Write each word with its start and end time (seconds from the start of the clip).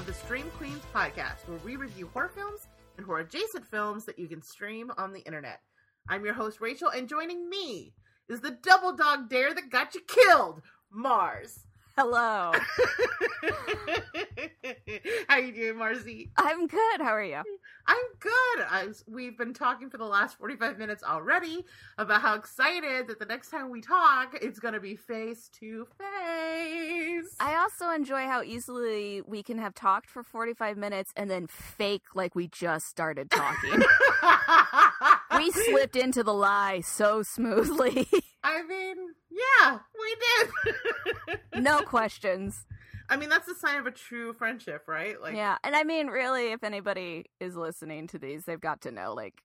of 0.00 0.06
the 0.06 0.14
Stream 0.14 0.50
Queens 0.56 0.80
podcast, 0.94 1.46
where 1.46 1.58
we 1.62 1.76
review 1.76 2.08
horror 2.14 2.30
films 2.34 2.68
and 2.96 3.04
horror 3.04 3.20
adjacent 3.20 3.66
films 3.66 4.06
that 4.06 4.18
you 4.18 4.28
can 4.28 4.40
stream 4.40 4.90
on 4.96 5.12
the 5.12 5.20
internet. 5.20 5.60
I'm 6.08 6.24
your 6.24 6.32
host, 6.32 6.58
Rachel, 6.62 6.88
and 6.88 7.06
joining 7.06 7.50
me 7.50 7.92
is 8.26 8.40
the 8.40 8.56
double 8.62 8.96
dog 8.96 9.28
dare 9.28 9.52
that 9.52 9.68
got 9.68 9.94
you 9.94 10.00
killed, 10.06 10.62
Marrs. 10.90 11.66
Hello. 12.00 12.52
How 15.28 15.34
are 15.34 15.40
you 15.40 15.52
doing, 15.52 15.74
Marzi? 15.74 16.30
I'm 16.38 16.66
good. 16.66 17.00
How 17.02 17.10
are 17.10 17.22
you? 17.22 17.42
I'm 17.86 17.96
good. 18.18 18.32
I, 18.70 18.86
we've 19.06 19.36
been 19.36 19.52
talking 19.52 19.90
for 19.90 19.98
the 19.98 20.06
last 20.06 20.38
45 20.38 20.78
minutes 20.78 21.04
already 21.04 21.66
about 21.98 22.22
how 22.22 22.36
excited 22.36 23.06
that 23.08 23.18
the 23.18 23.26
next 23.26 23.50
time 23.50 23.68
we 23.68 23.82
talk, 23.82 24.34
it's 24.40 24.58
going 24.58 24.72
to 24.72 24.80
be 24.80 24.96
face 24.96 25.50
to 25.60 25.86
face. 25.98 27.36
I 27.38 27.56
also 27.56 27.90
enjoy 27.90 28.24
how 28.24 28.42
easily 28.42 29.20
we 29.26 29.42
can 29.42 29.58
have 29.58 29.74
talked 29.74 30.08
for 30.08 30.22
45 30.22 30.78
minutes 30.78 31.12
and 31.16 31.30
then 31.30 31.48
fake 31.48 32.04
like 32.14 32.34
we 32.34 32.48
just 32.48 32.86
started 32.86 33.30
talking. 33.30 33.82
we 35.40 35.50
slipped 35.50 35.96
into 35.96 36.22
the 36.22 36.34
lie 36.34 36.80
so 36.80 37.22
smoothly. 37.22 38.08
I 38.44 38.62
mean, 38.62 38.96
yeah, 39.30 39.78
we 39.98 40.16
did. 41.26 41.40
no 41.62 41.80
questions. 41.80 42.66
I 43.08 43.16
mean, 43.16 43.28
that's 43.28 43.48
a 43.48 43.54
sign 43.54 43.78
of 43.78 43.86
a 43.86 43.90
true 43.90 44.32
friendship, 44.32 44.84
right? 44.86 45.20
Like, 45.20 45.34
yeah, 45.34 45.58
and 45.64 45.74
I 45.74 45.82
mean, 45.82 46.06
really, 46.06 46.52
if 46.52 46.62
anybody 46.62 47.26
is 47.40 47.56
listening 47.56 48.06
to 48.08 48.18
these, 48.18 48.44
they've 48.44 48.60
got 48.60 48.82
to 48.82 48.92
know, 48.92 49.14
like, 49.14 49.42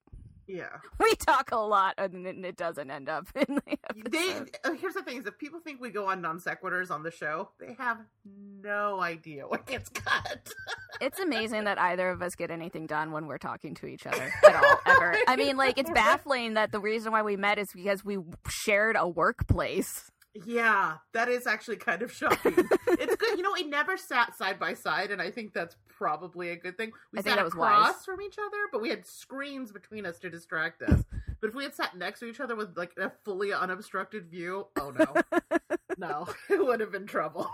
yeah, 0.48 0.78
we 1.00 1.16
talk 1.16 1.52
a 1.52 1.58
lot, 1.58 1.96
and 1.98 2.46
it 2.46 2.56
doesn't 2.56 2.92
end 2.92 3.10
up 3.10 3.28
in 3.36 3.56
the 3.56 3.78
episode. 3.90 4.12
They, 4.12 4.30
uh, 4.64 4.74
here's 4.74 4.94
the 4.94 5.02
thing: 5.02 5.18
is 5.18 5.26
if 5.26 5.38
people 5.38 5.60
think 5.60 5.82
we 5.82 5.90
go 5.90 6.10
on 6.10 6.22
non 6.22 6.40
sequiturs 6.40 6.92
on 6.92 7.04
the 7.04 7.12
show, 7.12 7.50
they 7.60 7.74
have 7.80 7.98
no 8.62 9.00
idea 9.02 9.48
what 9.48 9.66
gets 9.66 9.90
cut. 9.90 10.54
it's 11.02 11.20
amazing 11.20 11.64
that 11.64 11.80
either 11.80 12.10
of 12.10 12.22
us 12.22 12.36
get 12.36 12.52
anything 12.52 12.86
done 12.86 13.12
when 13.12 13.26
we're 13.26 13.38
talking 13.38 13.74
to 13.76 13.88
each 13.88 14.06
other 14.06 14.32
at 14.46 14.56
all, 14.56 14.80
ever. 14.86 15.18
I 15.28 15.36
mean, 15.36 15.58
like, 15.58 15.78
it's 15.78 15.92
baffling 15.92 16.54
that 16.56 16.72
the 16.72 16.80
reason 16.80 17.12
why 17.12 17.24
we 17.24 17.38
met 17.38 17.58
is 17.58 17.70
because 17.74 18.06
we 18.06 18.20
shared 18.48 18.96
a 19.00 19.08
workplace. 19.08 20.12
Yeah, 20.46 20.98
that 21.14 21.30
is 21.30 21.48
actually 21.48 21.78
kind 21.78 22.02
of 22.02 22.12
shocking. 22.12 22.54
it's 22.88 23.16
good. 23.16 23.38
You 23.38 23.44
know, 23.44 23.54
we 23.54 23.64
never 23.64 23.98
sat 23.98 24.38
side 24.38 24.60
by 24.60 24.74
side, 24.74 25.10
and 25.12 25.22
I 25.22 25.32
think 25.32 25.54
that's 25.54 25.76
probably 25.98 26.50
a 26.50 26.56
good 26.56 26.78
thing. 26.78 26.92
We 27.12 27.20
I 27.20 27.22
sat 27.22 27.40
across 27.40 27.96
wise. 27.96 28.06
from 28.06 28.22
each 28.22 28.38
other, 28.38 28.58
but 28.72 28.82
we 28.82 28.90
had 28.90 29.06
screens 29.06 29.72
between 29.72 30.06
us 30.06 30.20
to 30.20 30.30
distract 30.30 30.82
us. 30.82 31.04
But 31.42 31.50
if 31.50 31.56
we 31.56 31.64
had 31.64 31.76
sat 31.76 31.96
next 31.96 32.22
to 32.22 32.26
each 32.28 32.40
other 32.40 32.56
with 32.56 32.76
like 32.76 32.94
a 32.98 33.12
fully 33.24 33.54
unobstructed 33.54 34.32
view, 34.32 34.68
oh 34.80 34.92
no. 34.92 35.40
no, 35.98 36.28
it 36.50 36.66
would 36.66 36.80
have 36.80 36.92
been 36.92 37.06
trouble. 37.06 37.48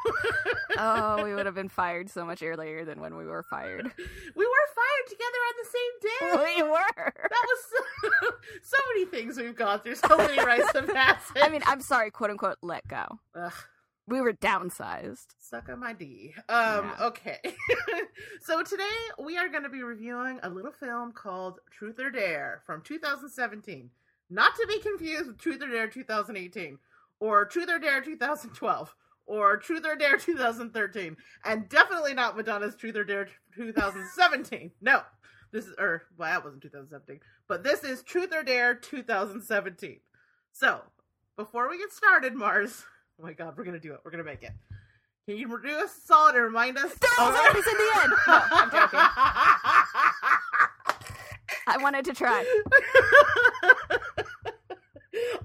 oh, 0.78 1.22
we 1.24 1.34
would 1.34 1.46
have 1.46 1.56
been 1.56 1.68
fired 1.68 2.10
so 2.10 2.24
much 2.24 2.42
earlier 2.42 2.86
than 2.86 3.02
when 3.02 3.18
we 3.18 3.26
were 3.26 3.44
fired. 3.44 3.92
We 3.98 4.46
were 4.46 4.68
fired 4.76 5.08
together 5.10 5.40
on 5.48 5.54
the 5.58 5.70
same 5.74 5.94
day. 6.02 6.54
We 6.56 6.64
were. 6.70 7.14
That 7.30 7.48
was 7.48 7.60
so, 8.02 8.30
so 8.64 8.78
many 8.94 9.06
things 9.08 9.38
we've 9.38 9.56
gone 9.56 9.80
through, 9.82 9.96
so 9.96 10.16
many 10.16 10.38
rites 10.38 10.74
of 10.74 10.88
passage. 10.88 11.42
I 11.42 11.50
mean, 11.50 11.62
I'm 11.66 11.82
sorry, 11.82 12.12
quote 12.12 12.30
unquote, 12.30 12.58
let 12.62 12.88
go. 12.88 13.20
Ugh. 13.36 13.54
We 14.08 14.20
were 14.20 14.34
downsized. 14.34 15.28
Suck 15.40 15.70
on 15.70 15.80
my 15.80 15.94
D. 15.94 16.34
Um, 16.50 16.86
yeah. 16.86 16.96
okay. 17.02 17.40
so 18.42 18.64
today 18.64 18.84
we 19.24 19.38
are 19.38 19.48
going 19.48 19.64
to 19.64 19.70
be 19.70 19.84
reviewing 19.84 20.40
a 20.44 20.50
little 20.50 20.72
film 20.72 21.12
called 21.12 21.60
Truth 21.72 22.00
or 22.00 22.10
Dare 22.10 22.62
from 22.66 22.82
2017. 22.82 23.90
Not 24.30 24.56
to 24.56 24.68
be 24.68 24.80
confused 24.80 25.28
with 25.28 25.38
Truth 25.38 25.62
or 25.62 25.68
Dare 25.68 25.88
2018 25.88 26.80
or 27.20 27.46
Truth 27.46 27.70
or 27.70 27.80
Dare 27.80 28.02
2012 28.02 28.96
or 29.28 29.58
Truth 29.58 29.86
or 29.86 29.96
Dare 29.96 30.18
2013 30.18 31.18
and 31.46 31.70
definitely 31.70 32.14
not 32.14 32.36
Madonna's 32.36 32.76
Truth 32.76 32.96
or 32.96 33.04
Dare 33.04 33.28
2017. 33.56 34.72
no. 34.82 35.02
This 35.52 35.66
is 35.66 35.76
or 35.78 36.04
well 36.18 36.32
that 36.32 36.46
wasn't 36.46 36.64
2017, 36.64 37.20
but 37.48 37.62
this 37.62 37.84
is 37.84 38.04
Truth 38.04 38.34
or 38.34 38.42
Dare 38.42 38.74
2017. 38.74 40.00
So, 40.54 40.80
before 41.36 41.70
we 41.70 41.78
get 41.78 41.92
started, 41.92 42.36
Marrs, 42.36 42.86
oh 43.22 43.26
my 43.26 43.34
god, 43.34 43.56
we're 43.58 43.64
to 43.80 43.80
do 43.80 43.94
it. 43.94 44.00
We're 44.04 44.12
to 44.24 44.30
make 44.30 44.44
it. 44.44 44.52
Can 45.28 45.38
you 45.38 45.48
do 45.48 45.70
us 45.70 45.96
a 45.96 46.02
solid 46.08 46.36
and 46.36 46.44
remind 46.46 46.78
us? 46.78 46.92
Don't 47.00 47.12
oh, 47.20 47.32
in 47.56 47.78
the 47.78 48.02
end. 48.02 48.12
No, 48.28 48.42
I'm 48.52 48.72
joking. 48.72 49.00
I 51.68 51.78
wanted 51.80 52.06
to 52.06 52.14
try. 52.14 52.44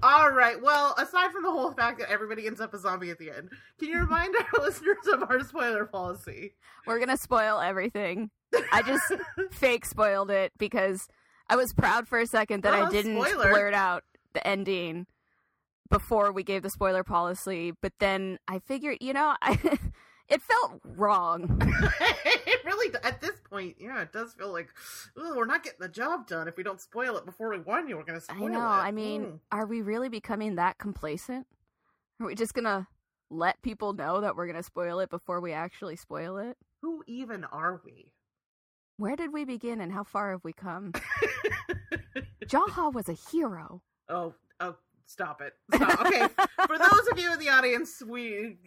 All 0.03 0.31
right. 0.31 0.61
Well, 0.61 0.93
aside 0.97 1.31
from 1.31 1.43
the 1.43 1.51
whole 1.51 1.71
fact 1.71 1.99
that 1.99 2.09
everybody 2.09 2.47
ends 2.47 2.59
up 2.59 2.73
a 2.73 2.79
zombie 2.79 3.11
at 3.11 3.19
the 3.19 3.29
end, 3.29 3.51
can 3.77 3.89
you 3.89 3.99
remind 3.99 4.35
our 4.35 4.47
listeners 4.63 5.05
of 5.11 5.23
our 5.29 5.43
spoiler 5.43 5.85
policy? 5.85 6.55
We're 6.85 6.99
gonna 6.99 7.17
spoil 7.17 7.59
everything. 7.59 8.31
I 8.71 8.81
just 8.81 9.13
fake 9.51 9.85
spoiled 9.85 10.31
it 10.31 10.53
because 10.57 11.07
I 11.49 11.55
was 11.55 11.73
proud 11.73 12.07
for 12.07 12.19
a 12.19 12.25
second 12.25 12.63
that 12.63 12.73
oh, 12.73 12.85
I 12.85 12.89
didn't 12.89 13.21
spoiler. 13.21 13.49
blurt 13.49 13.73
out 13.73 14.03
the 14.33 14.45
ending 14.45 15.07
before 15.89 16.31
we 16.31 16.43
gave 16.43 16.63
the 16.63 16.69
spoiler 16.69 17.03
policy, 17.03 17.73
but 17.81 17.93
then 17.99 18.39
I 18.47 18.59
figured, 18.59 18.97
you 19.01 19.13
know, 19.13 19.35
I 19.41 19.57
it 20.29 20.41
felt 20.41 20.81
wrong. 20.83 21.61
it 22.25 22.65
really, 22.65 22.93
at 23.03 23.21
this 23.21 23.39
point, 23.49 23.77
yeah, 23.79 24.01
it 24.01 24.11
does 24.11 24.33
feel 24.33 24.51
like, 24.51 24.69
oh, 25.17 25.35
we're 25.35 25.45
not 25.45 25.63
getting 25.63 25.79
the 25.79 25.89
job 25.89 26.27
done 26.27 26.47
if 26.47 26.57
we 26.57 26.63
don't 26.63 26.81
spoil 26.81 27.17
it 27.17 27.25
before 27.25 27.49
we 27.49 27.59
warn 27.59 27.87
you. 27.87 27.97
We're 27.97 28.03
going 28.03 28.19
to 28.19 28.25
spoil 28.25 28.43
it. 28.43 28.49
I 28.49 28.53
know. 28.53 28.59
It. 28.59 28.87
I 28.87 28.91
mean, 28.91 29.23
mm. 29.23 29.39
are 29.51 29.65
we 29.65 29.81
really 29.81 30.09
becoming 30.09 30.55
that 30.55 30.77
complacent? 30.77 31.47
Are 32.19 32.27
we 32.27 32.35
just 32.35 32.53
going 32.53 32.65
to 32.65 32.87
let 33.29 33.61
people 33.61 33.93
know 33.93 34.21
that 34.21 34.35
we're 34.35 34.47
going 34.47 34.57
to 34.57 34.63
spoil 34.63 34.99
it 34.99 35.09
before 35.09 35.39
we 35.39 35.53
actually 35.53 35.95
spoil 35.95 36.37
it? 36.37 36.57
Who 36.81 37.03
even 37.07 37.43
are 37.45 37.81
we? 37.85 38.11
Where 38.97 39.15
did 39.15 39.31
we 39.31 39.45
begin 39.45 39.79
and 39.79 39.91
how 39.91 40.03
far 40.03 40.31
have 40.31 40.43
we 40.43 40.53
come? 40.53 40.93
Jaha 42.45 42.91
was 42.91 43.09
a 43.09 43.13
hero. 43.13 43.81
Oh, 44.09 44.33
oh, 44.59 44.75
stop 45.07 45.41
it. 45.41 45.53
Stop. 45.73 46.01
Okay, 46.05 46.27
for 46.67 46.77
those 46.77 47.07
of 47.11 47.17
you 47.17 47.33
in 47.33 47.39
the 47.39 47.49
audience, 47.49 48.03
we 48.05 48.57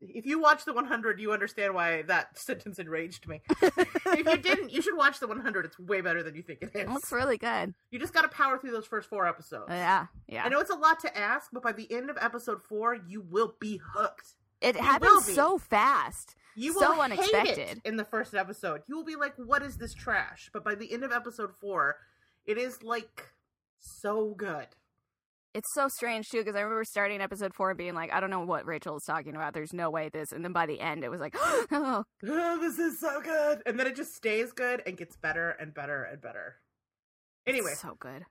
if 0.00 0.26
you 0.26 0.40
watch 0.40 0.64
the 0.64 0.72
100, 0.72 1.20
you 1.20 1.32
understand 1.32 1.74
why 1.74 2.02
that 2.02 2.38
sentence 2.38 2.78
enraged 2.78 3.26
me. 3.26 3.40
if 3.62 4.26
you 4.26 4.36
didn't, 4.36 4.70
you 4.70 4.82
should 4.82 4.96
watch 4.96 5.20
the 5.20 5.26
100. 5.26 5.64
It's 5.64 5.78
way 5.78 6.00
better 6.00 6.22
than 6.22 6.34
you 6.34 6.42
think 6.42 6.60
it 6.62 6.70
is. 6.74 6.82
It 6.82 6.90
looks 6.90 7.10
really 7.12 7.38
good. 7.38 7.74
You 7.90 7.98
just 7.98 8.12
got 8.12 8.22
to 8.22 8.28
power 8.28 8.58
through 8.58 8.72
those 8.72 8.86
first 8.86 9.08
four 9.08 9.26
episodes. 9.26 9.66
Yeah, 9.68 10.06
yeah. 10.28 10.44
I 10.44 10.48
know 10.48 10.60
it's 10.60 10.70
a 10.70 10.76
lot 10.76 11.00
to 11.00 11.16
ask, 11.16 11.50
but 11.52 11.62
by 11.62 11.72
the 11.72 11.90
end 11.92 12.10
of 12.10 12.18
episode 12.20 12.62
four, 12.62 12.94
you 12.94 13.22
will 13.22 13.54
be 13.58 13.80
hooked. 13.94 14.34
It 14.60 14.76
you 14.76 14.82
happens 14.82 15.34
so 15.34 15.58
fast. 15.58 16.34
You 16.54 16.72
so 16.72 16.94
will 16.94 17.02
unexpected. 17.02 17.58
hate 17.58 17.58
it 17.58 17.80
in 17.84 17.96
the 17.96 18.04
first 18.04 18.34
episode. 18.34 18.82
You 18.86 18.96
will 18.96 19.04
be 19.04 19.16
like, 19.16 19.34
"What 19.36 19.62
is 19.62 19.76
this 19.76 19.92
trash?" 19.92 20.48
But 20.52 20.64
by 20.64 20.74
the 20.74 20.90
end 20.90 21.04
of 21.04 21.12
episode 21.12 21.52
four, 21.60 21.96
it 22.46 22.56
is 22.56 22.82
like 22.82 23.28
so 23.78 24.34
good 24.34 24.68
it's 25.56 25.72
so 25.72 25.88
strange 25.88 26.28
too 26.28 26.38
because 26.38 26.54
I 26.54 26.60
remember 26.60 26.84
starting 26.84 27.22
episode 27.22 27.54
four 27.54 27.70
and 27.70 27.78
being 27.78 27.94
like, 27.94 28.12
I 28.12 28.20
don't 28.20 28.28
know 28.28 28.44
what 28.44 28.66
Rachel 28.66 28.98
is 28.98 29.04
talking 29.04 29.34
about. 29.34 29.54
There's 29.54 29.72
no 29.72 29.90
way 29.90 30.10
this. 30.10 30.32
And 30.32 30.44
then 30.44 30.52
by 30.52 30.66
the 30.66 30.78
end, 30.78 31.02
it 31.02 31.10
was 31.10 31.18
like, 31.18 31.34
oh. 31.40 32.04
oh, 32.26 32.60
this 32.60 32.78
is 32.78 33.00
so 33.00 33.22
good. 33.22 33.62
And 33.64 33.80
then 33.80 33.86
it 33.86 33.96
just 33.96 34.14
stays 34.14 34.52
good 34.52 34.82
and 34.86 34.98
gets 34.98 35.16
better 35.16 35.56
and 35.58 35.72
better 35.72 36.02
and 36.02 36.20
better. 36.20 36.56
Anyway, 37.46 37.70
it's 37.70 37.80
so 37.80 37.96
good. 37.98 38.26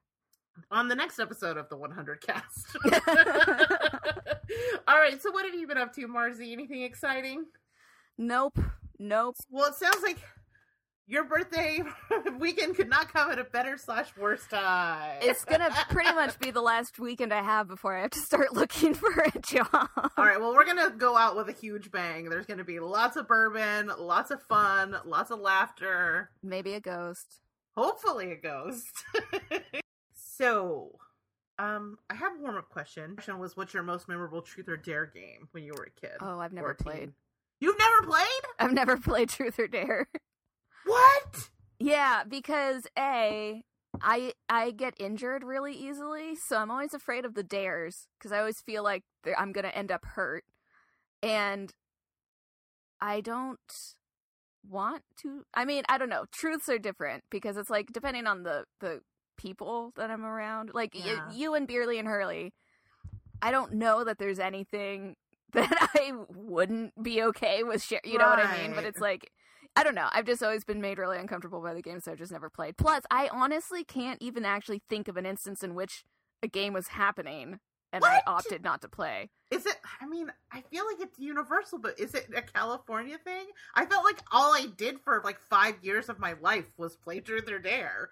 On 0.69 0.87
the 0.87 0.95
next 0.95 1.19
episode 1.19 1.57
of 1.57 1.67
the 1.69 1.77
100 1.77 2.21
cast. 2.21 2.77
All 4.87 4.99
right. 4.99 5.19
So 5.19 5.31
what 5.31 5.45
have 5.45 5.55
you 5.55 5.65
been 5.67 5.79
up 5.79 5.95
to, 5.95 6.07
Marzi? 6.07 6.51
Anything 6.51 6.83
exciting? 6.83 7.45
Nope. 8.19 8.59
Nope. 8.99 9.37
Well, 9.49 9.69
it 9.69 9.75
sounds 9.75 10.03
like 10.03 10.19
your 11.07 11.23
birthday 11.25 11.81
weekend 12.39 12.75
could 12.75 12.89
not 12.89 13.11
come 13.13 13.31
at 13.31 13.37
a 13.39 13.43
better 13.43 13.77
slash 13.77 14.09
worse 14.17 14.45
time. 14.47 15.17
It's 15.21 15.45
gonna 15.45 15.69
pretty 15.89 16.13
much 16.13 16.39
be 16.39 16.51
the 16.51 16.61
last 16.61 16.99
weekend 16.99 17.33
I 17.33 17.43
have 17.43 17.67
before 17.67 17.95
I 17.95 18.01
have 18.01 18.11
to 18.11 18.19
start 18.19 18.53
looking 18.55 18.93
for 18.93 19.11
a 19.11 19.39
job. 19.39 19.67
All 20.17 20.25
right, 20.25 20.39
well, 20.39 20.53
we're 20.53 20.65
gonna 20.65 20.91
go 20.91 21.15
out 21.15 21.35
with 21.35 21.49
a 21.49 21.51
huge 21.53 21.91
bang. 21.91 22.29
There's 22.29 22.45
gonna 22.45 22.63
be 22.63 22.79
lots 22.79 23.17
of 23.17 23.27
bourbon, 23.27 23.91
lots 23.99 24.31
of 24.31 24.41
fun, 24.43 24.95
lots 25.05 25.31
of 25.31 25.39
laughter, 25.39 26.31
maybe 26.41 26.73
a 26.73 26.79
ghost. 26.79 27.39
Hopefully, 27.75 28.31
a 28.31 28.37
ghost. 28.37 29.03
so, 30.15 30.91
um, 31.59 31.97
I 32.09 32.15
have 32.15 32.33
a 32.37 32.41
warm 32.41 32.55
up 32.55 32.69
question. 32.69 33.15
Question 33.15 33.37
was, 33.37 33.55
what's 33.57 33.73
your 33.73 33.83
most 33.83 34.07
memorable 34.07 34.41
truth 34.41 34.69
or 34.69 34.77
dare 34.77 35.05
game 35.05 35.49
when 35.51 35.63
you 35.63 35.73
were 35.77 35.83
a 35.83 35.99
kid? 35.99 36.17
Oh, 36.21 36.39
I've 36.39 36.53
never 36.53 36.73
played. 36.73 37.11
You've 37.59 37.77
never 37.77 38.07
played? 38.07 38.41
I've 38.59 38.73
never 38.73 38.97
played 38.97 39.29
truth 39.29 39.59
or 39.59 39.67
dare. 39.67 40.07
What? 40.85 41.49
Yeah, 41.79 42.23
because 42.27 42.87
a 42.97 43.63
I 44.01 44.33
I 44.49 44.71
get 44.71 44.93
injured 44.99 45.43
really 45.43 45.73
easily, 45.73 46.35
so 46.35 46.57
I'm 46.57 46.71
always 46.71 46.93
afraid 46.93 47.25
of 47.25 47.33
the 47.33 47.43
dares 47.43 48.07
because 48.17 48.31
I 48.31 48.39
always 48.39 48.61
feel 48.61 48.83
like 48.83 49.03
I'm 49.37 49.51
gonna 49.51 49.69
end 49.69 49.91
up 49.91 50.05
hurt, 50.05 50.43
and 51.21 51.73
I 53.01 53.21
don't 53.21 53.59
want 54.69 55.03
to. 55.21 55.45
I 55.53 55.65
mean, 55.65 55.83
I 55.89 55.97
don't 55.97 56.09
know. 56.09 56.25
Truths 56.31 56.69
are 56.69 56.79
different 56.79 57.23
because 57.29 57.57
it's 57.57 57.69
like 57.69 57.91
depending 57.91 58.27
on 58.27 58.43
the 58.43 58.65
the 58.79 59.01
people 59.37 59.91
that 59.95 60.09
I'm 60.09 60.25
around. 60.25 60.71
Like 60.73 60.91
yeah. 60.93 61.27
y- 61.27 61.33
you 61.33 61.55
and 61.55 61.67
Beerly 61.67 61.99
and 61.99 62.07
Hurley, 62.07 62.53
I 63.41 63.51
don't 63.51 63.73
know 63.73 64.03
that 64.03 64.17
there's 64.17 64.39
anything 64.39 65.15
that 65.53 65.89
I 65.95 66.13
wouldn't 66.29 67.01
be 67.01 67.21
okay 67.23 67.63
with. 67.63 67.83
Share, 67.83 68.01
you 68.03 68.17
right. 68.17 68.23
know 68.23 68.29
what 68.29 68.45
I 68.45 68.61
mean? 68.61 68.75
But 68.75 68.85
it's 68.85 68.99
like 68.99 69.31
I 69.75 69.83
don't 69.83 69.95
know. 69.95 70.07
I've 70.11 70.25
just 70.25 70.41
always 70.41 70.63
been 70.63 70.79
made 70.81 70.97
really 70.97 71.17
uncomfortable 71.17 71.61
by 71.61 71.73
the 71.73 71.81
games, 71.81 72.05
so 72.05 72.11
I've 72.11 72.17
just 72.17 72.31
never 72.31 72.49
played. 72.49 72.77
Plus, 72.77 73.03
I 73.11 73.27
honestly 73.31 73.83
can't 73.83 74.21
even 74.21 74.45
actually 74.45 74.81
think 74.89 75.07
of 75.07 75.17
an 75.17 75.25
instance 75.25 75.63
in 75.63 75.75
which 75.75 76.05
a 76.41 76.47
game 76.47 76.73
was 76.73 76.87
happening 76.89 77.59
and 77.91 78.01
What? 78.01 78.11
I 78.11 78.21
opted 78.25 78.63
not 78.63 78.81
to 78.81 78.89
play. 78.89 79.29
Is 79.51 79.65
it? 79.65 79.75
I 80.01 80.05
mean, 80.05 80.31
I 80.51 80.61
feel 80.61 80.85
like 80.85 80.97
it's 80.99 81.19
universal, 81.19 81.79
but 81.79 81.99
is 81.99 82.13
it 82.13 82.27
a 82.35 82.41
California 82.41 83.17
thing? 83.23 83.47
I 83.73 83.85
felt 83.85 84.03
like 84.03 84.19
all 84.31 84.53
I 84.53 84.67
did 84.77 84.99
for 85.01 85.21
like 85.23 85.39
five 85.49 85.75
years 85.81 86.09
of 86.09 86.19
my 86.19 86.35
life 86.41 86.67
was 86.77 86.95
play 86.95 87.19
Truth 87.19 87.49
or 87.49 87.59
Dare. 87.59 88.09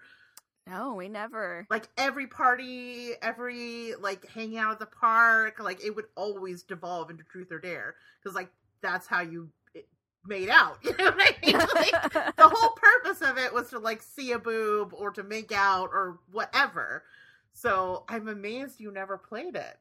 No, 0.66 0.94
we 0.94 1.08
never. 1.08 1.66
Like 1.68 1.88
every 1.98 2.26
party, 2.26 3.10
every 3.20 3.94
like 4.00 4.26
hanging 4.28 4.56
out 4.58 4.72
at 4.72 4.78
the 4.78 4.86
park, 4.86 5.60
like 5.60 5.84
it 5.84 5.94
would 5.94 6.06
always 6.16 6.62
devolve 6.62 7.10
into 7.10 7.24
Truth 7.24 7.52
or 7.52 7.58
Dare 7.58 7.94
because 8.22 8.34
like 8.34 8.50
that's 8.80 9.06
how 9.06 9.20
you 9.20 9.50
made 10.26 10.48
out. 10.48 10.78
You 10.84 10.94
know 10.96 11.04
what 11.10 11.14
I 11.18 11.46
mean? 11.46 11.56
Like, 11.74 12.36
the 12.36 12.48
whole 12.48 12.70
purpose 12.70 13.20
of 13.22 13.38
it 13.38 13.52
was 13.52 13.70
to 13.70 13.78
like 13.78 14.02
see 14.02 14.32
a 14.32 14.38
boob 14.38 14.92
or 14.92 15.10
to 15.12 15.22
make 15.22 15.52
out 15.52 15.90
or 15.92 16.18
whatever. 16.30 17.04
So 17.52 18.04
I'm 18.08 18.28
amazed 18.28 18.80
you 18.80 18.90
never 18.90 19.16
played 19.16 19.56
it. 19.56 19.78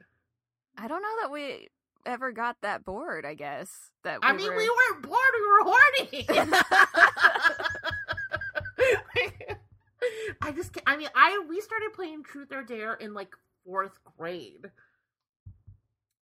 I 0.77 0.87
don't 0.87 1.01
know 1.01 1.21
that 1.21 1.31
we 1.31 1.69
ever 2.05 2.31
got 2.31 2.61
that 2.61 2.85
bored, 2.85 3.25
I 3.25 3.33
guess. 3.33 3.91
That 4.03 4.19
I 4.21 4.33
mean, 4.33 4.49
were... 4.49 4.57
we 4.57 4.69
weren't 4.69 5.01
bored; 5.03 5.19
we 5.33 5.47
were 5.47 5.63
horny. 5.63 6.25
I 10.41 10.51
just, 10.51 10.73
can't, 10.73 10.83
I 10.85 10.97
mean, 10.97 11.07
I 11.15 11.45
we 11.47 11.61
started 11.61 11.93
playing 11.93 12.23
Truth 12.23 12.51
or 12.51 12.63
Dare 12.63 12.95
in 12.95 13.13
like 13.13 13.33
fourth 13.65 13.97
grade. 14.17 14.71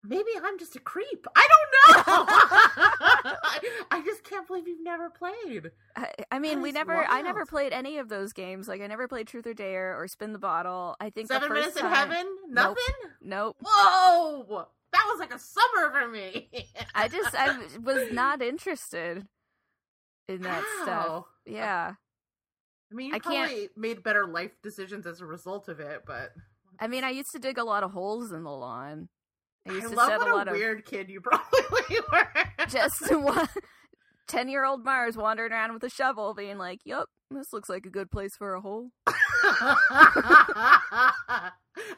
Maybe 0.04 0.30
I'm 0.44 0.58
just 0.58 0.76
a 0.76 0.80
creep. 0.80 1.28
I 1.36 1.48
don't 1.52 1.96
know. 2.08 2.26
I, 2.28 3.60
I 3.92 4.02
just 4.04 4.24
can't 4.24 4.48
believe 4.48 4.68
you've 4.68 4.84
never 4.84 5.10
played. 5.12 5.70
I, 5.96 6.08
I 6.32 6.40
mean, 6.40 6.56
That 6.58 6.64
we 6.64 6.72
never. 6.72 6.96
I 7.06 7.22
never 7.22 7.46
played 7.46 7.72
any 7.72 8.00
of 8.00 8.10
those 8.10 8.34
games. 8.34 8.68
Like, 8.68 8.82
I 8.82 8.88
never 8.88 9.08
played 9.08 9.28
Truth 9.28 9.46
or 9.46 9.54
Dare 9.54 9.96
or 10.02 10.08
Spin 10.08 10.34
the 10.34 10.40
Bottle. 10.40 10.96
I 11.00 11.12
think 11.12 11.28
the 11.28 11.36
Seven 11.36 11.50
first 11.50 11.60
minutes 11.60 11.80
in 11.80 11.86
heaven, 11.86 12.26
nothing. 12.50 12.76
Nope. 13.22 13.58
Whoa, 13.64 14.66
that 14.92 15.04
was 15.08 15.20
like 15.20 15.34
a 15.34 15.40
summer 15.40 15.92
for 15.92 16.08
me. 16.08 16.50
I 16.96 17.08
just 17.08 17.36
I 17.36 17.60
was 17.84 18.12
not 18.12 18.42
interested 18.42 19.28
in 20.28 20.42
that 20.42 20.64
stuff. 20.82 21.08
Uh, 21.10 21.22
yeah. 21.46 21.94
I 22.92 22.96
mean, 22.96 23.10
you 23.10 23.16
I 23.16 23.20
can't- 23.20 23.70
made 23.78 24.02
better 24.04 24.26
life 24.26 24.52
decisions 24.64 25.06
as 25.06 25.22
a 25.22 25.26
result 25.26 25.68
of 25.70 25.80
it, 25.80 26.02
but 26.08 26.32
I 26.80 26.88
mean, 26.88 27.04
I 27.04 27.12
used 27.12 27.32
to 27.34 27.40
dig 27.40 27.58
a 27.60 27.64
lot 27.64 27.84
of 27.84 27.92
holes 27.92 28.32
in 28.32 28.44
the 28.44 28.50
lawn. 28.52 29.10
I 29.68 29.78
I, 29.78 29.80
to 29.80 29.90
love 29.90 30.08
set 30.08 30.20
what 30.20 30.28
a 30.28 30.34
a, 30.34 30.36
lot 30.36 30.48
of 30.48 30.54
weird 30.56 30.86
kid 30.86 31.10
you 31.10 31.22
probably 31.24 32.00
were. 32.12 32.28
just 32.68 33.14
one 33.16 33.48
ten 34.28 34.50
year 34.50 34.66
old 34.66 34.86
Marrs 34.86 35.16
wandering 35.18 35.52
around 35.52 35.74
with 35.74 35.84
a 35.84 35.90
shovel, 35.90 36.34
being 36.34 36.58
like, 36.58 36.80
"Yup, 36.86 37.10
this 37.30 37.54
looks 37.54 37.70
like 37.70 37.86
a 37.86 37.90
good 37.90 38.10
place 38.10 38.36
for 38.36 38.54
a 38.56 38.62
hole." 38.62 38.90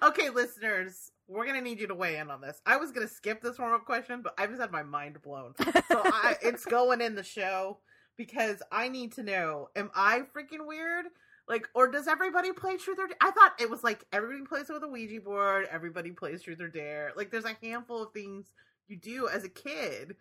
okay, 0.03 0.29
listeners, 0.29 1.11
we're 1.27 1.45
gonna 1.45 1.61
need 1.61 1.79
you 1.79 1.87
to 1.87 1.95
weigh 1.95 2.17
in 2.17 2.29
on 2.31 2.41
this. 2.41 2.61
I 2.65 2.77
was 2.77 2.91
gonna 2.91 3.07
skip 3.07 3.41
this 3.41 3.59
warm 3.59 3.73
up 3.73 3.85
question, 3.85 4.21
but 4.23 4.33
I 4.37 4.47
just 4.47 4.59
had 4.59 4.71
my 4.71 4.83
mind 4.83 5.21
blown. 5.21 5.53
So 5.57 6.01
I, 6.05 6.35
it's 6.41 6.65
going 6.65 7.01
in 7.01 7.15
the 7.15 7.23
show 7.23 7.79
because 8.17 8.61
I 8.71 8.89
need 8.89 9.13
to 9.13 9.23
know: 9.23 9.69
Am 9.75 9.91
I 9.95 10.21
freaking 10.35 10.65
weird? 10.67 11.05
Like, 11.47 11.67
or 11.75 11.87
does 11.91 12.07
everybody 12.07 12.51
play 12.53 12.77
Truth 12.77 12.99
or 12.99 13.07
Dare? 13.07 13.17
I 13.21 13.31
thought 13.31 13.53
it 13.59 13.69
was 13.69 13.83
like 13.83 14.05
everybody 14.13 14.45
plays 14.45 14.69
with 14.69 14.83
a 14.83 14.87
Ouija 14.87 15.19
board, 15.21 15.67
everybody 15.69 16.11
plays 16.11 16.41
Truth 16.41 16.61
or 16.61 16.69
Dare. 16.69 17.11
Like, 17.17 17.31
there's 17.31 17.45
a 17.45 17.57
handful 17.61 18.03
of 18.03 18.13
things 18.13 18.47
you 18.87 18.97
do 18.97 19.27
as 19.27 19.43
a 19.43 19.49
kid 19.49 20.15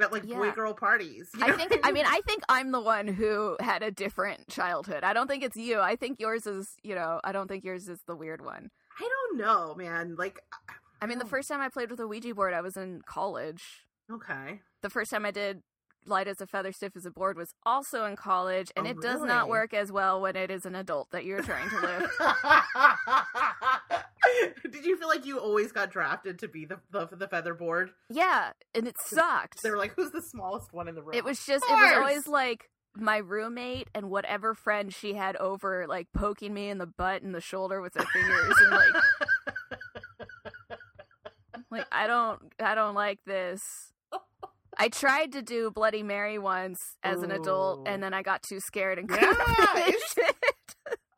at 0.00 0.12
like 0.12 0.26
boy 0.28 0.50
girl 0.52 0.74
parties. 0.74 1.28
you 1.36 1.42
I 1.44 1.48
know 1.48 1.56
think. 1.56 1.70
what 1.70 1.80
I 1.84 1.90
mean, 1.92 2.04
I 2.06 2.20
think 2.26 2.42
I'm 2.48 2.70
the 2.72 2.80
one 2.80 3.08
who 3.08 3.56
had 3.60 3.82
a 3.82 3.90
different 3.90 4.48
childhood. 4.48 5.02
I 5.04 5.12
don't 5.12 5.26
think 5.28 5.42
it's 5.42 5.56
you. 5.56 5.80
I 5.80 5.96
think 5.96 6.20
yours 6.20 6.46
is. 6.46 6.76
You 6.82 6.94
know, 6.94 7.20
I 7.24 7.32
don't 7.32 7.48
think 7.48 7.64
yours 7.64 7.88
is 7.88 8.00
the 8.06 8.14
weird 8.16 8.44
one. 8.44 8.70
I 9.00 9.08
don't 9.08 9.38
know, 9.38 9.74
man. 9.76 10.16
Like, 10.16 10.40
I 11.00 11.06
mean, 11.06 11.18
the 11.18 11.24
first 11.26 11.48
time 11.48 11.60
I 11.60 11.68
played 11.68 11.90
with 11.90 12.00
a 12.00 12.06
Ouija 12.06 12.34
board, 12.34 12.54
I 12.54 12.60
was 12.60 12.76
in 12.76 13.02
college. 13.06 13.62
okay. 14.10 14.60
The 14.82 14.90
first 14.90 15.10
time 15.10 15.24
I 15.24 15.32
did 15.32 15.62
light 16.08 16.28
as 16.28 16.40
a 16.40 16.46
feather, 16.46 16.72
stiff 16.72 16.96
as 16.96 17.06
a 17.06 17.10
board 17.10 17.36
was 17.36 17.54
also 17.64 18.04
in 18.04 18.16
college, 18.16 18.70
and 18.76 18.86
Oh, 18.86 18.90
it 18.90 19.00
does 19.00 19.20
not 19.20 19.48
work 19.48 19.72
as 19.74 19.90
well 19.92 20.20
when 20.20 20.36
it 20.36 20.50
is 20.50 20.66
an 20.66 20.74
adult 20.74 21.10
that 21.10 21.24
you're 21.24 21.42
trying 21.42 21.68
to 21.70 21.80
lift. 21.80 22.12
Did 24.70 24.84
you 24.84 24.96
feel 24.96 25.08
like 25.08 25.26
you 25.26 25.38
always 25.38 25.72
got 25.72 25.90
drafted 25.90 26.38
to 26.40 26.48
be 26.48 26.64
the 26.64 26.78
the, 26.90 27.06
the 27.06 27.28
feather 27.28 27.54
board? 27.54 27.90
yeah, 28.10 28.52
and 28.74 28.86
it 28.86 28.96
sucked. 29.00 29.62
They 29.62 29.70
were 29.70 29.76
like, 29.78 29.94
"Who's 29.94 30.10
the 30.10 30.22
smallest 30.22 30.72
one 30.72 30.88
in 30.88 30.94
the 30.94 31.02
room?" 31.02 31.14
It 31.14 31.24
was 31.24 31.44
just, 31.44 31.64
it 31.64 31.70
was 31.72 31.92
always 31.96 32.28
like 32.28 32.68
my 32.94 33.18
roommate 33.18 33.88
and 33.94 34.10
whatever 34.10 34.54
friend 34.54 34.92
she 34.92 35.14
had 35.14 35.36
over, 35.36 35.86
like 35.88 36.08
poking 36.14 36.52
me 36.52 36.68
in 36.68 36.78
the 36.78 36.86
butt 36.86 37.22
and 37.22 37.34
the 37.34 37.40
shoulder 37.40 37.80
with 37.80 37.94
their 37.94 38.06
fingers, 38.06 38.54
and 38.60 38.70
like, 38.70 39.02
like 41.70 41.86
I 41.92 42.06
don't, 42.06 42.40
I 42.60 42.74
don't 42.74 42.94
like 42.94 43.20
this. 43.24 43.92
I 44.78 44.88
tried 44.88 45.32
to 45.32 45.42
do 45.42 45.70
Bloody 45.70 46.02
Mary 46.02 46.38
once 46.38 46.80
as 47.02 47.22
an 47.22 47.30
adult, 47.32 47.88
and 47.88 48.02
then 48.02 48.14
I 48.14 48.22
got 48.22 48.42
too 48.42 48.60
scared 48.60 48.98
and 48.98 49.10
Yeah, 49.12 49.32
couldn't 49.34 49.68
finish 49.84 50.02
it. 50.16 50.36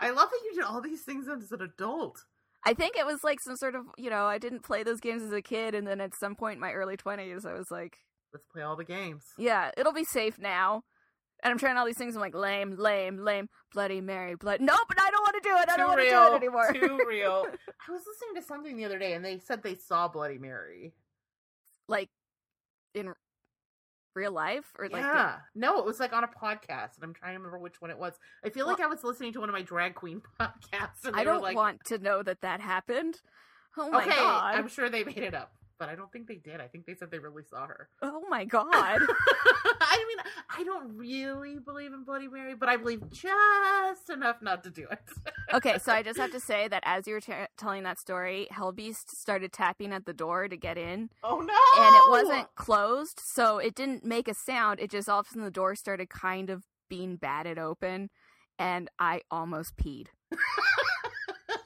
I 0.01 0.11
love 0.11 0.31
that 0.31 0.41
you 0.45 0.55
did 0.55 0.65
all 0.65 0.81
these 0.81 1.03
things 1.03 1.27
as 1.29 1.53
an 1.53 1.61
adult. 1.61 2.25
I 2.65 2.73
think 2.75 2.97
it 2.97 3.05
was 3.07 3.23
like 3.23 3.41
some 3.41 3.57
sort 3.57 3.75
of, 3.75 3.83
you 3.99 4.09
know, 4.11 4.25
I 4.25 4.39
didn't 4.39 4.63
play 4.63 4.83
those 4.83 5.01
games 5.01 5.23
as 5.23 5.33
a 5.33 5.43
kid, 5.43 5.75
and 5.75 5.87
then 5.87 6.01
at 6.01 6.15
some 6.15 6.35
point 6.35 6.55
in 6.55 6.61
my 6.61 6.73
early 6.73 6.97
20s, 6.97 7.45
I 7.47 7.53
was 7.53 7.71
like, 7.71 7.99
Let's 8.33 8.47
play 8.53 8.63
all 8.63 8.77
the 8.77 8.85
games. 8.85 9.25
yeah, 9.39 9.71
it'll 9.77 9.93
be 9.93 10.05
safe 10.05 10.39
now. 10.39 10.83
And 11.43 11.51
I'm 11.51 11.59
trying 11.59 11.79
all 11.79 11.87
these 11.87 11.97
things. 11.97 12.15
I'm 12.15 12.21
like, 12.21 12.35
lame, 12.35 12.77
lame, 12.79 13.17
lame, 13.25 13.49
Bloody 13.73 14.01
Mary, 14.03 14.35
blood. 14.37 14.61
Nope, 14.61 14.79
but 14.89 15.01
I 15.01 15.11
don't 15.11 15.23
want 15.23 15.43
to 15.43 15.49
do 15.49 15.57
it. 15.57 15.69
I 15.71 15.77
don't 15.79 15.89
want 15.89 16.01
to 16.01 16.09
do 16.11 16.23
it 16.23 16.37
anymore. 16.37 16.73
Too 16.73 17.05
real. 17.09 17.47
I 17.89 17.93
was 17.93 18.03
listening 18.07 18.41
to 18.41 18.47
something 18.47 18.77
the 18.77 18.85
other 18.85 18.99
day, 18.99 19.15
and 19.15 19.25
they 19.25 19.39
said 19.39 19.63
they 19.63 19.75
saw 19.75 20.07
Bloody 20.09 20.37
Mary. 20.39 20.93
like 21.89 22.09
in 22.95 23.13
real 24.15 24.33
life 24.33 24.65
or 24.79 24.89
like 24.89 25.03
yeah. 25.03 25.37
No, 25.55 25.79
it 25.79 25.85
was 25.85 26.01
like 26.01 26.13
on 26.13 26.25
a 26.25 26.29
podcast, 26.29 26.97
and 26.97 27.05
I'm 27.05 27.15
trying 27.15 27.33
to 27.35 27.39
remember 27.39 27.59
which 27.59 27.81
one 27.81 27.91
it 27.91 27.99
was. 27.99 28.15
I 28.45 28.51
feel 28.51 28.67
like 28.67 28.81
I 28.81 28.87
was 28.87 29.05
listening 29.05 29.33
to 29.35 29.41
one 29.41 29.49
of 29.49 29.55
my 29.55 29.63
drag 29.63 29.95
queen 29.95 30.23
podcasts, 30.41 31.05
and 31.05 31.17
I 31.17 31.25
don't 31.25 31.43
like, 31.43 31.57
want 31.57 31.85
to 31.87 31.99
know 31.99 32.23
that 32.23 32.41
that 32.43 32.61
happened. 32.61 33.21
Oh 33.77 33.91
my 33.91 34.03
okay, 34.03 34.11
god. 34.11 34.55
I'm 34.57 34.69
sure 34.69 34.89
they 34.89 35.05
made 35.05 35.19
it 35.19 35.35
up, 35.35 35.53
but 35.81 35.89
I 35.89 35.97
don't 35.97 36.13
think 36.13 36.29
they 36.29 36.37
did. 36.37 36.61
I 36.61 36.69
think 36.69 36.85
they 36.85 36.95
said 36.95 37.11
they 37.11 37.19
really 37.19 37.43
saw 37.43 37.67
her. 37.67 37.89
Oh 38.03 38.23
my 38.29 38.45
god. 38.45 39.01
I 39.81 40.05
mean, 40.07 40.19
I 40.55 40.63
don't 40.63 40.95
really 40.95 41.59
believe 41.59 41.95
in 41.95 42.05
Bloody 42.05 42.29
Mary, 42.29 42.55
but 42.55 42.69
I 42.69 42.77
believe 42.77 43.11
just 43.11 44.11
enough 44.11 44.43
not 44.43 44.63
to 44.65 44.71
do 44.71 44.87
it. 44.93 45.01
okay, 45.55 45.79
so 45.79 45.93
I 45.93 46.03
just 46.03 46.19
have 46.19 46.33
to 46.33 46.39
say 46.39 46.69
that 46.69 46.83
as 46.85 47.09
you 47.09 47.15
were 47.15 47.21
t- 47.21 47.33
telling 47.57 47.83
that 47.85 47.99
story, 47.99 48.47
Hellbeast 48.53 49.09
started 49.09 49.55
tapping 49.55 49.91
at 49.93 50.05
the 50.05 50.13
door 50.13 50.49
to 50.49 50.57
get 50.57 50.77
in, 50.77 51.09
oh 51.25 51.39
no! 51.39 51.83
and 51.83 51.97
it 51.97 52.11
wasn't 52.11 52.55
closed, 52.57 53.19
so 53.19 53.57
it 53.57 53.75
didn't 53.75 54.05
make 54.05 54.29
a 54.29 54.35
sound. 54.35 54.81
It 54.81 54.91
just 54.91 55.09
all 55.09 55.21
of 55.21 55.27
a 55.27 55.31
sudden 55.31 55.45
the 55.45 55.51
door 55.51 55.75
started 55.75 56.11
kind 56.11 56.51
of 56.51 56.65
being 56.91 57.17
batted 57.17 57.59
open, 57.59 58.11
and 58.59 58.91
I 58.99 59.23
almost 59.31 59.79
peed. 59.79 60.09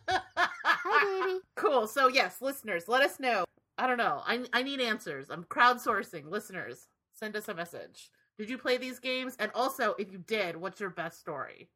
Hi, 0.09 1.27
baby. 1.27 1.41
Cool. 1.57 1.89
So 1.89 2.07
yes, 2.07 2.41
listeners, 2.41 2.87
let 2.87 3.03
us 3.03 3.19
know. 3.19 3.45
I 3.79 3.87
don't 3.87 3.99
know. 3.99 4.23
I 4.27 4.45
I 4.53 4.63
need 4.63 4.81
answers. 4.81 5.31
I'm 5.31 5.45
crowdsourcing. 5.45 6.31
Listeners, 6.31 6.89
send 7.15 7.37
us 7.37 7.49
a 7.49 7.55
message. 7.55 8.11
Did 8.39 8.51
you 8.51 8.59
play 8.59 8.79
these 8.79 8.99
games? 8.99 9.37
And 9.39 9.51
also, 9.55 9.95
if 9.99 10.11
you 10.11 10.19
did, 10.19 10.57
what's 10.57 10.81
your 10.81 10.91
best 10.91 11.21
story 11.21 11.71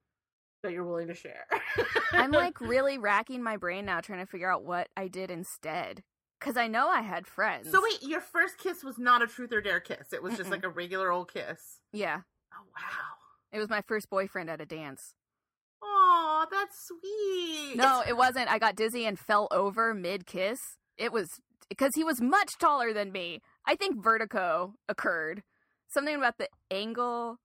that 0.63 0.73
you're 0.73 0.85
willing 0.85 1.09
to 1.09 1.15
share? 1.15 1.47
I'm 2.13 2.33
like 2.33 2.61
really 2.61 2.99
racking 2.99 3.43
my 3.43 3.57
brain 3.57 3.85
now 3.85 4.01
trying 4.01 4.21
to 4.21 4.27
figure 4.27 4.51
out 4.51 4.65
what 4.65 4.89
I 4.97 5.09
did 5.09 5.31
instead. 5.31 6.03
Because 6.41 6.57
I 6.57 6.69
know 6.69 6.89
I 6.89 7.01
had 7.03 7.27
friends. 7.27 7.71
So 7.71 7.83
wait, 7.83 8.03
your 8.03 8.21
first 8.21 8.59
kiss 8.59 8.85
was 8.85 8.97
not 8.99 9.23
a 9.23 9.27
truth 9.27 9.53
or 9.53 9.61
dare 9.61 9.81
kiss. 9.81 10.13
It 10.13 10.23
was 10.23 10.37
just 10.37 10.49
Mm-mm. 10.49 10.53
like 10.53 10.65
a 10.65 10.69
regular 10.69 11.11
old 11.11 11.33
kiss. 11.33 11.81
Yeah. 11.93 12.21
Oh 12.55 12.65
wow. 12.77 13.17
It 13.53 13.59
was 13.59 13.69
my 13.69 13.83
first 13.83 14.09
boyfriend 14.11 14.51
at 14.51 14.61
a 14.61 14.67
dance. 14.67 15.15
Oh, 15.83 16.47
that's 16.51 16.87
sweet. 16.87 17.77
No, 17.77 18.03
it 18.07 18.17
wasn't. 18.17 18.51
I 18.51 18.59
got 18.59 18.77
dizzy 18.77 19.05
and 19.05 19.19
fell 19.19 19.49
over 19.51 19.95
mid 19.95 20.27
kiss. 20.27 20.77
It 20.97 21.13
was 21.13 21.41
because 21.69 21.95
he 21.95 22.05
was 22.05 22.21
much 22.21 22.59
taller 22.59 22.93
than 22.93 23.13
me. 23.13 23.41
I 23.67 23.77
think 23.77 24.03
vertigo 24.03 24.75
occurred. 24.89 25.43
Something 25.89 26.17
about 26.17 26.39
the 26.39 26.49
angle, 26.71 27.39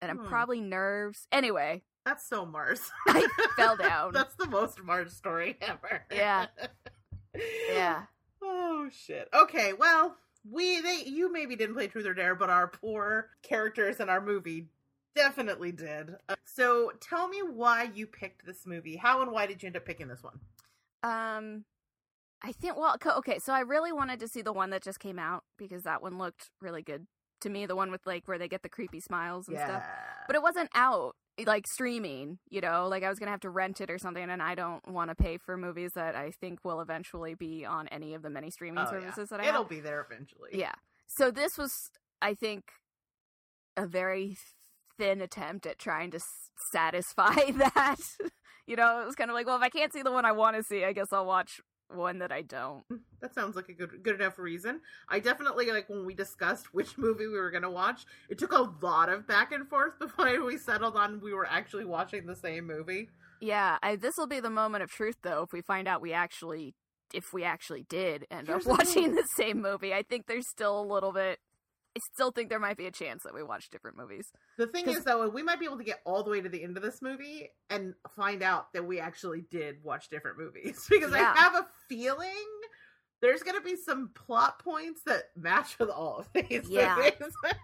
and 0.00 0.10
I'm 0.10 0.18
Hmm. 0.18 0.26
probably 0.28 0.60
nerves. 0.60 1.26
Anyway, 1.32 1.82
that's 2.04 2.26
so 2.26 2.44
Marrs. 2.46 2.90
I 3.08 3.26
fell 3.56 3.76
down. 3.88 4.12
that's 4.12 4.34
the 4.36 4.46
most 4.48 4.78
Marrs 4.78 5.10
story 5.12 5.56
ever. 5.60 6.04
Yeah. 6.12 6.46
yeah. 7.70 8.02
Oh 8.44 8.88
shit. 8.90 9.28
Okay, 9.32 9.72
well, 9.72 10.16
we 10.50 10.80
they 10.80 11.04
you 11.06 11.32
maybe 11.32 11.54
didn't 11.54 11.76
play 11.76 11.86
Truth 11.86 12.06
or 12.06 12.14
Dare, 12.14 12.34
but 12.34 12.50
our 12.50 12.66
poor 12.66 13.28
characters 13.44 14.00
in 14.00 14.08
our 14.08 14.20
movie 14.20 14.66
definitely 15.14 15.70
did. 15.70 16.16
Uh, 16.28 16.34
so 16.44 16.90
tell 17.00 17.28
me 17.28 17.38
why 17.40 17.88
you 17.94 18.04
picked 18.08 18.44
this 18.44 18.66
movie. 18.66 18.96
How 18.96 19.22
and 19.22 19.30
why 19.30 19.46
did 19.46 19.62
you 19.62 19.68
end 19.68 19.76
up 19.76 19.84
picking 19.86 20.08
this 20.08 20.24
one? 20.24 20.40
Um, 21.04 21.64
I 22.44 22.52
think. 22.52 22.76
Well, 22.76 22.96
okay. 23.18 23.38
So 23.38 23.52
I 23.52 23.60
really 23.60 23.92
wanted 23.92 24.20
to 24.20 24.28
see 24.28 24.42
the 24.42 24.52
one 24.52 24.70
that 24.70 24.82
just 24.82 24.98
came 25.00 25.18
out 25.18 25.44
because 25.58 25.84
that 25.84 26.02
one 26.02 26.18
looked 26.18 26.50
really 26.60 26.82
good 26.82 27.06
to 27.42 27.50
me, 27.50 27.66
the 27.66 27.76
one 27.76 27.90
with 27.90 28.06
like 28.06 28.26
where 28.26 28.38
they 28.38 28.48
get 28.48 28.62
the 28.62 28.68
creepy 28.68 29.00
smiles 29.00 29.48
and 29.48 29.56
yeah. 29.56 29.66
stuff. 29.66 29.84
But 30.26 30.36
it 30.36 30.42
wasn't 30.42 30.70
out 30.74 31.14
eh, 31.38 31.44
like 31.46 31.66
streaming, 31.66 32.38
you 32.48 32.60
know, 32.60 32.88
like 32.88 33.02
I 33.02 33.08
was 33.08 33.18
gonna 33.18 33.30
have 33.30 33.40
to 33.40 33.50
rent 33.50 33.80
it 33.80 33.90
or 33.90 33.98
something, 33.98 34.28
and 34.28 34.42
I 34.42 34.54
don't 34.54 34.86
want 34.88 35.10
to 35.10 35.14
pay 35.14 35.38
for 35.38 35.56
movies 35.56 35.92
that 35.94 36.14
I 36.16 36.30
think 36.30 36.64
will 36.64 36.80
eventually 36.80 37.34
be 37.34 37.64
on 37.64 37.88
any 37.88 38.14
of 38.14 38.22
the 38.22 38.30
many 38.30 38.50
streaming 38.50 38.78
Oh, 38.78 38.82
yeah. 38.84 38.90
services 38.90 39.28
that 39.30 39.40
I 39.40 39.48
It'll 39.48 39.62
have. 39.62 39.70
be 39.70 39.80
there 39.80 40.00
eventually. 40.08 40.50
Yeah. 40.52 40.72
So 41.06 41.30
this 41.30 41.58
was, 41.58 41.90
I 42.20 42.34
think, 42.34 42.64
a 43.76 43.86
very 43.86 44.36
thin 44.98 45.20
attempt 45.20 45.66
at 45.66 45.78
trying 45.78 46.10
to 46.12 46.20
satisfy 46.56 47.50
that. 47.54 47.96
you 48.66 48.76
know, 48.76 49.02
it 49.02 49.06
was 49.06 49.14
kind 49.14 49.30
of 49.30 49.34
like, 49.34 49.46
well, 49.46 49.56
if 49.56 49.62
I 49.62 49.68
can't 49.68 49.92
see 49.92 50.02
the 50.02 50.12
one 50.12 50.24
I 50.24 50.32
want 50.32 50.56
to 50.56 50.62
see, 50.62 50.84
I 50.84 50.92
guess 50.92 51.12
I'll 51.12 51.26
watch 51.26 51.60
one 51.88 52.18
that 52.18 52.32
I 52.32 52.42
don't. 52.42 52.86
Mm, 52.88 53.00
that 53.20 53.34
sounds 53.34 53.56
like 53.56 53.68
a 53.68 53.72
good 53.72 54.02
good 54.02 54.14
enough 54.14 54.38
reason. 54.38 54.80
I 55.08 55.18
definitely 55.20 55.70
like 55.70 55.88
when 55.88 56.04
we 56.04 56.14
discussed 56.14 56.72
which 56.74 56.98
movie 56.98 57.26
we 57.26 57.38
were 57.38 57.50
gonna 57.50 57.70
watch. 57.70 58.04
It 58.28 58.38
took 58.38 58.52
a 58.52 58.70
lot 58.82 59.08
of 59.08 59.26
back 59.26 59.52
and 59.52 59.68
forth 59.68 59.98
before 59.98 60.44
we 60.44 60.58
settled 60.58 60.96
on 60.96 61.20
we 61.20 61.34
were 61.34 61.46
actually 61.46 61.84
watching 61.84 62.26
the 62.26 62.36
same 62.36 62.66
movie. 62.66 63.08
Yeah, 63.42 63.78
this 63.98 64.16
will 64.16 64.28
be 64.28 64.38
the 64.38 64.50
moment 64.50 64.84
of 64.84 64.90
truth, 64.92 65.16
though, 65.22 65.42
if 65.42 65.52
we 65.52 65.62
find 65.62 65.88
out 65.88 66.00
we 66.00 66.12
actually, 66.12 66.76
if 67.12 67.32
we 67.32 67.42
actually 67.42 67.84
did 67.88 68.24
end 68.30 68.46
Here's 68.46 68.64
up 68.64 68.78
the 68.78 68.84
watching 68.84 69.14
the 69.16 69.26
same 69.34 69.60
movie. 69.60 69.92
I 69.92 70.04
think 70.04 70.28
there's 70.28 70.48
still 70.48 70.80
a 70.80 70.86
little 70.86 71.12
bit. 71.12 71.40
I 71.94 72.00
still 72.14 72.30
think 72.30 72.48
there 72.48 72.58
might 72.58 72.76
be 72.76 72.86
a 72.86 72.90
chance 72.90 73.22
that 73.24 73.34
we 73.34 73.42
watch 73.42 73.68
different 73.70 73.96
movies. 73.98 74.30
The 74.56 74.66
thing 74.66 74.88
is 74.88 75.04
though, 75.04 75.28
we 75.28 75.42
might 75.42 75.60
be 75.60 75.66
able 75.66 75.78
to 75.78 75.84
get 75.84 76.00
all 76.04 76.22
the 76.22 76.30
way 76.30 76.40
to 76.40 76.48
the 76.48 76.62
end 76.62 76.76
of 76.76 76.82
this 76.82 77.02
movie 77.02 77.50
and 77.68 77.94
find 78.16 78.42
out 78.42 78.72
that 78.72 78.86
we 78.86 78.98
actually 78.98 79.42
did 79.50 79.82
watch 79.82 80.08
different 80.08 80.38
movies 80.38 80.86
because 80.90 81.12
Yeah. 81.12 81.34
I 81.36 81.40
have 81.40 81.54
a 81.54 81.66
feeling 81.88 82.30
there's 83.20 83.42
gonna 83.44 83.60
be 83.60 83.76
some 83.76 84.10
plot 84.14 84.58
points 84.58 85.02
that 85.06 85.24
match 85.36 85.78
with 85.78 85.90
all 85.90 86.18
of 86.18 86.28
these 86.34 86.68
Yeah. 86.68 87.10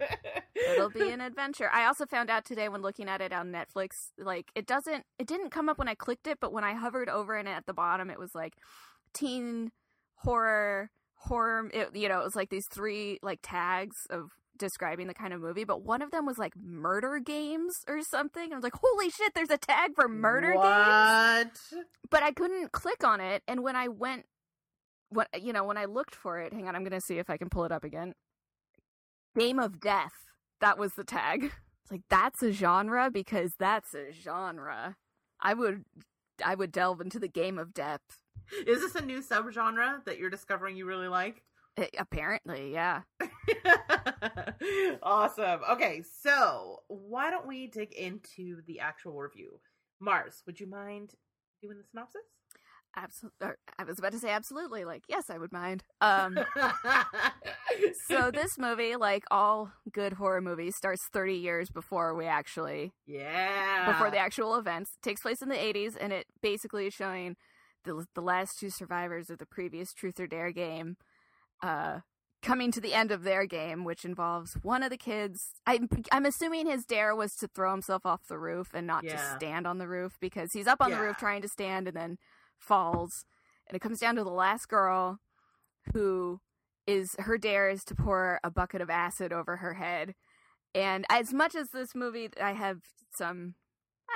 It'll 0.55 0.91
be 0.91 1.11
an 1.11 1.21
adventure. 1.21 1.71
I 1.73 1.87
also 1.87 2.05
found 2.07 2.31
out 2.31 2.45
today 2.45 2.69
when 2.69 2.83
looking 2.83 3.09
at 3.09 3.21
it 3.21 3.33
on 3.33 3.51
Netflix, 3.51 4.11
like 4.19 4.51
it 4.55 4.67
doesn't, 4.67 5.05
it 5.19 5.27
didn't 5.27 5.51
come 5.51 5.69
up 5.69 5.79
when 5.79 5.89
I 5.89 5.95
clicked 5.95 6.27
it, 6.27 6.39
but 6.41 6.53
when 6.53 6.65
I 6.65 6.75
hovered 6.75 7.09
over 7.09 7.37
it 7.37 7.47
at 7.47 7.67
the 7.67 7.73
bottom, 7.75 8.11
it 8.11 8.19
was 8.19 8.35
like 8.35 8.55
teen 9.15 9.73
horror, 10.17 10.91
horror. 11.19 11.71
It, 11.73 11.95
you 11.95 12.09
know, 12.09 12.21
it 12.21 12.25
was 12.25 12.37
like 12.37 12.51
these 12.51 12.67
three 12.67 13.19
like 13.23 13.41
tags 13.43 14.07
of 14.11 14.31
describing 14.59 15.07
the 15.07 15.15
kind 15.15 15.33
of 15.33 15.41
movie, 15.41 15.65
but 15.65 15.83
one 15.83 16.03
of 16.03 16.11
them 16.11 16.27
was 16.27 16.39
like 16.39 16.55
murder 16.57 17.21
games 17.21 17.85
or 17.89 18.03
something. 18.03 18.53
I 18.53 18.57
was 18.57 18.65
like, 18.65 18.75
holy 18.75 19.11
shit, 19.11 19.33
there's 19.35 19.51
a 19.51 19.59
tag 19.59 19.93
for 19.95 20.09
murder 20.09 20.53
games. 20.53 21.85
But 22.11 22.23
I 22.23 22.33
couldn't 22.33 22.73
click 22.73 23.05
on 23.05 23.21
it, 23.21 23.43
and 23.47 23.63
when 23.63 23.77
I 23.77 23.89
went, 23.89 24.25
what 25.11 25.29
you 25.41 25.53
know, 25.53 25.65
when 25.65 25.79
I 25.79 25.87
looked 25.87 26.15
for 26.15 26.39
it, 26.41 26.53
hang 26.53 26.69
on, 26.69 26.75
I'm 26.77 26.85
gonna 26.85 27.01
see 27.01 27.19
if 27.19 27.31
I 27.31 27.37
can 27.37 27.49
pull 27.49 27.65
it 27.65 27.73
up 27.73 27.85
again. 27.85 28.15
Game 29.39 29.59
of 29.59 29.81
Death. 29.81 30.13
That 30.61 30.79
was 30.79 30.95
the 30.95 31.05
tag. 31.05 31.53
It's 31.85 31.93
like 31.93 32.03
that's 32.11 32.43
a 32.43 32.53
genre 32.53 33.11
because 33.11 33.53
that's 33.59 33.95
a 33.95 34.13
genre. 34.13 34.97
I 35.41 35.55
would, 35.55 35.85
I 36.45 36.55
would 36.55 36.73
delve 36.73 37.01
into 37.01 37.19
the 37.19 37.29
Game 37.29 37.59
of 37.59 37.73
Death. 37.73 38.01
Is 38.67 38.81
this 38.81 38.95
a 38.95 39.05
new 39.05 39.21
subgenre 39.23 40.05
that 40.05 40.19
you're 40.19 40.31
discovering 40.31 40.77
you 40.77 40.87
really 40.87 41.09
like? 41.09 41.43
Apparently, 41.97 42.73
yeah. 42.73 43.03
awesome. 45.03 45.61
Okay, 45.71 46.03
so 46.21 46.81
why 46.89 47.31
don't 47.31 47.47
we 47.47 47.69
dig 47.69 47.93
into 47.93 48.63
the 48.67 48.81
actual 48.81 49.13
review? 49.13 49.61
Marrs, 50.03 50.45
would 50.47 50.59
you 50.59 50.67
mind 50.67 51.15
doing 51.63 51.79
the 51.79 51.85
synopsis? 51.85 52.23
Absolutely. 52.97 53.49
I 53.79 53.85
was 53.85 53.99
about 53.99 54.13
to 54.13 54.19
say 54.19 54.31
absolutely. 54.31 54.85
Like, 54.85 55.05
yes, 55.09 55.31
I 55.31 55.39
would 55.39 55.53
mind. 55.53 55.85
Um, 56.01 56.39
so 58.09 58.31
this 58.31 58.59
movie, 58.59 58.97
like 58.97 59.25
all 59.31 59.71
good 59.93 60.15
horror 60.15 60.41
movies, 60.41 60.75
starts 60.75 61.07
30 61.13 61.35
years 61.35 61.71
before 61.71 62.15
we 62.15 62.27
actually 62.27 62.93
yeah, 63.07 63.93
before 63.93 64.11
the 64.11 64.19
actual 64.19 64.57
events. 64.57 64.93
It 64.97 65.07
takes 65.07 65.21
place 65.21 65.43
in 65.43 65.49
the 65.49 65.55
80s, 65.55 65.97
and 66.01 66.13
it 66.13 66.27
basically 66.43 66.87
is 66.87 66.95
showing 66.95 67.37
the 67.85 68.07
the 68.15 68.21
last 68.23 68.59
two 68.59 68.71
survivors 68.71 69.31
of 69.31 69.39
the 69.39 69.47
previous 69.47 69.93
Truth 69.93 70.21
or 70.21 70.27
Dare 70.27 70.53
game 70.53 70.97
uh, 71.63 72.01
coming 72.43 72.71
to 72.73 72.81
the 72.81 72.95
end 72.95 73.11
of 73.11 73.23
their 73.25 73.47
game, 73.47 73.85
which 73.85 74.05
involves 74.05 74.55
one 74.63 74.83
of 74.83 74.91
the 74.91 74.97
kids. 74.97 75.53
I'm 75.67 75.89
I'm 76.13 76.27
assuming 76.27 76.67
his 76.67 76.85
dare 76.85 77.15
was 77.15 77.35
to 77.37 77.49
throw 77.49 77.71
himself 77.73 78.05
off 78.07 78.29
the 78.29 78.39
roof 78.39 78.71
and 78.75 78.87
not 78.87 79.05
Yeah. 79.05 79.13
just 79.17 79.37
stand 79.37 79.67
on 79.67 79.79
the 79.79 79.89
roof 79.89 80.17
because 80.21 80.53
he's 80.53 80.67
up 80.67 80.81
on 80.81 80.91
the 80.91 81.01
roof 81.01 81.17
trying 81.17 81.43
to 81.43 81.49
stand 81.49 81.89
and 81.89 81.97
then 81.97 82.19
falls. 82.59 83.25
And 83.69 83.77
it 83.77 83.81
comes 83.81 83.99
down 84.01 84.17
to 84.17 84.25
the 84.25 84.31
last 84.31 84.69
girl 84.69 85.19
who 85.93 86.41
is 86.87 87.15
her 87.19 87.37
dare 87.39 87.69
is 87.69 87.85
to 87.85 87.95
pour 87.95 88.41
a 88.43 88.51
bucket 88.51 88.81
of 88.81 88.89
acid 88.91 89.33
over 89.33 89.57
her 89.57 89.75
head. 89.75 90.15
And 90.75 91.05
as 91.11 91.33
much 91.35 91.55
as 91.55 91.71
this 91.71 91.95
movie, 91.95 92.31
I 92.41 92.53
have 92.53 92.79
some, 93.15 93.55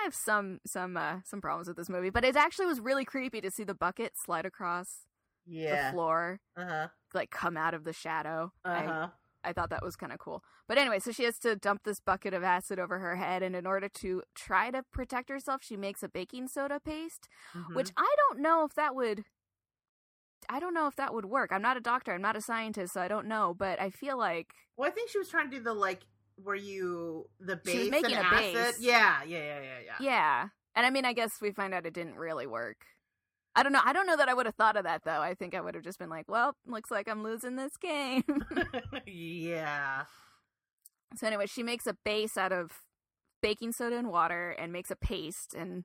I 0.02 0.04
have 0.04 0.14
some 0.14 0.58
some 0.66 0.96
uh, 0.96 1.18
some 1.24 1.40
problems 1.40 1.68
with 1.68 1.76
this 1.76 1.88
movie, 1.88 2.10
but 2.10 2.24
it 2.24 2.34
actually 2.36 2.66
was 2.66 2.80
really 2.80 3.04
creepy 3.04 3.40
to 3.40 3.50
see 3.50 3.64
the 3.64 3.74
bucket 3.74 4.12
slide 4.16 4.44
across 4.46 5.06
yeah, 5.46 5.90
the 5.90 5.92
floor, 5.94 6.40
uh 6.56 6.64
huh, 6.66 6.88
like 7.14 7.30
come 7.30 7.56
out 7.56 7.74
of 7.74 7.84
the 7.84 7.92
shadow. 7.92 8.52
uh 8.64 8.68
I. 8.68 9.08
I 9.44 9.52
thought 9.52 9.70
that 9.70 9.82
was 9.82 9.96
kind 9.96 10.12
of 10.12 10.20
cool. 10.20 10.40
But 10.68 10.78
anyway, 10.78 11.00
so 11.00 11.10
she 11.10 11.24
has 11.24 11.36
to 11.40 11.56
dump 11.56 11.82
this 11.82 11.98
bucket 11.98 12.32
of 12.32 12.44
acid 12.44 12.78
over 12.78 13.00
her 13.00 13.16
head, 13.16 13.42
and 13.42 13.56
in 13.56 13.66
order 13.66 13.88
to 13.88 14.22
try 14.36 14.70
to 14.70 14.84
protect 14.92 15.28
herself, 15.30 15.62
she 15.64 15.76
makes 15.76 16.04
a 16.04 16.08
baking 16.08 16.46
soda 16.46 16.78
paste, 16.78 17.28
Mm-hmm. 17.56 17.74
which 17.74 17.90
I 17.96 18.14
don't 18.28 18.40
know 18.40 18.64
if 18.64 18.74
that 18.74 18.94
would. 18.94 19.24
I 20.48 20.60
don't 20.60 20.74
know 20.74 20.86
if 20.86 20.94
that 20.96 21.12
would 21.12 21.24
work. 21.24 21.50
I'm 21.52 21.62
not 21.62 21.76
a 21.76 21.80
doctor. 21.80 22.12
I'm 22.12 22.22
not 22.22 22.36
a 22.36 22.40
scientist, 22.40 22.94
so 22.94 23.00
I 23.00 23.08
don't 23.08 23.26
know. 23.26 23.52
But 23.56 23.80
I 23.80 23.90
feel 23.90 24.16
like 24.16 24.48
Well, 24.76 24.88
I 24.88 24.92
think 24.92 25.10
she 25.10 25.18
was 25.18 25.28
trying 25.28 25.50
to 25.50 25.56
do 25.56 25.62
the 25.62 25.74
like 25.74 26.02
where 26.36 26.56
you 26.56 27.28
the 27.40 27.56
base 27.56 27.90
making 27.90 28.12
and 28.16 28.26
a 28.26 28.34
acid. 28.34 28.54
base. 28.54 28.80
Yeah, 28.80 29.22
yeah, 29.24 29.38
yeah, 29.38 29.60
yeah, 29.60 29.78
yeah. 29.84 29.96
Yeah. 30.00 30.48
And 30.74 30.86
I 30.86 30.90
mean, 30.90 31.04
I 31.04 31.12
guess 31.12 31.32
we 31.40 31.52
find 31.52 31.74
out 31.74 31.86
it 31.86 31.94
didn't 31.94 32.16
really 32.16 32.46
work. 32.46 32.86
I 33.54 33.62
don't 33.62 33.72
know. 33.72 33.82
I 33.84 33.92
don't 33.92 34.06
know 34.06 34.16
that 34.16 34.28
I 34.28 34.34
would 34.34 34.46
have 34.46 34.54
thought 34.54 34.76
of 34.76 34.84
that 34.84 35.02
though. 35.04 35.20
I 35.20 35.34
think 35.34 35.54
I 35.54 35.60
would 35.60 35.74
have 35.74 35.84
just 35.84 35.98
been 35.98 36.08
like, 36.08 36.28
"Well, 36.28 36.56
looks 36.66 36.90
like 36.90 37.08
I'm 37.08 37.22
losing 37.22 37.56
this 37.56 37.76
game." 37.76 38.24
yeah. 39.06 40.04
so 41.16 41.26
anyway, 41.26 41.46
she 41.46 41.62
makes 41.62 41.86
a 41.86 41.96
base 42.04 42.36
out 42.36 42.52
of 42.52 42.70
baking 43.42 43.72
soda 43.72 43.98
and 43.98 44.08
water 44.08 44.50
and 44.50 44.72
makes 44.72 44.90
a 44.90 44.96
paste 44.96 45.54
and 45.54 45.84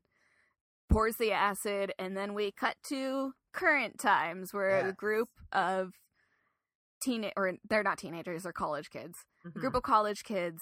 pours 0.89 1.17
the 1.17 1.31
acid 1.31 1.91
and 1.99 2.15
then 2.15 2.33
we 2.33 2.51
cut 2.51 2.75
to 2.83 3.33
current 3.51 3.99
times 3.99 4.53
where 4.53 4.87
a 4.87 4.93
group 4.93 5.29
of 5.51 5.93
teen 7.01 7.29
or 7.35 7.53
they're 7.67 7.83
not 7.83 7.97
teenagers, 7.97 8.43
they're 8.43 8.53
college 8.53 8.89
kids. 8.89 9.25
A 9.55 9.59
Mhm. 9.59 9.61
group 9.61 9.75
of 9.75 9.83
college 9.83 10.23
kids 10.23 10.61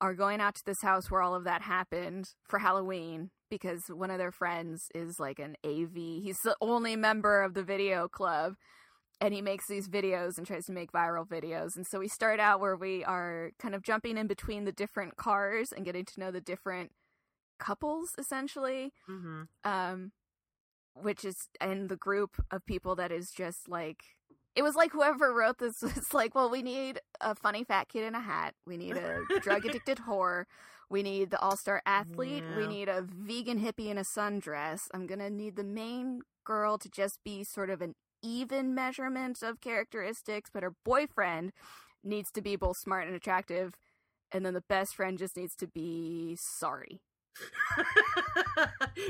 are 0.00 0.14
going 0.14 0.40
out 0.40 0.54
to 0.56 0.64
this 0.64 0.80
house 0.82 1.10
where 1.10 1.20
all 1.22 1.34
of 1.34 1.44
that 1.44 1.62
happened 1.62 2.24
for 2.48 2.58
Halloween 2.60 3.30
because 3.50 3.82
one 3.88 4.10
of 4.10 4.18
their 4.18 4.32
friends 4.32 4.88
is 4.94 5.18
like 5.18 5.38
an 5.38 5.56
AV. 5.64 6.20
He's 6.22 6.38
the 6.40 6.56
only 6.60 6.96
member 6.96 7.42
of 7.42 7.54
the 7.54 7.62
video 7.62 8.08
club 8.08 8.54
and 9.20 9.34
he 9.34 9.42
makes 9.42 9.66
these 9.68 9.88
videos 9.88 10.38
and 10.38 10.46
tries 10.46 10.64
to 10.64 10.72
make 10.72 10.92
viral 10.92 11.26
videos. 11.26 11.76
And 11.76 11.86
so 11.86 11.98
we 11.98 12.08
start 12.08 12.40
out 12.40 12.60
where 12.60 12.76
we 12.76 13.04
are 13.04 13.50
kind 13.58 13.74
of 13.74 13.82
jumping 13.82 14.16
in 14.16 14.26
between 14.26 14.64
the 14.64 14.72
different 14.72 15.16
cars 15.16 15.72
and 15.72 15.84
getting 15.84 16.06
to 16.06 16.20
know 16.20 16.30
the 16.30 16.40
different 16.40 16.92
couples 17.58 18.08
essentially 18.18 18.94
Mhm. 19.08 19.48
um 19.64 20.12
which 20.94 21.24
is 21.24 21.36
and 21.60 21.88
the 21.90 21.96
group 21.96 22.42
of 22.50 22.64
people 22.64 22.94
that 22.96 23.12
is 23.12 23.30
just 23.30 23.68
like 23.68 24.02
it 24.56 24.62
was 24.62 24.74
like 24.74 24.92
whoever 24.92 25.32
wrote 25.32 25.58
this 25.58 25.82
was 25.82 26.12
like 26.12 26.34
well 26.34 26.50
we 26.50 26.62
need 26.62 27.00
a 27.20 27.34
funny 27.34 27.64
fat 27.64 27.88
kid 27.88 28.04
in 28.04 28.14
a 28.14 28.20
hat. 28.20 28.54
We 28.66 28.76
need 28.76 28.96
a 28.96 29.22
drug 29.40 29.64
addicted 29.66 29.98
whore. 29.98 30.44
We 30.88 31.04
need 31.04 31.30
the 31.30 31.38
all-star 31.38 31.82
athlete. 31.86 32.42
We 32.56 32.66
need 32.66 32.88
a 32.88 33.02
vegan 33.02 33.60
hippie 33.60 33.90
in 33.90 33.98
a 33.98 34.02
sundress. 34.02 34.88
I'm 34.92 35.06
gonna 35.06 35.30
need 35.30 35.56
the 35.56 35.64
main 35.64 36.22
girl 36.44 36.78
to 36.78 36.88
just 36.88 37.22
be 37.24 37.44
sort 37.44 37.70
of 37.70 37.80
an 37.80 37.94
even 38.22 38.74
measurement 38.74 39.42
of 39.42 39.60
characteristics 39.62 40.50
but 40.52 40.62
her 40.62 40.74
boyfriend 40.84 41.52
needs 42.04 42.30
to 42.30 42.42
be 42.42 42.54
both 42.54 42.76
smart 42.76 43.06
and 43.06 43.16
attractive 43.16 43.74
and 44.32 44.44
then 44.44 44.54
the 44.54 44.62
best 44.68 44.94
friend 44.94 45.18
just 45.18 45.36
needs 45.36 45.54
to 45.56 45.66
be 45.66 46.36
sorry. 46.38 47.00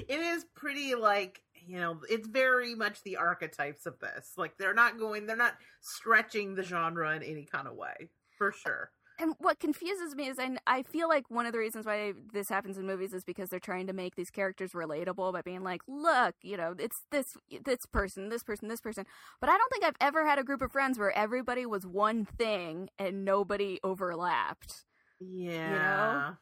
It 0.08 0.20
is 0.20 0.44
pretty 0.54 0.94
like 0.94 1.40
you 1.66 1.78
know 1.78 2.00
it's 2.08 2.28
very 2.28 2.74
much 2.74 3.02
the 3.02 3.16
archetypes 3.16 3.86
of 3.86 3.98
this. 4.00 4.32
Like 4.36 4.56
they're 4.58 4.74
not 4.74 4.98
going 4.98 5.26
they're 5.26 5.36
not 5.36 5.54
stretching 5.80 6.54
the 6.54 6.62
genre 6.62 7.14
in 7.14 7.22
any 7.22 7.44
kind 7.44 7.66
of 7.66 7.74
way 7.74 8.10
for 8.38 8.52
sure. 8.52 8.90
And 9.18 9.34
what 9.38 9.60
confuses 9.60 10.14
me 10.14 10.28
is 10.28 10.38
I, 10.38 10.56
I 10.66 10.82
feel 10.82 11.06
like 11.06 11.30
one 11.30 11.44
of 11.44 11.52
the 11.52 11.58
reasons 11.58 11.84
why 11.84 12.14
this 12.32 12.48
happens 12.48 12.78
in 12.78 12.86
movies 12.86 13.12
is 13.12 13.22
because 13.22 13.50
they're 13.50 13.60
trying 13.60 13.86
to 13.88 13.92
make 13.92 14.16
these 14.16 14.30
characters 14.30 14.72
relatable 14.72 15.34
by 15.34 15.42
being 15.42 15.62
like 15.62 15.82
look 15.86 16.34
you 16.42 16.56
know 16.56 16.74
it's 16.78 17.02
this 17.10 17.36
this 17.64 17.84
person 17.92 18.30
this 18.30 18.42
person 18.42 18.68
this 18.68 18.80
person. 18.80 19.04
But 19.40 19.50
i 19.50 19.58
don't 19.58 19.70
think 19.70 19.84
i've 19.84 19.96
ever 20.00 20.26
had 20.26 20.38
a 20.38 20.44
group 20.44 20.62
of 20.62 20.72
friends 20.72 20.98
where 20.98 21.16
everybody 21.16 21.66
was 21.66 21.86
one 21.86 22.24
thing 22.24 22.88
and 22.98 23.24
nobody 23.24 23.78
overlapped. 23.84 24.84
Yeah 25.20 25.68
You 25.68 26.30
know? 26.30 26.36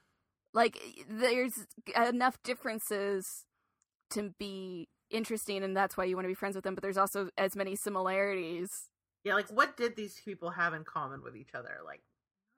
like 0.54 0.78
there's 1.08 1.66
enough 1.96 2.40
differences 2.42 3.44
to 4.10 4.34
be 4.38 4.88
interesting 5.10 5.62
and 5.62 5.76
that's 5.76 5.96
why 5.96 6.04
you 6.04 6.16
want 6.16 6.24
to 6.24 6.28
be 6.28 6.34
friends 6.34 6.54
with 6.54 6.64
them 6.64 6.74
but 6.74 6.82
there's 6.82 6.98
also 6.98 7.30
as 7.38 7.56
many 7.56 7.74
similarities 7.74 8.90
yeah 9.24 9.34
like 9.34 9.48
what 9.50 9.76
did 9.76 9.96
these 9.96 10.20
people 10.24 10.50
have 10.50 10.74
in 10.74 10.84
common 10.84 11.22
with 11.22 11.34
each 11.36 11.54
other 11.54 11.78
like 11.84 12.02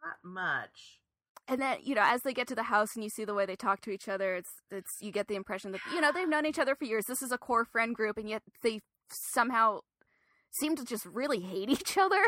not 0.05 0.17
much. 0.23 1.01
And 1.49 1.61
then 1.61 1.79
you 1.83 1.95
know, 1.95 2.05
as 2.05 2.23
they 2.23 2.33
get 2.33 2.47
to 2.49 2.55
the 2.55 2.65
house 2.65 2.95
and 2.95 3.03
you 3.03 3.11
see 3.11 3.25
the 3.25 3.35
way 3.35 3.45
they 3.47 3.57
talk 3.57 3.81
to 3.83 3.91
each 3.91 4.09
other, 4.09 4.37
it's 4.37 4.51
it's 4.71 4.97
you 5.01 5.11
get 5.11 5.29
the 5.29 5.35
impression 5.35 5.73
that 5.73 5.81
you 5.93 6.01
know 6.01 6.13
they've 6.13 6.29
known 6.29 6.47
each 6.47 6.59
other 6.59 6.75
for 6.75 6.85
years. 6.85 7.07
This 7.07 7.23
is 7.23 7.33
a 7.33 7.39
core 7.39 7.65
friend 7.65 7.95
group, 7.95 8.17
and 8.17 8.29
yet 8.29 8.43
they 8.63 8.81
somehow 9.11 9.81
seem 10.53 10.77
to 10.77 10.85
just 10.85 11.05
really 11.07 11.41
hate 11.41 11.69
each 11.69 11.99
other. 11.99 12.23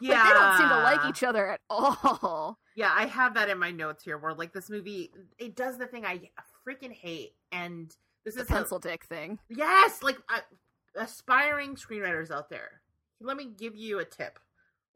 Yeah, 0.00 0.14
like, 0.18 0.24
they 0.24 0.34
don't 0.34 0.56
seem 0.56 0.68
to 0.68 0.82
like 0.82 1.04
each 1.08 1.22
other 1.22 1.48
at 1.48 1.60
all. 1.70 2.58
Yeah, 2.74 2.90
I 2.92 3.06
have 3.06 3.34
that 3.34 3.48
in 3.48 3.58
my 3.58 3.70
notes 3.70 4.02
here, 4.02 4.18
where 4.18 4.34
like 4.34 4.52
this 4.52 4.68
movie, 4.68 5.12
it 5.38 5.54
does 5.54 5.78
the 5.78 5.86
thing 5.86 6.04
I 6.04 6.30
freaking 6.66 6.92
hate, 6.92 7.34
and 7.52 7.94
this 8.24 8.34
The 8.34 8.42
is 8.42 8.48
a- 8.50 8.52
pencil 8.52 8.78
dick 8.78 9.04
thing. 9.04 9.38
Yes, 9.48 10.02
like 10.02 10.18
uh, 10.28 10.40
aspiring 10.96 11.76
screenwriters 11.76 12.30
out 12.30 12.48
there. 12.50 12.80
Let 13.20 13.36
me 13.36 13.46
give 13.56 13.76
you 13.76 13.98
a 14.00 14.04
tip. 14.04 14.38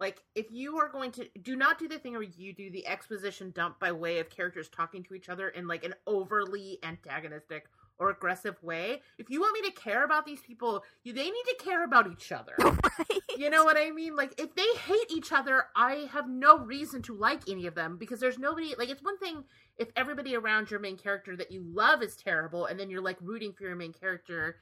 Like, 0.01 0.23
if 0.37 0.47
you 0.53 0.77
are 0.79 0.89
going 0.89 1.11
to 1.13 1.27
do 1.43 1.57
not 1.57 1.79
do 1.79 1.89
the 1.89 1.99
thing 1.99 2.13
where 2.13 2.23
you 2.23 2.53
do 2.53 2.71
the 2.71 2.87
exposition 2.87 3.51
dump 3.51 3.81
by 3.81 3.91
way 3.91 4.21
of 4.21 4.31
characters 4.31 4.69
talking 4.69 5.03
to 5.05 5.15
each 5.15 5.29
other 5.29 5.49
in 5.49 5.67
like 5.67 5.85
an 5.85 5.95
overly 6.07 6.79
antagonistic 6.85 7.67
or 7.99 8.11
aggressive 8.11 8.63
way. 8.63 9.03
If 9.19 9.31
you 9.31 9.41
want 9.41 9.61
me 9.61 9.69
to 9.69 9.75
care 9.75 10.05
about 10.05 10.25
these 10.25 10.41
people, 10.41 10.85
you 11.03 11.13
they 11.13 11.25
need 11.25 11.45
to 11.49 11.57
care 11.65 11.85
about 11.85 12.11
each 12.11 12.31
other. 12.33 12.55
right? 12.59 13.21
You 13.37 13.51
know 13.51 13.65
what 13.65 13.77
I 13.77 13.91
mean? 13.91 14.17
Like 14.17 14.41
if 14.41 14.55
they 14.55 14.67
hate 14.87 15.11
each 15.11 15.33
other, 15.33 15.65
I 15.75 16.09
have 16.13 16.29
no 16.29 16.59
reason 16.59 17.03
to 17.03 17.15
like 17.15 17.49
any 17.49 17.67
of 17.67 17.75
them 17.75 17.97
because 17.99 18.21
there's 18.21 18.39
nobody 18.39 18.75
like 18.79 18.89
it's 18.89 19.03
one 19.03 19.19
thing 19.19 19.45
if 19.77 19.89
everybody 19.97 20.37
around 20.37 20.71
your 20.71 20.81
main 20.81 20.97
character 20.97 21.37
that 21.37 21.51
you 21.51 21.65
love 21.65 22.03
is 22.03 22.17
terrible 22.17 22.67
and 22.67 22.79
then 22.79 22.91
you're 22.91 23.03
like 23.03 23.19
rooting 23.21 23.53
for 23.53 23.65
your 23.65 23.77
main 23.77 23.93
character, 23.93 24.57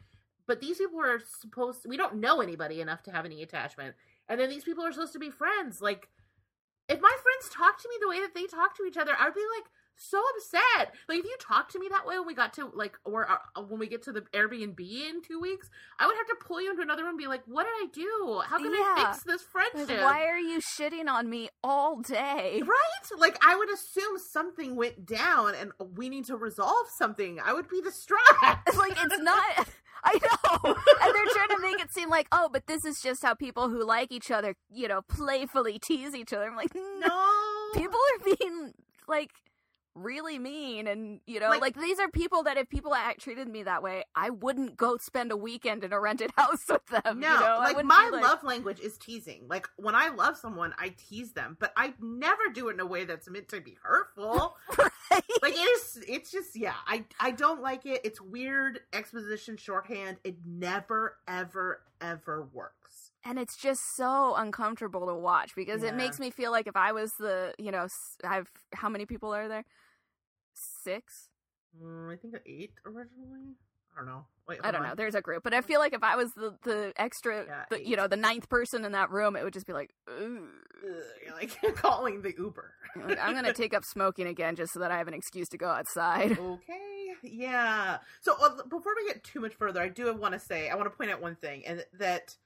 but 0.46 0.60
these 0.60 0.78
people 0.78 1.00
are 1.00 1.20
supposed 1.40 1.80
we 1.86 1.96
don't 1.96 2.16
know 2.16 2.40
anybody 2.40 2.80
enough 2.80 3.02
to 3.04 3.12
have 3.12 3.24
any 3.24 3.42
attachment. 3.42 3.94
And 4.28 4.40
then 4.40 4.48
these 4.48 4.64
people 4.64 4.84
are 4.84 4.92
supposed 4.92 5.12
to 5.12 5.18
be 5.18 5.30
friends. 5.30 5.80
Like 5.80 6.08
if 6.88 7.00
my 7.00 7.16
friends 7.22 7.54
talk 7.54 7.80
to 7.82 7.88
me 7.88 7.96
the 8.00 8.08
way 8.08 8.20
that 8.20 8.34
they 8.34 8.46
talk 8.46 8.76
to 8.76 8.84
each 8.84 8.96
other, 8.96 9.12
I'd 9.18 9.34
be 9.34 9.40
like 9.58 9.66
so 9.96 10.22
upset. 10.36 10.94
Like 11.08 11.18
if 11.20 11.24
you 11.24 11.36
talk 11.40 11.70
to 11.72 11.78
me 11.78 11.88
that 11.90 12.06
way 12.06 12.18
when 12.18 12.26
we 12.26 12.34
got 12.34 12.52
to 12.54 12.70
like 12.74 12.96
or 13.04 13.28
uh, 13.30 13.62
when 13.62 13.78
we 13.78 13.86
get 13.86 14.02
to 14.04 14.12
the 14.12 14.22
Airbnb 14.32 14.78
in 14.80 15.22
2 15.22 15.40
weeks, 15.40 15.70
I 15.98 16.06
would 16.06 16.16
have 16.16 16.26
to 16.26 16.36
pull 16.44 16.60
you 16.60 16.70
into 16.70 16.82
another 16.82 17.02
room 17.02 17.10
and 17.10 17.18
be 17.18 17.26
like, 17.26 17.42
"What 17.46 17.64
did 17.64 17.72
I 17.72 17.86
do? 17.92 18.42
How 18.46 18.58
can 18.58 18.72
I 18.72 19.04
fix 19.12 19.24
this 19.24 19.44
Like, 19.54 19.70
friendship?" 19.72 20.02
why 20.02 20.24
are 20.26 20.38
you 20.38 20.60
shitting 20.60 21.08
on 21.08 21.28
me 21.28 21.48
all 21.62 22.00
day? 22.00 22.62
Right? 22.62 23.18
Like 23.18 23.38
I 23.44 23.56
would 23.56 23.70
assume 23.72 24.18
something 24.18 24.76
went 24.76 25.06
down 25.06 25.54
and 25.54 25.72
we 25.96 26.08
need 26.08 26.26
to 26.26 26.36
resolve 26.36 26.86
something. 26.96 27.38
I 27.44 27.52
would 27.52 27.68
be 27.68 27.80
distraught. 27.80 28.20
like 28.42 28.96
it's 29.02 29.18
not 29.20 29.68
I 30.04 30.12
know. 30.22 30.74
And 30.74 31.14
they're 31.14 31.34
trying 31.34 31.48
to 31.56 31.58
make 31.60 31.80
it 31.80 31.92
seem 31.92 32.08
like, 32.08 32.28
oh, 32.30 32.48
but 32.52 32.66
this 32.66 32.84
is 32.84 33.00
just 33.00 33.22
how 33.22 33.34
people 33.34 33.68
who 33.68 33.84
like 33.84 34.12
each 34.12 34.30
other, 34.30 34.54
you 34.70 34.86
know, 34.86 35.02
playfully 35.02 35.78
tease 35.80 36.14
each 36.14 36.32
other. 36.32 36.44
I'm 36.44 36.56
like, 36.56 36.74
no. 36.74 37.08
no. 37.08 37.70
People 37.74 37.98
are 37.98 38.36
being 38.36 38.72
like 39.08 39.30
really 39.96 40.38
mean 40.38 40.86
and 40.86 41.20
you 41.26 41.40
know 41.40 41.48
Like- 41.48 41.60
like, 41.62 41.74
these 41.80 41.98
are 41.98 42.08
people 42.08 42.42
that 42.44 42.56
if 42.58 42.68
people 42.68 42.94
act 42.94 43.20
treated 43.20 43.48
me 43.48 43.62
that 43.62 43.82
way 43.82 44.04
i 44.14 44.28
wouldn't 44.30 44.76
go 44.76 44.98
spend 44.98 45.32
a 45.32 45.36
weekend 45.36 45.82
in 45.84 45.92
a 45.92 45.98
rented 45.98 46.30
house 46.36 46.64
with 46.68 46.84
them 46.86 47.18
No, 47.20 47.32
you 47.34 47.40
know 47.40 47.56
like 47.60 47.84
my 47.84 48.10
be 48.12 48.18
love 48.18 48.44
language 48.44 48.78
is 48.80 48.98
teasing. 48.98 49.44
Like 49.48 49.66
when 49.76 49.94
I 49.94 50.08
love 50.10 50.36
someone, 50.36 50.74
I 50.78 50.94
tease 51.08 51.32
them, 51.32 51.56
but 51.58 51.72
I 51.76 51.94
never 52.00 52.42
do 52.52 52.68
it 52.68 52.74
in 52.74 52.80
a 52.80 52.86
way 52.86 53.04
that's 53.04 53.28
meant 53.30 53.48
to 53.48 53.60
be 53.60 53.76
hurtful. 53.82 54.56
Right? 55.08 55.22
like 55.40 55.54
it 55.54 55.58
is 55.58 56.02
it's 56.08 56.32
just 56.32 56.56
yeah 56.56 56.74
i 56.88 57.04
i 57.20 57.30
don't 57.30 57.62
like 57.62 57.86
it 57.86 58.00
it's 58.02 58.20
weird 58.20 58.80
exposition 58.92 59.56
shorthand 59.56 60.16
it 60.24 60.34
never 60.44 61.16
ever 61.28 61.80
ever 62.00 62.48
works 62.52 63.12
and 63.24 63.38
it's 63.38 63.56
just 63.56 63.94
so 63.96 64.34
uncomfortable 64.34 65.06
to 65.06 65.14
watch 65.14 65.54
because 65.54 65.82
Yeah. 65.82 65.90
it 65.90 65.94
makes 65.94 66.18
me 66.18 66.30
feel 66.30 66.50
like 66.50 66.66
if 66.66 66.76
I 66.76 66.92
was 66.92 67.12
the, 67.14 67.54
you 67.58 67.70
know, 67.72 67.86
i've 68.24 68.50
how 68.74 68.88
many 68.88 69.04
people 69.06 69.34
are 69.34 69.48
there? 69.48 69.64
Six. 70.86 71.28
mm, 71.82 72.12
i 72.12 72.16
think 72.16 72.34
eight 72.46 72.72
originally 72.86 73.54
i 73.92 73.98
don't 73.98 74.06
know 74.06 74.24
wait 74.48 74.60
I 74.62 74.70
don't 74.70 74.82
on. 74.82 74.90
know. 74.90 74.94
There's 74.94 75.16
a 75.16 75.20
group, 75.20 75.42
but 75.42 75.52
I 75.54 75.60
feel 75.60 75.80
like 75.80 75.92
if 75.92 76.04
I 76.04 76.14
was 76.14 76.30
the 76.34 76.56
the 76.62 76.92
extra, 76.96 77.44
Yeah, 77.46 77.64
the, 77.68 77.84
you 77.84 77.96
know, 77.96 78.06
the 78.06 78.16
ninth 78.16 78.48
person 78.48 78.84
in 78.84 78.92
that 78.92 79.10
room, 79.10 79.34
it 79.34 79.42
would 79.42 79.52
just 79.52 79.66
be 79.66 79.72
like, 79.72 79.90
Ugh. 80.08 80.44
You're 80.84 81.34
like 81.34 81.50
calling 81.74 82.22
the 82.22 82.32
uber 82.38 82.72
Like, 82.94 83.18
I'm 83.20 83.34
gonna 83.34 83.52
take 83.52 83.74
up 83.74 83.82
smoking 83.92 84.28
again 84.28 84.54
just 84.54 84.72
so 84.72 84.78
that 84.78 84.92
I 84.92 84.98
have 84.98 85.08
an 85.08 85.14
excuse 85.14 85.48
to 85.48 85.58
go 85.58 85.66
outside. 85.68 86.38
okay 86.38 87.14
yeah 87.24 87.98
so 88.20 88.34
uh, 88.40 88.62
before 88.68 88.92
we 88.96 89.06
get 89.08 89.24
too 89.24 89.40
much 89.40 89.54
further 89.54 89.80
i 89.80 89.88
do 89.88 90.14
want 90.14 90.34
to 90.34 90.38
say 90.38 90.68
i 90.68 90.74
want 90.76 90.86
to 90.86 90.96
point 90.96 91.10
out 91.10 91.20
one 91.22 91.34
thing 91.34 91.66
and 91.66 91.84
that 91.98 92.36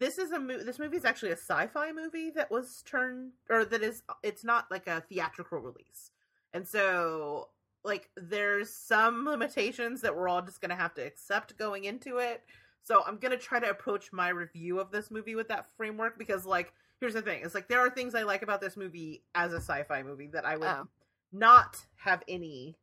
this 0.00 0.16
is 0.18 0.32
a 0.32 0.40
mo- 0.40 0.64
this 0.64 0.78
movie 0.80 0.96
is 0.96 1.04
actually 1.04 1.30
a 1.30 1.36
Syfy 1.36 1.94
movie 1.94 2.30
that 2.34 2.50
was 2.50 2.82
turned 2.86 3.32
or 3.50 3.64
that 3.66 3.82
is 3.82 4.02
it's 4.24 4.42
not 4.42 4.64
like 4.70 4.86
a 4.88 5.02
theatrical 5.02 5.58
release 5.58 6.10
and 6.54 6.66
so 6.66 7.48
like 7.84 8.10
there's 8.16 8.70
some 8.70 9.24
limitations 9.24 10.00
that 10.00 10.14
we're 10.14 10.28
all 10.28 10.42
just 10.42 10.60
gonna 10.60 10.76
have 10.76 10.94
to 10.94 11.02
accept 11.04 11.56
going 11.56 11.84
into 11.84 12.18
it 12.18 12.42
so 12.82 13.02
i'm 13.06 13.16
gonna 13.18 13.36
try 13.36 13.58
to 13.58 13.70
approach 13.70 14.12
my 14.12 14.28
review 14.28 14.78
of 14.78 14.90
this 14.90 15.10
movie 15.10 15.34
with 15.34 15.48
that 15.48 15.66
framework 15.76 16.18
because 16.18 16.44
like 16.44 16.72
here's 17.00 17.14
the 17.14 17.22
thing 17.22 17.40
it's 17.42 17.54
like 17.54 17.68
there 17.68 17.80
are 17.80 17.90
things 17.90 18.14
i 18.14 18.22
like 18.22 18.42
about 18.42 18.60
this 18.60 18.76
movie 18.76 19.22
as 19.34 19.52
a 19.54 19.58
Syfy 19.58 20.04
movie 20.04 20.26
that 20.28 20.44
i 20.44 20.56
would 20.56 20.66
Oh. 20.66 20.86
not 21.32 21.78
have 21.96 22.22
any 22.28 22.76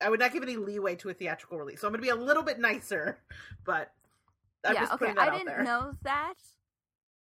I 0.00 0.08
would 0.10 0.20
not 0.20 0.32
give 0.32 0.44
any 0.44 0.56
leeway 0.56 0.94
to 0.94 1.08
a 1.08 1.12
theatrical 1.12 1.58
release. 1.58 1.80
So 1.80 1.88
I'm 1.88 1.92
going 1.92 2.00
to 2.00 2.04
be 2.06 2.10
a 2.10 2.14
little 2.24 2.44
bit 2.44 2.60
nicer, 2.60 3.18
but 3.64 3.90
I'm 4.64 4.74
yeah, 4.74 4.80
just 4.82 4.92
okay. 4.92 5.06
that 5.06 5.18
I 5.18 5.30
didn't 5.30 5.46
there. 5.48 5.64
know 5.64 5.92
that. 6.02 6.34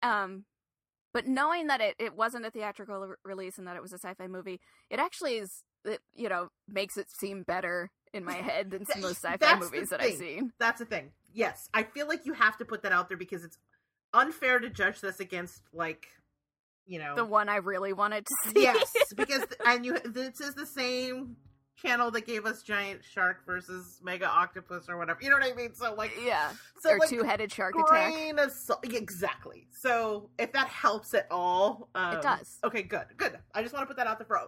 Um, 0.05 0.44
but 1.12 1.26
knowing 1.26 1.66
that 1.66 1.81
it, 1.81 1.96
it 1.98 2.14
wasn't 2.14 2.46
a 2.46 2.50
theatrical 2.53 3.00
re- 3.09 3.16
release 3.24 3.59
and 3.59 3.66
that 3.66 3.74
it 3.74 3.83
was 3.83 3.92
a 3.92 3.98
Syfy 3.98 4.29
movie, 4.31 4.61
it 4.88 5.00
actually 5.00 5.38
is. 5.38 5.64
It 5.84 6.00
you 6.14 6.28
know 6.28 6.48
makes 6.68 6.96
it 6.96 7.06
seem 7.10 7.42
better 7.42 7.90
in 8.12 8.24
my 8.24 8.34
head 8.34 8.70
than 8.70 8.84
Th- 8.84 9.02
most 9.02 9.22
Syfy 9.24 9.38
that's 9.38 9.58
the 9.58 9.64
movies 9.64 9.88
that 9.90 10.00
I've 10.00 10.14
seen. 10.14 10.52
That's 10.58 10.78
the 10.80 10.84
thing. 10.86 11.12
Yes, 11.32 11.68
I 11.72 11.84
feel 11.84 12.08
like 12.08 12.26
you 12.26 12.32
have 12.32 12.56
to 12.58 12.64
put 12.64 12.82
that 12.82 12.92
out 12.92 13.08
there 13.08 13.16
because 13.16 13.44
it's 13.44 13.58
unfair 14.12 14.58
to 14.58 14.68
judge 14.68 15.00
this 15.00 15.20
against 15.20 15.62
like, 15.72 16.08
you 16.86 16.98
know, 16.98 17.14
The 17.14 17.24
one 17.24 17.48
I 17.48 17.56
really 17.56 17.92
wanted 17.92 18.26
to 18.26 18.50
see. 18.50 18.62
yes, 18.62 18.92
because 19.16 19.46
and 19.64 19.86
you 19.86 19.98
this 20.04 20.40
is 20.40 20.54
the 20.54 20.66
same 20.66 21.36
channel 21.76 22.10
that 22.10 22.26
gave 22.26 22.44
us 22.44 22.62
Giant 22.62 23.02
Shark 23.04 23.46
versus 23.46 24.00
Mega 24.02 24.28
Octopus 24.28 24.88
or 24.88 24.98
whatever. 24.98 25.20
You 25.22 25.30
know 25.30 25.36
what 25.36 25.50
I 25.50 25.54
mean? 25.54 25.72
So 25.74 25.94
like, 25.94 26.12
yeah, 26.22 26.50
so 26.80 26.90
or 26.90 26.98
like, 26.98 27.08
two-headed 27.08 27.50
shark 27.52 27.74
attack. 27.78 28.12
Exactly. 28.92 29.66
So 29.80 30.30
if 30.38 30.52
that 30.52 30.68
helps 30.68 31.14
at 31.14 31.26
all, 31.30 31.88
um, 31.94 32.16
It 32.16 32.22
does. 32.22 32.58
Okay, 32.64 32.82
good, 32.82 33.06
good. 33.16 33.38
I 33.54 33.62
just 33.62 33.72
want 33.74 33.84
to 33.84 33.86
put 33.86 33.96
that 33.96 34.06
out 34.06 34.18
there 34.18 34.26
for 34.26 34.38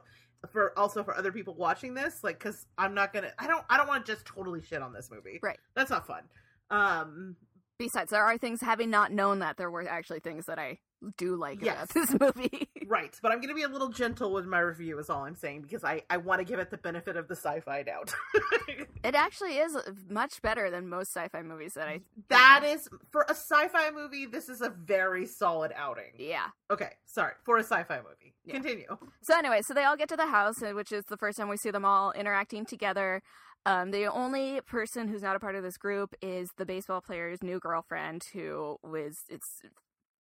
for 0.51 0.77
also 0.79 1.05
for 1.05 1.17
other 1.17 1.33
people 1.33 1.55
watching 1.55 1.95
this, 1.95 2.25
like, 2.25 2.39
because 2.39 2.67
I'm 2.79 2.95
not 2.95 3.13
gonna. 3.13 3.33
I 3.39 3.47
don't. 3.47 3.65
I 3.71 3.77
don't 3.77 3.89
want 3.89 4.05
to 4.07 4.13
just 4.13 4.27
totally 4.27 4.63
shit 4.63 4.83
on 4.83 4.93
this 4.93 5.11
movie. 5.11 5.39
Right. 5.43 5.59
That's 5.75 5.91
not 5.91 6.07
fun. 6.07 6.23
Um. 6.71 7.37
Besides, 7.79 8.11
there 8.11 8.25
are 8.25 8.39
things 8.39 8.61
having 8.61 8.91
not 8.91 9.13
known 9.13 9.41
that 9.41 9.57
there 9.57 9.71
were 9.71 9.89
actually 9.89 10.21
things 10.21 10.47
that 10.47 10.59
I 10.59 10.79
do 11.17 11.37
like 11.37 11.63
Yes. 11.63 11.91
about 11.91 11.95
this 11.95 12.17
movie. 12.21 12.69
Right, 12.89 13.17
but 13.23 13.33
I'm 13.33 13.41
gonna 13.41 13.55
be 13.55 13.63
a 13.63 13.69
little 13.69 13.89
gentle 13.89 14.33
with 14.33 14.45
my 14.45 14.59
review. 14.59 14.99
Is 14.99 15.09
all 15.09 15.25
I'm 15.25 15.35
saying 15.37 15.63
because 15.63 15.83
I 15.85 16.03
I 16.11 16.19
want 16.19 16.41
to 16.41 16.45
give 16.45 16.59
it 16.59 16.71
the 16.71 16.77
benefit 16.77 17.17
of 17.17 17.27
the 17.29 17.35
Syfy 17.35 17.87
doubt. 17.87 18.13
it 19.05 19.15
actually 19.15 19.57
is 19.57 19.77
much 20.11 20.43
better 20.43 20.69
than 20.71 20.89
most 20.89 21.15
Syfy 21.15 21.43
movies 21.45 21.73
that 21.75 21.89
I. 21.89 22.01
that 22.29 22.65
is 22.65 22.89
for 23.11 23.23
a 23.29 23.35
Syfy 23.35 23.95
movie. 23.95 24.27
This 24.27 24.49
is 24.51 24.61
a 24.61 24.69
very 24.69 25.25
solid 25.27 25.73
outing. 25.75 26.13
Yeah. 26.19 26.49
Okay, 26.71 26.91
sorry 27.07 27.33
for 27.45 27.57
a 27.57 27.63
Syfy 27.65 27.99
movie. 28.03 28.35
Yeah. 28.45 28.55
Continue. 28.55 28.97
So 29.23 29.39
anyway, 29.39 29.61
so 29.63 29.73
they 29.73 29.85
all 29.85 29.97
get 29.97 30.09
to 30.11 30.17
the 30.17 30.27
house, 30.27 30.61
which 30.61 30.93
is 30.93 31.05
the 31.09 31.17
first 31.17 31.39
time 31.39 31.49
we 31.49 31.57
see 31.57 31.71
them 31.71 31.85
all 31.85 32.13
interacting 32.13 32.67
together. 32.67 33.23
Um, 33.65 33.93
the 33.93 34.07
only 34.07 34.61
person 34.63 35.07
who's 35.09 35.23
not 35.23 35.37
a 35.37 35.41
part 35.41 35.55
of 35.55 35.63
this 35.63 35.79
group 35.79 36.15
is 36.21 36.51
the 36.59 36.67
baseball 36.67 37.01
player's 37.01 37.43
new 37.43 37.59
girlfriend, 37.61 38.25
who 38.35 38.77
was 38.83 39.19
it's 39.31 39.63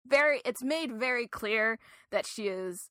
very 0.09 0.41
it's 0.45 0.63
made 0.63 0.93
very 0.93 1.27
clear 1.27 1.79
that 2.11 2.27
she 2.27 2.49
is 2.49 2.91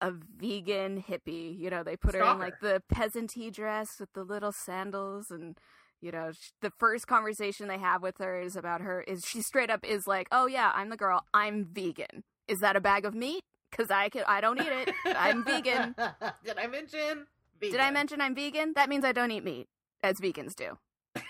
a 0.00 0.12
vegan 0.12 1.02
hippie. 1.08 1.58
You 1.58 1.70
know, 1.70 1.82
they 1.82 1.96
put 1.96 2.14
her 2.14 2.22
in 2.22 2.38
like 2.38 2.60
the 2.60 2.82
peasanty 2.92 3.52
dress 3.52 3.98
with 4.00 4.12
the 4.12 4.24
little 4.24 4.52
sandals 4.52 5.30
and. 5.30 5.58
You 6.02 6.12
know, 6.12 6.30
sh- 6.30 6.50
the 6.60 6.70
first 6.78 7.06
conversation 7.06 7.68
they 7.68 7.78
have 7.78 8.02
with 8.02 8.18
her 8.18 8.38
is 8.38 8.54
about 8.54 8.82
her. 8.82 9.00
Is 9.00 9.24
she 9.24 9.40
straight 9.40 9.70
up 9.70 9.82
is 9.82 10.06
like, 10.06 10.28
"Oh 10.30 10.46
yeah, 10.46 10.70
I'm 10.74 10.90
the 10.90 10.96
girl. 10.96 11.24
I'm 11.32 11.64
vegan. 11.64 12.22
Is 12.46 12.60
that 12.60 12.76
a 12.76 12.80
bag 12.82 13.06
of 13.06 13.14
meat? 13.14 13.42
Because 13.70 13.90
I 13.90 14.08
can, 14.10 14.24
I 14.26 14.42
don't 14.42 14.60
eat 14.60 14.68
it. 14.68 14.94
I'm 15.04 15.42
vegan. 15.42 15.94
Did 16.44 16.58
I 16.58 16.66
mention? 16.66 17.26
Vegan? 17.60 17.72
Did 17.72 17.80
I 17.80 17.90
mention 17.90 18.20
I'm 18.20 18.34
vegan? 18.34 18.72
That 18.74 18.88
means 18.88 19.04
I 19.04 19.12
don't 19.12 19.30
eat 19.30 19.42
meat, 19.42 19.68
as 20.02 20.18
vegans 20.20 20.54
do. 20.54 20.78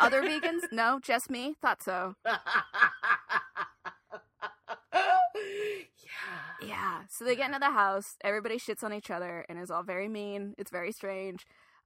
Other 0.00 0.22
vegans? 0.22 0.62
No, 0.70 1.00
just 1.02 1.30
me. 1.30 1.54
Thought 1.60 1.82
so. 1.82 2.14
yeah. 6.66 7.02
So 7.10 7.24
they 7.24 7.36
get 7.36 7.46
into 7.48 7.58
the 7.58 7.70
house. 7.72 8.04
Everybody 8.22 8.58
shits 8.58 8.82
on 8.82 8.92
each 8.92 9.10
other 9.10 9.44
and 9.48 9.58
is 9.58 9.70
all 9.70 9.82
very 9.82 10.08
mean. 10.08 10.54
It's 10.58 10.70
very 10.70 10.92
strange. 10.92 11.44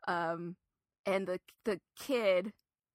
Um, 0.09 0.57
and 1.05 1.27
the 1.27 1.39
the 1.65 1.81
kid. 1.99 2.53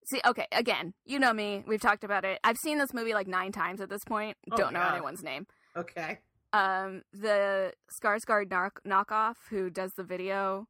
See, 0.07 0.19
okay, 0.25 0.47
again, 0.51 0.93
you 1.05 1.19
know 1.19 1.31
me. 1.31 1.63
We've 1.67 1.79
talked 1.81 2.03
about 2.03 2.25
it. 2.25 2.39
I've 2.43 2.57
seen 2.57 2.77
this 2.79 2.93
movie 2.93 3.13
like 3.13 3.27
nine 3.27 3.51
times 3.51 3.81
at 3.81 3.89
this 3.89 4.03
point. 4.05 4.35
Oh 4.51 4.57
Don't 4.57 4.73
know 4.73 4.79
God. 4.79 4.93
anyone's 4.93 5.23
name. 5.23 5.45
Okay. 5.77 6.19
Um, 6.53 7.03
the 7.13 7.71
Skarsgård 8.03 8.49
knock- 8.49 8.81
knockoff 8.85 9.35
who 9.49 9.69
does 9.69 9.91
the 9.95 10.03
video 10.03 10.65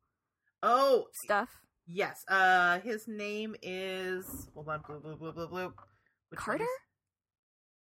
Oh, 0.61 1.05
stuff. 1.23 1.49
yes. 1.87 2.17
Uh, 2.27 2.79
his 2.81 3.07
name 3.07 3.55
is 3.63 4.25
hold 4.53 4.67
on. 4.67 4.81
Bloop, 4.81 5.01
bloop, 5.01 5.17
bloop, 5.19 5.35
bloop, 5.35 5.49
bloop. 5.51 5.73
Which 6.29 6.39
Carter? 6.39 6.63
is- 6.65 6.69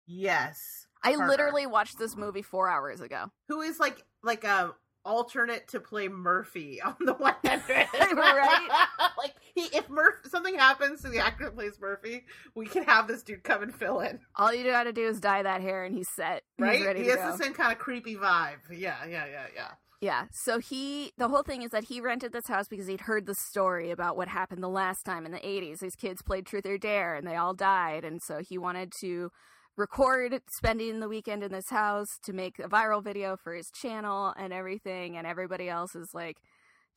Yes. 0.05 0.57
I 1.03 1.15
literally 1.15 1.65
watched 1.65 1.97
this 1.99 2.15
movie 2.15 2.41
four 2.41 2.69
hours 2.69 3.01
ago. 3.01 3.25
who 3.47 3.61
is 3.61 3.79
like 3.79 4.03
like 4.23 4.43
a 4.43 4.73
alternate 5.05 5.67
to 5.67 5.81
play 5.81 6.07
Murphy 6.07 6.81
on 6.85 6.95
the 7.01 7.13
100. 7.13 7.87
Right? 8.15 8.69
like 9.17 9.33
he, 9.53 9.63
if 9.75 9.89
Murphy 9.89 10.29
something 10.29 10.55
happens 10.55 11.01
to 11.01 11.09
the 11.09 11.19
actor 11.19 11.45
that 11.45 11.55
plays 11.55 11.77
Murphy, 11.79 12.25
we 12.55 12.65
can 12.67 12.83
have 12.83 13.07
this 13.07 13.21
dude 13.23 13.43
come 13.43 13.63
and 13.63 13.73
fill 13.75 13.99
in, 13.99 14.19
All 14.37 14.53
you 14.53 14.63
gotta 14.63 14.93
do 14.93 15.05
is 15.05 15.19
dye 15.19 15.43
that 15.43 15.61
hair, 15.61 15.83
and 15.83 15.93
he's 15.95 16.07
set. 16.09 16.43
right? 16.57 16.77
He's 16.77 16.85
ready 16.85 16.99
he 17.01 17.05
to 17.07 17.11
has 17.11 17.19
go. 17.19 17.37
the 17.37 17.43
same 17.43 17.53
kind 17.53 17.71
of 17.73 17.79
creepy 17.79 18.15
vibe. 18.15 18.59
Yeah, 18.71 19.03
yeah, 19.05 19.25
yeah, 19.25 19.45
yeah. 19.55 19.71
Yeah. 19.99 20.25
So 20.31 20.59
he, 20.59 21.13
the 21.17 21.29
whole 21.29 21.43
thing 21.43 21.61
is 21.61 21.71
that 21.71 21.85
he 21.85 22.01
rented 22.01 22.33
this 22.33 22.47
house 22.47 22.67
because 22.67 22.87
he'd 22.87 23.01
heard 23.01 23.25
the 23.25 23.35
story 23.35 23.89
about 23.89 24.17
what 24.17 24.27
happened 24.27 24.61
the 24.61 24.67
last 24.69 25.03
time 25.05 25.25
in 25.25 25.31
the 25.31 25.39
80s. 25.39 25.79
These 25.79 25.95
kids 25.95 26.21
played 26.21 26.45
Truth 26.45 26.65
or 26.65 26.77
Dare 26.77 27.15
and 27.15 27.25
they 27.25 27.37
all 27.37 27.53
died. 27.53 28.03
And 28.03 28.21
so 28.21 28.39
he 28.39 28.57
wanted 28.57 28.91
to 28.99 29.31
record 29.77 30.41
spending 30.55 30.99
the 30.99 31.09
weekend 31.09 31.43
in 31.43 31.51
this 31.51 31.69
house 31.69 32.07
to 32.25 32.33
make 32.33 32.59
a 32.59 32.67
viral 32.67 33.03
video 33.03 33.37
for 33.37 33.53
his 33.53 33.69
channel 33.81 34.33
and 34.37 34.53
everything. 34.53 35.17
And 35.17 35.25
everybody 35.25 35.69
else 35.69 35.95
is 35.95 36.09
like, 36.13 36.37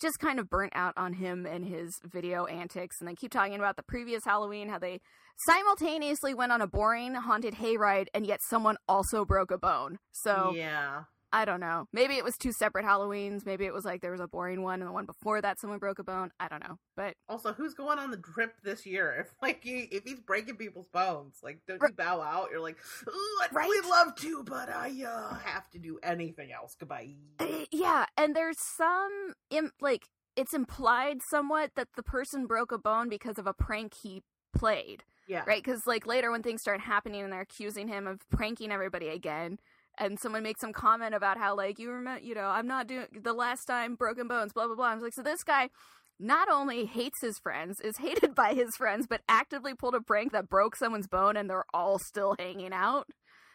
just 0.01 0.19
kind 0.19 0.39
of 0.39 0.51
burnt 0.51 0.73
out 0.75 0.93
on 0.97 1.15
him 1.15 1.47
and 1.47 1.65
his 1.65 1.91
video 2.05 2.45
antics. 2.45 2.97
And 3.01 3.09
they 3.09 3.15
keep 3.15 3.31
talking 3.31 3.55
about 3.55 3.77
the 3.77 3.83
previous 3.83 4.25
Halloween, 4.25 4.69
how 4.69 4.79
they 4.79 5.01
simultaneously 5.47 6.35
went 6.35 6.53
on 6.53 6.61
a 6.61 6.67
boring 6.67 7.15
haunted 7.15 7.55
hayride 7.55 8.09
and 8.15 8.27
yet 8.27 8.41
someone 8.49 8.77
also 8.89 9.25
broke 9.25 9.51
a 9.51 9.59
bone. 9.59 9.99
So 10.13 10.53
yeah. 10.55 11.05
I 11.33 11.45
don't 11.45 11.61
know. 11.61 11.87
Maybe 11.93 12.15
it 12.15 12.25
was 12.25 12.37
two 12.37 12.53
separate 12.53 12.85
Halloweens. 12.85 13.45
Maybe 13.45 13.65
it 13.67 13.75
was 13.75 13.85
like 13.85 14.01
there 14.01 14.13
was 14.13 14.21
a 14.21 14.29
boring 14.29 14.63
one 14.63 14.81
and 14.81 14.89
the 14.89 14.93
one 14.93 15.07
before 15.07 15.41
that 15.43 15.59
someone 15.61 15.79
broke 15.79 15.99
a 15.99 16.05
bone. 16.05 16.31
I 16.39 16.49
don't 16.49 16.63
know. 16.67 16.77
But 16.97 17.15
Also, 17.29 17.53
who's 17.53 17.75
going 17.75 17.99
on 17.99 18.11
the 18.11 18.17
drip 18.17 18.55
this 18.63 18.87
year? 18.87 19.15
If 19.21 19.35
like 19.43 19.63
he, 19.63 19.81
if 19.91 20.05
he's 20.05 20.21
breaking 20.21 20.57
people's 20.57 20.89
bones, 20.89 21.39
like 21.43 21.59
don't 21.67 21.81
Right. 21.83 21.91
you 21.91 21.97
bow 21.97 22.21
out? 22.23 22.49
You're 22.51 22.61
like, 22.61 22.79
"Ooh, 23.09 23.39
I'd 23.43 23.53
Right. 23.53 23.65
really 23.69 23.89
love 23.91 24.15
to, 24.17 24.45
but 24.45 24.69
I 24.69 25.05
uh, 25.05 25.35
have 25.45 25.69
to 25.71 25.79
do 25.79 25.99
anything 26.03 26.53
else. 26.53 26.77
Goodbye. 26.79 27.15
uh, 27.41 27.65
yeah, 27.71 28.07
and 28.17 28.35
there's 28.35 28.61
some 28.61 29.35
Im- 29.51 29.73
like 29.81 30.07
it's 30.37 30.55
implied 30.55 31.23
somewhat 31.23 31.73
that 31.77 31.89
the 31.97 32.03
person 32.03 32.47
broke 32.47 32.71
a 32.71 32.79
bone 32.79 33.09
because 33.09 33.39
of 33.39 33.47
a 33.47 33.53
prank 33.55 33.95
he 34.03 34.23
played, 34.55 35.03
Yeah. 35.27 35.43
right? 35.47 35.63
Because 35.63 35.87
like 35.87 36.07
later 36.07 36.31
when 36.31 36.43
things 36.43 36.61
start 36.61 36.81
happening 36.81 37.23
and 37.23 37.33
they're 37.33 37.41
accusing 37.41 37.89
him 37.89 38.07
of 38.07 38.21
pranking 38.31 38.71
everybody 38.71 39.09
again. 39.09 39.59
And 39.99 40.19
someone 40.19 40.43
makes 40.43 40.61
some 40.61 40.73
comment 40.73 41.15
about 41.15 41.39
how, 41.39 41.57
like, 41.57 41.79
you 41.79 41.91
remember, 41.91 42.21
you 42.21 42.35
know, 42.35 42.47
I'm 42.49 42.67
not 42.67 42.87
doing 42.87 43.07
the 43.19 43.33
last 43.33 43.65
time 43.65 43.95
broken 43.95 44.29
bones, 44.29 44.53
blah, 44.53 44.67
blah, 44.67 44.77
blah. 44.77 44.87
I 44.87 44.95
was 44.95 45.03
like, 45.03 45.15
so 45.15 45.23
this 45.23 45.43
guy 45.43 45.71
not 46.19 46.49
only 46.51 46.87
hates 46.87 47.21
his 47.21 47.39
friends, 47.39 47.81
is 47.81 47.97
hated 48.01 48.35
by 48.35 48.55
his 48.55 48.77
friends, 48.77 49.07
but 49.09 49.23
actively 49.29 49.75
pulled 49.75 49.95
a 49.95 50.01
prank 50.01 50.33
that 50.33 50.49
broke 50.49 50.77
someone's 50.77 51.07
bone 51.07 51.37
and 51.37 51.49
they're 51.49 51.65
all 51.73 51.99
still 51.99 52.37
hanging 52.39 52.73
out. 52.73 53.09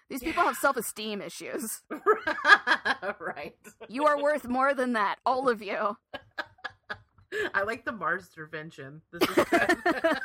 These 0.09 0.23
people 0.23 0.43
have 0.43 0.57
self 0.57 0.75
esteem 0.75 1.21
issues. 1.21 1.83
right. 3.19 3.55
You 3.87 4.05
are 4.07 4.21
worth 4.21 4.45
more 4.45 4.73
than 4.73 4.93
that, 4.93 5.19
all 5.25 5.47
of 5.47 5.61
you. 5.61 5.95
I 7.53 7.63
like 7.63 7.85
the 7.85 7.93
Mars 7.93 8.29
intervention. 8.35 9.01
This 9.13 9.29
is 9.29 9.45
good. 9.45 10.19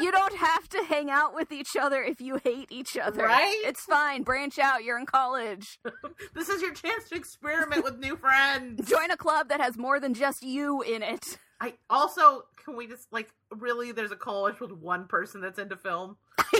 You 0.00 0.12
don't 0.12 0.36
have 0.36 0.68
to 0.70 0.84
hang 0.84 1.10
out 1.10 1.34
with 1.34 1.52
each 1.52 1.76
other 1.76 2.02
if 2.02 2.20
you 2.20 2.40
hate 2.42 2.70
each 2.70 2.96
other. 2.96 3.24
Right? 3.24 3.60
It's 3.64 3.82
fine. 3.82 4.22
Branch 4.22 4.58
out. 4.58 4.84
You're 4.84 4.98
in 4.98 5.06
college. 5.06 5.78
this 6.34 6.48
is 6.48 6.62
your 6.62 6.72
chance 6.72 7.08
to 7.10 7.16
experiment 7.16 7.84
with 7.84 7.98
new 7.98 8.16
friends. 8.16 8.88
Join 8.88 9.10
a 9.10 9.16
club 9.16 9.48
that 9.48 9.60
has 9.60 9.76
more 9.76 10.00
than 10.00 10.14
just 10.14 10.42
you 10.42 10.82
in 10.82 11.02
it. 11.02 11.38
I 11.60 11.74
also 11.88 12.42
can 12.64 12.76
we 12.76 12.86
just 12.86 13.12
like 13.12 13.30
really? 13.50 13.92
There's 13.92 14.10
a 14.10 14.16
college 14.16 14.60
with 14.60 14.72
one 14.72 15.06
person 15.06 15.40
that's 15.40 15.58
into 15.58 15.76
film. 15.76 16.16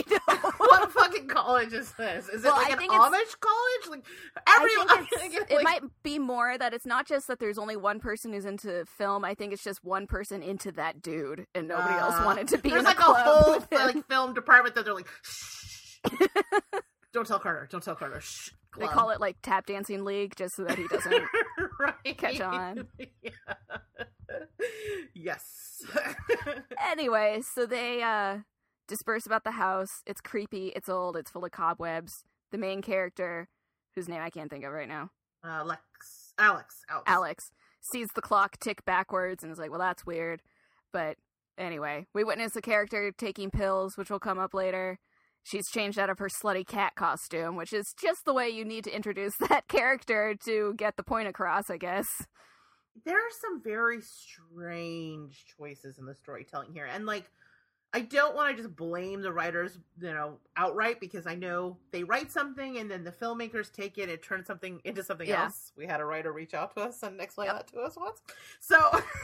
Know. 0.09 0.17
What 0.57 0.91
fucking 0.91 1.27
college 1.27 1.73
is 1.73 1.91
this? 1.93 2.27
Is 2.29 2.43
Well, 2.43 2.55
it 2.59 2.69
like 2.69 2.79
I 2.79 2.83
an 2.83 2.89
Amish 2.89 3.39
college? 3.39 3.89
Like 3.89 4.05
every, 4.57 4.71
I 4.71 5.05
think 5.17 5.33
it 5.35 5.51
like- 5.51 5.63
might 5.63 5.83
be 6.03 6.17
more 6.19 6.57
that 6.57 6.73
it's 6.73 6.85
not 6.85 7.07
just 7.07 7.27
that 7.27 7.39
there's 7.39 7.57
only 7.57 7.75
one 7.75 7.99
person 7.99 8.33
who's 8.33 8.45
into 8.45 8.85
film. 8.97 9.23
I 9.25 9.33
think 9.35 9.53
it's 9.53 9.63
just 9.63 9.83
one 9.83 10.07
person 10.07 10.41
into 10.43 10.71
that 10.73 11.01
dude, 11.01 11.45
and 11.55 11.67
nobody 11.67 11.93
else 11.95 12.15
Uh, 12.15 12.23
wanted 12.25 12.47
to 12.49 12.57
be 12.57 12.69
There's 12.69 12.79
in 12.81 12.85
like 12.85 12.99
a 12.99 13.03
club 13.03 13.17
whole 13.25 13.65
like 13.71 14.07
film 14.07 14.33
department 14.33 14.75
that 14.75 14.85
they're 14.85 14.93
like, 14.93 15.07
shh. 15.23 15.97
don't 17.13 17.27
tell 17.27 17.39
Carter. 17.39 17.67
Don't 17.71 17.83
tell 17.83 17.95
Carter. 17.95 18.21
Shh. 18.21 18.49
They 18.77 18.87
call 18.87 19.09
it 19.11 19.21
like 19.21 19.37
tap 19.41 19.65
dancing 19.67 20.03
league, 20.03 20.35
just 20.35 20.55
so 20.55 20.63
that 20.65 20.77
he 20.77 20.87
doesn't. 20.87 21.23
right. 21.79 22.17
catch 22.17 22.41
on. 22.41 22.87
Yeah. 23.21 23.31
Yes. 25.13 25.83
anyway, 26.91 27.41
so 27.53 27.65
they 27.65 28.01
uh 28.03 28.39
disperse 28.87 29.25
about 29.25 29.43
the 29.43 29.51
house. 29.51 30.01
It's 30.05 30.21
creepy. 30.21 30.67
It's 30.75 30.89
old. 30.89 31.15
It's 31.17 31.31
full 31.31 31.45
of 31.45 31.51
cobwebs. 31.51 32.23
The 32.51 32.57
main 32.57 32.81
character, 32.81 33.49
whose 33.95 34.07
name 34.07 34.21
I 34.21 34.29
can't 34.29 34.49
think 34.49 34.63
of 34.63 34.71
right 34.71 34.87
now, 34.87 35.09
uh, 35.43 35.63
Lex, 35.63 36.33
Alex, 36.37 36.83
Alex, 36.89 37.03
Alex, 37.07 37.51
sees 37.81 38.07
the 38.15 38.21
clock 38.21 38.57
tick 38.59 38.83
backwards 38.85 39.43
and 39.43 39.51
is 39.51 39.59
like, 39.59 39.69
"Well, 39.69 39.79
that's 39.79 40.05
weird." 40.05 40.41
But 40.91 41.17
anyway, 41.57 42.07
we 42.13 42.23
witness 42.23 42.55
a 42.55 42.61
character 42.61 43.11
taking 43.11 43.51
pills, 43.51 43.97
which 43.97 44.09
will 44.09 44.19
come 44.19 44.39
up 44.39 44.53
later. 44.53 44.99
She's 45.43 45.69
changed 45.69 45.99
out 45.99 46.09
of 46.09 46.17
her 46.17 46.29
slutty 46.29 46.65
cat 46.65 46.95
costume, 46.95 47.55
which 47.55 47.71
is 47.73 47.93
just 47.93 48.25
the 48.25 48.33
way 48.33 48.49
you 48.49 48.65
need 48.65 48.83
to 48.85 48.95
introduce 48.95 49.37
that 49.49 49.67
character 49.67 50.35
to 50.45 50.73
get 50.75 50.97
the 50.97 51.03
point 51.03 51.27
across, 51.27 51.69
I 51.69 51.77
guess. 51.77 52.25
There 53.05 53.17
are 53.17 53.31
some 53.41 53.61
very 53.61 53.99
strange 54.01 55.45
choices 55.57 55.99
in 55.99 56.05
the 56.05 56.15
storytelling 56.15 56.73
here, 56.73 56.85
and 56.85 57.05
like. 57.05 57.25
I 57.93 58.01
don't 58.01 58.35
want 58.35 58.49
to 58.55 58.61
just 58.61 58.75
blame 58.75 59.21
the 59.21 59.31
writers, 59.31 59.79
you 60.01 60.11
know, 60.13 60.37
outright 60.57 60.99
because 60.99 61.25
I 61.25 61.35
know 61.35 61.77
they 61.91 62.03
write 62.03 62.29
something 62.29 62.77
and 62.77 62.91
then 62.91 63.05
the 63.05 63.11
filmmakers 63.11 63.71
take 63.71 63.97
it 63.97 64.09
and 64.09 64.21
turn 64.21 64.43
something 64.43 64.81
into 64.83 65.01
something 65.01 65.27
Yeah. 65.27 65.43
else. 65.45 65.71
We 65.77 65.85
had 65.85 66.01
a 66.01 66.05
writer 66.05 66.33
reach 66.33 66.53
out 66.53 66.75
to 66.75 66.81
us 66.81 67.01
and 67.03 67.21
explain 67.21 67.47
Yep. 67.47 67.55
that 67.55 67.67
to 67.73 67.79
us 67.79 67.95
once. 67.95 68.21
So 68.59 68.77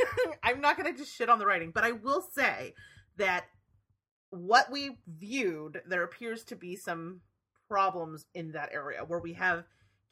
I'm 0.43 0.62
not 0.62 0.78
going 0.78 0.89
to 0.91 0.97
just 0.97 1.13
shit 1.13 1.30
on 1.30 1.38
the 1.38 1.45
writing, 1.45 1.71
but 1.71 1.84
I 1.84 1.91
will 1.91 2.21
say 2.21 2.74
that 3.17 3.45
what 4.30 4.71
we 4.71 4.97
viewed, 5.06 5.82
there 5.86 6.04
appears 6.04 6.45
to 6.45 6.56
be 6.56 6.78
some 6.78 7.19
problems 7.67 8.26
in 8.34 8.54
that 8.54 8.69
area 8.71 9.04
where 9.04 9.19
we 9.19 9.34
have 9.34 9.65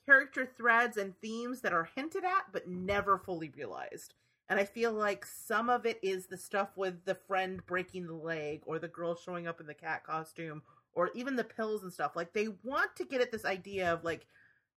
character 0.06 0.46
threads 0.58 0.98
and 0.98 1.14
themes 1.22 1.62
that 1.62 1.72
are 1.72 1.88
hinted 1.96 2.26
at 2.26 2.52
but 2.52 2.68
never 2.68 3.18
fully 3.18 3.50
realized. 3.56 4.16
And 4.50 4.60
I 4.60 4.66
feel 4.66 4.92
like 4.92 5.26
some 5.26 5.70
of 5.70 5.86
it 5.86 6.00
is 6.02 6.26
the 6.26 6.38
stuff 6.38 6.70
with 6.76 7.06
the 7.06 7.16
friend 7.16 7.62
breaking 7.68 8.08
the 8.08 8.14
leg 8.14 8.62
or 8.66 8.80
the 8.80 8.88
girl 8.88 9.16
showing 9.16 9.48
up 9.48 9.60
in 9.60 9.68
the 9.68 9.74
cat 9.74 10.04
costume 10.04 10.64
or 10.94 11.12
even 11.14 11.36
the 11.36 11.44
pills 11.44 11.84
and 11.84 11.94
stuff. 11.94 12.16
Like 12.16 12.34
they 12.34 12.48
want 12.64 12.96
to 12.96 13.06
get 13.06 13.22
at 13.22 13.32
this 13.32 13.46
idea 13.46 13.94
of 13.94 14.04
like 14.04 14.26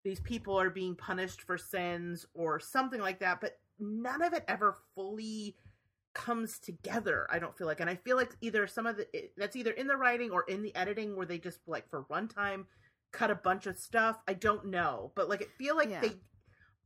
these 0.05 0.21
people 0.21 0.61
are 0.61 0.71
being 0.71 0.95
punished 0.95 1.43
for 1.43 1.57
sins 1.57 2.27
or 2.35 2.61
something 2.61 3.01
like 3.01 3.21
that, 3.21 3.41
but 3.41 3.59
none 3.79 4.21
of 4.23 4.33
it 4.35 4.45
ever 4.47 4.77
fully 4.95 5.57
comes 6.15 6.59
together 6.59 7.27
i 7.31 7.39
don't 7.39 7.57
feel 7.57 7.67
like 7.67 7.81
and 7.81 7.89
i 7.89 7.95
feel 7.95 8.19
like 8.19 8.33
either 8.43 8.67
some 8.67 8.87
of 8.87 8.99
the 8.99 9.07
it- 9.17 9.33
that's 9.39 9.57
either 9.57 9.71
in 9.71 9.87
the 9.87 9.97
writing 9.97 10.31
or 10.31 10.43
in 10.43 10.63
the 10.63 10.75
editing 10.77 11.17
where 11.17 11.25
they 11.25 11.39
just 11.39 11.61
like 11.67 11.89
for 11.89 12.03
runtime 12.05 12.67
cut 13.13 13.31
a 13.31 13.35
bunch 13.35 13.67
of 13.67 13.79
stuff 13.79 14.19
i 14.29 14.35
don't 14.35 14.67
know 14.67 15.11
but 15.15 15.27
like 15.31 15.41
it 15.41 15.51
feel 15.57 15.75
like 15.75 15.89
Yeah. 15.89 16.03
they 16.03 16.13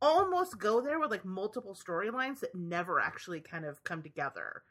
almost 0.03 0.59
go 0.59 0.81
there 0.81 0.99
with 1.01 1.11
like 1.11 1.25
multiple 1.25 1.75
storylines 1.75 2.41
that 2.41 2.55
never 2.55 3.01
actually 3.01 3.41
kind 3.41 3.65
of 3.65 3.83
come 3.85 4.03
together 4.03 4.63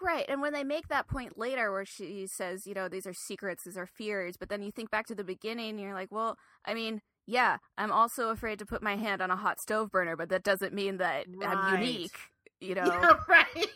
Right, 0.00 0.24
and 0.28 0.40
when 0.40 0.52
they 0.52 0.62
make 0.62 0.86
that 0.88 1.08
point 1.08 1.36
later 1.36 1.72
where 1.72 1.84
she 1.84 2.28
says, 2.28 2.66
you 2.68 2.74
know, 2.74 2.88
these 2.88 3.04
are 3.06 3.12
secrets, 3.12 3.64
these 3.64 3.76
are 3.76 3.86
fears, 3.86 4.36
but 4.36 4.48
then 4.48 4.62
you 4.62 4.70
think 4.70 4.92
back 4.92 5.06
to 5.06 5.14
the 5.14 5.24
beginning 5.24 5.70
and 5.70 5.80
you're 5.80 5.94
like, 5.94 6.12
well, 6.12 6.36
I 6.64 6.74
mean, 6.74 7.00
yeah, 7.26 7.56
I'm 7.76 7.90
also 7.90 8.28
afraid 8.28 8.60
to 8.60 8.66
put 8.66 8.80
my 8.80 8.94
hand 8.94 9.20
on 9.20 9.32
a 9.32 9.36
hot 9.36 9.60
stove 9.60 9.90
burner, 9.90 10.16
but 10.16 10.28
that 10.28 10.44
doesn't 10.44 10.72
mean 10.72 10.98
that 10.98 11.26
I'm 11.44 11.80
unique, 11.80 12.16
you 12.60 12.74
know. 12.76 12.84
yeah 12.84 13.14
right 13.28 13.70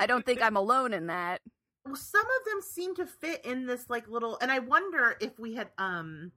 I 0.00 0.06
don't 0.06 0.24
think 0.24 0.40
I'm 0.40 0.56
alone 0.56 0.94
in 0.94 1.08
that. 1.08 1.42
well, 1.84 1.96
some 1.96 2.24
of 2.24 2.44
them 2.50 2.62
seem 2.62 2.94
to 2.96 3.04
fit 3.06 3.44
in 3.44 3.66
this 3.66 3.90
like 3.90 4.08
little 4.08 4.38
and 4.40 4.50
i 4.50 4.58
wonder 4.58 5.16
if 5.20 5.38
we 5.38 5.54
had 5.54 5.68
um 5.78 6.32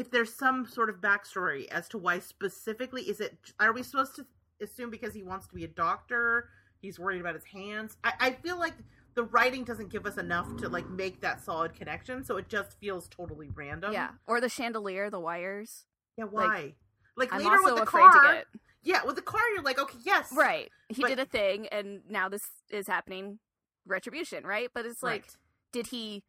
if 0.00 0.10
there's 0.10 0.32
some 0.32 0.66
sort 0.66 0.88
of 0.88 0.96
backstory 0.96 1.68
as 1.68 1.88
to 1.88 1.98
why 1.98 2.18
specifically 2.18 3.02
is 3.02 3.20
it 3.20 3.36
are 3.60 3.72
we 3.72 3.82
supposed 3.82 4.16
to 4.16 4.24
assume 4.62 4.90
because 4.90 5.14
he 5.14 5.22
wants 5.22 5.46
to 5.46 5.54
be 5.54 5.64
a 5.64 5.68
doctor 5.68 6.48
he's 6.80 6.98
worried 6.98 7.20
about 7.20 7.34
his 7.34 7.44
hands 7.44 7.96
i, 8.04 8.12
I 8.18 8.30
feel 8.32 8.58
like 8.58 8.74
the 9.14 9.24
writing 9.24 9.64
doesn't 9.64 9.90
give 9.90 10.06
us 10.06 10.16
enough 10.16 10.56
to 10.58 10.68
like 10.68 10.88
make 10.88 11.20
that 11.20 11.44
solid 11.44 11.74
connection 11.74 12.24
so 12.24 12.36
it 12.36 12.48
just 12.48 12.78
feels 12.80 13.08
totally 13.08 13.50
random 13.54 13.92
yeah, 13.92 14.10
or 14.26 14.40
the 14.40 14.48
chandelier, 14.48 15.10
the 15.10 15.20
wires. 15.20 15.84
yeah 16.16 16.24
why 16.24 16.74
like, 17.16 17.32
I'm 17.32 17.42
later 17.44 17.58
with 17.62 17.76
the 17.76 17.86
car 17.86 18.10
get 18.22 18.46
yeah 18.82 19.04
with 19.04 19.16
the 19.16 19.22
car 19.22 19.42
you're 19.54 19.62
like 19.62 19.78
okay 19.78 19.98
yes 20.04 20.32
right. 20.34 20.70
He 20.88 21.02
But- 21.02 21.08
did 21.08 21.18
a 21.20 21.24
thing, 21.24 21.68
and 21.68 22.00
now 22.08 22.28
this 22.28 22.48
is 22.68 22.88
happening. 22.88 23.38
Retribution, 23.86 24.44
right? 24.44 24.70
But 24.74 24.86
it's 24.86 25.02
like, 25.02 25.22
Right. 25.22 25.36
did 25.72 25.86
he 25.88 26.24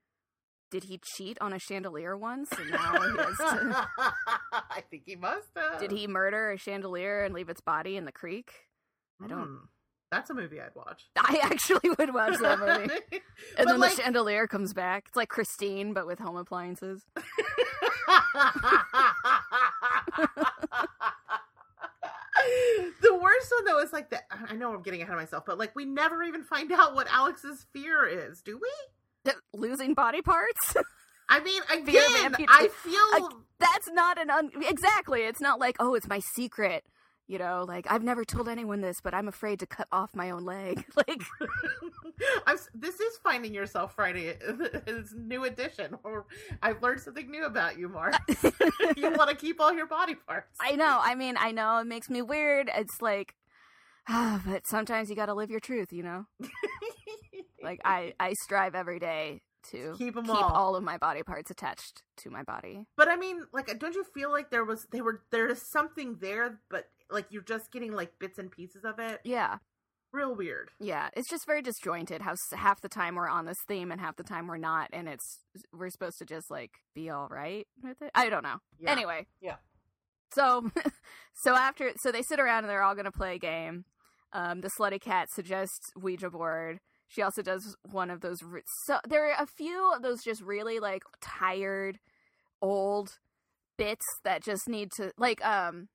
did 0.72 0.86
he 0.86 1.00
cheat 1.16 1.38
on 1.42 1.54
a 1.54 1.60
chandelier 1.60 2.18
once 2.18 2.50
and 2.58 2.72
now 2.72 2.94
he 2.94 3.18
has 3.18 3.38
to 3.38 3.88
I 4.72 4.82
think 4.90 5.04
he 5.06 5.16
must 5.16 5.50
have. 5.56 5.80
did 5.80 5.92
he 5.92 6.08
murder 6.08 6.52
a 6.52 6.58
chandelier 6.58 7.24
and 7.24 7.34
leave 7.34 7.50
its 7.50 7.62
body 7.62 7.98
in 7.98 8.06
the 8.06 8.12
creek 8.12 8.52
I 9.24 9.28
don't- 9.28 9.46
Hmm. 9.46 9.56
That's 10.12 10.30
a 10.30 10.34
movie 10.34 10.60
I'd 10.60 10.76
watch. 10.76 11.04
i 11.18 11.40
actually 11.44 11.90
would 11.98 12.14
watch 12.14 12.38
that 12.40 12.60
movie 12.80 13.22
and 13.58 13.68
then 13.70 13.80
like- 13.80 13.96
the 13.96 14.02
chandelier 14.02 14.48
comes 14.48 14.74
back 14.74 15.06
it's 15.08 15.16
like 15.16 15.30
christine 15.30 15.94
but 15.94 16.08
with 16.08 16.20
home 16.20 16.36
appliances 16.38 17.06
the 23.02 23.14
worst 23.14 23.52
one 23.56 23.66
though 23.66 23.80
is 23.80 23.94
like 23.94 24.10
that. 24.12 24.24
I 24.50 24.56
know 24.56 24.74
I'm 24.74 24.82
getting 24.82 25.02
ahead 25.02 25.14
of 25.14 25.20
myself, 25.20 25.46
but 25.46 25.58
like 25.58 25.76
we 25.76 25.86
never 25.86 26.24
even 26.24 26.44
find 26.44 26.72
out 26.72 26.96
what 26.96 27.08
Alex's 27.12 27.66
fear 27.74 28.06
is, 28.08 28.42
do 28.42 28.58
we? 28.58 28.70
Losing 29.54 29.94
body 29.94 30.22
parts 30.22 30.76
I 31.30 31.40
mean, 31.42 31.62
again. 31.72 32.36
I 32.50 32.70
feel 32.70 33.30
that's 33.60 33.90
not 33.92 34.20
an 34.20 34.30
un- 34.30 34.52
exactly 34.68 35.22
it's 35.22 35.40
not 35.42 35.60
like 35.60 35.76
oh 35.80 35.94
it's 35.94 36.08
my 36.08 36.20
secret 36.20 36.84
you 37.28 37.38
know 37.38 37.64
like 37.68 37.86
i've 37.90 38.04
never 38.04 38.26
told 38.26 38.50
anyone 38.50 38.82
this 38.82 39.00
but 39.02 39.14
i'm 39.14 39.28
afraid 39.28 39.60
to 39.60 39.68
cut 39.68 39.88
off 39.92 40.10
my 40.16 40.32
own 40.32 40.44
leg 40.46 40.84
like 40.96 41.22
I'm, 42.48 42.58
this 42.74 43.00
is 43.00 43.18
finding 43.24 43.54
yourself 43.54 43.96
Friday. 43.96 44.38
It's 44.86 45.12
new 45.14 45.44
edition. 45.46 45.98
Or 46.04 46.26
I've 46.62 46.82
learned 46.84 47.02
something 47.02 47.32
new 47.32 47.46
about 47.46 47.80
you, 47.80 47.90
Mark. 47.90 48.14
you 48.96 49.10
want 49.12 49.30
to 49.32 49.36
keep 49.36 49.60
all 49.60 49.74
your 49.74 49.88
body 49.88 50.14
parts. 50.16 50.58
i 50.60 50.76
know 50.76 51.00
i 51.02 51.16
mean 51.16 51.36
i 51.40 51.52
know 51.52 51.80
it 51.80 51.86
makes 51.88 52.10
me 52.10 52.22
weird 52.22 52.70
it's 52.76 53.02
like 53.02 53.36
but 54.08 54.68
sometimes 54.68 55.10
you 55.10 55.16
gotta 55.16 55.34
live 55.34 55.50
your 55.50 55.60
truth 55.60 55.92
you 55.94 56.04
know 56.04 56.26
like 57.64 57.80
i 57.86 58.14
i 58.20 58.34
strive 58.44 58.76
every 58.76 59.00
day 59.00 59.42
to 59.72 59.94
keep 59.98 60.16
them 60.16 60.26
keep 60.26 60.34
all. 60.36 60.44
all 60.52 60.76
of 60.76 60.84
my 60.84 60.98
body 60.98 61.22
parts 61.24 61.52
attached 61.52 62.02
to 62.18 62.30
my 62.32 62.42
body 62.44 62.86
But 62.98 63.08
I 63.08 63.16
mean, 63.16 63.46
like, 63.54 63.78
don't 63.80 63.94
you 63.94 64.04
feel 64.14 64.32
like 64.32 64.50
there 64.50 64.66
was 64.66 64.88
they 64.92 65.02
were 65.02 65.22
there 65.32 65.48
is 65.48 65.62
something 65.72 66.18
there, 66.20 66.60
but 66.70 66.86
like 67.12 67.28
you're 67.30 67.44
just 67.44 67.72
getting 67.72 67.92
like 67.94 68.18
bits 68.20 68.40
and 68.40 68.50
pieces 68.52 68.84
of 68.84 68.98
it. 69.00 69.20
yeah 69.24 69.58
Real 70.14 70.36
weird. 70.36 70.72
yeah 70.80 71.10
it's 71.16 71.30
just 71.30 71.46
very 71.46 71.62
disjointed 71.62 72.22
how 72.24 72.34
half 72.54 72.82
the 72.82 72.90
time 72.90 73.16
we're 73.16 73.30
on 73.30 73.46
this 73.46 73.60
theme 73.68 73.92
and 73.92 74.02
half 74.02 74.16
the 74.18 74.24
time 74.24 74.48
we're 74.48 74.58
not 74.58 74.90
and 74.92 75.08
it's 75.08 75.40
we're 75.72 75.90
supposed 75.92 76.18
to 76.18 76.26
just 76.26 76.50
like 76.52 76.72
be 76.96 77.10
all 77.10 77.28
right 77.30 77.66
with 77.84 78.02
it 78.02 78.12
i 78.16 78.30
don't 78.30 78.44
know 78.44 78.58
Yeah. 78.80 78.92
Anyway. 78.92 79.28
Yeah. 79.42 79.56
So 80.34 80.70
so 81.44 81.56
after 81.56 81.92
so 81.98 82.12
they 82.12 82.24
sit 82.24 82.40
around 82.40 82.64
and 82.64 82.70
they're 82.70 82.82
all 82.84 82.96
gonna 82.96 83.12
play 83.12 83.36
a 83.36 83.40
game. 83.40 83.86
Um, 84.34 84.62
the 84.62 84.70
slutty 84.80 85.00
cat 85.00 85.28
suggests 85.30 85.92
Ouija 85.96 86.30
board. 86.30 86.80
She 87.12 87.22
also 87.22 87.42
does 87.42 87.76
one 87.92 88.10
of 88.10 88.22
those. 88.22 88.42
Re- 88.42 88.62
so 88.86 89.00
there 89.08 89.30
are 89.30 89.36
a 89.44 89.46
few 89.46 89.92
of 89.94 90.02
those 90.02 90.24
just 90.24 90.42
really 90.42 90.80
like 90.80 91.04
tired, 91.22 92.00
old 92.62 93.18
bits 93.78 94.06
that 94.24 94.44
just 94.44 94.68
need 94.70 94.92
to 94.94 95.12
like 95.18 95.44
um. 95.46 95.90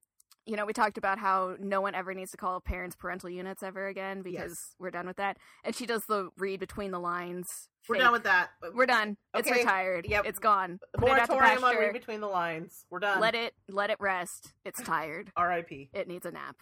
You 0.48 0.54
know, 0.54 0.64
we 0.64 0.72
talked 0.72 0.96
about 0.96 1.18
how 1.18 1.56
no 1.58 1.80
one 1.80 1.96
ever 1.96 2.14
needs 2.14 2.30
to 2.30 2.36
call 2.36 2.60
parents 2.60 2.94
parental 2.94 3.28
units 3.28 3.64
ever 3.64 3.88
again 3.88 4.22
because 4.22 4.50
Yes. 4.50 4.74
we're 4.78 4.92
done 4.92 5.08
with 5.08 5.16
that. 5.16 5.38
And 5.64 5.74
she 5.74 5.86
does 5.86 6.04
the 6.08 6.28
read 6.38 6.60
between 6.60 6.92
the 6.92 7.00
lines. 7.00 7.48
We're 7.88 7.96
fake. 7.96 8.02
done 8.04 8.12
with 8.12 8.22
that. 8.22 8.50
We're 8.72 8.86
done. 8.86 9.16
It's 9.34 9.50
retired. 9.50 10.06
Yep. 10.08 10.24
It's 10.24 10.38
gone. 10.38 10.78
Put 10.96 11.08
it 11.08 11.26
to 11.26 11.32
Moratorium 11.32 11.64
on 11.64 11.76
read 11.76 11.92
between 11.94 12.20
the 12.20 12.28
lines. 12.28 12.84
We're 12.90 13.00
done. 13.00 13.18
Let 13.20 13.34
it 13.34 13.54
let 13.68 13.90
it 13.90 13.96
rest. 13.98 14.52
It's 14.64 14.80
tired. 14.80 15.32
R.I.P. 15.36 15.90
It 15.92 16.06
needs 16.06 16.24
a 16.24 16.30
nap. 16.30 16.54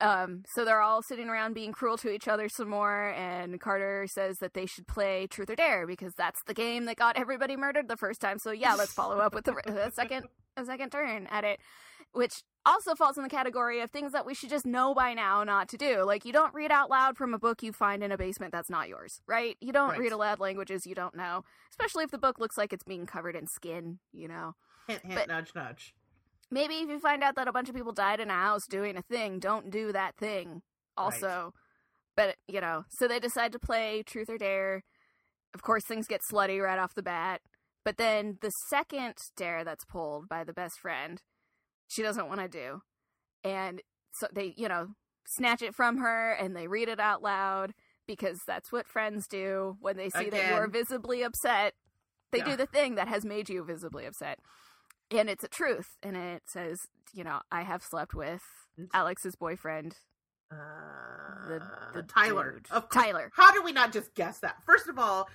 Um, 0.00 0.44
so 0.46 0.64
they're 0.64 0.80
all 0.80 1.02
sitting 1.02 1.28
around 1.28 1.54
being 1.54 1.72
cruel 1.72 1.96
to 1.98 2.10
each 2.10 2.28
other 2.28 2.48
some 2.48 2.68
more, 2.68 3.08
and 3.16 3.60
Carter 3.60 4.06
says 4.08 4.38
that 4.38 4.54
they 4.54 4.64
should 4.66 4.86
play 4.86 5.26
Truth 5.26 5.50
or 5.50 5.56
Dare 5.56 5.86
because 5.88 6.14
that's 6.14 6.42
the 6.44 6.54
game 6.54 6.84
that 6.84 6.96
got 6.96 7.16
everybody 7.16 7.56
murdered 7.56 7.88
the 7.88 7.96
first 7.96 8.20
time. 8.20 8.38
So 8.38 8.52
yeah, 8.52 8.74
let's 8.74 8.92
follow 8.92 9.18
up 9.18 9.34
with 9.34 9.44
the, 9.44 9.60
the 9.66 9.90
second 9.90 10.26
a 10.56 10.64
second 10.64 10.90
turn 10.90 11.26
at 11.30 11.42
it, 11.44 11.58
which 12.12 12.42
also 12.66 12.94
falls 12.94 13.16
in 13.16 13.22
the 13.24 13.28
category 13.28 13.80
of 13.80 13.90
things 13.90 14.12
that 14.12 14.26
we 14.26 14.34
should 14.34 14.50
just 14.50 14.66
know 14.66 14.94
by 14.94 15.14
now 15.14 15.42
not 15.42 15.68
to 15.70 15.76
do. 15.76 16.04
Like 16.04 16.24
you 16.24 16.32
don't 16.32 16.54
read 16.54 16.70
out 16.70 16.90
loud 16.90 17.16
from 17.16 17.34
a 17.34 17.38
book 17.38 17.62
you 17.62 17.72
find 17.72 18.02
in 18.04 18.12
a 18.12 18.18
basement 18.18 18.52
that's 18.52 18.70
not 18.70 18.88
yours, 18.88 19.20
right? 19.26 19.56
You 19.60 19.72
don't 19.72 19.90
Right. 19.90 19.98
read 20.00 20.12
aloud 20.12 20.38
languages 20.38 20.86
you 20.86 20.94
don't 20.94 21.14
know, 21.16 21.44
especially 21.70 22.04
if 22.04 22.10
the 22.10 22.18
book 22.18 22.38
looks 22.38 22.56
like 22.58 22.72
it's 22.72 22.84
being 22.84 23.06
covered 23.06 23.34
in 23.36 23.46
skin, 23.48 23.98
you 24.12 24.28
know. 24.28 24.54
Hint, 24.86 25.02
hint, 25.04 25.14
But- 25.16 25.28
nudge, 25.28 25.52
nudge. 25.54 25.94
Maybe 26.50 26.74
if 26.76 26.88
you 26.88 26.98
find 26.98 27.22
out 27.22 27.36
that 27.36 27.48
a 27.48 27.52
bunch 27.52 27.68
of 27.68 27.74
people 27.74 27.92
died 27.92 28.20
in 28.20 28.30
a 28.30 28.34
house 28.34 28.66
doing 28.68 28.96
a 28.96 29.02
thing, 29.02 29.38
don't 29.38 29.70
do 29.70 29.92
that 29.92 30.16
thing. 30.16 30.62
Also, 30.96 31.52
but 32.16 32.36
you 32.48 32.60
know, 32.60 32.84
so 32.90 33.06
they 33.06 33.20
decide 33.20 33.52
to 33.52 33.58
play 33.58 34.02
Truth 34.02 34.30
or 34.30 34.38
Dare. 34.38 34.82
Of 35.54 35.62
course, 35.62 35.84
things 35.86 36.06
get 36.06 36.20
slutty 36.32 36.62
right 36.62 36.78
off 36.78 36.94
the 36.94 37.02
bat. 37.02 37.40
But 37.84 37.96
then 37.96 38.38
the 38.42 38.50
second 38.68 39.14
dare 39.36 39.64
that's 39.64 39.84
pulled 39.84 40.28
by 40.28 40.44
the 40.44 40.52
best 40.52 40.78
friend, 40.80 41.22
she 41.86 42.02
doesn't 42.02 42.28
want 42.28 42.40
to 42.40 42.48
do, 42.48 42.82
and 43.44 43.80
so 44.14 44.26
they, 44.32 44.54
you 44.56 44.68
know, 44.68 44.88
snatch 45.26 45.62
it 45.62 45.74
from 45.74 45.98
her 45.98 46.32
and 46.32 46.56
they 46.56 46.66
read 46.66 46.88
it 46.88 46.98
out 47.00 47.22
loud 47.22 47.74
because 48.06 48.38
that's 48.46 48.72
what 48.72 48.88
friends 48.88 49.26
do 49.28 49.76
when 49.80 49.96
they 49.96 50.08
see 50.10 50.30
that 50.30 50.48
you 50.48 50.54
are 50.54 50.66
visibly 50.68 51.22
upset. 51.22 51.74
They 52.32 52.38
Yeah. 52.38 52.44
do 52.46 52.56
the 52.56 52.66
thing 52.66 52.94
that 52.96 53.08
has 53.08 53.24
made 53.24 53.48
you 53.48 53.62
visibly 53.64 54.06
upset 54.06 54.38
and 55.10 55.28
it's 55.30 55.44
a 55.44 55.48
truth 55.48 55.96
and 56.02 56.16
it 56.16 56.42
says 56.46 56.86
you 57.12 57.24
know 57.24 57.40
i 57.50 57.62
have 57.62 57.82
slept 57.82 58.14
with 58.14 58.42
alex's 58.94 59.34
boyfriend 59.36 59.96
Uh, 60.50 61.48
the, 61.48 61.62
the 61.94 62.02
Tyler. 62.02 62.60
tyler 62.92 63.30
How 63.34 63.52
do 63.52 63.62
we 63.62 63.72
not 63.72 63.92
just 63.92 64.14
guess 64.14 64.38
that? 64.40 64.56
First 64.64 64.88
of 64.88 64.98
all, 64.98 65.28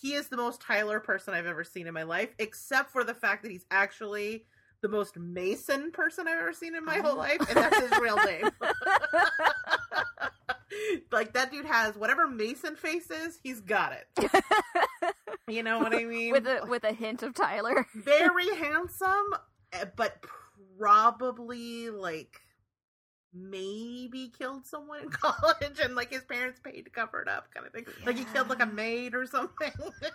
he 0.00 0.12
is 0.14 0.28
the 0.28 0.36
most 0.36 0.60
Tyler 0.60 1.00
person 1.00 1.32
I've 1.34 1.46
ever 1.46 1.64
seen 1.64 1.86
in 1.86 1.94
my 1.94 2.02
life, 2.04 2.34
except 2.38 2.90
for 2.90 3.02
the 3.02 3.14
fact 3.14 3.42
that 3.42 3.50
he's 3.50 3.64
actually 3.70 4.44
the 4.82 4.88
most 4.88 5.16
Mason 5.18 5.90
person 5.90 6.28
I've 6.28 6.38
ever 6.38 6.52
seen 6.52 6.74
in 6.76 6.84
my 6.84 6.98
whole 6.98 7.16
life, 7.16 7.40
and 7.48 7.56
that's 7.56 7.78
his 7.80 7.98
real 7.98 8.16
name. 8.16 8.48
like 11.12 11.32
that 11.34 11.50
dude 11.50 11.66
has 11.66 11.96
whatever 11.96 12.26
Mason 12.26 12.76
face 12.76 13.10
is, 13.10 13.38
he's 13.42 13.60
got 13.60 13.92
it. 13.92 14.30
You 15.48 15.62
know 15.62 15.78
what 15.78 15.94
I 15.94 16.04
mean? 16.04 16.32
with 16.32 16.46
a 16.46 16.66
with 16.68 16.84
a 16.84 16.92
hint 16.92 17.22
of 17.22 17.32
tyler 17.34 17.86
very 17.94 18.54
handsome, 18.56 19.32
eh, 19.72 19.86
but 19.96 20.22
probably 20.78 21.88
like 21.88 22.42
maybe 23.34 24.32
killed 24.38 24.66
someone 24.66 25.02
in 25.02 25.08
college 25.10 25.78
and 25.82 25.94
like 25.94 26.10
his 26.10 26.24
parents 26.24 26.60
paid 26.60 26.82
to 26.82 26.90
cover 26.90 27.20
it 27.20 27.28
up 27.28 27.52
kind 27.54 27.66
of 27.66 27.72
thing. 27.72 27.84
Like 28.06 28.16
he 28.18 28.24
killed 28.24 28.48
like 28.48 28.62
a 28.62 28.66
maid 28.66 29.14
or 29.14 29.26
something. 29.26 29.70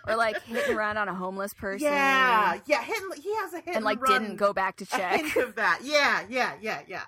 or 0.07 0.15
like 0.15 0.41
hit 0.43 0.67
and 0.69 0.77
run 0.77 0.97
on 0.97 1.07
a 1.07 1.13
homeless 1.13 1.53
person 1.57 1.85
Yeah, 1.87 2.59
yeah, 2.65 2.83
hit, 2.83 2.97
he 3.21 3.33
has 3.35 3.53
a 3.53 3.57
hit 3.57 3.67
and 3.67 3.75
and 3.77 3.85
like 3.85 4.01
run, 4.01 4.21
didn't 4.23 4.37
go 4.37 4.53
back 4.53 4.77
to 4.77 4.83
a 4.91 4.97
check 4.97 5.19
hint 5.21 5.35
of 5.37 5.55
that. 5.55 5.79
Yeah, 5.83 6.23
yeah, 6.29 6.53
yeah, 6.61 6.81
yeah. 6.87 7.03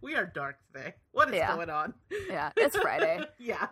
we 0.00 0.14
are 0.14 0.26
dark 0.26 0.56
today. 0.72 0.94
What 1.12 1.28
is 1.30 1.36
Yeah. 1.36 1.54
going 1.54 1.70
on? 1.70 1.94
yeah 2.28 2.50
it's 2.56 2.76
friday 2.76 3.20
yeah, 3.38 3.68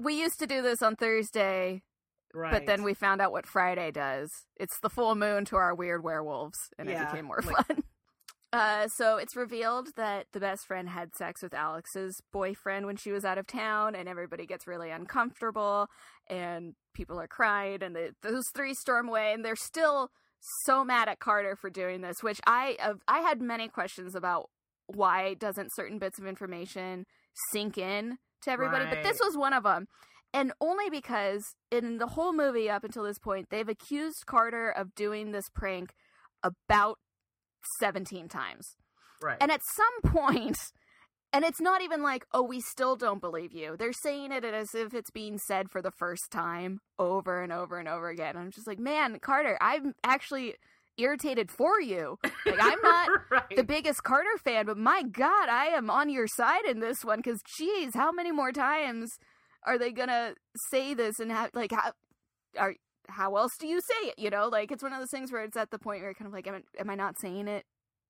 we 0.00 0.18
used 0.20 0.38
to 0.40 0.46
do 0.46 0.62
this 0.62 0.80
on 0.82 0.96
thursday 0.96 1.82
right. 2.34 2.52
but 2.52 2.66
then 2.66 2.82
we 2.82 2.94
found 2.94 3.20
out 3.20 3.32
what 3.32 3.46
friday 3.46 3.90
does 3.90 4.30
it's 4.56 4.78
the 4.80 4.88
full 4.90 5.14
moon 5.14 5.44
to 5.46 5.56
our 5.56 5.74
weird 5.74 6.02
werewolves 6.04 6.70
and 6.78 6.88
it 6.88 6.98
became 6.98 7.24
more 7.26 7.40
like- 7.44 7.66
fun 7.66 7.82
Uh, 8.52 8.88
so 8.88 9.18
it's 9.18 9.36
revealed 9.36 9.88
that 9.96 10.26
the 10.32 10.40
best 10.40 10.66
friend 10.66 10.88
had 10.88 11.14
sex 11.14 11.42
with 11.42 11.52
Alex's 11.52 12.18
boyfriend 12.32 12.86
when 12.86 12.96
she 12.96 13.12
was 13.12 13.24
out 13.24 13.36
of 13.36 13.46
town, 13.46 13.94
and 13.94 14.08
everybody 14.08 14.46
gets 14.46 14.66
really 14.66 14.90
uncomfortable, 14.90 15.86
and 16.28 16.74
people 16.94 17.20
are 17.20 17.28
crying, 17.28 17.82
and 17.82 17.94
the, 17.94 18.12
those 18.22 18.44
three 18.54 18.72
storm 18.72 19.08
away, 19.08 19.32
and 19.34 19.44
they're 19.44 19.54
still 19.54 20.08
so 20.64 20.82
mad 20.82 21.08
at 21.08 21.18
Carter 21.18 21.56
for 21.56 21.68
doing 21.68 22.00
this. 22.00 22.22
Which 22.22 22.40
I 22.46 22.76
uh, 22.82 22.94
I 23.06 23.20
had 23.20 23.42
many 23.42 23.68
questions 23.68 24.14
about 24.14 24.48
why 24.86 25.34
doesn't 25.34 25.74
certain 25.74 25.98
bits 25.98 26.18
of 26.18 26.26
information 26.26 27.04
sink 27.52 27.76
in 27.76 28.16
to 28.42 28.50
everybody, 28.50 28.86
but 28.88 29.02
this 29.02 29.20
was 29.22 29.36
one 29.36 29.52
of 29.52 29.64
them. 29.64 29.86
And 30.32 30.52
only 30.60 30.90
because 30.90 31.42
in 31.70 31.98
the 31.98 32.08
whole 32.08 32.32
movie 32.32 32.68
up 32.68 32.84
until 32.84 33.02
this 33.02 33.18
point, 33.18 33.48
they've 33.50 33.68
accused 33.68 34.24
Carter 34.26 34.70
of 34.70 34.94
doing 34.94 35.32
this 35.32 35.48
prank 35.54 35.94
about 36.42 36.98
17 37.78 38.28
times. 38.28 38.76
right. 39.22 39.36
And 39.40 39.50
at 39.50 39.60
some 39.64 40.12
point, 40.12 40.58
and 41.32 41.44
it's 41.44 41.60
not 41.60 41.82
even 41.82 42.02
like, 42.02 42.24
oh, 42.32 42.42
we 42.42 42.60
still 42.60 42.96
don't 42.96 43.20
believe 43.20 43.52
you. 43.52 43.76
They're 43.78 43.92
saying 43.92 44.32
it 44.32 44.44
as 44.44 44.74
if 44.74 44.94
it's 44.94 45.10
being 45.10 45.38
said 45.38 45.70
for 45.70 45.82
the 45.82 45.90
first 45.90 46.30
time 46.30 46.80
over 46.98 47.42
and 47.42 47.52
over 47.52 47.78
and 47.78 47.88
over 47.88 48.08
again. 48.08 48.36
I'm 48.36 48.50
just 48.50 48.66
like, 48.66 48.78
man, 48.78 49.18
Carter, 49.20 49.58
I'm 49.60 49.94
actually 50.02 50.54
irritated 50.96 51.50
for 51.50 51.80
you. 51.80 52.18
Like, 52.46 52.58
I'm 52.60 52.80
not 52.82 53.08
right. 53.30 53.56
the 53.56 53.62
biggest 53.62 54.02
Carter 54.02 54.36
fan, 54.42 54.66
but 54.66 54.78
my 54.78 55.02
God, 55.02 55.48
I 55.48 55.66
am 55.66 55.90
on 55.90 56.08
your 56.08 56.26
side 56.26 56.64
in 56.64 56.80
this 56.80 57.04
one 57.04 57.18
because, 57.18 57.40
geez, 57.56 57.94
how 57.94 58.10
many 58.10 58.32
more 58.32 58.52
times 58.52 59.18
are 59.66 59.78
they 59.78 59.92
gonna 59.92 60.34
say 60.70 60.94
this 60.94 61.18
and 61.20 61.30
have 61.30 61.50
like 61.52 61.72
how 61.72 61.92
are 62.58 62.74
how 63.08 63.36
else 63.36 63.56
do 63.58 63.66
you 63.66 63.80
say 63.80 64.08
it? 64.08 64.14
You 64.18 64.30
know, 64.30 64.48
like 64.48 64.70
it's 64.72 64.82
one 64.82 64.92
of 64.92 64.98
those 65.00 65.10
things 65.10 65.30
where 65.32 65.42
it's 65.44 65.56
at 65.56 65.70
the 65.70 65.78
point 65.78 66.00
where 66.00 66.08
you're 66.10 66.14
kind 66.14 66.26
of 66.26 66.32
like, 66.32 66.46
am, 66.46 66.54
I- 66.54 66.80
am 66.80 66.90
I 66.90 66.94
not 66.94 67.18
saying 67.18 67.48
it 67.48 67.64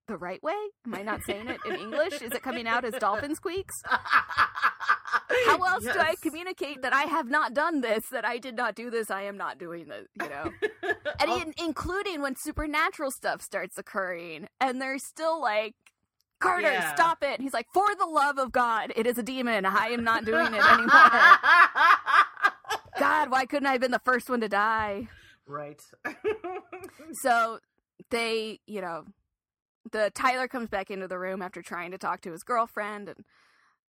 the 0.06 0.16
right 0.16 0.42
way? 0.42 0.54
Am 0.86 0.94
I 0.94 1.02
not 1.02 1.22
saying 1.24 1.48
it 1.48 1.58
in 1.66 1.74
English? 1.76 2.20
Is 2.22 2.32
it 2.32 2.42
coming 2.42 2.66
out 2.66 2.84
as 2.84 2.94
dolphin 2.94 3.34
squeaks? 3.34 3.74
How 3.84 5.56
else 5.66 5.84
yes. 5.84 5.94
do 5.94 6.00
I 6.00 6.14
communicate 6.22 6.80
that 6.82 6.92
I 6.94 7.02
have 7.02 7.28
not 7.28 7.52
done 7.54 7.80
this, 7.82 8.04
that 8.10 8.24
I 8.24 8.38
did 8.38 8.56
not 8.56 8.74
do 8.74 8.90
this, 8.90 9.10
I 9.10 9.22
am 9.22 9.36
not 9.36 9.58
doing 9.58 9.88
this, 9.88 10.06
you 10.20 10.28
know? 10.28 10.50
And 11.20 11.30
Oh, 11.30 11.40
in, 11.40 11.52
including 11.58 12.22
when 12.22 12.36
supernatural 12.36 13.10
stuff 13.10 13.42
starts 13.42 13.76
occurring, 13.76 14.46
and 14.60 14.80
they're 14.80 14.98
still 14.98 15.40
like, 15.42 15.74
Carter, 16.40 16.70
Yeah. 16.70 16.94
stop 16.94 17.24
it. 17.24 17.34
And 17.34 17.42
he's 17.42 17.52
like, 17.52 17.66
for 17.74 17.92
the 17.98 18.06
love 18.06 18.38
of 18.38 18.52
God, 18.52 18.92
it 18.94 19.04
is 19.06 19.18
a 19.18 19.22
demon. 19.24 19.66
I 19.66 19.88
am 19.88 20.04
not 20.04 20.24
doing 20.24 20.54
it 20.54 20.64
anymore. 20.72 21.10
God, 22.98 23.30
why 23.30 23.46
couldn't 23.46 23.66
I 23.66 23.72
have 23.72 23.80
been 23.80 23.90
the 23.90 24.00
first 24.00 24.28
one 24.28 24.40
to 24.40 24.48
die? 24.48 25.08
right. 25.46 25.80
So 27.22 27.58
they, 28.10 28.60
you 28.66 28.80
know, 28.80 29.04
the 29.90 30.10
Tyler 30.14 30.46
comes 30.46 30.68
back 30.68 30.90
into 30.90 31.08
the 31.08 31.18
room 31.18 31.40
after 31.40 31.62
trying 31.62 31.90
to 31.92 31.98
talk 31.98 32.20
to 32.22 32.32
his 32.32 32.42
girlfriend 32.42 33.08
and 33.08 33.24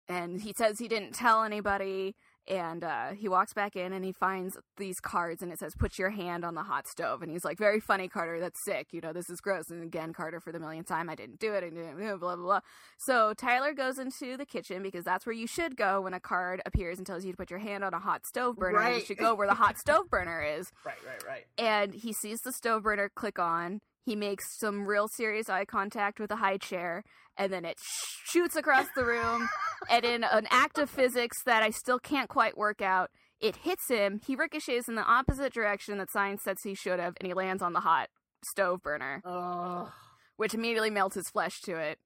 and 0.09 0.41
he 0.41 0.53
says 0.57 0.79
he 0.79 0.89
didn't 0.89 1.15
tell 1.15 1.45
anybody 1.45 2.17
and 2.49 2.83
uh, 2.83 3.11
he 3.11 3.29
walks 3.29 3.53
back 3.53 3.77
in 3.77 3.93
and 3.93 4.05
he 4.05 4.13
finds 4.13 4.57
these 4.77 4.99
cards 5.01 5.43
and 5.43 5.53
it 5.53 5.59
says 5.59 5.75
put 5.79 5.99
your 5.99 6.11
hand 6.11 6.45
on 6.45 6.55
the 6.55 6.63
hot 6.63 6.87
stove. 6.89 7.23
And 7.23 7.31
he's 7.31 7.45
like 7.45 7.59
very 7.59 7.81
funny 7.81 8.09
carter. 8.09 8.41
That's 8.41 8.63
sick. 8.65 8.89
You 8.93 9.01
know 9.01 9.13
this 9.13 9.31
is 9.31 9.41
gross. 9.41 9.71
And 9.71 9.83
again 9.83 10.13
carter 10.13 10.41
for 10.41 10.51
the 10.53 10.59
millionth 10.59 10.89
time 10.89 11.09
i 11.11 11.15
didn't 11.15 11.39
do 11.39 11.53
it. 11.55 11.59
I 11.65 11.71
didn't 11.71 11.99
blah 11.99 12.17
blah 12.17 12.37
blah. 12.37 12.61
So 12.99 13.35
tyler 13.35 13.73
goes 13.73 13.99
into 13.99 14.37
the 14.37 14.47
kitchen 14.47 14.83
because 14.83 15.05
that's 15.05 15.27
where 15.27 15.35
you 15.35 15.47
should 15.47 15.77
go 15.77 16.01
when 16.01 16.15
a 16.15 16.21
card 16.21 16.61
appears 16.67 16.99
and 16.99 17.07
tells 17.07 17.25
you 17.25 17.33
to 17.33 17.37
put 17.37 17.51
your 17.51 17.61
hand 17.61 17.85
on 17.85 17.95
a 17.95 18.01
hot 18.01 18.27
stove 18.27 18.57
burner. 18.57 18.79
You 18.79 18.85
Right. 18.95 19.07
should 19.07 19.19
go 19.19 19.35
where 19.35 19.47
the 19.47 19.55
hot 19.55 19.79
stove 19.79 20.11
burner 20.11 20.43
is. 20.43 20.71
Right, 20.85 20.97
right, 21.07 21.25
right. 21.27 21.47
and 21.59 21.95
he 21.95 22.13
sees 22.13 22.41
the 22.41 22.53
stove 22.53 22.83
burner 22.83 23.09
click 23.15 23.39
on. 23.39 23.81
He 24.07 24.17
makes 24.17 24.59
some 24.59 24.87
real 24.87 25.09
serious 25.09 25.49
eye 25.51 25.67
contact 25.67 26.19
with 26.19 26.31
a 26.31 26.37
high 26.37 26.57
chair, 26.57 27.05
and 27.41 27.53
then 27.53 27.65
it 27.65 27.79
shoots 28.27 28.55
across 28.55 28.87
the 28.95 29.05
room. 29.05 29.49
and 29.89 30.05
in 30.05 30.23
an 30.25 30.47
act 30.51 30.79
of 30.79 30.91
physics 30.91 31.43
that 31.47 31.63
I 31.63 31.71
still 31.71 31.99
can't 31.99 32.29
quite 32.29 32.57
work 32.57 32.83
out, 32.83 33.11
it 33.41 33.57
hits 33.57 33.89
him. 33.89 34.21
He 34.25 34.37
ricochets 34.37 34.89
in 34.89 34.95
the 34.95 35.03
opposite 35.03 35.53
direction 35.55 35.97
that 35.99 36.11
science 36.11 36.43
says 36.45 36.59
he 36.63 36.75
should 36.75 37.01
have, 37.01 37.15
and 37.19 37.27
he 37.27 37.33
lands 37.35 37.63
on 37.63 37.73
the 37.73 37.81
hot 37.81 38.09
stove 38.45 38.83
burner, 38.83 39.23
Oh. 39.25 39.91
which 40.37 40.53
immediately 40.55 40.91
melts 40.91 41.15
his 41.17 41.31
flesh 41.31 41.61
to 41.63 41.77
it. 41.77 41.99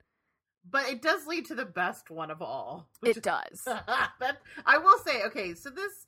But 0.68 0.88
it 0.88 1.02
does 1.02 1.26
lead 1.26 1.44
to 1.46 1.54
the 1.54 1.66
best 1.66 2.08
one 2.10 2.30
of 2.30 2.40
all. 2.40 2.88
It 3.02 3.22
does. 3.22 3.60
that 3.66 4.38
I 4.64 4.78
will 4.78 4.98
say, 4.98 5.24
okay, 5.24 5.54
so 5.54 5.68
this 5.70 6.06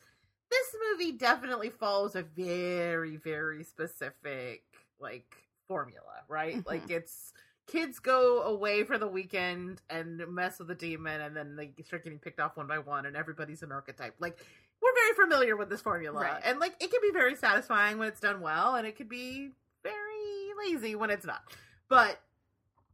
this 0.49 0.77
movie 0.93 1.11
definitely 1.13 1.71
follows 1.71 2.15
a 2.15 2.23
very, 2.23 3.17
very 3.17 3.65
specific 3.65 4.63
like 5.01 5.27
formula, 5.67 6.23
right? 6.29 6.57
Mhm. 6.59 6.67
Like 6.67 6.89
it's 6.89 7.33
kids 7.67 7.99
go 7.99 8.43
away 8.43 8.85
for 8.85 8.97
the 8.99 9.09
weekend 9.09 9.81
and 9.91 10.23
mess 10.29 10.59
with 10.59 10.69
the 10.69 10.75
demon 10.75 11.21
and 11.21 11.37
then 11.37 11.57
they 11.57 11.71
start 11.85 12.05
getting 12.05 12.19
picked 12.19 12.39
off 12.39 12.57
one 12.57 12.67
by 12.67 12.79
one 12.79 13.07
and 13.07 13.17
everybody's 13.17 13.63
an 13.63 13.73
archetype. 13.73 14.15
Like 14.21 14.39
we're 14.81 14.95
very 14.95 15.15
familiar 15.15 15.57
with 15.57 15.69
this 15.69 15.81
formula. 15.81 16.21
Right. 16.21 16.43
And 16.45 16.59
like 16.61 16.75
it 16.81 16.91
can 16.91 17.01
be 17.03 17.11
very 17.13 17.35
satisfying 17.35 17.99
when 17.99 18.09
it's 18.09 18.21
done 18.21 18.41
well 18.41 18.77
and 18.77 18.87
it 18.87 18.97
could 18.97 19.09
be 19.09 19.51
very 19.83 20.53
lazy 20.65 20.95
when 20.95 21.11
it's 21.11 21.27
not. 21.27 21.43
But 21.89 22.21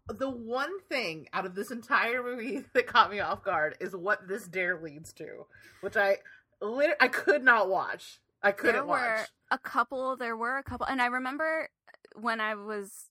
the 0.08 0.30
one 0.30 0.80
thing 0.88 1.28
out 1.32 1.46
of 1.46 1.54
this 1.54 1.70
entire 1.70 2.22
movie 2.22 2.64
that 2.74 2.86
caught 2.86 3.10
me 3.10 3.20
off 3.20 3.44
guard 3.44 3.76
is 3.80 3.94
what 3.94 4.26
this 4.26 4.46
dare 4.48 4.80
leads 4.80 5.12
to, 5.14 5.46
which 5.80 5.96
I 5.96 6.18
lit- 6.60 6.96
I 7.00 7.08
could 7.08 7.44
not 7.44 7.68
watch. 7.68 8.20
I 8.42 8.52
couldn't 8.52 8.74
there 8.74 8.84
were 8.84 9.16
watch. 9.18 9.28
a 9.50 9.58
couple 9.58 10.16
there 10.16 10.36
were 10.36 10.58
a 10.58 10.64
couple 10.64 10.84
and 10.86 11.00
i 11.00 11.06
remember 11.06 11.68
when 12.16 12.40
i 12.40 12.56
was 12.56 13.04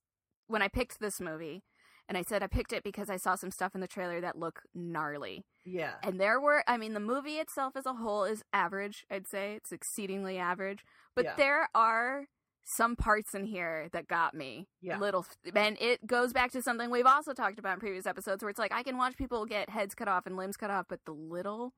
when 0.51 0.61
i 0.61 0.67
picked 0.67 0.99
this 0.99 1.19
movie 1.19 1.63
and 2.09 2.17
i 2.17 2.21
said 2.21 2.43
i 2.43 2.47
picked 2.47 2.73
it 2.73 2.83
because 2.83 3.09
i 3.09 3.17
saw 3.17 3.35
some 3.35 3.51
stuff 3.51 3.73
in 3.75 3.81
the 3.81 3.87
trailer 3.87 4.19
that 4.21 4.37
look 4.37 4.61
gnarly 4.75 5.43
Yeah. 5.65 5.93
and 6.03 6.19
there 6.19 6.39
were 6.39 6.63
i 6.67 6.77
mean 6.77 6.93
the 6.93 6.99
movie 6.99 7.35
itself 7.37 7.75
as 7.75 7.85
a 7.85 7.93
whole 7.93 8.23
is 8.25 8.43
average 8.53 9.05
i'd 9.11 9.27
say 9.27 9.53
it's 9.55 9.71
exceedingly 9.71 10.37
average 10.37 10.83
but 11.15 11.25
Yeah. 11.25 11.35
there 11.37 11.69
are 11.73 12.25
some 12.63 12.95
parts 12.95 13.33
in 13.33 13.45
here 13.45 13.89
that 13.91 14.07
got 14.07 14.33
me 14.35 14.67
Yeah. 14.81 14.99
little 14.99 15.25
and 15.55 15.77
it 15.81 16.05
goes 16.05 16.31
back 16.31 16.51
to 16.51 16.61
something 16.61 16.91
we've 16.91 17.07
also 17.07 17.33
talked 17.33 17.57
about 17.57 17.73
in 17.73 17.79
previous 17.79 18.05
episodes 18.05 18.43
where 18.43 18.49
it's 18.51 18.59
like 18.59 18.71
i 18.73 18.83
can 18.83 18.97
watch 18.97 19.17
people 19.17 19.45
get 19.45 19.69
heads 19.69 19.95
cut 19.95 20.07
off 20.07 20.25
and 20.27 20.37
limbs 20.37 20.57
cut 20.57 20.69
off 20.69 20.85
but 20.89 20.99
the 21.05 21.11
little 21.13 21.73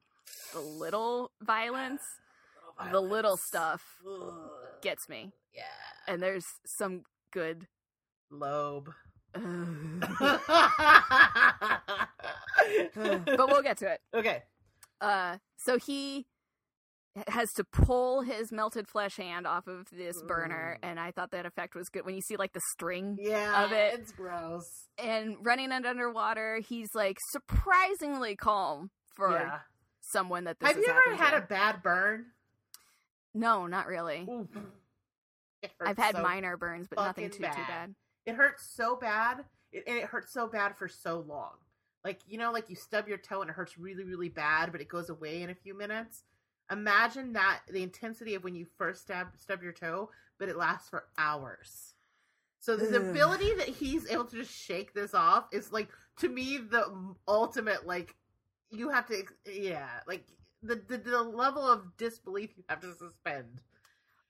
the 0.53 0.59
little 0.59 1.31
violence 1.41 2.01
the 2.91 2.99
little 3.01 3.37
stuff 3.37 3.99
Ugh. 4.05 4.49
gets 4.81 5.07
me 5.07 5.31
Yeah. 5.53 5.63
and 6.07 6.21
there's 6.21 6.45
some 6.65 7.03
good 7.31 7.67
Lobe. 8.33 8.89
but 9.33 9.41
we'll 13.47 13.63
get 13.63 13.77
to 13.77 13.91
it 13.91 13.99
okay. 14.13 14.43
uh 15.01 15.37
so 15.57 15.77
he 15.79 16.27
has 17.27 17.51
to 17.53 17.63
pull 17.63 18.21
his 18.21 18.51
melted 18.51 18.87
flesh 18.87 19.17
hand 19.17 19.45
off 19.47 19.67
of 19.67 19.87
this 19.91 20.21
burner 20.23 20.77
and 20.83 20.99
i 20.99 21.11
thought 21.11 21.31
that 21.31 21.45
effect 21.45 21.75
was 21.75 21.89
good 21.89 22.05
when 22.05 22.15
you 22.15 22.21
see 22.21 22.35
like 22.37 22.53
the 22.53 22.61
string 22.73 23.17
Yeah. 23.19 23.65
Of 23.65 23.71
it. 23.71 23.99
It's 23.99 24.11
gross. 24.11 24.65
and 24.97 25.37
running 25.41 25.71
it 25.71 25.85
underwater 25.85 26.59
he's 26.67 26.89
like 26.95 27.17
surprisingly 27.31 28.35
calm 28.35 28.89
for 29.15 29.31
yeah. 29.31 29.59
someone 30.01 30.45
that 30.45 30.59
this 30.59 30.69
Have 30.69 30.77
you 30.77 30.85
ever 30.87 31.15
had 31.15 31.31
to. 31.31 31.37
a 31.37 31.41
bad 31.41 31.83
burn? 31.83 32.25
no 33.33 33.67
not 33.67 33.87
really. 33.87 34.27
I've 35.83 35.97
had 35.97 36.15
so 36.15 36.21
minor 36.21 36.57
burns 36.57 36.87
but 36.87 36.99
nothing 36.99 37.29
too 37.29 37.43
fucking 37.43 37.55
too 37.63 37.67
bad. 37.67 37.95
It 38.25 38.35
hurts 38.35 38.65
so 38.65 38.95
bad, 38.95 39.45
it, 39.71 39.83
and 39.87 39.97
it 39.97 40.05
hurts 40.05 40.31
so 40.31 40.47
bad 40.47 40.77
for 40.77 40.87
so 40.87 41.19
long. 41.27 41.51
Like 42.03 42.21
you 42.27 42.37
know, 42.37 42.51
like 42.51 42.69
you 42.69 42.75
stub 42.75 43.07
your 43.07 43.17
toe 43.17 43.41
and 43.41 43.49
it 43.49 43.55
hurts 43.55 43.77
really, 43.77 44.03
really 44.03 44.29
bad, 44.29 44.71
but 44.71 44.81
it 44.81 44.87
goes 44.87 45.09
away 45.09 45.41
in 45.41 45.49
a 45.49 45.55
few 45.55 45.77
minutes. 45.77 46.23
Imagine 46.71 47.33
that 47.33 47.61
the 47.71 47.83
intensity 47.83 48.35
of 48.35 48.43
when 48.43 48.55
you 48.55 48.65
first 48.77 49.01
stab 49.03 49.27
stub 49.37 49.61
your 49.61 49.73
toe, 49.73 50.09
but 50.39 50.49
it 50.49 50.57
lasts 50.57 50.89
for 50.89 51.05
hours. 51.17 51.93
So 52.59 52.77
the 52.77 52.97
Ugh. 52.97 53.11
ability 53.11 53.53
that 53.55 53.67
he's 53.67 54.09
able 54.09 54.25
to 54.25 54.37
just 54.37 54.53
shake 54.53 54.93
this 54.93 55.13
off 55.13 55.47
is 55.51 55.71
like 55.71 55.89
to 56.19 56.29
me 56.29 56.57
the 56.57 57.15
ultimate. 57.27 57.85
Like 57.85 58.15
you 58.71 58.89
have 58.89 59.05
to, 59.07 59.23
yeah, 59.45 59.89
like 60.07 60.23
the 60.63 60.81
the, 60.87 60.97
the 60.97 61.21
level 61.21 61.61
of 61.61 61.95
disbelief 61.97 62.51
you 62.55 62.63
have 62.69 62.79
to 62.81 62.93
suspend 62.95 63.61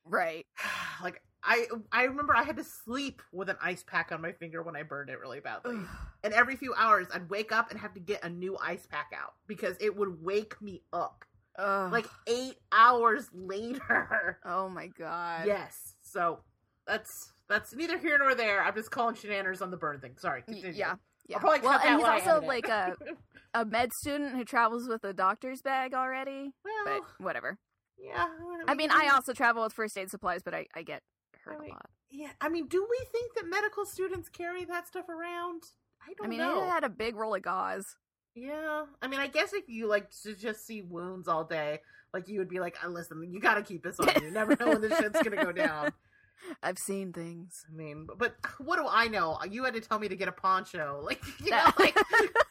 right 0.05 0.45
like 1.03 1.21
I 1.45 1.67
I 1.91 2.03
remember 2.03 2.35
I 2.35 2.43
had 2.43 2.55
to 2.57 2.63
sleep 2.63 3.21
with 3.31 3.49
an 3.49 3.57
ice 3.61 3.83
pack 3.85 4.11
on 4.11 4.21
my 4.21 4.31
finger 4.31 4.63
when 4.63 4.75
I 4.75 4.83
burned 4.83 5.09
it 5.09 5.19
really 5.19 5.39
badly. 5.39 5.77
And 6.23 6.33
every 6.33 6.55
few 6.55 6.73
hours 6.73 7.07
I'd 7.13 7.29
wake 7.29 7.51
up 7.51 7.71
and 7.71 7.79
have 7.79 7.93
to 7.95 7.99
get 7.99 8.23
a 8.23 8.29
new 8.29 8.57
ice 8.61 8.85
pack 8.85 9.11
out 9.15 9.33
because 9.47 9.75
it 9.81 9.95
would 9.95 10.23
wake 10.23 10.61
me 10.61 10.81
up. 10.93 11.25
Ugh. 11.57 11.91
Like 11.91 12.07
8 12.27 12.55
hours 12.71 13.29
later. 13.33 14.39
oh 14.45 14.69
my 14.69 14.87
god 14.87 15.45
yes. 15.45 15.75
So 16.01 16.39
that's 16.87 17.33
that's 17.49 17.75
neither 17.75 17.97
here 17.97 18.17
nor 18.17 18.35
there. 18.35 18.63
I'm 18.63 18.75
just 18.75 18.91
calling 18.91 19.15
shenanigans 19.15 19.61
on 19.61 19.71
the 19.71 19.77
burn 19.77 19.99
thing. 19.99 20.15
Sorry. 20.17 20.43
Continue. 20.43 20.73
yeah 20.77 20.95
yeah 21.29 21.37
probably 21.37 21.61
well 21.61 21.79
and 21.79 21.99
he's 21.99 22.05
also 22.05 22.45
like 22.45 22.67
a 22.67 22.93
a 23.53 23.63
med 23.63 23.89
student 23.93 24.35
who 24.35 24.43
travels 24.43 24.89
with 24.89 25.05
a 25.05 25.13
doctor's 25.13 25.61
bag 25.61 25.93
already 25.93 26.51
well, 26.65 26.83
but 26.85 27.23
whatever 27.23 27.57
yeah. 28.03 28.27
I 28.67 28.75
mean, 28.75 28.91
I 28.91 29.09
also 29.13 29.33
travel 29.33 29.63
with 29.63 29.73
first 29.73 29.97
aid 29.97 30.09
supplies, 30.09 30.41
but 30.43 30.53
I, 30.53 30.65
I 30.75 30.83
get 30.83 31.01
hurt 31.43 31.57
I 31.57 31.61
mean, 31.61 31.69
a 31.71 31.73
lot. 31.73 31.89
yeah. 32.11 32.29
I 32.41 32.49
mean, 32.49 32.67
do 32.67 32.85
we 32.89 33.05
think 33.11 33.33
that 33.35 33.49
medical 33.49 33.85
students 33.85 34.29
carry 34.29 34.65
that 34.65 34.87
stuff 34.87 35.09
around? 35.09 35.63
I 36.01 36.13
don't 36.17 36.27
I 36.27 36.29
mean, 36.29 36.39
know. 36.39 36.61
I 36.61 36.67
had 36.67 36.83
a 36.83 36.89
big 36.89 37.15
roll 37.15 37.35
of 37.35 37.41
gauze. 37.41 37.95
Yeah, 38.35 38.85
I 39.01 39.07
mean, 39.07 39.19
I 39.19 39.27
guess 39.27 39.53
if 39.53 39.69
you 39.69 39.87
like 39.87 40.09
to 40.23 40.33
just 40.35 40.65
see 40.65 40.81
wounds 40.81 41.27
all 41.27 41.43
day, 41.43 41.81
like 42.13 42.27
you 42.27 42.39
would 42.39 42.49
be 42.49 42.59
like, 42.59 42.75
oh, 42.83 42.89
"Listen, 42.89 43.23
you 43.31 43.39
got 43.39 43.55
to 43.55 43.61
keep 43.61 43.83
this 43.83 43.99
on 43.99 44.09
you. 44.21 44.31
Never 44.31 44.55
know 44.59 44.69
when 44.69 44.81
this 44.81 44.97
shit's 44.97 45.21
gonna 45.21 45.43
go 45.43 45.51
down." 45.51 45.91
I've 46.63 46.77
seen 46.77 47.13
things. 47.13 47.65
I 47.69 47.75
mean, 47.75 48.05
but, 48.05 48.17
but 48.17 48.35
what 48.59 48.77
do 48.77 48.85
I 48.89 49.07
know? 49.07 49.37
You 49.49 49.63
had 49.63 49.75
to 49.75 49.81
tell 49.81 49.99
me 49.99 50.07
to 50.09 50.15
get 50.15 50.27
a 50.27 50.31
poncho. 50.31 51.01
Like, 51.03 51.21
you 51.43 51.51
know, 51.51 51.71
like 51.79 51.95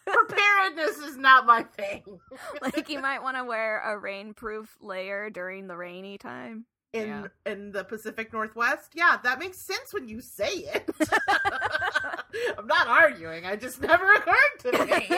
preparedness 0.07 0.99
is 0.99 1.17
not 1.17 1.47
my 1.47 1.63
thing. 1.63 2.03
like 2.63 2.89
you 2.89 3.01
might 3.01 3.23
want 3.23 3.37
to 3.37 3.45
wear 3.45 3.81
a 3.81 4.01
rainproof 4.01 4.69
layer 4.81 5.31
during 5.31 5.67
the 5.67 5.77
rainy 5.77 6.17
time. 6.19 6.67
In 6.93 7.09
Yeah. 7.09 7.27
in 7.47 7.73
the 7.73 7.85
Pacific 7.85 8.33
Northwest, 8.33 8.93
yeah, 8.95 9.17
that 9.23 9.39
makes 9.39 9.59
sense 9.59 9.93
when 9.95 10.09
you 10.09 10.21
say 10.21 10.49
it. 10.75 10.89
I'm 12.59 12.67
not 12.67 12.87
arguing. 12.89 13.45
I 13.47 13.57
just 13.57 13.81
never 13.81 14.11
occurred 14.13 14.59
to 14.61 14.87
me. 14.87 15.09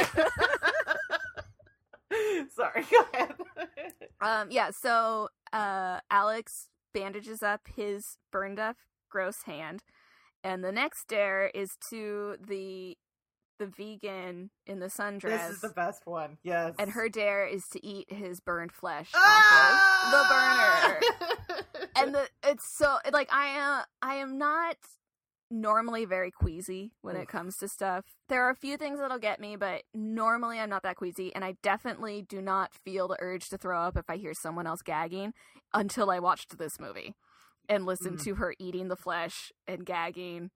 Sorry, 2.54 2.84
go 2.90 3.00
ahead. 3.12 3.34
Um, 4.20 4.48
yeah. 4.50 4.70
So, 4.70 5.28
uh, 5.52 6.00
Alex 6.10 6.68
bandages 6.92 7.42
up 7.42 7.62
his 7.74 8.18
burned 8.30 8.58
up, 8.60 8.76
gross 9.08 9.42
hand, 9.42 9.82
and 10.44 10.62
the 10.62 10.70
next 10.72 11.08
dare 11.08 11.46
is 11.54 11.76
to 11.90 12.36
the 12.40 12.96
the 13.58 13.66
vegan 13.66 14.50
in 14.66 14.80
the 14.80 14.86
sundress. 14.86 15.46
This 15.48 15.50
is 15.56 15.60
the 15.60 15.68
best 15.70 16.06
one. 16.06 16.38
Yes. 16.42 16.74
and 16.78 16.90
her 16.90 17.08
dare 17.08 17.46
is 17.46 17.68
to 17.68 17.84
eat 17.86 18.12
his 18.12 18.40
burned 18.40 18.72
flesh 18.72 19.10
Ah! 19.14 20.04
off 20.04 20.12
of 20.12 20.12
the 20.18 20.24
burner. 20.34 21.36
and 21.96 22.14
the 22.14 22.28
it's 22.42 22.64
so 22.76 22.96
like 23.12 23.32
I 23.32 23.46
am 23.46 23.84
I 24.02 24.14
am 24.16 24.38
not 24.38 24.76
normally 25.50 26.04
very 26.04 26.30
queasy 26.30 26.90
when 27.02 27.14
Oof. 27.16 27.22
it 27.22 27.28
comes 27.28 27.56
to 27.58 27.68
stuff. 27.68 28.04
There 28.28 28.42
are 28.44 28.50
a 28.50 28.56
few 28.56 28.76
things 28.76 28.98
that'll 28.98 29.18
get 29.18 29.38
me, 29.40 29.56
but 29.56 29.82
normally 29.94 30.58
I'm 30.58 30.70
not 30.70 30.82
that 30.82 30.96
queasy, 30.96 31.34
and 31.34 31.44
I 31.44 31.54
definitely 31.62 32.22
do 32.28 32.40
not 32.42 32.72
feel 32.84 33.06
the 33.08 33.16
urge 33.20 33.48
to 33.50 33.58
throw 33.58 33.80
up 33.82 33.96
if 33.96 34.04
I 34.08 34.16
hear 34.16 34.32
someone 34.34 34.66
else 34.66 34.80
gagging 34.82 35.32
until 35.72 36.10
I 36.10 36.18
watched 36.18 36.56
this 36.58 36.80
movie 36.80 37.14
and 37.68 37.86
listened 37.86 38.18
Mm. 38.18 38.24
to 38.24 38.34
her 38.36 38.54
eating 38.58 38.88
the 38.88 38.96
flesh 38.96 39.52
and 39.68 39.84
gagging. 39.86 40.50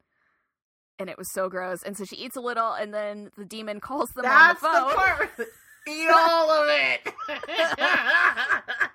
And 0.99 1.09
it 1.09 1.16
was 1.16 1.32
so 1.32 1.49
gross. 1.49 1.82
And 1.84 1.97
so 1.97 2.05
she 2.05 2.16
eats 2.16 2.34
a 2.34 2.41
little, 2.41 2.72
and 2.72 2.93
then 2.93 3.30
the 3.36 3.45
demon 3.45 3.78
calls 3.80 4.09
them 4.11 4.24
That's 4.24 4.62
on 4.64 4.72
the 4.72 4.78
phone. 4.80 4.95
part. 4.97 5.30
Eat 5.89 6.09
all 6.11 6.51
of 6.51 6.68
it. 6.68 7.14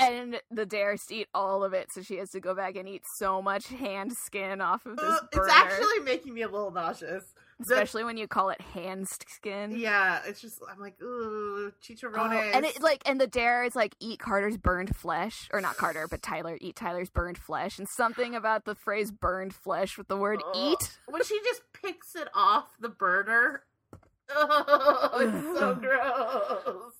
and 0.00 0.40
the 0.50 0.66
dares 0.66 1.04
to 1.06 1.14
eat 1.14 1.28
all 1.34 1.62
of 1.62 1.72
it, 1.74 1.92
so 1.92 2.02
she 2.02 2.16
has 2.16 2.30
to 2.30 2.40
go 2.40 2.54
back 2.54 2.76
and 2.76 2.88
eat 2.88 3.02
so 3.16 3.40
much 3.42 3.68
hand 3.68 4.12
skin 4.14 4.60
off 4.60 4.84
of 4.86 4.96
this 4.96 5.04
Uh, 5.04 5.18
burner. 5.32 5.46
it's 5.46 5.54
actually 5.54 5.98
making 6.04 6.34
me 6.34 6.42
a 6.42 6.48
little 6.48 6.70
nauseous. 6.70 7.24
The- 7.58 7.74
especially 7.74 8.04
when 8.04 8.16
you 8.16 8.26
call 8.26 8.48
it 8.48 8.60
hand 8.62 9.06
skin. 9.28 9.72
yeah, 9.76 10.22
it's 10.26 10.40
just 10.40 10.60
I'm 10.66 10.78
like, 10.80 10.94
ooh, 11.02 11.66
Oh, 11.68 11.72
chicharrones. 11.82 12.54
and 12.54 12.64
it 12.64 12.80
like 12.80 13.02
and 13.04 13.20
the 13.20 13.26
dare 13.26 13.64
is 13.64 13.76
like 13.76 13.94
eat 14.00 14.18
Carter's 14.18 14.56
burned 14.56 14.96
flesh 14.96 15.46
or 15.52 15.60
not 15.60 15.76
Carter 15.76 16.08
but 16.08 16.22
Tyler 16.22 16.56
eat 16.62 16.74
Tyler's 16.76 17.10
burned 17.10 17.36
flesh 17.36 17.78
and 17.78 17.86
something 17.86 18.34
about 18.34 18.64
the 18.64 18.74
phrase 18.74 19.10
burned 19.10 19.54
flesh 19.54 19.98
with 19.98 20.08
the 20.08 20.16
word 20.16 20.40
eat 20.54 20.98
when 21.06 21.22
she 21.22 21.38
just 21.44 21.60
picks 21.74 22.14
it 22.16 22.28
off 22.34 22.68
the 22.80 22.88
burner. 22.88 23.64
Oh, 24.32 25.10
it's 25.18 25.58
so 25.58 25.74
gross. 25.80 26.92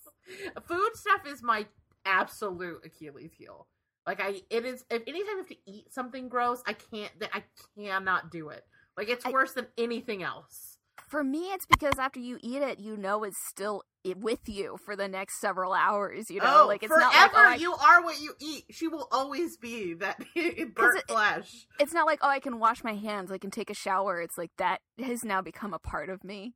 Food 0.66 0.90
stuff 0.96 1.26
is 1.26 1.42
my 1.42 1.66
absolute 2.04 2.80
Achilles 2.84 3.32
heel. 3.36 3.66
Like 4.06 4.20
I, 4.20 4.40
it 4.50 4.64
is. 4.64 4.84
If 4.90 5.02
anytime 5.06 5.34
I 5.34 5.38
have 5.38 5.48
to 5.48 5.56
eat 5.66 5.92
something 5.92 6.28
gross, 6.28 6.62
I 6.66 6.72
can't. 6.72 7.12
I 7.32 7.44
cannot 7.78 8.30
do 8.30 8.48
it. 8.48 8.64
Like 8.96 9.08
it's 9.08 9.24
I- 9.26 9.30
worse 9.30 9.52
than 9.52 9.66
anything 9.78 10.22
else. 10.22 10.78
for 11.08 11.24
me 11.24 11.52
it's 11.52 11.66
because 11.66 11.94
after 11.98 12.20
you 12.20 12.38
eat 12.42 12.62
it 12.62 12.78
you 12.78 12.96
know 12.96 13.24
it's 13.24 13.38
still 13.48 13.82
with 14.16 14.48
you 14.48 14.76
for 14.84 14.94
the 14.96 15.08
next 15.08 15.40
several 15.40 15.72
hours 15.72 16.30
you 16.30 16.38
know 16.40 16.62
oh, 16.62 16.66
like 16.66 16.82
it's 16.82 16.92
forever 16.92 17.10
not 17.12 17.32
like 17.32 17.32
oh, 17.34 17.48
I, 17.50 17.54
you 17.56 17.72
are 17.74 18.02
what 18.04 18.20
you 18.20 18.34
eat. 18.40 18.64
She 18.70 18.86
will 18.88 19.08
always 19.10 19.56
be 19.56 19.94
that 19.94 20.18
burnt 20.74 20.98
it- 20.98 21.08
flesh. 21.08 21.66
it's 21.78 21.92
not 21.92 22.06
like 22.06 22.18
oh 22.22 22.28
I 22.28 22.38
can 22.40 22.58
wash 22.58 22.84
my 22.84 22.94
hands 22.94 23.30
I 23.32 23.38
can 23.38 23.50
take 23.50 23.70
a 23.70 23.74
shower 23.74 24.20
it's 24.20 24.38
like 24.38 24.50
that 24.58 24.80
has 24.98 25.24
now 25.24 25.40
become 25.42 25.72
a 25.74 25.78
part 25.78 26.08
of 26.10 26.22
me 26.24 26.54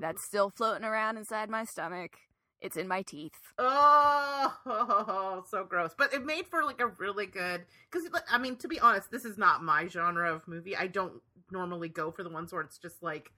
that's 0.00 0.24
still 0.24 0.50
floating 0.50 0.84
around 0.84 1.16
inside 1.16 1.48
my 1.48 1.64
stomach 1.64 2.12
it's 2.60 2.76
in 2.76 2.88
my 2.88 3.02
teeth 3.02 3.38
Oh, 3.58 5.44
so 5.50 5.64
gross. 5.64 5.92
But 5.96 6.12
it 6.12 6.24
made 6.24 6.46
for 6.46 6.64
like 6.64 6.80
a 6.80 6.86
really 6.86 7.26
good 7.26 7.64
because 7.90 8.08
I 8.30 8.38
mean, 8.38 8.56
to 8.56 8.68
be 8.68 8.80
honest, 8.80 9.10
this 9.10 9.24
is 9.24 9.38
not 9.38 9.62
my 9.62 9.88
genre 9.88 10.32
of 10.34 10.46
movie. 10.46 10.76
I 10.76 10.86
don't 10.86 11.14
normally 11.50 11.88
go 11.88 12.10
for 12.10 12.22
the 12.22 12.30
ones 12.30 12.52
where 12.52 12.62
it's 12.62 12.78
just 12.78 13.02
like 13.02 13.32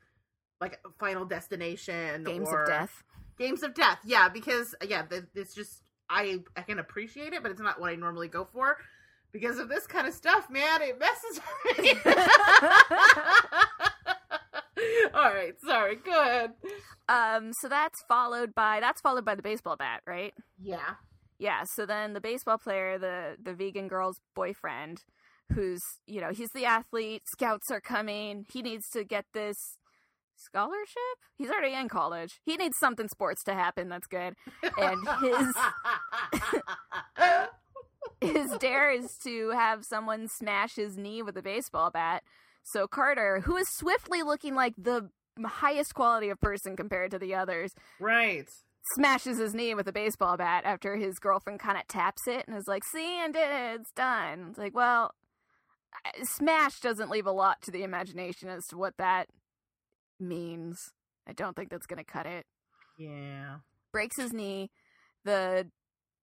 like 0.61 0.79
Final 0.99 1.25
Destination, 1.25 2.25
games 2.25 2.49
of 2.53 2.67
death 2.67 3.03
Games 3.41 3.63
of 3.63 3.73
Death. 3.75 4.01
Yeah, 4.05 4.29
because 4.29 4.75
yeah, 4.87 5.05
it's 5.35 5.55
just 5.55 5.83
I 6.11 6.41
I 6.57 6.61
can 6.61 6.79
appreciate 6.79 7.33
it, 7.33 7.43
but 7.43 7.51
it's 7.51 7.61
not 7.61 7.81
what 7.81 7.91
I 7.91 7.95
normally 7.97 8.29
go 8.29 8.47
for. 8.53 8.77
Because 9.33 9.59
of 9.59 9.69
this 9.69 9.87
kind 9.87 10.07
of 10.07 10.13
stuff, 10.13 10.51
man, 10.51 10.83
it 10.83 10.99
messes 10.99 11.41
with 11.65 11.79
me. 11.79 11.95
All 15.15 15.33
right, 15.35 15.55
sorry. 15.65 15.97
Good. 15.97 16.51
um 17.09 17.53
so 17.61 17.69
that's 17.69 18.03
followed 18.09 18.55
by 18.55 18.81
that's 18.81 19.01
followed 19.01 19.25
by 19.25 19.35
the 19.35 19.43
baseball 19.43 19.77
bat 19.77 20.03
right 20.07 20.35
Yeah. 20.63 20.95
Yeah, 21.39 21.65
so 21.65 21.87
then 21.87 22.13
the 22.13 22.21
baseball 22.21 22.59
player, 22.59 22.99
the 22.99 23.37
the 23.43 23.55
vegan 23.55 23.89
girl's 23.89 24.21
boyfriend, 24.35 25.05
who's, 25.55 25.81
you 26.07 26.21
know, 26.21 26.33
he's 26.33 26.51
the 26.55 26.67
athlete, 26.67 27.23
scouts 27.33 27.71
are 27.71 27.81
coming, 27.81 28.45
he 28.53 28.61
needs 28.61 28.91
to 28.91 29.05
get 29.05 29.25
this 29.33 29.57
scholarship? 30.37 31.17
He's 31.37 31.51
already 31.51 31.75
in 31.75 31.89
college. 31.89 32.41
He 32.45 32.57
needs 32.57 32.77
something 32.79 33.09
sports 33.09 33.43
to 33.45 33.55
happen 33.55 33.89
that's 33.89 34.07
good. 34.07 34.35
And 34.79 35.09
his 35.23 35.55
his 38.21 38.51
dare 38.59 38.91
is 38.91 39.17
to 39.25 39.51
have 39.51 39.85
someone 39.85 40.29
smash 40.29 40.77
his 40.77 40.97
knee 40.97 41.23
with 41.23 41.37
a 41.37 41.43
baseball 41.43 41.91
bat. 41.91 42.23
So 42.63 42.87
Carter, 42.87 43.41
who 43.41 43.57
is 43.57 43.69
swiftly 43.69 44.23
looking 44.23 44.55
like 44.55 44.75
the 44.77 45.11
highest 45.45 45.95
quality 45.95 46.29
of 46.29 46.41
person 46.41 46.77
compared 46.77 47.11
to 47.13 47.19
the 47.19 47.35
others, 47.35 47.73
right. 47.99 48.49
smashes 48.95 49.39
his 49.39 49.55
knee 49.55 49.75
with 49.75 49.89
a 49.89 49.93
baseball 49.93 50.37
bat 50.37 50.65
after 50.65 50.97
his 50.97 51.19
girlfriend 51.19 51.61
kind 51.61 51.79
of 51.79 51.87
taps 51.89 52.27
it 52.27 52.47
and 52.47 52.57
is 52.57 52.67
like, 52.69 52.85
"See, 52.85 53.19
and 53.19 53.35
it. 53.35 53.81
It's 53.81 53.93
done." 53.93 54.49
It's 54.51 54.59
like, 54.59 54.75
well, 54.75 55.15
smash 56.23 56.81
doesn't 56.81 57.11
leave 57.11 57.27
a 57.27 57.33
lot 57.33 57.63
to 57.63 57.71
the 57.71 57.83
imagination 57.83 58.49
as 58.49 58.67
to 58.69 58.77
what 58.77 58.97
that 58.99 59.29
means. 60.19 60.93
I 61.27 61.33
don't 61.33 61.57
think 61.57 61.71
that's 61.71 61.87
gonna 61.87 62.05
cut 62.05 62.27
it. 62.27 62.47
Yeah. 62.99 63.59
Breaks 63.93 64.17
his 64.17 64.33
knee. 64.33 64.71
The 65.25 65.71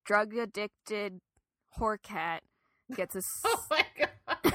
drug 0.06 0.36
addicted 0.36 1.20
whore 1.78 2.02
cat 2.02 2.44
gets 2.96 3.16
a 3.16 3.20
s- 3.20 3.42
Oh 3.46 3.66
my 3.70 3.86
god. 3.98 4.54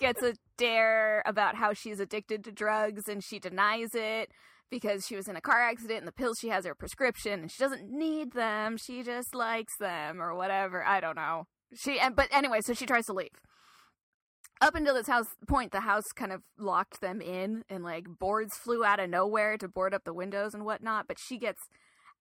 gets 0.00 0.22
a 0.22 0.34
dare 0.56 1.22
about 1.26 1.56
how 1.56 1.72
she's 1.72 2.00
addicted 2.00 2.42
to 2.44 2.52
drugs 2.52 3.08
and 3.08 3.22
she 3.22 3.38
denies 3.38 3.90
it 3.94 4.30
because 4.70 5.06
she 5.06 5.16
was 5.16 5.28
in 5.28 5.36
a 5.36 5.40
car 5.40 5.60
accident 5.60 5.98
and 5.98 6.08
the 6.08 6.12
pills 6.12 6.38
she 6.40 6.48
has 6.48 6.66
are 6.66 6.74
prescription 6.74 7.40
and 7.40 7.50
she 7.50 7.62
doesn't 7.62 7.88
need 7.90 8.32
them. 8.32 8.76
She 8.76 9.02
just 9.02 9.34
likes 9.34 9.76
them 9.78 10.20
or 10.20 10.34
whatever. 10.34 10.84
I 10.84 11.00
don't 11.00 11.16
know. 11.16 11.46
She 11.74 11.98
and 12.00 12.16
but 12.16 12.28
anyway 12.32 12.60
so 12.62 12.72
she 12.74 12.86
tries 12.86 13.06
to 13.06 13.12
leave. 13.12 13.28
Up 14.60 14.74
until 14.74 14.94
this 14.94 15.08
house 15.08 15.26
point 15.48 15.72
the 15.72 15.80
house 15.80 16.12
kind 16.14 16.32
of 16.32 16.42
locked 16.58 17.00
them 17.00 17.20
in 17.20 17.64
and 17.68 17.82
like 17.84 18.06
boards 18.18 18.56
flew 18.56 18.84
out 18.84 19.00
of 19.00 19.10
nowhere 19.10 19.56
to 19.58 19.68
board 19.68 19.92
up 19.94 20.04
the 20.04 20.14
windows 20.14 20.54
and 20.54 20.64
whatnot 20.64 21.06
but 21.08 21.18
she 21.18 21.36
gets 21.38 21.62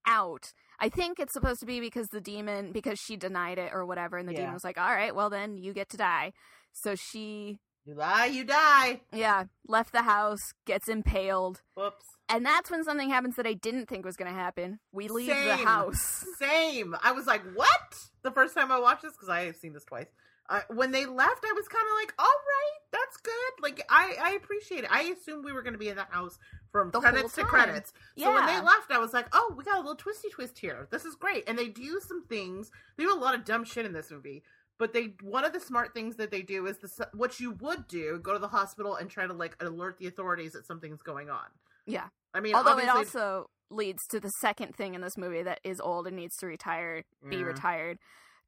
out 0.07 0.53
i 0.79 0.89
think 0.89 1.19
it's 1.19 1.33
supposed 1.33 1.59
to 1.59 1.65
be 1.65 1.79
because 1.79 2.07
the 2.07 2.21
demon 2.21 2.71
because 2.71 2.99
she 2.99 3.15
denied 3.15 3.57
it 3.57 3.71
or 3.73 3.85
whatever 3.85 4.17
and 4.17 4.27
the 4.27 4.33
Yeah. 4.33 4.39
demon 4.39 4.53
was 4.53 4.63
like 4.63 4.77
all 4.77 4.91
right 4.91 5.15
well 5.15 5.29
then 5.29 5.57
you 5.57 5.73
get 5.73 5.89
to 5.89 5.97
die 5.97 6.33
so 6.73 6.95
she 6.95 7.59
You 7.85 7.95
lie, 7.95 8.27
you 8.27 8.43
die. 8.45 9.01
yeah, 9.11 9.45
left 9.67 9.91
the 9.91 10.03
house, 10.03 10.53
gets 10.67 10.87
impaled. 10.87 11.61
Whoops. 11.75 12.05
And 12.29 12.45
that's 12.45 12.69
when 12.69 12.83
something 12.83 13.09
happens 13.09 13.35
that 13.37 13.47
I 13.47 13.53
didn't 13.53 13.87
think 13.89 14.05
was 14.05 14.15
going 14.15 14.31
to 14.31 14.37
happen. 14.39 14.79
We 14.93 15.07
leave 15.07 15.27
the 15.27 15.57
house. 15.57 16.23
Same. 16.39 16.95
I 17.03 17.11
was 17.11 17.25
like, 17.25 17.41
what? 17.55 17.95
The 18.23 18.29
first 18.31 18.53
time 18.55 18.71
I 18.71 18.79
watched 18.79 19.01
this, 19.01 19.13
because 19.13 19.29
I 19.29 19.41
have 19.45 19.55
seen 19.57 19.73
this 19.73 19.83
twice. 19.83 20.05
Uh, 20.49 20.61
when 20.69 20.91
they 20.91 21.05
left, 21.05 21.45
I 21.45 21.53
was 21.53 21.67
kind 21.67 21.85
of 21.87 21.93
like, 22.01 22.13
all 22.19 22.25
right, 22.25 22.79
that's 22.91 23.17
good. 23.17 23.61
Like, 23.61 23.85
I, 23.89 24.15
I 24.21 24.31
appreciate 24.31 24.83
it. 24.83 24.91
I 24.91 25.03
assumed 25.03 25.45
we 25.45 25.53
were 25.53 25.61
going 25.61 25.73
to 25.73 25.79
be 25.79 25.87
in 25.87 25.95
the 25.95 26.03
house 26.03 26.37
from 26.71 26.91
The 26.91 26.99
credits 26.99 27.35
to 27.35 27.43
credits. 27.43 27.93
So 28.17 28.33
when 28.33 28.45
they 28.47 28.59
left, 28.59 28.91
I 28.91 28.97
was 28.97 29.13
like, 29.13 29.27
oh, 29.31 29.53
we 29.57 29.63
got 29.63 29.75
a 29.75 29.79
little 29.79 29.95
twisty 29.95 30.27
twist 30.29 30.59
here. 30.59 30.87
This 30.91 31.05
is 31.05 31.15
great. 31.15 31.45
And 31.47 31.57
they 31.57 31.67
do 31.69 32.01
some 32.05 32.25
things. 32.25 32.69
They 32.97 33.05
do 33.05 33.13
a 33.13 33.15
lot 33.19 33.33
of 33.35 33.45
dumb 33.45 33.63
shit 33.63 33.85
in 33.85 33.93
this 33.93 34.11
movie. 34.11 34.43
But 34.77 34.93
they 34.93 35.13
one 35.21 35.45
of 35.45 35.53
the 35.53 35.59
smart 35.59 35.93
things 35.93 36.15
that 36.15 36.31
they 36.31 36.41
do 36.41 36.65
is 36.65 36.79
the 36.79 37.07
what 37.13 37.39
you 37.39 37.51
would 37.61 37.87
do 37.87 38.17
go 38.17 38.33
to 38.33 38.39
the 38.39 38.47
hospital 38.47 38.95
and 38.95 39.11
try 39.11 39.27
to 39.27 39.33
like 39.33 39.55
alert 39.61 39.99
the 39.99 40.07
authorities 40.07 40.53
that 40.53 40.65
something's 40.65 41.03
going 41.03 41.29
on. 41.29 41.45
Yeah. 41.85 42.07
I 42.33 42.39
mean, 42.39 42.55
Although 42.55 42.79
it 42.79 42.89
also 42.89 43.49
leads 43.69 43.99
to 44.09 44.19
the 44.19 44.31
second 44.41 44.75
thing 44.75 44.95
in 44.95 45.01
this 45.01 45.17
movie 45.17 45.43
that 45.43 45.59
is 45.63 45.79
old 45.79 46.07
and 46.07 46.15
needs 46.15 46.35
to 46.37 46.47
retire, 46.47 47.03
be 47.29 47.37
Yeah. 47.37 47.43
retired. 47.43 47.99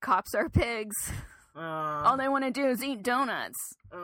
Cops 0.02 0.34
are 0.34 0.50
pigs. 0.50 0.96
uh, 1.56 1.60
All 2.06 2.18
they 2.18 2.28
want 2.28 2.44
to 2.46 2.52
do 2.52 2.66
is 2.68 2.84
eat 2.84 3.04
donuts. 3.04 3.60
uh, 3.92 3.98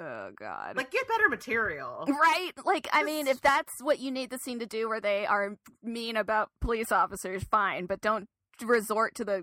Oh 0.00 0.30
god. 0.38 0.74
like 0.76 0.90
get 0.90 1.06
better 1.06 1.28
material. 1.28 2.06
Right? 2.08 2.52
Like, 2.64 2.88
I 2.92 3.02
mean, 3.04 3.26
if 3.26 3.40
that's 3.42 3.74
what 3.82 3.98
you 4.00 4.10
need 4.10 4.30
the 4.30 4.38
scene 4.38 4.58
to 4.60 4.66
do 4.66 4.88
where 4.88 5.00
they 5.02 5.26
are 5.26 5.56
mean 5.82 6.16
about 6.16 6.48
police 6.62 6.90
officers, 6.90 7.44
fine, 7.44 7.84
but 7.86 8.00
don't 8.00 8.26
resort 8.64 9.14
to 9.16 9.24
the 9.24 9.42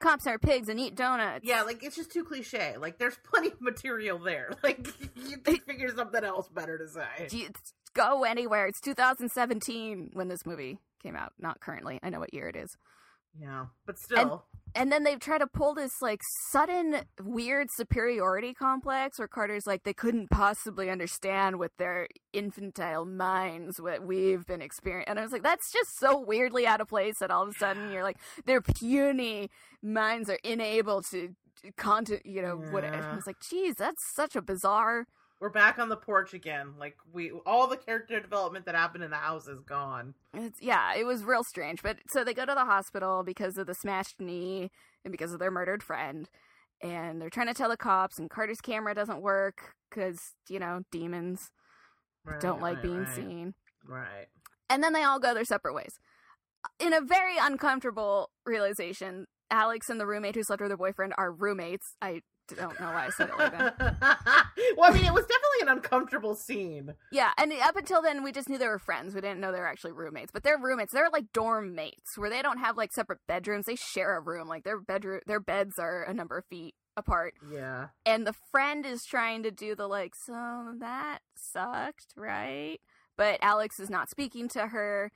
cops 0.00 0.26
are 0.26 0.36
pigs 0.38 0.68
and 0.68 0.80
eat 0.80 0.96
donuts. 0.96 1.44
Yeah, 1.46 1.62
like 1.62 1.84
it's 1.84 1.94
just 1.94 2.10
too 2.10 2.24
cliche. 2.24 2.74
Like 2.76 2.98
there's 2.98 3.16
plenty 3.24 3.48
of 3.48 3.60
material 3.60 4.18
there. 4.18 4.50
Like 4.64 4.88
you 5.16 5.36
figure 5.64 5.94
something 5.94 6.24
else 6.24 6.48
better 6.48 6.76
to 6.76 6.88
say. 6.88 7.28
Do 7.28 7.38
you- 7.38 7.50
go 7.94 8.24
anywhere. 8.24 8.66
It's 8.66 8.80
2017 8.80 10.10
when 10.14 10.26
this 10.26 10.44
movie 10.44 10.78
came 11.00 11.14
out, 11.14 11.32
not 11.38 11.60
currently. 11.60 12.00
I 12.02 12.10
know 12.10 12.18
what 12.18 12.34
year 12.34 12.48
it 12.48 12.56
is. 12.56 12.76
Yeah, 13.40 13.66
but 13.86 14.00
still, 14.00 14.44
And 14.74 14.90
then 14.90 15.04
they've 15.04 15.20
tried 15.20 15.38
to 15.38 15.46
pull 15.46 15.74
this 15.74 16.02
like 16.02 16.20
sudden 16.50 17.02
weird 17.22 17.68
superiority 17.76 18.54
complex 18.54 19.18
where 19.18 19.28
Carter's 19.28 19.66
like 19.66 19.84
they 19.84 19.92
couldn't 19.92 20.30
possibly 20.30 20.90
understand 20.90 21.58
with 21.58 21.70
their 21.78 22.08
infantile 22.32 23.04
minds 23.04 23.80
what 23.80 24.04
we've 24.04 24.44
been 24.46 24.60
experiencing. 24.60 25.10
And 25.10 25.18
I 25.18 25.22
was 25.22 25.32
like, 25.32 25.44
that's 25.44 25.72
just 25.72 25.98
so 25.98 26.18
weirdly 26.18 26.66
out 26.66 26.80
of 26.80 26.88
place 26.88 27.18
that 27.20 27.30
all 27.30 27.44
of 27.44 27.50
a 27.50 27.58
sudden 27.58 27.92
you're 27.92 28.02
like 28.02 28.18
their 28.46 28.60
puny 28.60 29.48
minds 29.82 30.28
are 30.28 30.40
unable 30.44 31.02
to 31.02 31.34
content, 31.76 32.26
you 32.26 32.42
know, 32.42 32.56
what 32.56 32.84
I 32.84 33.14
was 33.14 33.26
like, 33.26 33.40
geez, 33.48 33.76
that's 33.76 34.02
such 34.14 34.36
a 34.36 34.42
bizarre 34.42 35.06
we're 35.44 35.50
back 35.50 35.78
on 35.78 35.90
the 35.90 35.96
porch 35.96 36.32
again. 36.32 36.72
Like 36.80 36.96
we, 37.12 37.30
all 37.44 37.66
the 37.66 37.76
character 37.76 38.18
development 38.18 38.64
that 38.64 38.74
happened 38.74 39.04
in 39.04 39.10
the 39.10 39.16
house 39.16 39.46
is 39.46 39.60
gone. 39.60 40.14
It's, 40.32 40.58
yeah, 40.62 40.94
it 40.96 41.04
was 41.04 41.22
real 41.22 41.44
strange. 41.44 41.82
But 41.82 41.98
so 42.08 42.24
they 42.24 42.32
go 42.32 42.46
to 42.46 42.54
the 42.54 42.64
hospital 42.64 43.22
because 43.22 43.58
of 43.58 43.66
the 43.66 43.74
smashed 43.74 44.18
knee 44.18 44.70
and 45.04 45.12
because 45.12 45.34
of 45.34 45.40
their 45.40 45.50
murdered 45.50 45.82
friend. 45.82 46.30
and 46.82 47.20
they're 47.20 47.28
trying 47.28 47.48
to 47.48 47.54
tell 47.54 47.68
the 47.68 47.76
cops, 47.76 48.18
and 48.18 48.30
Carter's 48.30 48.62
camera 48.62 48.94
doesn't 48.94 49.20
work 49.20 49.74
because 49.90 50.18
you 50.48 50.58
know 50.58 50.80
demons 50.90 51.50
Right, 52.24 52.40
don't 52.40 52.62
like 52.62 52.76
right, 52.76 52.82
being 52.82 53.04
right. 53.04 53.14
seen. 53.14 53.54
Right. 53.86 54.28
And 54.70 54.82
then 54.82 54.94
they 54.94 55.02
all 55.02 55.20
go 55.20 55.34
their 55.34 55.44
separate 55.44 55.74
ways. 55.74 55.92
In 56.80 56.94
a 56.94 57.02
very 57.02 57.36
uncomfortable 57.38 58.30
realization, 58.46 59.26
Alex 59.50 59.90
and 59.90 60.00
the 60.00 60.06
roommate 60.06 60.36
who 60.36 60.42
slept 60.42 60.62
with 60.62 60.70
her 60.70 60.76
boyfriend 60.78 61.12
are 61.18 61.30
roommates. 61.30 61.96
I 62.00 62.22
don't 62.48 62.78
know 62.78 62.86
why 62.86 63.06
I 63.06 63.10
said 63.10 63.30
it 63.30 63.38
like 63.38 63.52
that. 63.52 63.78
well, 64.76 64.90
I 64.90 64.94
mean, 64.94 65.04
it 65.04 65.14
was 65.14 65.26
definitely 65.26 65.62
an 65.62 65.68
uncomfortable 65.68 66.34
scene. 66.34 66.94
Yeah, 67.12 67.30
and 67.38 67.52
up 67.52 67.76
until 67.76 68.02
then, 68.02 68.22
we 68.22 68.32
just 68.32 68.48
knew 68.48 68.58
they 68.58 68.68
were 68.68 68.78
friends. 68.78 69.14
We 69.14 69.20
didn't 69.20 69.40
know 69.40 69.52
they 69.52 69.60
were 69.60 69.66
actually 69.66 69.92
roommates. 69.92 70.32
But 70.32 70.42
they're 70.42 70.58
roommates. 70.58 70.92
They're 70.92 71.10
like 71.10 71.32
dorm 71.32 71.74
mates, 71.74 72.16
where 72.16 72.30
they 72.30 72.42
don't 72.42 72.58
have 72.58 72.76
like 72.76 72.92
separate 72.92 73.20
bedrooms. 73.26 73.66
They 73.66 73.76
share 73.76 74.16
a 74.16 74.20
room. 74.20 74.48
Like 74.48 74.64
their 74.64 74.80
bedroom, 74.80 75.20
their 75.26 75.40
beds 75.40 75.78
are 75.78 76.02
a 76.02 76.14
number 76.14 76.38
of 76.38 76.44
feet 76.46 76.74
apart. 76.96 77.34
Yeah. 77.50 77.88
And 78.06 78.26
the 78.26 78.34
friend 78.50 78.84
is 78.86 79.04
trying 79.04 79.42
to 79.42 79.50
do 79.50 79.74
the 79.74 79.86
like, 79.86 80.14
so 80.14 80.74
that 80.78 81.20
sucked, 81.36 82.14
right? 82.16 82.78
But 83.16 83.38
Alex 83.42 83.78
is 83.78 83.90
not 83.90 84.10
speaking 84.10 84.48
to 84.50 84.68
her. 84.68 85.12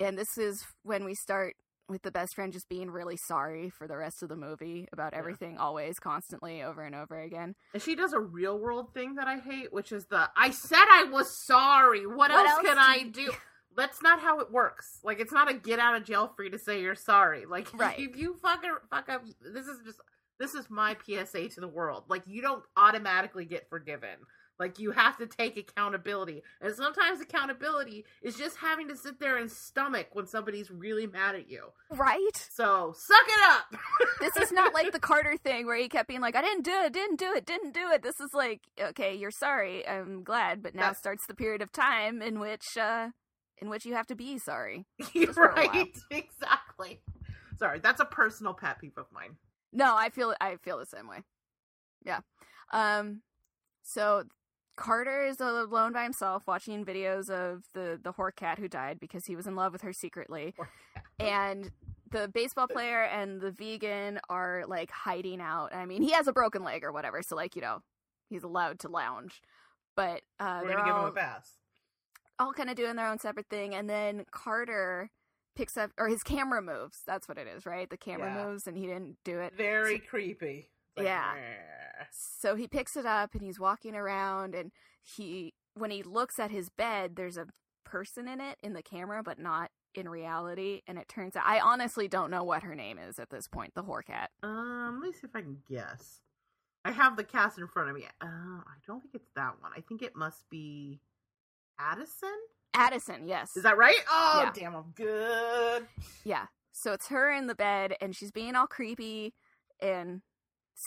And 0.00 0.16
this 0.16 0.38
is 0.38 0.64
when 0.82 1.04
we 1.04 1.14
start 1.14 1.56
with 1.88 2.02
the 2.02 2.10
best 2.10 2.34
friend 2.34 2.52
just 2.52 2.68
being 2.68 2.90
really 2.90 3.16
sorry 3.16 3.70
for 3.70 3.86
the 3.88 3.96
rest 3.96 4.22
of 4.22 4.28
the 4.28 4.36
movie 4.36 4.86
about 4.92 5.12
Yeah. 5.12 5.18
everything, 5.20 5.56
always, 5.58 5.98
constantly, 5.98 6.62
over 6.62 6.82
and 6.82 6.94
over 6.94 7.18
again. 7.18 7.54
And 7.72 7.82
she 7.82 7.94
does 7.94 8.12
a 8.12 8.20
real 8.20 8.58
world 8.58 8.92
thing 8.92 9.14
that 9.14 9.26
I 9.26 9.38
hate, 9.38 9.72
which 9.72 9.92
is 9.92 10.06
the 10.06 10.30
I 10.36 10.50
said 10.50 10.84
I 10.90 11.04
was 11.04 11.44
sorry. 11.46 12.06
What, 12.06 12.16
What 12.16 12.30
else, 12.32 12.50
else 12.50 12.62
can 12.62 12.76
do 12.76 12.80
I 12.80 13.02
do? 13.10 13.32
That's 13.76 14.02
not 14.02 14.20
how 14.20 14.40
it 14.40 14.50
works. 14.50 14.98
Like 15.04 15.20
it's 15.20 15.32
not 15.32 15.50
a 15.50 15.54
get 15.54 15.78
out 15.78 15.94
of 15.96 16.04
jail 16.04 16.32
free 16.36 16.50
to 16.50 16.58
say 16.58 16.80
you're 16.82 16.94
sorry. 16.94 17.46
Like 17.46 17.68
Right. 17.78 17.98
if 17.98 18.16
you 18.16 18.34
fuck, 18.42 18.64
fuck 18.90 19.08
up, 19.08 19.24
this 19.40 19.66
is 19.66 19.78
just 19.84 19.98
this 20.38 20.54
is 20.54 20.68
my 20.70 20.96
PSA 21.04 21.48
to 21.50 21.60
the 21.60 21.68
world. 21.68 22.04
Like 22.08 22.22
you 22.26 22.42
don't 22.42 22.62
automatically 22.76 23.44
get 23.44 23.68
forgiven. 23.68 24.16
Like 24.58 24.78
you 24.80 24.90
have 24.90 25.16
to 25.18 25.26
take 25.26 25.56
accountability. 25.56 26.42
And 26.60 26.74
sometimes 26.74 27.20
accountability 27.20 28.04
is 28.22 28.36
just 28.36 28.56
having 28.56 28.88
to 28.88 28.96
sit 28.96 29.20
there 29.20 29.36
and 29.36 29.50
stomach 29.50 30.08
when 30.14 30.26
somebody's 30.26 30.68
really 30.70 31.06
mad 31.06 31.36
at 31.36 31.48
you. 31.48 31.66
Right? 31.90 32.30
So 32.50 32.92
suck 32.96 33.26
it 33.28 33.40
up. 33.50 33.80
this 34.20 34.36
is 34.36 34.50
not 34.52 34.74
like 34.74 34.90
the 34.92 34.98
Carter 34.98 35.36
thing 35.36 35.66
where 35.66 35.76
he 35.76 35.88
kept 35.88 36.08
being 36.08 36.20
like, 36.20 36.34
I 36.34 36.42
didn't 36.42 36.64
do 36.64 36.72
it, 36.72 36.92
didn't 36.92 37.18
do 37.20 37.32
it, 37.34 37.46
didn't 37.46 37.72
do 37.72 37.88
it. 37.92 38.02
This 38.02 38.18
is 38.20 38.34
like, 38.34 38.62
okay, 38.80 39.14
you're 39.14 39.30
sorry, 39.30 39.86
I'm 39.86 40.24
glad, 40.24 40.62
but 40.62 40.74
now 40.74 40.88
That- 40.88 40.96
starts 40.98 41.26
the 41.28 41.34
period 41.34 41.62
of 41.62 41.70
time 41.72 42.20
in 42.20 42.40
which 42.40 42.76
uh 42.76 43.10
in 43.60 43.68
which 43.68 43.84
you 43.84 43.94
have 43.94 44.06
to 44.08 44.14
be 44.16 44.38
sorry. 44.38 44.86
You're 45.12 45.26
Just 45.26 45.34
for 45.36 45.46
a 45.46 45.54
while. 45.54 45.68
right. 45.68 45.96
Exactly. 46.10 47.00
Sorry, 47.58 47.78
that's 47.80 48.00
a 48.00 48.04
personal 48.04 48.54
pet 48.54 48.78
peeve 48.80 48.96
of 48.96 49.06
mine. 49.12 49.36
No, 49.72 49.96
I 49.96 50.10
feel 50.10 50.34
I 50.40 50.56
feel 50.56 50.78
the 50.78 50.86
same 50.86 51.06
way. 51.08 51.22
Yeah. 52.04 52.20
Um 52.72 53.22
so 53.82 54.24
Carter 54.78 55.24
is 55.24 55.40
alone 55.40 55.92
by 55.92 56.02
himself 56.04 56.44
watching 56.46 56.84
videos 56.84 57.28
of 57.28 57.64
the 57.74 57.98
the 58.02 58.12
whore 58.12 58.34
cat 58.34 58.58
who 58.58 58.68
died 58.68 58.98
because 59.00 59.26
he 59.26 59.34
was 59.36 59.46
in 59.46 59.56
love 59.56 59.72
with 59.72 59.82
her 59.82 59.92
secretly. 59.92 60.54
and 61.18 61.70
the 62.10 62.28
baseball 62.28 62.66
player 62.68 63.02
and 63.02 63.40
the 63.40 63.50
vegan 63.50 64.18
are 64.30 64.64
like 64.66 64.90
hiding 64.90 65.40
out. 65.40 65.74
I 65.74 65.84
mean, 65.84 66.02
he 66.02 66.12
has 66.12 66.26
a 66.28 66.32
broken 66.32 66.62
leg 66.64 66.84
or 66.84 66.92
whatever, 66.92 67.22
so 67.22 67.36
like, 67.36 67.54
you 67.56 67.62
know, 67.62 67.82
he's 68.30 68.42
allowed 68.44 68.78
to 68.80 68.88
lounge. 68.88 69.42
But 69.96 70.22
uh 70.38 70.60
We're 70.62 70.68
they're 70.68 70.76
gonna 70.78 70.88
give 70.88 70.96
him 70.96 71.02
all 71.02 71.08
a 71.08 71.12
pass. 71.12 71.52
all 72.38 72.52
kind 72.52 72.70
of 72.70 72.76
doing 72.76 72.96
their 72.96 73.08
own 73.08 73.18
separate 73.18 73.48
thing 73.50 73.74
and 73.74 73.90
then 73.90 74.24
Carter 74.30 75.10
picks 75.56 75.76
up 75.76 75.90
or 75.98 76.06
his 76.08 76.22
camera 76.22 76.62
moves. 76.62 77.02
That's 77.04 77.26
what 77.26 77.36
it 77.36 77.48
is, 77.48 77.66
right? 77.66 77.90
The 77.90 77.96
camera 77.96 78.32
Yeah. 78.32 78.46
moves 78.46 78.68
and 78.68 78.76
he 78.76 78.86
didn't 78.86 79.16
do 79.24 79.40
it. 79.40 79.54
Very 79.56 79.98
creepy. 79.98 80.70
Like, 80.98 81.06
Yeah. 81.06 81.32
"Meh." 81.34 82.04
So 82.12 82.54
he 82.54 82.68
picks 82.68 82.96
it 82.96 83.06
up 83.06 83.34
and 83.34 83.42
he's 83.42 83.58
walking 83.58 83.94
around 83.94 84.54
and 84.54 84.72
he 85.02 85.54
when 85.74 85.90
he 85.90 86.02
looks 86.02 86.38
at 86.38 86.50
his 86.50 86.68
bed, 86.68 87.14
there's 87.16 87.36
a 87.36 87.46
person 87.84 88.26
in 88.28 88.40
it 88.40 88.58
in 88.62 88.72
the 88.74 88.82
camera, 88.82 89.22
but 89.22 89.38
not 89.38 89.70
in 89.94 90.08
reality. 90.08 90.82
And 90.86 90.98
it 90.98 91.08
turns 91.08 91.36
out 91.36 91.44
I 91.46 91.60
honestly 91.60 92.08
don't 92.08 92.30
know 92.30 92.42
what 92.44 92.62
her 92.62 92.74
name 92.74 92.98
is 92.98 93.18
at 93.18 93.30
this 93.30 93.46
point, 93.48 93.74
the 93.74 93.82
whore 93.84 94.04
cat. 94.04 94.30
Um, 94.42 94.98
let 95.00 95.08
me 95.08 95.12
see 95.12 95.26
if 95.26 95.34
I 95.36 95.40
can 95.40 95.58
guess. 95.68 96.20
I 96.84 96.92
have 96.92 97.16
the 97.16 97.24
cast 97.24 97.58
in 97.58 97.66
front 97.68 97.90
of 97.90 97.96
me. 97.96 98.04
Uh, 98.20 98.26
I 98.26 98.74
don't 98.86 99.00
think 99.02 99.14
it's 99.14 99.30
that 99.36 99.54
one. 99.60 99.72
I 99.76 99.80
think 99.80 100.02
it 100.02 100.14
must 100.16 100.48
be 100.50 101.00
Addison. 101.78 102.34
Addison, 102.74 103.26
yes. 103.26 103.56
Is 103.56 103.62
that 103.64 103.76
right? 103.76 103.98
Oh, 104.10 104.42
Yeah. 104.44 104.52
damn, 104.54 104.74
I'm 104.76 104.92
good. 104.94 105.86
Yeah. 106.24 106.46
So 106.72 106.92
it's 106.92 107.08
her 107.08 107.30
in 107.32 107.46
the 107.46 107.54
bed 107.54 107.96
and 108.00 108.14
she's 108.14 108.30
being 108.30 108.54
all 108.54 108.66
creepy 108.66 109.34
and 109.80 110.22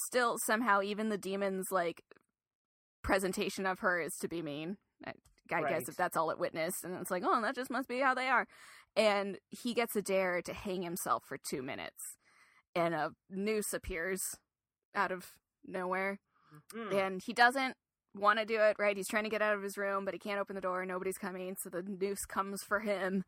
still 0.06 0.38
somehow 0.46 0.82
even 0.82 1.10
the 1.10 1.18
demon's 1.18 1.68
like 1.72 2.02
presentation 3.04 3.66
of 3.66 3.80
her 3.80 4.00
is 4.00 4.16
to 4.22 4.28
be 4.28 4.42
mean. 4.42 4.78
I, 5.06 5.12
I 5.54 5.62
Right. 5.62 5.70
guess 5.70 5.89
if 5.89 5.96
that's 5.96 6.16
all 6.16 6.32
it 6.32 6.39
witnessed 6.39 6.84
and 6.84 6.96
it's 7.02 7.12
like, 7.12 7.24
"Oh, 7.26 7.42
that 7.42 7.56
just 7.56 7.70
must 7.72 7.88
be 7.89 8.00
how 8.00 8.14
they 8.14 8.28
are." 8.28 8.48
And 8.96 9.38
he 9.50 9.74
gets 9.74 9.96
a 9.96 10.02
dare 10.02 10.42
to 10.44 10.54
hang 10.54 10.82
himself 10.84 11.24
for 11.28 11.38
2 11.50 11.62
minutes. 11.62 12.18
And 12.76 12.94
a 12.94 13.12
noose 13.30 13.74
appears 13.74 14.22
out 14.96 15.12
of 15.12 15.26
nowhere 15.66 16.20
Mm. 16.76 16.94
and 16.94 17.22
he 17.26 17.32
doesn't 17.34 17.76
want 18.14 18.38
to 18.39 18.46
do 18.46 18.60
it 18.60 18.76
right 18.78 18.98
he's 18.98 19.08
trying 19.08 19.24
to 19.24 19.30
get 19.30 19.42
out 19.42 19.56
of 19.56 19.64
his 19.64 19.78
room 19.78 20.04
but 20.04 20.14
he 20.14 20.20
can't 20.20 20.38
open 20.39 20.54
the 20.54 20.62
door 20.62 20.86
nobody's 20.86 21.18
coming 21.18 21.56
so 21.58 21.70
the 21.70 21.82
noose 21.82 22.26
comes 22.26 22.62
for 22.62 22.82
him 22.82 23.24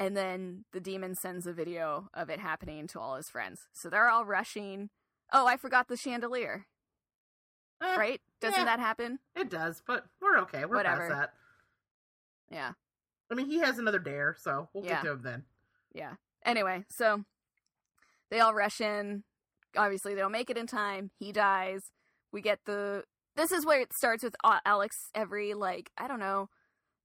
and 0.00 0.16
then 0.16 0.64
the 0.72 0.80
demon 0.80 1.14
sends 1.14 1.46
a 1.46 1.52
video 1.52 2.08
of 2.12 2.28
it 2.28 2.40
happening 2.40 2.88
to 2.88 2.98
all 2.98 3.14
his 3.14 3.28
friends 3.28 3.60
so 3.72 3.88
they're 3.88 4.08
all 4.08 4.24
rushing 4.24 4.88
oh 5.32 5.46
i 5.46 5.56
forgot 5.56 5.88
the 5.88 5.96
chandelier 5.96 6.66
Eh, 7.82 7.96
right 7.96 8.20
doesn't 8.40 8.58
yeah. 8.60 8.64
that 8.64 8.80
happen 8.80 9.18
It 9.34 9.50
does, 9.50 9.82
but 9.86 10.06
we're 10.22 10.38
okay. 10.40 10.64
We're 10.64 10.76
Whatever. 10.76 11.08
past 11.08 11.10
that. 11.20 11.32
yeah 12.50 12.72
I 13.30 13.34
mean, 13.34 13.46
he 13.50 13.58
has 13.58 13.78
another 13.78 13.98
dare, 13.98 14.36
so 14.38 14.68
we'll 14.72 14.84
Yeah. 14.84 14.94
get 14.94 15.02
to 15.04 15.10
him 15.12 15.22
then. 15.22 15.44
yeah 15.92 16.14
anyway 16.44 16.84
so 16.88 17.24
they 18.30 18.40
all 18.40 18.54
rush 18.54 18.80
in 18.80 19.24
obviously 19.76 20.14
they 20.14 20.20
don't 20.20 20.32
make 20.32 20.48
it 20.48 20.56
in 20.56 20.66
time 20.66 21.10
he 21.18 21.32
dies 21.32 21.90
we 22.32 22.40
get 22.40 22.60
the 22.66 23.04
this 23.34 23.52
is 23.52 23.66
where 23.66 23.80
it 23.80 23.92
starts 23.92 24.22
with 24.24 24.34
alex 24.64 25.10
every 25.14 25.52
like 25.52 25.90
i 25.98 26.08
don't 26.08 26.20
know 26.20 26.48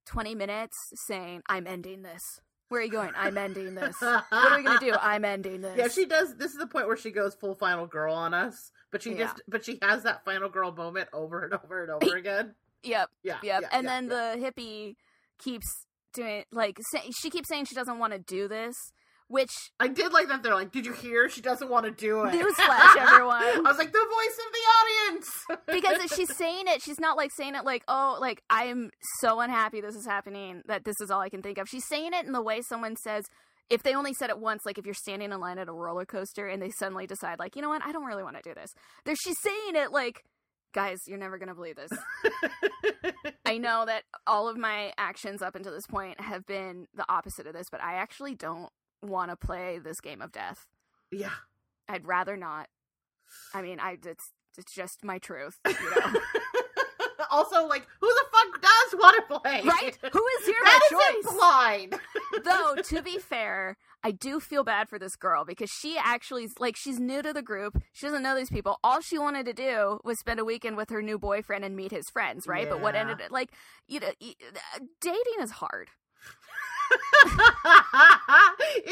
20 0.05 0.36
minutes 0.36 0.78
saying 0.93 1.41
i'm 1.49 1.67
ending 1.67 2.01
this 2.03 2.39
where 2.72 2.80
are 2.80 2.84
you 2.86 2.89
going 2.89 3.11
i'm 3.17 3.38
ending 3.38 3.76
this 3.76 3.95
what 4.01 4.24
are 4.34 4.57
we 4.57 4.63
gonna 4.63 4.80
do 4.80 4.93
i'm 5.01 5.26
ending 5.26 5.61
this 5.61 5.78
Yeah, 5.78 5.88
she 5.89 6.05
does. 6.05 6.36
This 6.38 6.51
is 6.51 6.57
the 6.57 6.67
point 6.67 6.88
where 6.88 6.97
she 6.97 7.11
goes 7.11 7.36
full 7.36 7.53
final 7.55 7.86
girl 7.86 8.13
on 8.15 8.34
us, 8.34 8.72
but 8.91 9.03
she 9.03 9.11
Yeah. 9.11 9.17
just, 9.19 9.41
but 9.47 9.63
she 9.65 9.78
has 9.82 10.03
that 10.03 10.24
final 10.26 10.49
girl 10.49 10.72
moment 10.72 11.09
over 11.13 11.43
and 11.43 11.53
over 11.53 11.84
and 11.84 11.91
over 11.91 12.15
again. 12.24 12.55
yep 12.84 13.09
Yeah, 13.24 13.38
yep 13.43 13.61
yeah, 13.61 13.69
and 13.74 13.86
yeah, 13.86 13.89
then 13.89 14.07
the 14.07 14.36
hippie 14.38 14.95
keeps 15.38 15.86
doing 16.13 16.43
like 16.51 16.78
say, 16.91 17.09
she 17.11 17.30
keeps 17.30 17.49
saying 17.49 17.65
she 17.65 17.76
doesn't 17.76 17.99
want 17.99 18.13
to 18.13 18.19
do 18.19 18.47
this 18.47 18.76
which 19.32 19.71
I 19.79 19.88
did 19.88 20.11
like 20.13 20.27
that. 20.27 20.43
They're 20.43 20.53
like, 20.53 20.71
"Did 20.71 20.86
you 20.86 20.93
hear? 20.93 21.29
She 21.29 21.41
doesn't 21.41 21.69
want 21.69 21.86
to 21.86 21.91
do 21.91 22.23
it." 22.25 22.34
Newsflash, 22.34 22.95
everyone. 22.99 23.43
I 23.43 23.61
was 23.63 23.77
like, 23.77 23.91
"The 23.91 23.99
voice 23.99 24.38
of 24.45 24.51
the 24.51 24.59
audience." 24.59 24.91
because 25.67 26.03
if 26.03 26.13
she's 26.13 26.36
saying 26.36 26.65
it 26.67 26.82
she's 26.82 26.99
not 26.99 27.17
like 27.17 27.32
saying 27.36 27.55
it 27.55 27.65
like 27.65 27.84
oh 27.88 28.17
like 28.19 28.41
i'm 28.49 28.89
so 29.19 29.39
unhappy 29.39 29.82
this 29.82 29.95
is 29.95 30.05
happening 30.05 30.61
that 30.67 30.84
this 30.84 30.99
is 31.01 31.11
all 31.11 31.19
i 31.19 31.29
can 31.29 31.41
think 31.41 31.57
of 31.57 31.67
she's 31.67 31.88
saying 31.88 32.11
it 32.13 32.25
in 32.25 32.32
the 32.32 32.41
way 32.41 32.61
someone 32.61 32.95
says 32.95 33.25
if 33.69 33.84
they 33.84 33.95
only 33.95 34.13
said 34.13 34.29
it 34.29 34.39
once 34.39 34.61
like 34.65 34.77
if 34.77 34.86
you're 34.86 34.93
standing 34.93 35.32
in 35.32 35.39
line 35.39 35.57
at 35.57 35.69
a 35.69 35.73
roller 35.73 36.05
coaster 36.05 36.47
and 36.47 36.61
they 36.61 36.71
suddenly 36.71 37.07
decide 37.07 37.39
like 37.39 37.55
you 37.55 37.61
know 37.61 37.69
what 37.69 37.84
i 37.84 37.91
don't 37.91 38.05
really 38.05 38.23
want 38.23 38.36
to 38.36 38.41
do 38.41 38.53
this 38.53 38.71
there 39.05 39.15
she's 39.15 39.39
saying 39.41 39.75
it 39.75 39.91
like 39.91 40.23
guys 40.73 40.99
you're 41.07 41.17
never 41.17 41.38
gonna 41.38 41.55
believe 41.55 41.75
this 41.75 41.91
i 43.45 43.57
know 43.57 43.84
that 43.86 44.03
all 44.25 44.47
of 44.47 44.57
my 44.57 44.93
actions 44.97 45.41
up 45.41 45.55
until 45.55 45.73
this 45.73 45.88
point 45.88 46.19
have 46.21 46.45
been 46.45 46.88
the 46.95 47.05
opposite 47.09 47.45
of 47.45 47.53
this 47.53 47.67
but 47.69 47.82
i 47.82 47.95
actually 47.95 48.36
don't 48.36 48.69
want 49.02 49.32
to 49.32 49.36
play 49.36 49.80
this 49.80 49.99
game 50.02 50.22
of 50.22 50.32
death 50.32 50.68
yeah. 51.12 51.32
i'd 51.89 52.06
rather 52.08 52.38
not 52.38 52.68
i 53.54 53.62
mean 53.62 53.80
i 53.80 53.97
it's 54.06 54.32
it's 54.58 54.74
just 54.74 55.04
my 55.04 55.18
truth 55.18 55.60
you 55.68 55.74
know 56.14 56.20
also, 57.32 57.66
like, 57.66 57.88
who 58.02 58.08
the 58.08 58.26
fuck 58.32 58.62
does 58.62 58.99
want 58.99 59.16
to 59.30 59.39
play? 59.39 59.62
right? 59.64 59.97
Who 60.12 60.26
is 60.39 60.45
here 60.45 60.56
That 60.64 60.80
is 60.84 60.89
choice? 60.91 61.32
implied. 61.32 61.99
Though, 62.43 62.76
to 62.82 63.02
be 63.02 63.18
fair, 63.20 63.78
I 64.04 64.12
do 64.12 64.39
feel 64.41 64.64
bad 64.66 64.89
for 64.89 64.99
this 64.99 65.16
girl 65.16 65.45
because 65.45 65.70
she 65.70 65.97
actually, 65.97 66.49
like, 66.60 66.76
she's 66.76 66.99
new 66.99 67.22
to 67.22 67.32
the 67.32 67.41
group. 67.41 67.82
She 67.93 68.06
doesn't 68.06 68.22
know 68.24 68.36
these 68.36 68.49
people. 68.49 68.80
All 68.84 68.99
she 68.99 69.18
wanted 69.18 69.45
to 69.45 69.54
do 69.54 69.99
was 70.04 70.20
spend 70.20 70.41
a 70.41 70.45
weekend 70.45 70.76
with 70.76 70.89
her 70.89 71.02
new 71.02 71.18
boyfriend 71.18 71.64
and 71.64 71.76
meet 71.76 71.91
his 71.91 72.10
friends, 72.10 72.47
right? 72.47 72.68
But 72.70 72.82
what 72.82 72.95
Yeah. 72.95 73.02
ended, 73.10 73.32
like, 73.32 73.52
you 73.88 74.02
know, 74.02 74.08
uh, 74.10 74.80
dating 74.99 75.39
is 75.41 75.52
hard. 75.52 75.89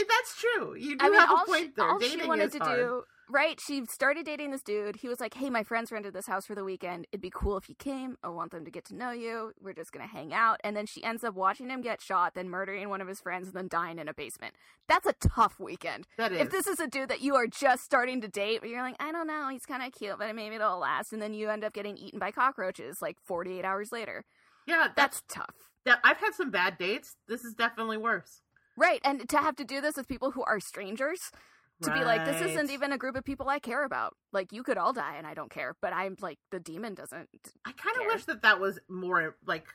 That's 0.10 0.36
true. 0.40 0.76
You 0.76 0.98
do 0.98 1.06
I 1.06 1.10
mean, 1.10 1.20
have 1.20 1.32
a 1.32 1.46
point 1.46 1.62
she, 1.62 1.72
there. 1.76 1.90
all 1.90 2.00
Dating 2.00 2.20
she 2.22 2.28
wanted 2.28 2.52
to 2.54 2.60
hard. 2.60 2.78
do 2.78 3.04
right? 3.30 3.60
She 3.60 3.86
started 3.86 4.26
dating 4.26 4.52
this 4.52 4.64
dude. 4.64 4.98
He 4.98 5.08
was 5.08 5.20
like, 5.20 5.36
"Hey, 5.36 5.50
my 5.50 5.64
friends 5.64 5.92
rented 5.92 6.14
this 6.14 6.28
house 6.28 6.46
for 6.46 6.56
the 6.56 6.64
weekend. 6.64 7.08
It'd 7.12 7.22
be 7.22 7.32
cool 7.34 7.58
if 7.58 7.70
you 7.70 7.76
came. 7.76 8.18
I 8.24 8.30
want 8.30 8.52
them 8.52 8.66
to 8.66 8.72
get 8.72 8.86
to 8.86 8.96
know 8.96 9.12
you. 9.12 9.54
We're 9.62 9.74
just 9.74 9.92
gonna 9.92 10.08
hang 10.08 10.34
out." 10.34 10.60
And 10.64 10.76
then 10.76 10.86
she 10.86 11.04
ends 11.04 11.24
up 11.24 11.36
watching 11.36 11.70
him 11.70 11.82
get 11.82 12.02
shot, 12.02 12.34
then 12.34 12.50
murdering 12.50 12.90
one 12.90 13.02
of 13.02 13.08
his 13.08 13.22
friends, 13.22 13.48
and 13.48 13.56
then 13.56 13.68
dying 13.68 14.00
in 14.00 14.08
a 14.08 14.14
basement. 14.14 14.56
That's 14.88 15.06
a 15.06 15.14
tough 15.14 15.60
weekend. 15.60 16.08
That 16.18 16.32
is. 16.32 16.42
If 16.42 16.50
this 16.50 16.68
is 16.68 16.80
a 16.80 16.88
dude 16.88 17.10
that 17.10 17.22
you 17.22 17.36
are 17.36 17.48
just 17.48 17.84
starting 17.84 18.22
to 18.22 18.28
date, 18.28 18.62
but 18.62 18.70
you're 18.70 18.82
like, 18.82 18.98
I 19.00 19.12
don't 19.12 19.28
know, 19.28 19.50
he's 19.50 19.66
kind 19.66 19.84
of 19.84 19.94
cute, 19.94 20.18
but 20.18 20.34
maybe 20.36 20.56
it'll 20.56 20.80
last, 20.80 21.14
and 21.14 21.22
then 21.22 21.34
you 21.34 21.50
end 21.50 21.64
up 21.64 21.74
getting 21.74 21.98
eaten 21.98 22.20
by 22.20 22.32
cockroaches 22.32 23.02
like 23.02 23.18
48 23.24 23.64
hours 23.64 23.92
later. 23.92 24.26
Yeah, 24.70 24.88
that's 24.96 25.22
That's 25.22 25.24
tough. 25.28 25.56
that. 25.86 26.00
I've 26.04 26.18
had 26.18 26.34
some 26.34 26.52
bad 26.52 26.78
dates. 26.78 27.16
This 27.28 27.44
is 27.44 27.54
definitely 27.54 27.98
worse. 27.98 28.42
Right, 28.78 29.02
and 29.04 29.28
to 29.30 29.38
have 29.38 29.56
to 29.58 29.66
do 29.66 29.82
this 29.82 29.98
with 29.98 30.08
people 30.08 30.32
who 30.32 30.44
are 30.44 30.60
strangers, 30.60 31.32
to 31.82 31.94
be 31.94 32.04
like, 32.04 32.26
this 32.26 32.42
isn't 32.42 32.72
even 32.72 32.92
a 32.92 32.98
group 32.98 33.16
of 33.16 33.24
people 33.24 33.48
I 33.50 33.60
care 33.60 33.84
about. 33.86 34.16
Like, 34.34 34.52
you 34.52 34.64
could 34.64 34.78
all 34.78 34.94
die 34.94 35.16
and 35.18 35.26
I 35.26 35.34
don't 35.34 35.50
care, 35.50 35.76
but 35.82 35.94
I'm 35.94 36.16
like, 36.22 36.38
the 36.52 36.60
demon 36.60 36.94
doesn't. 36.94 37.30
I 37.66 37.72
kind 37.72 37.98
of 37.98 38.06
wish 38.08 38.26
that 38.26 38.42
that 38.42 38.60
was 38.60 38.80
more 38.90 39.38
like 39.46 39.66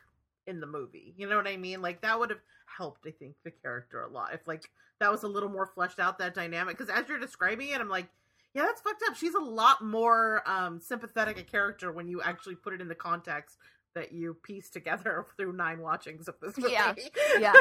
in 0.47 0.61
the 0.61 0.67
movie. 0.67 1.15
You 1.17 1.29
know 1.29 1.37
what 1.37 1.47
I 1.47 1.57
mean? 1.57 1.83
Like 1.83 2.03
that 2.03 2.19
would 2.19 2.31
have 2.31 2.41
helped. 2.67 3.07
I 3.07 3.11
think 3.11 3.37
the 3.45 3.51
character 3.51 4.03
a 4.03 4.09
lot 4.09 4.35
if 4.35 4.47
like 4.47 4.69
that 5.01 5.11
was 5.11 5.23
a 5.23 5.29
little 5.29 5.49
more 5.49 5.67
fleshed 5.67 5.99
out 5.99 6.19
that 6.19 6.35
dynamic. 6.35 6.77
Because 6.77 6.95
as 6.95 7.09
you're 7.09 7.19
describing 7.19 7.69
it, 7.69 7.81
I'm 7.81 7.89
like, 7.89 8.09
yeah, 8.55 8.63
that's 8.63 8.81
fucked 8.83 9.03
up. 9.09 9.17
She's 9.17 9.35
a 9.35 9.41
lot 9.41 9.83
more 9.83 10.43
um 10.47 10.81
sympathetic 10.81 11.39
a 11.39 11.43
character 11.43 11.93
when 11.93 12.09
you 12.09 12.21
actually 12.23 12.57
put 12.57 12.73
it 12.75 12.81
in 12.81 12.89
the 12.89 12.95
context 12.95 13.57
that 13.95 14.13
you 14.13 14.35
piece 14.43 14.71
together 14.71 15.27
through 15.37 15.53
nine 15.53 15.81
watchings 15.81 16.29
of 16.29 16.35
this 16.41 16.57
movie. 16.57 16.73
Yeah. 16.73 16.95
Yeah. 17.39 17.53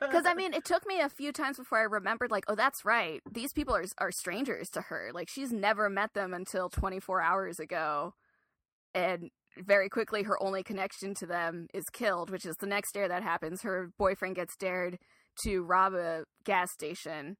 Because, 0.00 0.24
I 0.26 0.34
mean, 0.34 0.54
it 0.54 0.64
took 0.64 0.86
me 0.86 1.00
a 1.00 1.08
few 1.08 1.32
times 1.32 1.58
before 1.58 1.78
I 1.78 1.82
remembered, 1.82 2.30
like, 2.30 2.44
oh, 2.48 2.54
that's 2.54 2.84
right. 2.84 3.20
These 3.30 3.52
people 3.52 3.74
are, 3.74 3.84
are 3.98 4.10
strangers 4.10 4.68
to 4.70 4.80
her. 4.82 5.10
Like, 5.12 5.28
she's 5.28 5.52
never 5.52 5.90
met 5.90 6.14
them 6.14 6.32
until 6.32 6.68
24 6.68 7.20
hours 7.20 7.58
ago. 7.58 8.14
And 8.94 9.30
very 9.58 9.88
quickly, 9.88 10.22
her 10.22 10.42
only 10.42 10.62
connection 10.62 11.14
to 11.16 11.26
them 11.26 11.66
is 11.74 11.84
killed, 11.92 12.30
which 12.30 12.46
is 12.46 12.56
the 12.56 12.66
next 12.66 12.92
dare 12.92 13.08
that 13.08 13.22
happens. 13.22 13.62
Her 13.62 13.90
boyfriend 13.98 14.36
gets 14.36 14.56
dared 14.56 14.98
to 15.44 15.62
rob 15.62 15.94
a 15.94 16.24
gas 16.44 16.72
station. 16.72 17.36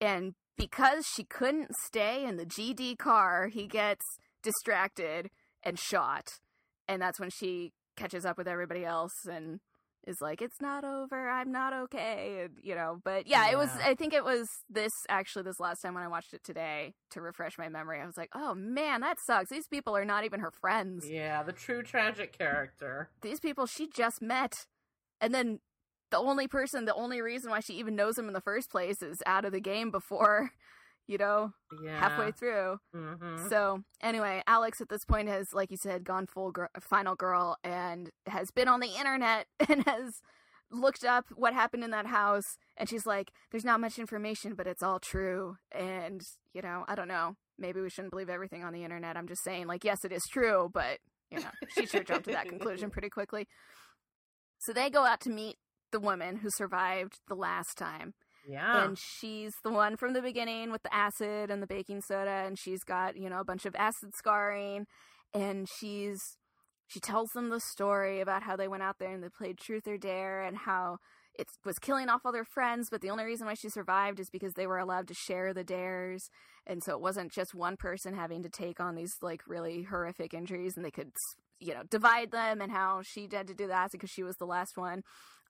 And 0.00 0.34
because 0.56 1.06
she 1.14 1.24
couldn't 1.24 1.74
stay 1.86 2.24
in 2.24 2.36
the 2.36 2.46
GD 2.46 2.98
car, 2.98 3.48
he 3.48 3.66
gets 3.66 4.04
distracted 4.42 5.30
and 5.62 5.78
shot. 5.78 6.28
And 6.90 7.00
that's 7.00 7.20
when 7.20 7.30
she 7.30 7.72
catches 7.96 8.26
up 8.26 8.36
with 8.36 8.48
everybody 8.48 8.84
else 8.84 9.24
and 9.30 9.60
is 10.06 10.20
like, 10.20 10.42
it's 10.42 10.60
not 10.60 10.82
over. 10.82 11.28
I'm 11.28 11.52
not 11.52 11.72
okay. 11.72 12.42
And, 12.44 12.58
you 12.62 12.74
know, 12.74 12.98
but 13.04 13.28
yeah, 13.28 13.48
it 13.50 13.56
was, 13.56 13.70
I 13.84 13.94
think 13.94 14.12
it 14.12 14.24
was 14.24 14.48
this 14.68 14.92
actually, 15.08 15.44
this 15.44 15.60
last 15.60 15.82
time 15.82 15.94
when 15.94 16.02
I 16.02 16.08
watched 16.08 16.34
it 16.34 16.42
today 16.42 16.94
to 17.10 17.20
refresh 17.20 17.58
my 17.58 17.68
memory. 17.68 18.00
I 18.00 18.06
was 18.06 18.16
like, 18.16 18.30
oh 18.34 18.54
man, 18.54 19.02
that 19.02 19.18
sucks. 19.24 19.50
These 19.50 19.68
people 19.68 19.96
are 19.96 20.04
not 20.04 20.24
even 20.24 20.40
her 20.40 20.50
friends. 20.50 21.08
yeah, 21.08 21.42
the 21.44 21.52
true 21.52 21.82
tragic 21.82 22.36
character. 22.36 23.10
These 23.20 23.38
people 23.38 23.66
she 23.66 23.88
just 23.88 24.20
met. 24.20 24.66
And 25.20 25.32
then 25.32 25.60
the 26.10 26.18
only 26.18 26.48
person, 26.48 26.86
the 26.86 26.94
only 26.94 27.20
reason 27.20 27.50
why 27.50 27.60
she 27.60 27.74
even 27.74 27.94
knows 27.94 28.18
him 28.18 28.26
in 28.26 28.32
the 28.32 28.40
first 28.40 28.68
place 28.70 29.00
is 29.02 29.22
out 29.26 29.44
of 29.44 29.52
the 29.52 29.60
game 29.60 29.92
before, 29.92 30.50
you 31.06 31.18
know, 31.18 31.52
Yeah. 31.82 31.98
halfway 31.98 32.32
through. 32.32 32.78
hmm 32.92 33.48
So 33.48 33.82
anyway, 34.02 34.42
Alex 34.46 34.80
at 34.80 34.88
this 34.88 35.04
point 35.04 35.28
has, 35.28 35.52
like 35.52 35.70
you 35.70 35.76
said, 35.76 36.04
gone 36.04 36.26
full 36.26 36.52
gr- 36.52 36.66
final 36.80 37.14
girl 37.14 37.56
and 37.64 38.10
has 38.26 38.50
been 38.50 38.68
on 38.68 38.80
the 38.80 38.94
internet 38.98 39.46
and 39.68 39.84
has 39.86 40.20
looked 40.70 41.04
up 41.04 41.26
what 41.34 41.52
happened 41.52 41.82
in 41.84 41.90
that 41.90 42.06
house. 42.06 42.56
And 42.76 42.88
she's 42.88 43.06
like, 43.06 43.32
"There's 43.50 43.64
not 43.64 43.80
much 43.80 43.98
information, 43.98 44.54
but 44.54 44.66
it's 44.68 44.82
all 44.82 45.00
true." 45.00 45.56
And 45.72 46.22
you 46.54 46.62
know, 46.62 46.84
I 46.88 46.94
don't 46.94 47.08
know. 47.08 47.34
Maybe 47.58 47.80
we 47.80 47.90
shouldn't 47.90 48.12
believe 48.12 48.30
everything 48.30 48.64
on 48.64 48.72
the 48.72 48.84
internet. 48.84 49.16
I'm 49.16 49.26
just 49.28 49.42
saying, 49.42 49.66
like, 49.66 49.84
yes, 49.84 50.04
it 50.04 50.12
is 50.12 50.22
true, 50.30 50.70
but 50.72 50.98
you 51.30 51.40
know, 51.40 51.50
she 51.74 51.86
sure 51.86 52.02
jumped 52.04 52.24
to 52.26 52.32
that 52.32 52.48
conclusion 52.48 52.90
pretty 52.94 53.10
quickly. 53.10 53.46
So 54.58 54.72
they 54.72 54.90
go 54.90 55.04
out 55.04 55.20
to 55.22 55.30
meet 55.30 55.56
the 55.92 56.00
woman 56.00 56.36
who 56.36 56.50
survived 56.50 57.18
the 57.28 57.34
last 57.34 57.76
time 57.76 58.14
Yeah. 58.48 58.84
and 58.84 58.98
she's 58.98 59.54
the 59.62 59.70
one 59.70 59.96
from 59.96 60.12
the 60.12 60.22
beginning 60.22 60.70
with 60.70 60.82
the 60.82 60.94
acid 60.94 61.50
and 61.50 61.62
the 61.62 61.66
baking 61.66 62.00
soda 62.00 62.44
and 62.46 62.58
she's 62.58 62.82
got 62.84 63.16
you 63.16 63.28
know 63.28 63.40
a 63.40 63.44
bunch 63.44 63.66
of 63.66 63.74
acid 63.76 64.14
scarring 64.16 64.86
and 65.34 65.68
she's 65.68 66.36
she 66.86 67.00
tells 67.00 67.30
them 67.30 67.50
the 67.50 67.60
story 67.60 68.20
about 68.20 68.42
how 68.42 68.56
they 68.56 68.66
went 68.68 68.82
out 68.82 68.96
there 68.98 69.12
and 69.12 69.22
they 69.22 69.28
played 69.28 69.58
truth 69.58 69.86
or 69.86 69.96
dare 69.96 70.42
and 70.42 70.56
how 70.58 70.98
it 71.38 71.46
was 71.64 71.78
killing 71.78 72.08
off 72.08 72.22
all 72.24 72.32
their 72.32 72.44
friends 72.44 72.88
but 72.90 73.00
the 73.00 73.10
only 73.10 73.24
reason 73.24 73.46
why 73.46 73.54
she 73.54 73.68
survived 73.68 74.18
is 74.18 74.30
because 74.30 74.54
they 74.54 74.66
were 74.66 74.78
allowed 74.78 75.06
to 75.06 75.14
share 75.14 75.54
the 75.54 75.64
dares 75.64 76.28
and 76.66 76.82
so 76.82 76.92
it 76.92 77.00
wasn't 77.00 77.32
just 77.32 77.54
one 77.54 77.76
person 77.76 78.14
having 78.14 78.42
to 78.42 78.48
take 78.48 78.80
on 78.80 78.94
these 78.94 79.14
like 79.22 79.42
really 79.46 79.82
horrific 79.84 80.34
injuries 80.34 80.76
and 80.76 80.84
they 80.84 80.90
could 80.90 81.10
you 81.60 81.72
know 81.72 81.82
divide 81.90 82.30
them 82.32 82.60
and 82.60 82.72
how 82.72 83.00
she 83.02 83.28
had 83.30 83.46
to 83.46 83.54
do 83.54 83.68
that 83.68 83.92
because 83.92 84.10
she 84.10 84.22
was 84.22 84.36
the 84.36 84.46
last 84.46 84.76
one 84.76 85.02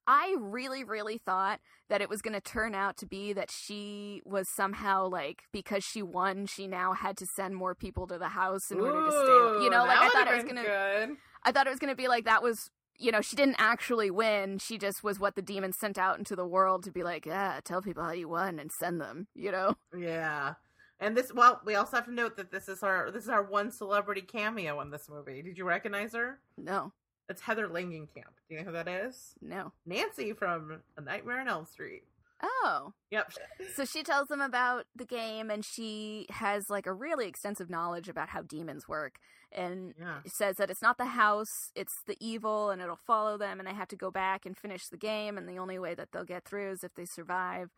I 0.07 0.35
really, 0.39 0.83
really 0.83 1.17
thought 1.17 1.59
that 1.89 2.01
it 2.01 2.09
was 2.09 2.21
going 2.21 2.33
to 2.33 2.41
turn 2.41 2.73
out 2.73 2.97
to 2.97 3.05
be 3.05 3.33
that 3.33 3.51
she 3.51 4.21
was 4.25 4.49
somehow 4.49 5.07
like 5.07 5.43
because 5.51 5.83
she 5.83 6.01
won, 6.01 6.45
she 6.47 6.67
now 6.67 6.93
had 6.93 7.17
to 7.17 7.25
send 7.25 7.55
more 7.55 7.75
people 7.75 8.07
to 8.07 8.17
the 8.17 8.29
house 8.29 8.71
in 8.71 8.79
order 8.79 9.05
to 9.05 9.11
stay. 9.11 9.63
You 9.63 9.69
know, 9.69 9.83
like 9.85 9.99
I 9.99 10.09
thought 10.09 10.27
it 10.27 10.35
was 10.35 10.43
gonna. 10.43 11.15
I 11.43 11.51
thought 11.51 11.67
it 11.67 11.69
was 11.69 11.79
gonna 11.79 11.95
be 11.95 12.07
like 12.07 12.25
that 12.25 12.43
was. 12.43 12.69
You 12.97 13.11
know, 13.11 13.21
she 13.21 13.35
didn't 13.35 13.55
actually 13.57 14.11
win. 14.11 14.59
She 14.59 14.77
just 14.77 15.03
was 15.03 15.19
what 15.19 15.35
the 15.35 15.41
demon 15.41 15.73
sent 15.73 15.97
out 15.97 16.19
into 16.19 16.35
the 16.35 16.45
world 16.45 16.83
to 16.83 16.91
be 16.91 17.01
like, 17.01 17.25
yeah, 17.25 17.59
tell 17.63 17.81
people 17.81 18.03
how 18.03 18.11
you 18.11 18.29
won 18.29 18.59
and 18.59 18.71
send 18.71 19.01
them. 19.01 19.27
You 19.33 19.51
know, 19.51 19.75
Yeah. 19.97 20.53
And 20.99 21.17
this 21.17 21.33
well, 21.33 21.61
we 21.65 21.73
also 21.73 21.97
have 21.97 22.05
to 22.05 22.13
note 22.13 22.37
that 22.37 22.51
this 22.51 22.69
is 22.69 22.83
our 22.83 23.09
this 23.09 23.23
is 23.23 23.29
our 23.29 23.41
one 23.41 23.71
celebrity 23.71 24.21
cameo 24.21 24.79
in 24.81 24.91
this 24.91 25.09
movie. 25.09 25.41
Did 25.41 25.57
you 25.57 25.65
recognize 25.65 26.13
her? 26.13 26.39
no, 26.57 26.93
It's 27.29 27.41
Heather 27.41 27.67
Langenkamp. 27.67 28.07
Do 28.49 28.55
you 28.55 28.57
know 28.59 28.65
who 28.65 28.71
that 28.73 28.87
is? 28.87 29.33
no. 29.41 29.71
Nancy 29.85 30.33
from 30.33 30.81
A 30.97 31.01
Nightmare 31.01 31.39
on 31.41 31.47
Elm 31.47 31.65
Street. 31.65 32.03
Oh, 32.43 32.93
Yep. 33.11 33.33
so 33.75 33.85
she 33.85 34.01
tells 34.03 34.27
them 34.27 34.41
about 34.41 34.85
the 34.95 35.05
game, 35.05 35.49
and 35.51 35.63
she 35.63 36.25
has 36.29 36.69
like 36.69 36.87
a 36.87 36.93
really 36.93 37.27
extensive 37.27 37.69
knowledge 37.69 38.09
about 38.09 38.29
how 38.29 38.41
demons 38.41 38.87
work, 38.87 39.15
and 39.51 39.93
Yeah. 39.99 40.19
says 40.25 40.55
that 40.57 40.69
it's 40.71 40.81
not 40.81 40.97
the 40.97 41.05
house, 41.05 41.71
it's 41.75 41.93
the 42.07 42.17
evil, 42.19 42.69
and 42.71 42.81
it'll 42.81 42.95
follow 42.95 43.37
them, 43.37 43.59
and 43.59 43.67
they 43.67 43.73
have 43.73 43.89
to 43.89 43.95
go 43.95 44.09
back 44.11 44.45
and 44.45 44.57
finish 44.57 44.87
the 44.87 44.97
game, 44.97 45.37
and 45.37 45.47
the 45.47 45.57
only 45.59 45.77
way 45.79 45.93
that 45.93 46.09
they'll 46.11 46.23
get 46.25 46.43
through 46.45 46.71
is 46.71 46.83
if 46.83 46.93
they 46.95 47.05
survive. 47.05 47.69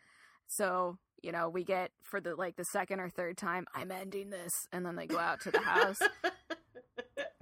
So, 0.47 0.97
you 1.21 1.31
know, 1.31 1.49
we 1.49 1.63
get 1.63 1.91
for 2.03 2.19
the 2.21 2.35
like 2.35 2.55
the 2.55 2.65
second 2.65 2.99
or 2.99 3.09
third 3.09 3.37
time, 3.37 3.65
I'm 3.75 3.91
ending 3.91 4.29
this, 4.29 4.51
and 4.71 4.85
then 4.85 4.95
they 4.95 5.07
go 5.07 5.19
out 5.19 5.41
to 5.41 5.51
the 5.51 5.59
house 5.61 5.99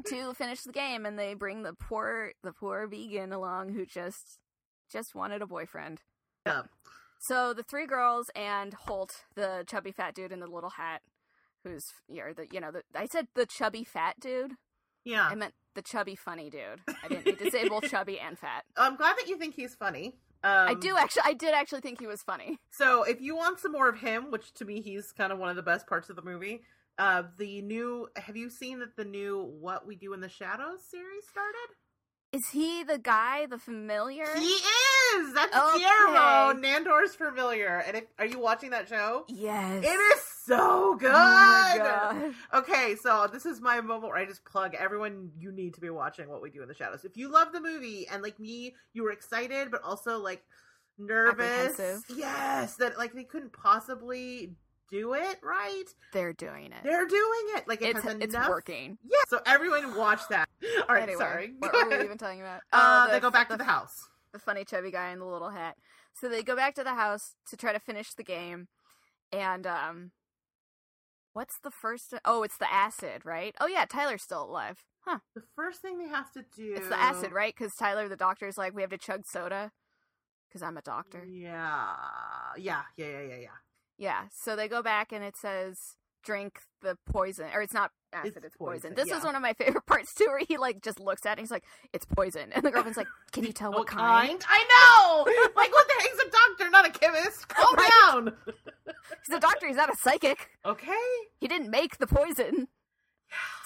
to 0.04 0.34
finish 0.34 0.62
the 0.62 0.72
game, 0.72 1.06
and 1.06 1.18
they 1.18 1.34
bring 1.34 1.64
the 1.64 1.74
poor 1.74 2.34
the 2.44 2.52
poor 2.52 2.88
vegan 2.88 3.32
along 3.34 3.74
who 3.74 3.86
just 3.86 4.40
just 4.92 5.16
wanted 5.16 5.42
a 5.42 5.48
boyfriend. 5.48 6.02
Yeah. 6.46 6.64
So 7.20 7.54
the 7.54 7.64
three 7.64 7.86
girls 7.86 8.32
and 8.36 8.74
Holt, 8.74 9.26
the 9.36 9.64
chubby 9.68 9.92
fat 9.92 10.16
dude 10.16 10.32
in 10.32 10.40
the 10.40 10.48
little 10.48 10.72
hat, 10.72 11.02
who's 11.64 11.86
you 12.08 12.24
the 12.36 12.48
you 12.52 12.60
know 12.60 12.72
the, 12.72 12.84
I 12.96 13.06
said 13.06 13.28
the 13.36 13.46
chubby 13.46 13.84
fat 13.84 14.20
dude. 14.20 14.54
Yeah. 15.04 15.28
I 15.28 15.36
meant 15.36 15.54
the 15.74 15.82
chubby 15.82 16.16
funny 16.16 16.50
dude. 16.50 16.82
I 17.04 17.08
didn't 17.08 17.26
mean 17.26 17.38
to 17.38 17.52
say 17.52 17.68
both 17.68 17.84
chubby 17.90 18.20
and 18.20 18.38
fat. 18.38 18.66
I'm 18.78 18.96
glad 18.96 19.18
that 19.18 19.28
you 19.28 19.38
think 19.38 19.56
he's 19.56 19.76
funny. 19.76 20.16
Um, 20.44 20.70
I 20.70 20.74
do 20.74 20.98
actually. 20.98 21.24
I 21.26 21.34
did 21.34 21.54
actually 21.54 21.82
think 21.82 22.00
he 22.00 22.08
was 22.08 22.22
funny. 22.24 22.60
So 22.72 23.04
if 23.04 23.22
you 23.22 23.36
want 23.36 23.60
some 23.60 23.72
more 23.72 23.88
of 23.88 24.00
him, 24.00 24.32
which 24.32 24.54
to 24.56 24.66
me 24.66 24.82
he's 24.82 25.12
kind 25.12 25.32
of 25.32 25.38
one 25.38 25.50
of 25.50 25.56
the 25.56 25.62
best 25.62 25.88
parts 25.88 26.10
of 26.10 26.16
the 26.16 26.24
movie, 26.24 26.64
uh, 27.02 27.24
the 27.40 27.62
new 27.64 28.08
have 28.16 28.38
you 28.38 28.50
seen 28.50 28.80
that 28.80 28.96
the 28.96 29.04
new 29.04 29.42
What 29.60 29.88
We 29.88 29.96
Do 29.96 30.14
in 30.14 30.22
the 30.22 30.30
Shadows 30.30 30.84
series 30.88 31.26
started? 31.28 31.76
Is 32.32 32.50
he 32.50 32.84
the 32.84 33.00
guy, 33.00 33.48
the 33.48 33.58
familiar? 33.58 34.28
He 34.38 34.46
is. 34.46 35.34
That's 35.34 35.54
Okay. 35.54 35.80
Guillermo 35.80 36.54
Nandor's 36.62 37.16
familiar. 37.16 37.84
And 37.86 37.98
if, 37.98 38.04
are 38.20 38.26
you 38.26 38.40
watching 38.40 38.70
that 38.70 38.88
show? 38.88 39.26
yes. 39.28 39.84
It 39.84 39.88
is 39.88 40.22
so 40.46 40.96
good. 40.96 41.12
Oh. 41.14 42.34
Okay, 42.54 42.96
so 43.02 43.28
this 43.32 43.46
is 43.46 43.62
my 43.62 43.82
moment 43.82 44.14
where 44.14 44.22
I 44.22 44.26
just 44.26 44.46
plug 44.46 44.76
everyone. 44.76 45.32
You 45.40 45.52
need 45.52 45.74
to 45.74 45.82
be 45.82 45.90
watching 45.90 46.30
What 46.30 46.42
We 46.44 46.52
Do 46.52 46.62
in 46.62 46.68
the 46.68 46.76
Shadows. 46.76 47.04
If 47.04 47.18
you 47.18 47.32
love 47.32 47.52
the 47.52 47.62
movie 47.62 48.08
and 48.12 48.22
like 48.22 48.40
me, 48.40 48.76
you 48.94 49.04
were 49.04 49.12
excited 49.12 49.72
but 49.72 49.82
also 49.84 50.20
like 50.20 50.44
nervous. 51.00 52.04
Yes, 52.16 52.76
that 52.76 52.98
like 52.98 53.14
they 53.14 53.24
couldn't 53.24 53.54
possibly 53.54 54.52
do 54.92 55.14
it 55.14 55.40
right. 55.42 55.86
They're 56.14 56.34
doing 56.34 56.66
it. 56.68 56.84
They're 56.84 57.08
doing 57.08 57.46
it. 57.56 57.68
Like 57.68 57.82
it 57.82 57.96
it's 57.96 58.04
has 58.04 58.16
it's 58.20 58.36
working. 58.36 58.98
Yeah. 59.04 59.18
So 59.30 59.40
everyone 59.46 59.96
watch 59.96 60.22
that. 60.30 60.48
All 60.88 60.96
right. 60.96 61.04
anyway, 61.04 61.18
sorry. 61.20 61.54
what 61.58 61.74
were 61.74 61.90
we 61.98 62.04
even 62.06 62.18
talking 62.18 62.42
about? 62.42 62.62
Uh, 62.72 63.08
Oh, 63.08 63.12
they 63.12 63.20
go 63.20 63.32
back 63.32 63.50
to 63.50 63.58
the 63.58 63.64
house. 63.64 64.10
the 64.34 64.40
funny 64.40 64.66
chubby 64.66 64.92
guy 64.92 65.12
in 65.12 65.20
the 65.20 65.26
little 65.26 65.50
hat. 65.50 65.76
So 66.14 66.28
they 66.28 66.44
go 66.44 66.56
back 66.56 66.76
to 66.76 66.84
the 66.84 66.94
house 66.96 67.36
to 67.50 67.58
try 67.58 67.72
to 67.74 67.80
finish 67.80 68.14
the 68.14 68.24
game, 68.24 68.68
and 69.32 69.66
um, 69.66 70.12
what's 71.34 71.58
the 71.64 71.72
first? 71.72 72.14
Oh, 72.26 72.44
it's 72.44 72.58
the 72.58 72.72
acid, 72.72 73.22
right? 73.26 73.56
Oh 73.62 73.68
yeah, 73.68 73.86
Tyler's 73.86 74.22
still 74.22 74.44
alive. 74.44 74.84
Huh? 75.06 75.20
The 75.34 75.42
first 75.56 75.82
thing 75.82 75.98
they 75.98 76.10
have 76.10 76.32
to 76.34 76.44
do. 76.56 76.74
It's 76.76 76.90
the 76.90 77.00
acid, 77.00 77.32
right? 77.32 77.56
Because 77.58 77.74
Tyler, 77.76 78.08
the 78.08 78.16
doctor, 78.16 78.48
is 78.48 78.58
like, 78.58 78.76
we 78.76 78.82
have 78.84 78.92
to 78.92 79.00
chug 79.00 79.26
soda. 79.26 79.72
Because 80.48 80.62
I'm 80.62 80.78
a 80.78 80.82
doctor. 80.82 81.26
Yeah. 81.26 81.86
Yeah. 82.58 82.82
Yeah. 82.98 83.08
Yeah. 83.08 83.22
Yeah. 83.22 83.36
Yeah. 83.38 83.48
Yeah. 84.02 84.24
So 84.34 84.56
they 84.56 84.68
go 84.68 84.82
back, 84.82 85.12
and 85.14 85.24
it 85.24 85.36
says 85.38 85.78
drink 86.24 86.60
the 86.82 86.98
poison, 87.10 87.48
or 87.54 87.62
it's 87.62 87.74
not 87.74 87.92
acid, 88.14 88.34
It's 88.38 88.46
it's, 88.48 88.56
poison. 88.58 88.82
poison, 88.92 88.94
This 88.96 89.08
yeah. 89.10 89.18
is 89.20 89.24
one 89.24 89.36
of 89.36 89.42
my 89.42 89.54
favorite 89.54 89.86
parts 89.88 90.14
too, 90.14 90.26
where 90.28 90.42
he 90.48 90.58
like 90.58 90.82
just 90.84 91.00
looks 91.00 91.26
at 91.26 91.30
it 91.30 91.34
and 91.34 91.40
he's 91.42 91.52
like, 91.52 91.64
"It's 91.94 92.06
poison," 92.06 92.52
and 92.54 92.64
the 92.66 92.72
girlfriend's 92.72 92.98
like, 92.98 93.08
"Can 93.32 93.44
you 93.44 93.54
tell 93.54 93.72
what 93.72 93.88
kind?" 93.88 94.44
I 94.50 94.66
know. 94.74 95.32
like, 95.56 95.72
what 95.72 95.88
the 95.88 95.94
heck's 96.02 96.20
a 96.20 96.30
doctor, 96.30 96.70
not 96.72 96.88
a 96.88 96.92
chemist? 96.92 97.48
Calm 97.48 97.76
Right. 97.76 97.90
down. 98.12 98.34
He's 99.28 99.38
a 99.38 99.40
doctor. 99.40 99.68
He's 99.68 99.76
not 99.78 99.90
a 99.94 99.96
psychic. 99.98 100.50
Okay. 100.66 101.08
He 101.40 101.48
didn't 101.48 101.70
make 101.70 101.98
the 102.00 102.08
poison. 102.08 102.68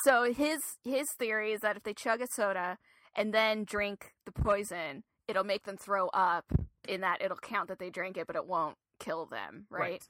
So 0.04 0.32
his 0.32 0.60
his 0.84 1.08
theory 1.18 1.54
is 1.54 1.62
that 1.62 1.78
if 1.78 1.84
they 1.84 1.94
chug 1.94 2.22
a 2.22 2.28
soda 2.28 2.78
and 3.16 3.34
then 3.34 3.64
drink 3.64 4.14
the 4.26 4.32
poison, 4.32 5.04
it'll 5.28 5.44
make 5.44 5.64
them 5.64 5.78
throw 5.78 6.08
up. 6.10 6.46
In 6.88 7.02
that 7.02 7.22
it'll 7.22 7.38
count 7.38 7.70
that 7.70 7.80
they 7.80 7.90
drank 7.90 8.16
it, 8.18 8.28
but 8.28 8.36
it 8.36 8.46
won't 8.46 8.76
kill 9.00 9.26
them, 9.26 9.66
right? 9.70 10.04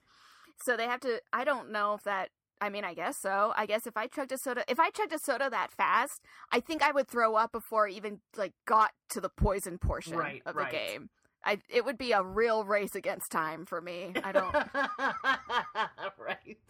So 0.63 0.77
they 0.77 0.85
have 0.85 0.99
to. 1.01 1.21
I 1.33 1.43
don't 1.43 1.71
know 1.71 1.93
if 1.95 2.03
that. 2.03 2.29
I 2.61 2.69
mean, 2.69 2.85
I 2.85 2.93
guess 2.93 3.17
so. 3.17 3.51
I 3.57 3.65
guess 3.65 3.85
if 3.85 3.97
I 3.97 4.07
chugged 4.07 4.31
a 4.31 4.37
soda, 4.37 4.63
if 4.69 4.79
I 4.79 4.89
chugged 4.89 5.11
a 5.13 5.19
soda 5.19 5.49
that 5.49 5.71
fast, 5.71 6.21
I 6.51 6.61
think 6.61 6.81
I 6.81 6.91
would 6.91 7.07
throw 7.09 7.35
up 7.35 7.51
before 7.51 7.87
I 7.87 7.91
even 7.91 8.21
like 8.37 8.53
got 8.65 8.91
to 9.09 9.19
the 9.19 9.29
poison 9.29 9.77
portion 9.77 10.15
Right, 10.17 10.41
of 10.45 10.55
right. 10.55 10.71
the 10.71 10.77
game. 10.77 11.09
I 11.43 11.59
it 11.69 11.83
would 11.85 11.97
be 11.97 12.13
a 12.13 12.23
real 12.23 12.63
race 12.63 12.95
against 12.95 13.31
time 13.31 13.65
for 13.65 13.81
me. 13.81 14.13
I 14.23 14.31
don't. 14.31 14.53
right. 16.17 16.57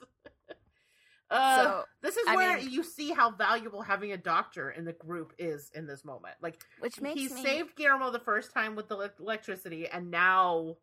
Uh, 1.31 1.63
So, 1.63 1.83
this 2.03 2.17
is 2.17 2.27
I 2.27 2.35
where 2.35 2.57
mean- 2.57 2.69
you 2.69 2.83
see 2.83 3.11
how 3.11 3.31
valuable 3.31 3.81
having 3.81 4.11
a 4.11 4.17
doctor 4.17 4.69
in 4.69 4.85
the 4.85 4.93
group 4.93 5.33
is 5.39 5.71
in 5.73 5.87
this 5.87 6.05
moment. 6.05 6.35
Like 6.39 6.63
which 6.79 7.01
makes 7.01 7.19
he 7.19 7.29
me 7.29 7.41
saved 7.43 7.75
Guillermo 7.75 8.11
the 8.11 8.19
first 8.19 8.53
time 8.53 8.75
with 8.75 8.87
the 8.89 8.95
elec- 8.95 9.19
electricity, 9.19 9.87
and 9.87 10.11
now 10.11 10.75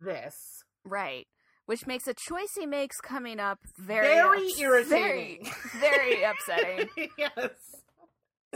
this. 0.00 0.64
Right. 0.84 1.26
Which 1.66 1.86
makes 1.86 2.06
a 2.08 2.14
choice 2.14 2.48
he 2.58 2.66
makes 2.66 2.96
coming 3.00 3.38
up 3.38 3.58
very 3.78 4.06
Very 4.08 4.46
ups- 4.48 4.58
irritating. 4.60 5.48
very, 5.76 6.16
very 6.16 6.22
upsetting. 6.24 6.88
yes. 7.18 7.50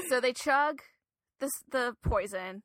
So 0.09 0.21
they 0.21 0.33
chug 0.33 0.81
this 1.41 1.53
the 1.71 1.95
poison, 2.05 2.63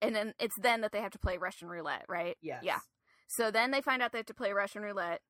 and 0.00 0.14
then 0.16 0.32
it's 0.40 0.54
then 0.60 0.80
that 0.80 0.92
they 0.92 1.00
have 1.02 1.12
to 1.12 1.18
play 1.18 1.36
Russian 1.36 1.68
roulette, 1.68 2.06
right? 2.08 2.36
Yes. 2.40 2.62
Yeah. 2.64 2.78
So 3.28 3.50
then 3.50 3.70
they 3.72 3.80
find 3.82 4.02
out 4.02 4.12
they 4.12 4.18
have 4.18 4.26
to 4.26 4.34
play 4.34 4.52
Russian 4.52 4.82
roulette. 4.82 5.20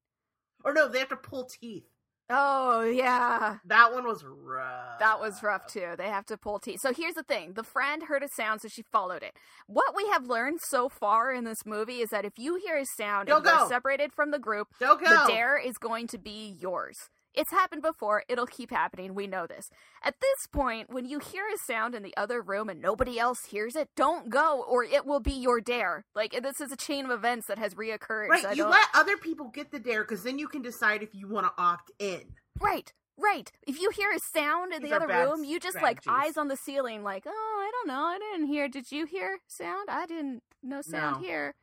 Or 0.64 0.72
no, 0.72 0.88
they 0.88 1.00
have 1.00 1.08
to 1.08 1.16
pull 1.16 1.48
teeth. 1.60 1.84
Oh 2.30 2.82
yeah, 2.82 3.58
That 3.66 3.92
one 3.92 4.06
was 4.06 4.24
rough. 4.24 4.98
that 4.98 5.20
was 5.20 5.42
rough 5.42 5.66
too. 5.66 5.94
They 5.98 6.08
have 6.08 6.24
to 6.26 6.38
pull 6.38 6.58
teeth. 6.58 6.80
So 6.80 6.92
here's 6.92 7.14
the 7.14 7.22
thing: 7.22 7.52
the 7.52 7.62
friend 7.62 8.04
heard 8.04 8.22
a 8.22 8.28
sound, 8.28 8.62
so 8.62 8.68
she 8.68 8.82
followed 8.82 9.22
it. 9.22 9.36
What 9.66 9.94
we 9.94 10.06
have 10.08 10.26
learned 10.26 10.60
so 10.62 10.88
far 10.88 11.32
in 11.32 11.44
this 11.44 11.66
movie 11.66 12.00
is 12.00 12.08
that 12.10 12.24
if 12.24 12.38
you 12.38 12.54
hear 12.56 12.78
a 12.78 12.86
sound 12.86 13.28
Don't 13.28 13.46
and 13.46 13.58
you're 13.58 13.68
separated 13.68 14.12
from 14.14 14.30
the 14.30 14.38
group, 14.38 14.68
Don't 14.80 15.02
go. 15.02 15.08
the 15.26 15.32
dare 15.32 15.58
is 15.58 15.76
going 15.76 16.06
to 16.08 16.18
be 16.18 16.56
yours. 16.58 17.10
It's 17.34 17.50
happened 17.50 17.82
before. 17.82 18.22
It'll 18.28 18.46
keep 18.46 18.70
happening. 18.70 19.14
We 19.14 19.26
know 19.26 19.46
this. 19.46 19.68
At 20.02 20.14
this 20.20 20.46
point, 20.46 20.90
when 20.90 21.04
you 21.04 21.18
hear 21.18 21.44
a 21.52 21.58
sound 21.58 21.94
in 21.94 22.02
the 22.02 22.16
other 22.16 22.40
room 22.40 22.68
and 22.68 22.80
nobody 22.80 23.18
else 23.18 23.46
hears 23.46 23.74
it, 23.76 23.88
don't 23.96 24.30
go, 24.30 24.64
or 24.68 24.84
it 24.84 25.04
will 25.04 25.20
be 25.20 25.32
your 25.32 25.60
dare. 25.60 26.04
Like 26.14 26.32
this 26.42 26.60
is 26.60 26.70
a 26.72 26.76
chain 26.76 27.04
of 27.04 27.10
events 27.10 27.46
that 27.48 27.58
has 27.58 27.74
reoccurred. 27.74 28.28
Right, 28.28 28.42
so 28.42 28.50
you 28.50 28.56
don't- 28.62 28.70
let 28.70 28.86
other 28.94 29.16
people 29.16 29.48
get 29.48 29.70
the 29.70 29.78
dare 29.80 30.02
because 30.04 30.22
then 30.22 30.38
you 30.38 30.46
can 30.48 30.62
decide 30.62 31.02
if 31.02 31.14
you 31.14 31.26
want 31.28 31.46
to 31.46 31.52
opt 31.62 31.90
in. 31.98 32.34
Right, 32.60 32.92
right. 33.16 33.50
If 33.66 33.80
you 33.80 33.90
hear 33.90 34.12
a 34.12 34.18
sound 34.20 34.72
in 34.72 34.82
These 34.82 34.90
the 34.90 34.96
other 34.96 35.08
room, 35.08 35.42
you 35.44 35.58
just 35.58 35.82
like 35.82 36.00
eyes 36.06 36.36
on 36.36 36.48
the 36.48 36.56
ceiling, 36.56 37.02
like, 37.02 37.24
oh, 37.26 37.30
I 37.30 37.70
don't 37.72 37.88
know, 37.88 38.04
I 38.04 38.18
didn't 38.18 38.46
hear. 38.46 38.68
Did 38.68 38.92
you 38.92 39.06
hear 39.06 39.38
sound? 39.48 39.88
I 39.90 40.06
didn't. 40.06 40.42
No 40.62 40.82
sound 40.82 41.16
No. 41.20 41.26
here. 41.26 41.54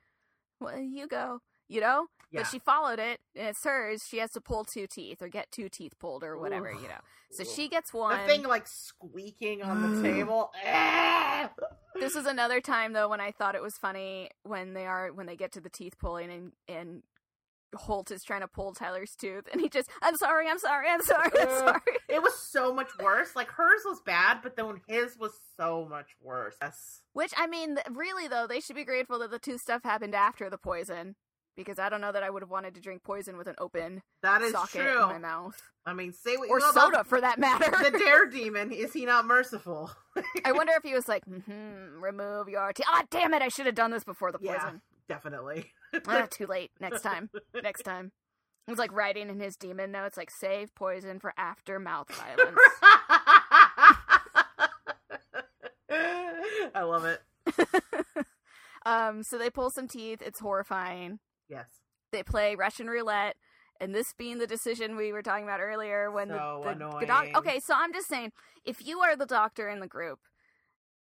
Well, 0.60 0.78
you 0.80 1.08
go. 1.08 1.40
You 1.72 1.80
know. 1.82 2.08
Yeah. 2.32 2.42
But 2.42 2.48
she 2.48 2.60
followed 2.60 3.00
it, 3.00 3.20
and 3.36 3.48
it's 3.48 3.64
hers. 3.64 4.04
She 4.08 4.18
has 4.20 4.32
to 4.32 4.42
pull 4.42 4.64
two 4.64 4.88
teeth 4.88 5.22
or 5.22 5.28
get 5.28 5.52
two 5.52 5.68
teeth 5.70 5.94
pulled 6.00 6.24
or 6.24 6.38
whatever, 6.38 6.70
Oof. 6.70 6.82
you 6.82 6.88
know. 6.88 7.00
So 7.32 7.44
Oof. 7.44 7.54
she 7.54 7.68
gets 7.68 7.94
one. 7.94 8.18
The 8.20 8.26
thing 8.26 8.44
like 8.44 8.68
squeaking 8.68 9.62
on 9.62 10.02
the 10.02 10.02
table. 10.14 10.52
Ah! 10.66 11.50
This 12.00 12.16
is 12.16 12.26
another 12.26 12.62
time 12.62 12.94
though 12.94 13.10
when 13.10 13.20
I 13.20 13.32
thought 13.32 13.56
it 13.56 13.62
was 13.62 13.78
funny 13.78 14.30
when 14.44 14.74
they 14.74 14.86
are 14.86 15.12
when 15.14 15.28
they 15.28 15.36
get 15.36 15.52
to 15.54 15.62
the 15.62 15.70
teeth 15.70 15.98
pulling 16.00 16.32
and 16.32 16.52
and 16.68 17.04
Holt 17.76 18.12
is 18.12 18.24
trying 18.24 18.42
to 18.42 18.48
pull 18.48 18.74
Tyler's 18.74 19.16
tooth 19.16 19.48
and 19.52 19.60
he 19.62 19.68
just 19.70 19.90
I'm 20.02 20.16
sorry, 20.16 20.48
I'm 20.50 20.60
sorry, 20.60 20.88
I'm 20.90 21.02
sorry, 21.02 21.32
I'm 21.40 21.50
sorry. 21.50 21.82
It 22.08 22.22
was 22.22 22.38
so 22.38 22.74
much 22.74 22.90
worse. 23.02 23.36
Like 23.36 23.50
hers 23.50 23.82
was 23.86 24.02
bad, 24.06 24.40
but 24.42 24.56
then 24.56 24.82
his 24.88 25.18
was 25.18 25.32
so 25.58 25.86
much 25.90 26.08
worse. 26.22 26.56
Yes. 26.62 27.02
Which 27.14 27.34
I 27.38 27.48
mean, 27.48 27.78
really 27.92 28.30
though, 28.30 28.48
they 28.48 28.62
should 28.62 28.76
be 28.78 28.86
grateful 28.86 29.20
that 29.20 29.32
the 29.32 29.40
tooth 29.40 29.62
stuff 29.62 29.84
happened 29.84 30.16
after 30.16 30.50
the 30.50 30.58
poison 30.58 31.16
because 31.56 31.80
I 31.80 31.90
don't 31.90 32.02
know 32.02 32.12
that 32.12 32.24
I 32.24 32.30
would 32.30 32.42
have 32.42 32.50
wanted 32.50 32.76
to 32.76 32.82
drink 32.82 33.04
poison 33.04 33.38
with 33.38 33.48
an 33.48 33.56
open 33.60 34.02
That 34.24 34.42
is 34.42 34.52
socket 34.52 34.82
true. 34.82 35.02
in 35.04 35.08
my 35.10 35.18
mouth 35.18 35.62
I 35.86 35.94
mean, 35.94 36.14
say 36.14 36.38
what 36.38 36.50
or 36.50 36.60
you 36.60 36.66
will 36.66 36.74
soda 36.74 36.90
about 36.98 37.08
for 37.08 37.20
that 37.22 37.40
matter. 37.40 37.72
the 37.72 37.98
dare 37.98 38.28
demon. 38.28 38.72
Is 38.72 38.94
he 38.94 39.06
not 39.06 39.26
merciful? 39.26 39.90
I 40.46 40.52
wonder 40.52 40.74
if 40.78 40.84
he 40.84 40.94
was 40.94 41.08
like, 41.08 41.24
hmm 41.26 42.00
remove 42.00 42.48
your 42.50 42.72
teeth. 42.72 42.86
Ah, 42.88 43.04
damn 43.10 43.34
it! 43.34 43.42
I 43.42 43.48
should 43.48 43.66
have 43.66 43.74
done 43.76 43.90
this 43.90 44.04
before 44.04 44.32
the 44.32 44.38
Yeah. 44.42 44.60
poison. 44.60 44.82
Definitely. 45.10 45.72
ah, 46.08 46.28
too 46.32 46.46
late. 46.46 46.70
Next 46.80 47.02
time. 47.02 47.32
Next 47.64 47.82
time. 47.82 48.12
It 48.68 48.72
was 48.72 48.78
like 48.78 48.92
writing 48.94 49.30
in 49.32 49.40
his 49.40 49.56
demon 49.58 49.92
notes, 49.92 50.18
like 50.18 50.30
save 50.30 50.74
poison 50.76 51.20
for 51.20 51.34
after 51.36 51.80
mouth 51.80 52.10
violence. 52.14 52.60
I 55.90 56.84
love 56.84 57.06
it. 57.06 57.22
um, 58.86 59.24
so 59.24 59.38
they 59.38 59.50
pull 59.50 59.70
some 59.72 59.88
teeth. 59.88 60.22
It's 60.22 60.40
horrifying. 60.40 61.20
Yes. 61.52 61.68
They 62.12 62.24
play 62.24 62.56
Russian 62.56 62.88
roulette, 62.88 63.36
and 63.80 63.94
this 63.94 64.14
being 64.14 64.40
the 64.40 64.48
decision 64.48 64.96
we 64.96 65.12
were 65.12 65.22
talking 65.22 65.44
about 65.44 65.60
earlier 65.60 66.10
when 66.10 66.30
So 66.30 66.62
the, 66.64 66.74
the, 66.74 67.00
the 67.02 67.06
doc- 67.06 67.28
Okay, 67.36 67.60
so 67.60 67.74
I'm 67.76 67.94
just 67.94 68.08
saying, 68.08 68.32
if 68.66 68.86
you 68.86 69.00
are 69.00 69.16
the 69.16 69.26
doctor 69.26 69.70
in 69.70 69.80
the 69.80 69.88
group 69.88 70.20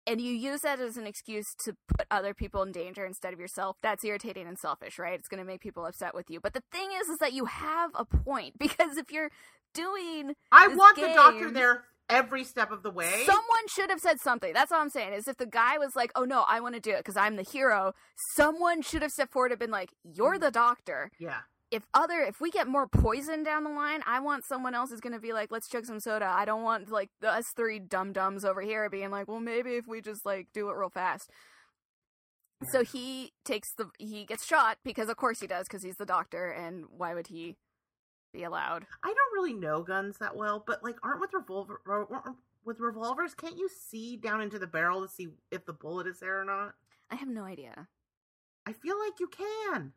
and 0.07 0.21
you 0.21 0.33
use 0.33 0.63
that 0.63 0.81
as 0.81 0.97
an 0.97 1.07
excuse 1.07 1.55
to 1.65 1.77
put 1.97 2.07
other 2.11 2.33
people 2.35 2.63
in 2.63 2.73
danger 2.73 3.05
instead 3.05 3.35
of 3.35 3.41
yourself, 3.41 3.77
that's 3.83 4.05
irritating 4.05 4.47
and 4.47 4.59
selfish, 4.59 4.99
right? 4.99 5.19
It's 5.19 5.29
going 5.29 5.43
to 5.43 5.47
make 5.47 5.61
people 5.61 5.85
upset 5.85 6.15
with 6.15 6.31
you. 6.31 6.41
But 6.41 6.55
the 6.55 6.63
thing 6.73 6.91
is, 7.01 7.09
is 7.09 7.19
that 7.19 7.33
you 7.33 7.45
have 7.47 7.91
a 7.95 8.05
point 8.05 8.55
because 8.59 8.97
if 8.97 9.13
you're 9.13 9.31
doing 9.75 10.35
I 10.51 10.69
want 10.69 10.97
the 10.97 11.13
doctor 11.15 11.51
there 11.51 11.85
every 12.09 12.45
step 12.45 12.71
of 12.71 12.83
the 12.83 12.91
way. 12.91 13.25
Someone 13.27 13.69
should 13.69 13.91
have 13.91 14.01
said 14.01 14.21
something. 14.21 14.53
That's 14.53 14.73
all 14.73 14.81
I'm 14.81 14.91
saying. 14.91 15.13
Is 15.13 15.29
if 15.29 15.37
the 15.37 15.47
guy 15.47 15.79
was 15.79 15.95
like, 15.97 16.11
"Oh 16.15 16.25
no, 16.25 16.45
I 16.49 16.61
want 16.61 16.75
to 16.75 16.81
do 16.81 16.93
it 16.93 16.99
because 16.99 17.17
I'm 17.17 17.37
the 17.37 17.43
hero," 17.43 17.95
someone 18.35 18.83
should 18.83 19.03
have 19.03 19.11
stepped 19.11 19.33
forward 19.33 19.53
and 19.53 19.59
been 19.59 19.71
like, 19.71 19.93
"You're 20.03 20.37
mm. 20.37 20.41
the 20.41 20.51
doctor." 20.51 21.11
yeah. 21.19 21.41
If 21.71 21.83
other, 21.93 22.21
if 22.21 22.41
we 22.41 22.51
get 22.51 22.67
more 22.67 22.89
poison 22.89 23.43
down 23.43 23.63
the 23.63 23.69
line, 23.69 24.01
I 24.07 24.21
want 24.21 24.47
someone 24.47 24.75
else 24.75 24.91
is 24.91 25.01
going 25.01 25.13
to 25.13 25.21
be 25.21 25.35
like, 25.35 25.53
"Let's 25.53 25.69
chug 25.69 25.85
some 25.85 26.01
soda." 26.01 26.25
I 26.25 26.47
don't 26.47 26.63
want 26.63 26.91
like 26.91 27.11
us 27.23 27.45
three 27.55 27.79
dum 27.79 28.13
dums 28.13 28.45
over 28.45 28.63
here 28.63 28.89
being 28.89 29.11
like, 29.11 29.29
"Well, 29.29 29.41
maybe 29.41 29.77
if 29.77 29.87
we 29.87 30.01
just 30.01 30.25
like 30.25 30.49
do 30.55 30.71
it 30.71 30.77
real 30.77 30.89
fast." 30.89 31.31
So 32.71 32.81
mm. 32.81 32.91
he 32.91 33.33
takes 33.45 33.69
the 33.75 33.91
he 33.99 34.25
gets 34.25 34.47
shot 34.47 34.79
because 34.83 35.09
of 35.09 35.17
course 35.17 35.41
he 35.41 35.47
does 35.47 35.67
because 35.69 35.83
he's 35.83 35.97
the 35.97 36.07
doctor 36.07 36.49
and 36.49 36.85
why 36.91 37.15
would 37.15 37.27
he 37.29 37.57
be 38.33 38.45
allowed? 38.45 38.87
I 39.03 39.09
don't 39.09 39.35
really 39.35 39.55
know 39.55 39.83
guns 39.83 40.19
that 40.19 40.37
well, 40.37 40.63
but 40.67 40.83
like, 40.83 40.97
aren't 41.03 41.21
with 41.21 41.33
revolver 41.33 41.81
with 42.65 42.81
revolvers? 42.81 43.35
Can't 43.35 43.57
you 43.57 43.69
see 43.69 44.17
down 44.17 44.41
into 44.41 44.59
the 44.59 44.67
barrel 44.67 45.03
to 45.03 45.09
see 45.09 45.29
if 45.51 45.65
the 45.65 45.73
bullet 45.73 46.07
is 46.07 46.21
there 46.21 46.41
or 46.41 46.45
not? 46.45 46.75
I 47.11 47.17
have 47.17 47.29
no 47.29 47.45
idea. 47.45 47.89
I 48.67 48.73
feel 48.73 48.99
like 48.99 49.19
you 49.21 49.29
can. 49.29 49.93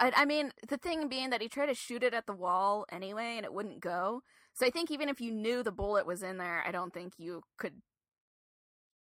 I, 0.00 0.12
I 0.16 0.24
mean, 0.24 0.50
the 0.66 0.78
thing 0.78 1.08
being 1.08 1.30
that 1.30 1.42
he 1.42 1.48
tried 1.48 1.66
to 1.66 1.74
shoot 1.74 2.02
it 2.02 2.14
at 2.14 2.26
the 2.26 2.32
wall 2.32 2.86
anyway, 2.90 3.34
and 3.36 3.44
it 3.44 3.52
wouldn't 3.52 3.80
go. 3.80 4.22
So 4.54 4.66
I 4.66 4.70
think 4.70 4.90
even 4.90 5.08
if 5.08 5.20
you 5.20 5.30
knew 5.30 5.62
the 5.62 5.70
bullet 5.70 6.06
was 6.06 6.22
in 6.22 6.38
there, 6.38 6.64
I 6.66 6.72
don't 6.72 6.92
think 6.92 7.12
you 7.18 7.42
could 7.58 7.74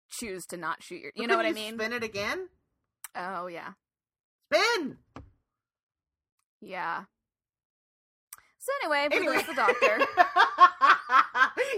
choose 0.10 0.46
to 0.48 0.58
not 0.58 0.84
shoot 0.84 1.02
your. 1.02 1.12
You 1.16 1.24
But 1.24 1.32
know 1.32 1.38
what 1.38 1.46
I 1.46 1.54
mean? 1.54 1.74
Spin 1.76 1.94
it 1.94 2.04
again. 2.04 2.50
Oh 3.16 3.48
yeah, 3.48 3.74
Spin. 4.52 4.98
yeah. 6.62 7.04
So 8.66 8.72
anyway, 8.82 9.08
we 9.12 9.18
Anyway. 9.18 9.36
lose 9.38 9.46
the 9.46 9.54
doctor 9.56 10.00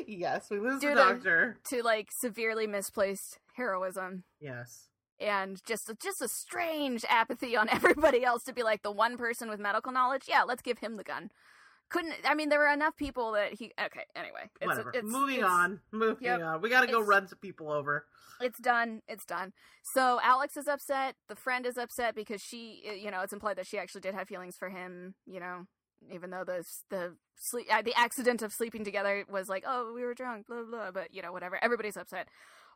yes, 0.08 0.48
we 0.52 0.60
lose 0.60 0.80
Due 0.80 0.90
the 0.90 0.96
doctor. 0.96 1.58
to 1.70 1.82
like 1.84 2.10
severely 2.12 2.68
misplaced 2.68 3.40
heroism 3.56 4.24
Yes. 4.40 4.88
and 5.20 5.60
just 5.66 5.92
just 6.02 6.22
a 6.22 6.28
strange 6.28 7.04
apathy 7.10 7.56
on 7.58 7.70
everybody 7.72 8.24
else 8.24 8.44
to 8.44 8.54
be 8.54 8.64
like 8.64 8.84
the 8.84 8.92
one 8.92 9.18
person 9.18 9.50
with 9.50 9.60
medical 9.60 9.92
knowledge. 9.92 10.24
Yeah, 10.28 10.44
let's 10.44 10.62
give 10.62 10.80
him 10.80 10.98
the 10.98 11.04
gun. 11.04 11.30
Couldn't 11.90 12.14
I 12.24 12.34
mean 12.36 12.50
there 12.50 12.60
were 12.60 12.72
enough 12.74 12.96
people 12.98 13.32
that 13.34 13.54
he 13.54 13.72
okay 13.80 14.06
anyway 14.16 14.50
it's, 14.62 14.68
Whatever. 14.68 14.92
it's 14.94 15.04
Moving 15.12 15.38
it's- 15.38 15.52
on. 15.52 15.80
Moving 15.92 16.18
yep. 16.26 16.42
on. 16.42 16.62
We 16.62 16.70
got 16.70 16.82
to 16.82 16.92
go 16.92 17.02
run 17.02 17.28
some 17.28 17.40
people 17.40 17.72
over. 17.72 18.06
It's 18.42 18.60
done. 18.60 19.02
It's 19.08 19.26
done. 19.26 19.54
So 19.94 20.20
Alex 20.22 20.58
is 20.58 20.68
upset. 20.68 21.16
The 21.30 21.36
friend 21.36 21.66
is 21.66 21.78
upset 21.78 22.16
because 22.16 22.42
she, 22.42 22.84
uh, 22.90 22.92
you 22.94 23.10
know, 23.10 23.22
it's 23.22 23.32
implied 23.32 23.58
that 23.58 23.66
she 23.68 23.78
actually 23.78 24.02
did 24.02 24.14
have 24.14 24.28
feelings 24.28 24.58
for 24.58 24.70
him. 24.70 25.14
You 25.26 25.40
know, 25.40 25.62
even 26.12 26.30
though 26.30 26.44
the 26.44 26.64
the 26.90 27.16
sleep, 27.38 27.68
uh, 27.72 27.82
the 27.82 27.94
accident 27.96 28.42
of 28.42 28.54
sleeping 28.54 28.84
together 28.84 29.26
was 29.30 29.50
like, 29.50 29.64
oh, 29.68 29.94
we 29.94 30.04
were 30.04 30.14
drunk, 30.14 30.48
blah 30.48 30.64
blah. 30.64 30.92
But 30.92 31.14
you 31.14 31.22
know, 31.22 31.32
whatever. 31.32 31.58
Everybody's 31.64 31.98
upset. 31.98 32.28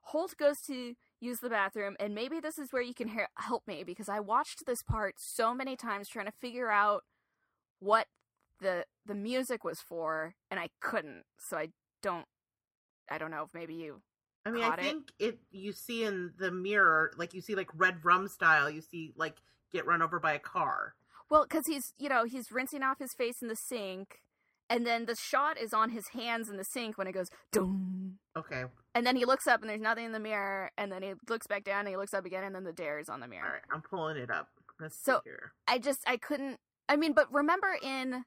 Holt 0.04 0.36
goes 0.38 0.62
to 0.62 0.96
use 1.20 1.40
the 1.40 1.50
bathroom, 1.50 1.96
and 2.00 2.16
maybe 2.16 2.40
this 2.40 2.58
is 2.58 2.72
where 2.72 2.82
you 2.82 2.94
can 2.94 3.10
hear, 3.10 3.28
help 3.36 3.68
me 3.68 3.84
because 3.84 4.10
I 4.10 4.20
watched 4.20 4.66
this 4.66 4.82
part 4.82 5.16
so 5.18 5.54
many 5.54 5.76
times 5.76 6.08
trying 6.08 6.26
to 6.26 6.34
figure 6.40 6.70
out 6.70 7.04
what 7.80 8.08
the 8.62 8.86
the 9.06 9.16
music 9.16 9.64
was 9.64 9.80
for, 9.80 10.36
and 10.50 10.60
I 10.60 10.70
couldn't. 10.80 11.24
So 11.38 11.58
I 11.58 11.70
don't. 12.02 12.26
I 13.10 13.18
don't 13.18 13.32
know 13.32 13.44
if 13.44 13.50
maybe 13.54 13.74
you. 13.76 14.02
I 14.46 14.52
mean, 14.52 14.64
I 14.64 14.74
it. 14.76 14.80
think 14.80 15.12
it. 15.20 15.40
You 15.52 15.74
see 15.74 16.04
in 16.04 16.32
the 16.40 16.52
mirror, 16.52 17.12
like 17.18 17.34
you 17.34 17.42
see 17.42 17.56
like 17.56 17.70
red 17.76 18.04
rum 18.04 18.28
style. 18.28 18.70
You 18.70 18.82
see 18.82 19.14
like 19.16 19.38
get 19.72 19.86
run 19.86 20.02
over 20.02 20.20
by 20.20 20.34
a 20.34 20.40
car. 20.40 20.96
Well, 21.30 21.46
because 21.48 21.68
he's 21.68 21.94
you 21.98 22.10
know 22.10 22.24
he's 22.26 22.52
rinsing 22.52 22.84
off 22.84 23.00
his 23.00 23.14
face 23.14 23.42
in 23.42 23.48
the 23.48 23.56
sink, 23.56 24.20
and 24.70 24.86
then 24.86 25.06
the 25.06 25.16
shot 25.16 25.58
is 25.60 25.74
on 25.74 25.90
his 25.92 26.10
hands 26.10 26.50
in 26.50 26.58
the 26.58 26.64
sink 26.64 26.98
when 26.98 27.08
it 27.08 27.14
goes 27.14 27.30
dum. 27.52 28.18
Okay, 28.38 28.64
And 28.96 29.06
then 29.06 29.16
he 29.18 29.26
looks 29.26 29.48
up 29.48 29.60
and 29.62 29.70
there's 29.70 29.82
nothing 29.82 30.06
in 30.06 30.12
the 30.14 30.20
mirror, 30.20 30.72
and 30.78 30.92
then 30.92 31.04
he 31.04 31.14
looks 31.28 31.46
back 31.48 31.64
down 31.64 31.80
and 31.82 31.90
he 31.90 31.98
looks 31.98 32.14
up 32.14 32.26
again, 32.26 32.44
and 32.44 32.56
then 32.56 32.64
the 32.64 32.72
dare 32.74 33.00
is 33.00 33.10
on 33.10 33.20
the 33.20 33.28
mirror. 33.28 33.46
all 33.46 33.52
right. 33.52 33.62
I'm 33.74 33.82
pulling 33.82 34.18
it 34.18 34.32
up. 34.32 34.48
Let's 34.80 34.96
So-. 35.04 35.22
I 35.68 35.78
just 35.78 36.00
I 36.08 36.18
couldn't. 36.18 36.58
I 36.88 36.96
mean, 36.96 37.14
but 37.14 37.32
remember 37.34 37.76
in 37.82 38.24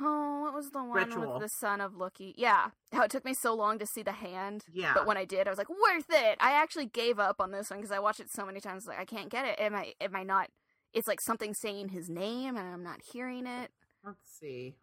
oh, 0.00 0.40
what 0.42 0.54
was 0.54 0.70
the 0.70 0.78
one 0.82 0.92
Ritual. 0.92 1.32
with 1.34 1.42
the 1.42 1.48
son 1.48 1.80
of 1.80 1.94
Loki? 1.94 2.34
Yeah, 2.38 2.68
how 2.92 3.02
it 3.02 3.10
took 3.10 3.24
me 3.24 3.34
so 3.34 3.54
long 3.54 3.78
to 3.78 3.86
see 3.86 4.02
the 4.02 4.12
hand, 4.12 4.64
Yeah, 4.72 4.92
but 4.94 5.06
when 5.06 5.16
I 5.16 5.24
did, 5.24 5.46
I 5.46 5.50
was 5.50 5.58
like, 5.58 5.68
worth 5.68 6.06
it. 6.08 6.38
I 6.40 6.52
actually 6.52 6.86
gave 6.86 7.18
up 7.18 7.40
on 7.40 7.50
this 7.50 7.70
one 7.70 7.80
because 7.80 7.92
I 7.92 7.98
watched 7.98 8.20
it 8.20 8.30
so 8.30 8.46
many 8.46 8.60
times. 8.60 8.86
Like 8.86 8.98
I 9.00 9.04
can't 9.04 9.28
get 9.30 9.44
it. 9.46 9.60
Am 9.60 9.74
I? 9.74 9.92
Am 10.00 10.14
I 10.16 10.22
not? 10.22 10.48
It's 10.92 11.08
like 11.08 11.20
something 11.20 11.54
saying 11.54 11.90
his 11.90 12.08
name, 12.08 12.56
and 12.56 12.68
I'm 12.68 12.82
not 12.82 13.00
hearing 13.12 13.46
it. 13.46 13.70
let's 14.04 14.28
see. 14.40 14.76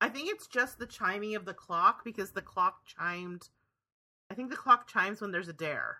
I 0.00 0.08
think 0.10 0.28
it's 0.30 0.46
just 0.46 0.78
the 0.78 0.86
chiming 0.86 1.34
of 1.36 1.46
the 1.46 1.54
clock 1.54 2.04
because 2.04 2.32
the 2.32 2.42
clock 2.42 2.84
chimed. 2.84 3.48
I 4.30 4.34
think 4.34 4.50
the 4.50 4.56
clock 4.56 4.88
chimes 4.88 5.20
when 5.20 5.32
there's 5.32 5.48
a 5.48 5.54
dare. 5.54 5.98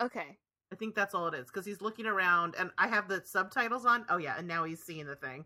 Okay. 0.00 0.38
I 0.72 0.74
think 0.74 0.94
that's 0.94 1.14
all 1.14 1.28
it 1.28 1.34
is 1.34 1.46
because 1.46 1.64
he's 1.64 1.80
looking 1.80 2.06
around 2.06 2.54
and 2.58 2.70
I 2.76 2.88
have 2.88 3.08
the 3.08 3.22
subtitles 3.24 3.86
on. 3.86 4.04
Oh 4.08 4.16
yeah, 4.16 4.34
and 4.36 4.48
now 4.48 4.64
he's 4.64 4.82
seeing 4.82 5.06
the 5.06 5.14
thing. 5.16 5.44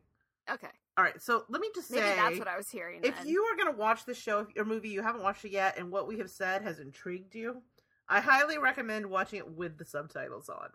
Okay. 0.51 0.69
All 0.97 1.05
right, 1.05 1.21
so 1.23 1.45
let 1.49 1.61
me 1.61 1.69
just 1.75 1.91
Maybe 1.91 2.03
say, 2.03 2.17
that's 2.17 2.39
what 2.39 2.49
I 2.49 2.57
was 2.57 2.69
hearing. 2.69 3.01
if 3.03 3.17
then. 3.17 3.27
you 3.27 3.43
are 3.45 3.57
going 3.57 3.73
to 3.73 3.79
watch 3.79 4.05
the 4.05 4.13
show 4.15 4.47
or 4.57 4.65
movie, 4.65 4.91
you 4.91 5.01
haven't 5.01 5.23
watched 5.23 5.45
it 5.45 5.53
yet, 5.53 5.79
and 5.79 5.91
what 5.91 6.07
we 6.07 6.19
have 6.19 6.29
said 6.29 6.63
has 6.63 6.81
intrigued 6.81 7.35
you, 7.35 7.63
I 8.09 8.21
highly 8.21 8.59
recommend 8.59 9.07
watching 9.07 9.39
it 9.39 9.51
with 9.51 9.79
the 9.79 9.87
subtitles 9.87 10.51
on. 10.51 10.69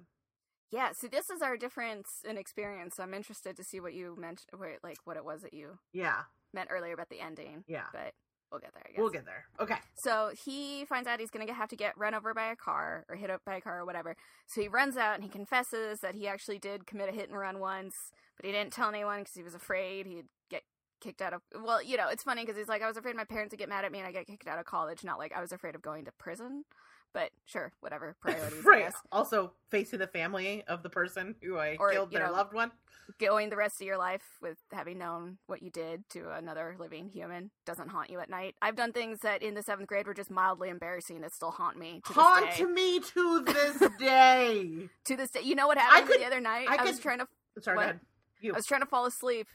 Yeah, 0.72 0.92
see, 0.94 1.08
this 1.08 1.30
is 1.30 1.42
our 1.42 1.56
difference 1.58 2.08
in 2.28 2.38
experience. 2.38 2.96
So 2.98 3.04
I'm 3.04 3.14
interested 3.14 3.56
to 3.58 3.64
see 3.64 3.80
what 3.80 3.94
you 3.94 4.16
mentioned, 4.20 4.50
where, 4.58 4.78
like 4.84 4.98
what 5.06 5.18
it 5.18 5.24
was 5.26 5.42
that 5.42 5.54
you 5.54 5.80
Yeah, 5.94 6.24
meant 6.54 6.70
earlier 6.72 6.94
about 6.94 7.10
the 7.10 7.22
ending. 7.22 7.64
yeah, 7.68 7.86
But 7.94 8.14
we'll 8.52 8.60
get 8.60 8.74
there, 8.74 8.84
I 8.86 8.90
guess. 8.92 9.00
we'll 9.00 9.10
get 9.10 9.26
there. 9.26 9.46
Okay, 9.62 9.78
So 9.96 10.32
he 10.46 10.84
finds 10.86 11.08
out 11.08 11.20
he's 11.20 11.30
going 11.32 11.48
to 11.48 11.54
have 11.54 11.70
to 11.70 11.76
get 11.78 11.98
run 11.98 12.14
over 12.14 12.34
by 12.34 12.48
a 12.52 12.56
car 12.56 13.06
or 13.10 13.16
hit 13.16 13.30
up 13.30 13.42
by 13.46 13.56
a 13.56 13.62
car 13.62 13.80
or 13.80 13.86
whatever. 13.86 14.16
So 14.48 14.62
he 14.62 14.68
runs 14.68 14.98
out 14.98 15.16
and 15.16 15.24
he 15.24 15.30
confesses 15.30 16.00
that 16.02 16.16
he 16.16 16.28
actually 16.28 16.60
did 16.60 16.86
commit 16.86 17.10
a 17.10 17.14
hit 17.14 17.30
and 17.30 17.38
run 17.38 17.60
once, 17.60 17.96
but 18.36 18.46
he 18.46 18.52
didn't 18.52 18.74
tell 18.74 18.90
anyone 18.90 19.20
because 19.20 19.36
he 19.36 19.44
was 19.44 19.56
afraid 19.56 20.06
he'd 20.06 20.26
get 20.50 20.64
kicked 21.00 21.22
out 21.22 21.34
of. 21.34 21.42
Well, 21.64 21.82
you 21.82 21.96
know, 21.96 22.10
it's 22.10 22.24
funny 22.24 22.44
because 22.44 22.58
he's 22.58 22.68
like, 22.68 22.82
I 22.82 22.88
was 22.88 22.98
afraid 22.98 23.16
my 23.16 23.24
parents 23.24 23.52
would 23.54 23.60
get 23.60 23.70
mad 23.70 23.86
at 23.86 23.92
me 23.92 24.00
and 24.00 24.08
I 24.08 24.12
get 24.12 24.28
kicked 24.28 24.48
out 24.48 24.60
of 24.60 24.66
college. 24.66 25.04
Not 25.04 25.18
like 25.18 25.32
I 25.34 25.40
was 25.40 25.52
afraid 25.54 25.76
of 25.76 25.82
going 25.82 26.04
to 26.06 26.12
prison. 26.20 26.66
But 27.14 27.32
sure, 27.46 27.72
whatever 27.80 28.16
priorities. 28.22 28.64
Right. 28.64 28.92
Also, 29.12 29.54
facing 29.72 30.00
the 30.00 30.08
family 30.08 30.64
of 30.68 30.84
the 30.84 30.90
person 30.90 31.36
who 31.42 31.58
I 31.58 31.78
Or, 31.80 31.92
killed 31.92 32.12
their 32.12 32.28
know, 32.28 32.34
loved 32.34 32.54
one. 32.54 32.72
going 33.20 33.50
the 33.50 33.56
rest 33.56 33.82
of 33.82 33.88
your 33.88 33.98
life 33.98 34.22
with 34.42 34.58
having 34.72 34.98
known 35.00 35.38
what 35.48 35.64
you 35.64 35.70
did 35.72 36.08
to 36.10 36.30
another 36.32 36.76
living 36.80 37.10
human 37.10 37.50
doesn't 37.66 37.90
haunt 37.90 38.10
you 38.10 38.20
at 38.20 38.30
night. 38.30 38.56
I've 38.62 38.76
done 38.76 38.92
things 38.94 39.20
that 39.22 39.42
in 39.42 39.54
the 39.56 39.64
seventh 39.64 39.88
grade 39.88 40.06
were 40.06 40.14
just 40.14 40.30
mildly 40.30 40.70
embarrassing 40.70 41.22
that 41.22 41.34
still 41.34 41.52
haunt 41.52 41.78
me 41.78 42.02
to 42.08 42.14
Haunt 42.14 42.46
this 42.50 42.58
day. 42.60 42.66
me 42.66 43.00
to 43.00 43.40
this 43.46 43.84
day. 44.00 44.90
To 45.06 45.16
this 45.16 45.32
day, 45.32 45.42
you 45.44 45.56
know 45.56 45.68
what 45.68 45.78
happened 45.78 46.08
could- 46.10 46.20
the 46.22 46.26
other 46.26 46.42
night? 46.42 46.68
I 46.70 46.78
I, 46.78 46.84
was 46.84 47.00
trying 47.00 47.20
to, 47.20 47.28
Sorry, 47.62 47.78
go 47.78 47.82
ahead. 47.82 48.00
You. 48.42 48.54
I 48.54 48.58
was 48.58 48.66
trying 48.68 48.82
to 48.82 48.88
fall 48.88 49.06
asleep, 49.08 49.48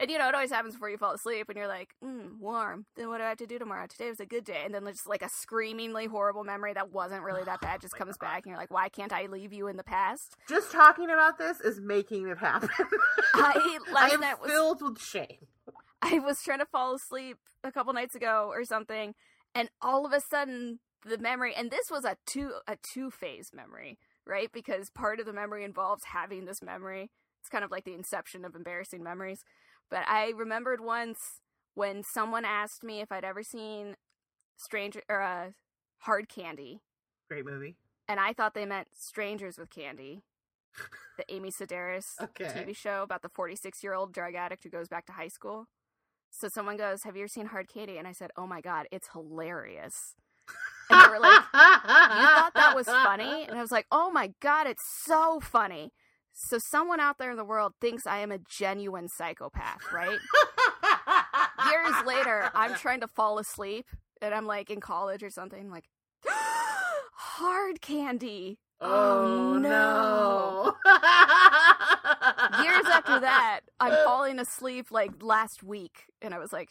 and 0.00 0.10
you 0.10 0.18
know 0.18 0.28
it 0.28 0.34
always 0.34 0.50
happens 0.50 0.74
before 0.74 0.90
you 0.90 0.98
fall 0.98 1.12
asleep, 1.12 1.48
and 1.48 1.56
you're 1.56 1.68
like, 1.68 1.90
mm, 2.04 2.38
warm. 2.38 2.86
Then 2.96 3.08
what 3.08 3.18
do 3.18 3.24
I 3.24 3.28
have 3.28 3.38
to 3.38 3.46
do 3.46 3.58
tomorrow? 3.58 3.86
Today 3.86 4.08
was 4.08 4.20
a 4.20 4.26
good 4.26 4.44
day, 4.44 4.62
and 4.64 4.74
then 4.74 4.84
just 4.86 5.06
like 5.08 5.22
a 5.22 5.28
screamingly 5.28 6.06
horrible 6.06 6.42
memory 6.44 6.72
that 6.72 6.90
wasn't 6.92 7.22
really 7.22 7.44
that 7.44 7.60
bad 7.60 7.80
just 7.82 7.94
Oh 7.94 7.98
comes 7.98 8.16
God. 8.16 8.26
back, 8.26 8.36
and 8.44 8.46
you're 8.50 8.58
like, 8.58 8.72
why 8.72 8.88
can't 8.88 9.12
I 9.12 9.26
leave 9.26 9.52
you 9.52 9.68
in 9.68 9.76
the 9.76 9.84
past? 9.84 10.36
Just 10.48 10.72
talking 10.72 11.10
about 11.10 11.38
this 11.38 11.60
is 11.60 11.80
making 11.80 12.28
it 12.28 12.38
happen. 12.38 12.70
I 13.34 13.78
I 13.96 14.08
am 14.10 14.20
was 14.20 14.50
filled 14.50 14.82
with 14.82 15.00
shame. 15.00 15.46
I 16.02 16.18
was 16.18 16.42
trying 16.42 16.60
to 16.60 16.66
fall 16.66 16.94
asleep 16.94 17.36
a 17.62 17.70
couple 17.70 17.92
nights 17.92 18.14
ago 18.14 18.48
or 18.50 18.64
something, 18.64 19.14
and 19.54 19.68
all 19.82 20.06
of 20.06 20.12
a 20.12 20.20
sudden 20.20 20.80
the 21.06 21.18
memory 21.18 21.54
and 21.54 21.70
this 21.70 21.90
was 21.90 22.04
a 22.04 22.16
two 22.26 22.52
a 22.66 22.76
two 22.82 23.10
phase 23.10 23.50
memory, 23.54 23.98
right? 24.26 24.50
Because 24.52 24.90
part 24.90 25.20
of 25.20 25.26
the 25.26 25.32
memory 25.32 25.64
involves 25.64 26.04
having 26.12 26.44
this 26.46 26.62
memory. 26.62 27.10
It's 27.40 27.48
kind 27.48 27.64
of 27.64 27.70
like 27.70 27.84
the 27.84 27.94
inception 27.94 28.44
of 28.44 28.54
embarrassing 28.54 29.02
memories. 29.02 29.44
But 29.90 30.04
I 30.06 30.30
remembered 30.36 30.80
once 30.80 31.40
when 31.74 32.02
someone 32.02 32.44
asked 32.44 32.82
me 32.84 33.00
if 33.00 33.10
I'd 33.10 33.24
ever 33.24 33.42
seen 33.42 33.96
Stranger 34.56 35.02
or 35.08 35.20
uh, 35.22 35.50
Hard 36.00 36.28
Candy, 36.28 36.80
Great 37.28 37.44
movie. 37.44 37.76
and 38.08 38.20
I 38.20 38.32
thought 38.32 38.54
they 38.54 38.66
meant 38.66 38.88
Strangers 38.94 39.58
with 39.58 39.70
Candy, 39.70 40.22
the 41.16 41.24
Amy 41.32 41.50
Sedaris 41.50 42.20
Okay. 42.22 42.44
TV 42.64 42.76
show 42.76 43.02
about 43.02 43.22
the 43.22 43.28
46 43.28 43.82
year 43.82 43.94
old 43.94 44.12
drug 44.12 44.34
addict 44.34 44.64
who 44.64 44.70
goes 44.70 44.88
back 44.88 45.06
to 45.06 45.12
high 45.12 45.28
school. 45.28 45.66
So 46.30 46.48
someone 46.48 46.76
goes, 46.76 47.02
Have 47.02 47.16
you 47.16 47.22
ever 47.22 47.28
seen 47.28 47.46
Hard 47.46 47.68
Candy?" 47.68 47.98
And 47.98 48.06
I 48.06 48.12
said, 48.12 48.30
Oh 48.36 48.46
my 48.46 48.60
God, 48.60 48.86
it's 48.92 49.08
hilarious. 49.12 50.14
And 50.88 51.00
they 51.00 51.08
were 51.08 51.18
like, 51.20 51.40
You 51.52 52.26
thought 52.26 52.52
that 52.54 52.74
was 52.76 52.86
funny? 52.86 53.44
And 53.48 53.56
I 53.58 53.60
was 53.60 53.70
like, 53.72 53.86
Oh 53.90 54.10
my 54.10 54.32
God, 54.40 54.66
it's 54.66 54.84
so 55.04 55.40
funny. 55.40 55.92
So 56.32 56.58
someone 56.58 57.00
out 57.00 57.18
there 57.18 57.30
in 57.30 57.36
the 57.36 57.44
world 57.44 57.74
thinks 57.80 58.06
I 58.06 58.18
am 58.18 58.32
a 58.32 58.38
genuine 58.38 59.08
psychopath, 59.08 59.92
right? 59.92 60.18
Years 61.70 61.94
later, 62.06 62.50
I'm 62.54 62.74
trying 62.74 63.00
to 63.00 63.08
fall 63.08 63.38
asleep 63.38 63.86
and 64.22 64.34
I'm 64.34 64.46
like 64.46 64.70
in 64.70 64.80
college 64.80 65.22
or 65.22 65.30
something, 65.30 65.60
I'm 65.60 65.70
like, 65.70 65.88
Hard 67.14 67.80
candy. 67.80 68.58
Oh, 68.80 69.54
Oh, 69.54 69.58
no. 69.58 70.74
years 72.62 72.84
after 72.86 73.20
that, 73.20 73.60
I'm 73.78 73.92
falling 74.04 74.38
asleep 74.38 74.86
like 74.90 75.22
last 75.22 75.62
week, 75.62 76.06
and 76.22 76.32
I 76.34 76.38
was 76.38 76.52
like, 76.52 76.70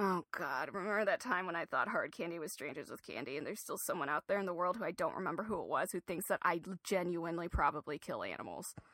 "Oh 0.00 0.24
God, 0.32 0.70
remember 0.72 1.04
that 1.04 1.20
time 1.20 1.46
when 1.46 1.56
I 1.56 1.66
thought 1.66 1.88
hard 1.88 2.12
candy 2.12 2.38
was 2.38 2.52
strangers 2.52 2.90
with 2.90 3.06
candy?" 3.06 3.36
And 3.36 3.46
there's 3.46 3.60
still 3.60 3.78
someone 3.78 4.08
out 4.08 4.24
there 4.26 4.40
in 4.40 4.46
the 4.46 4.54
world 4.54 4.78
who 4.78 4.84
I 4.84 4.92
don't 4.92 5.14
remember 5.14 5.44
who 5.44 5.60
it 5.60 5.68
was 5.68 5.92
who 5.92 6.00
thinks 6.00 6.26
that 6.28 6.40
I 6.42 6.60
genuinely 6.84 7.48
probably 7.48 7.98
kill 7.98 8.24
animals. 8.24 8.74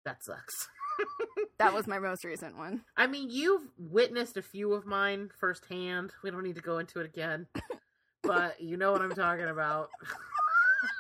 that 0.08 0.24
sucks. 0.24 0.68
that 1.58 1.74
was 1.74 1.86
my 1.86 1.98
most 1.98 2.24
recent 2.24 2.56
one. 2.56 2.82
I 2.96 3.06
mean, 3.06 3.28
you've 3.30 3.68
witnessed 3.76 4.36
a 4.36 4.42
few 4.42 4.72
of 4.72 4.86
mine 4.86 5.30
firsthand. 5.38 6.12
We 6.22 6.30
don't 6.30 6.44
need 6.44 6.56
to 6.56 6.62
go 6.62 6.78
into 6.78 7.00
it 7.00 7.06
again, 7.06 7.46
but 8.22 8.60
you 8.60 8.76
know 8.76 8.92
what 8.92 9.02
I'm 9.02 9.14
talking 9.14 9.48
about. 9.48 9.90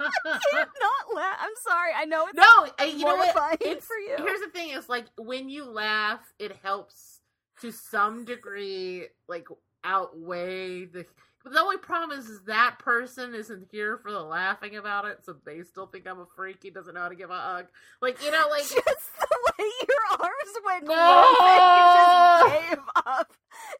Can't 0.00 0.70
not 0.80 1.14
laugh. 1.14 1.36
I'm 1.40 1.50
sorry. 1.62 1.90
I 1.96 2.04
know 2.04 2.26
it's 2.26 2.34
no, 2.34 2.86
you 2.86 3.04
know 3.04 3.16
what? 3.16 3.58
It's 3.60 3.86
for 3.86 3.96
you. 3.96 4.16
Here's 4.18 4.40
the 4.40 4.50
thing: 4.50 4.70
is 4.70 4.88
like 4.88 5.06
when 5.18 5.48
you 5.48 5.64
laugh, 5.64 6.20
it 6.38 6.56
helps 6.62 7.20
to 7.60 7.72
some 7.72 8.24
degree, 8.24 9.06
like 9.28 9.48
outweigh 9.84 10.86
the. 10.86 11.06
But 11.44 11.52
the 11.52 11.60
only 11.60 11.78
problem 11.78 12.18
is, 12.18 12.28
is 12.28 12.42
that 12.42 12.78
person 12.80 13.32
isn't 13.34 13.68
here 13.70 13.96
for 13.98 14.10
the 14.10 14.22
laughing 14.22 14.76
about 14.76 15.06
it, 15.06 15.24
so 15.24 15.36
they 15.46 15.62
still 15.62 15.86
think 15.86 16.06
I'm 16.06 16.18
a 16.20 16.26
freak. 16.36 16.58
He 16.62 16.70
doesn't 16.70 16.94
know 16.94 17.00
how 17.00 17.08
to 17.08 17.14
give 17.14 17.30
a 17.30 17.38
hug. 17.38 17.66
Like 18.02 18.22
you 18.22 18.30
know, 18.30 18.46
like 18.50 18.62
just 18.62 18.74
the 18.74 19.52
way 19.58 19.70
your 19.88 20.20
arms 20.20 20.54
went 20.66 20.84
No! 20.86 20.94
you 22.50 22.58
just 22.58 22.68
gave 22.68 22.84
up. 22.96 23.32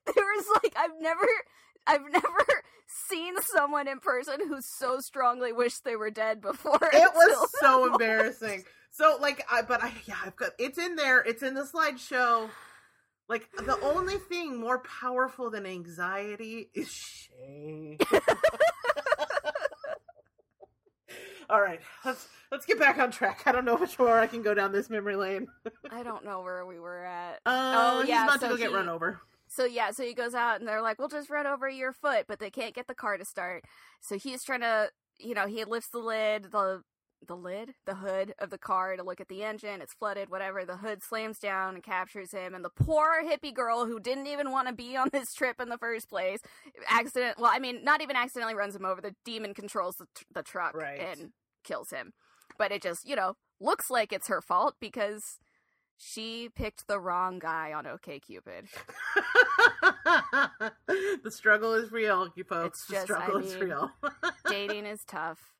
There 0.07 0.25
was 0.25 0.47
like 0.63 0.75
I've 0.77 1.01
never 1.01 1.27
I've 1.89 2.13
never 2.13 2.47
seen 2.87 3.35
someone 3.41 3.89
in 3.89 3.99
person 3.99 4.37
who 4.47 4.61
so 4.61 5.01
strongly 5.01 5.53
wished 5.53 5.85
they 5.85 5.97
were 5.97 6.11
dead 6.11 6.41
before. 6.41 6.79
it 6.93 7.13
was 7.15 7.51
so 7.61 7.85
that 7.85 7.93
embarrassing. 7.93 8.65
So 8.91 9.17
like, 9.21 9.45
I 9.51 9.63
but 9.63 9.83
I 9.83 9.93
yeah, 10.07 10.17
I've 10.25 10.37
got 10.37 10.51
it's 10.59 10.79
in 10.79 10.97
there. 10.97 11.21
It's 11.21 11.43
in 11.43 11.55
the 11.55 11.63
slideshow. 11.63 12.51
Like 13.29 13.49
the 13.57 13.79
only 13.81 14.17
thing 14.17 14.59
more 14.59 14.79
powerful 14.79 15.51
than 15.51 15.67
anxiety 15.67 16.71
is 16.75 16.89
shame. 16.91 17.99
All 21.51 21.61
right, 21.61 21.81
let's 22.05 22.29
let's 22.53 22.67
get 22.67 22.79
back 22.79 22.99
on 22.99 23.11
track. 23.11 23.43
I 23.47 23.53
don't 23.53 23.65
know 23.65 23.77
which 23.77 23.99
more 23.99 24.19
I 24.19 24.27
can 24.27 24.43
go 24.43 24.53
down 24.53 24.73
this 24.73 24.91
memory 24.91 25.17
lane. 25.17 25.47
I 25.91 26.03
don't 26.03 26.25
know 26.25 26.43
where 26.43 26.67
we 26.67 26.79
were 26.79 27.05
at. 27.05 27.41
Uh, 27.47 28.05
yeah, 28.07 28.25
he's 28.25 28.25
about 28.25 28.41
so 28.41 28.49
to 28.49 28.55
go 28.55 28.59
get 28.59 28.73
run 28.73 28.89
over. 28.89 29.21
So 29.49 29.65
yeah, 29.65 29.91
so 29.91 30.03
he 30.05 30.15
goes 30.15 30.35
out 30.35 30.61
and 30.61 30.69
they're 30.69 30.83
like, 30.83 30.99
"We'll 30.99 31.09
just 31.09 31.31
run 31.31 31.47
over 31.47 31.69
your 31.69 31.93
foot," 31.93 32.27
but 32.29 32.39
they 32.39 32.51
can't 32.51 32.75
get 32.75 32.87
the 32.87 32.95
car 32.95 33.17
to 33.17 33.25
start. 33.25 33.65
So 34.01 34.19
he's 34.19 34.45
trying 34.45 34.61
to, 34.61 34.91
you 35.19 35.35
know, 35.35 35.47
he 35.47 35.65
lifts 35.65 35.91
the 35.91 35.99
lid, 35.99 36.51
the 36.53 36.83
the 37.27 37.35
lid, 37.37 37.75
the 37.85 37.97
hood 37.97 38.33
of 38.39 38.51
the 38.51 38.59
car 38.59 38.97
to 38.97 39.03
look 39.03 39.21
at 39.21 39.27
the 39.29 39.43
engine. 39.43 39.81
It's 39.83 39.93
flooded, 39.93 40.31
whatever. 40.31 40.65
The 40.65 40.77
hood 40.77 41.03
slams 41.03 41.41
down 41.41 41.75
and 41.75 41.83
captures 41.83 42.31
him, 42.31 42.55
and 42.55 42.65
the 42.65 42.71
poor 42.71 43.25
hippie 43.25 43.53
girl 43.53 43.87
who 43.87 43.99
didn't 43.99 44.29
even 44.29 44.53
want 44.53 44.69
to 44.69 44.75
be 44.75 44.97
on 44.97 45.09
this 45.13 45.35
trip 45.35 45.61
in 45.61 45.69
the 45.69 45.79
first 45.79 46.09
place, 46.09 46.39
accident. 46.89 47.39
Well, 47.41 47.51
I 47.53 47.59
mean, 47.59 47.83
not 47.83 48.03
even 48.03 48.15
accidentally 48.15 48.55
runs 48.55 48.77
him 48.77 48.85
over. 48.85 49.01
The 49.01 49.17
demon 49.25 49.53
controls 49.55 49.97
the, 49.97 50.07
tr- 50.15 50.25
the 50.33 50.43
truck 50.45 50.75
Right. 50.77 51.01
and 51.01 51.33
kills 51.65 51.91
him. 51.91 52.13
But 52.57 52.71
it 52.71 52.83
just, 52.83 53.09
you 53.09 53.17
know, 53.17 53.35
looks 53.61 53.91
like 53.91 54.13
it's 54.13 54.29
her 54.29 54.41
fault 54.41 54.77
because 54.81 55.39
she 55.99 56.49
picked 56.55 56.87
the 56.87 56.99
wrong 56.99 57.39
guy 57.39 57.73
on 57.73 57.87
OK 57.87 58.21
Cupid. 58.21 58.67
the 60.87 61.31
struggle 61.31 61.75
is 61.75 61.91
real, 61.91 62.29
you 62.37 62.45
folks. 62.45 62.81
It's 62.81 62.87
the 62.87 62.95
just, 62.95 63.05
struggle 63.07 63.39
I 63.39 63.41
is 63.41 63.55
mean, 63.55 63.65
real. 63.65 63.91
Dating 64.49 64.87
is 64.87 65.05
tough. 65.05 65.53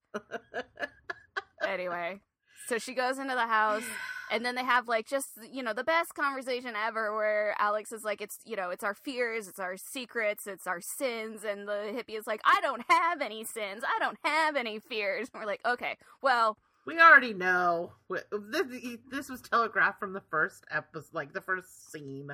Anyway, 1.67 2.21
so 2.69 2.79
she 2.79 2.95
goes 2.95 3.19
into 3.19 3.35
the 3.35 3.47
house 3.47 3.83
and 4.31 4.45
then 4.45 4.55
they 4.55 4.65
have 4.65 4.89
like 4.89 5.07
just 5.07 5.31
you 5.51 5.63
know 5.63 5.73
the 5.73 5.85
best 5.85 6.15
conversation 6.15 6.75
ever 6.77 7.15
where 7.15 7.55
alex 7.59 7.93
is 7.93 8.05
like 8.05 8.21
it's 8.21 8.39
you 8.45 8.57
know 8.57 8.71
it's 8.71 8.85
our 8.85 8.95
fears 8.95 9.49
it's 9.49 9.59
our 9.59 9.77
secrets 9.77 10.47
it's 10.47 10.67
our 10.67 10.81
sins 10.81 11.45
and 11.45 11.67
the 11.67 11.93
hippie 11.95 12.19
is 12.19 12.27
like 12.27 12.41
i 12.45 12.61
don't 12.61 12.83
have 12.89 13.21
any 13.21 13.45
sins 13.45 13.83
i 13.85 13.99
don't 13.99 14.19
have 14.25 14.57
any 14.57 14.79
fears 14.79 15.29
and 15.33 15.41
we're 15.41 15.47
like 15.47 15.61
okay 15.67 15.97
well 16.23 16.57
we 16.89 17.01
already 17.01 17.35
know. 17.35 17.93
This, 18.09 18.99
this 19.11 19.29
was 19.29 19.41
telegraphed 19.43 20.01
from 20.01 20.13
the 20.15 20.23
first 20.31 20.65
episode, 20.71 21.13
like 21.13 21.33
the 21.35 21.41
first 21.41 21.93
scene. 21.93 22.31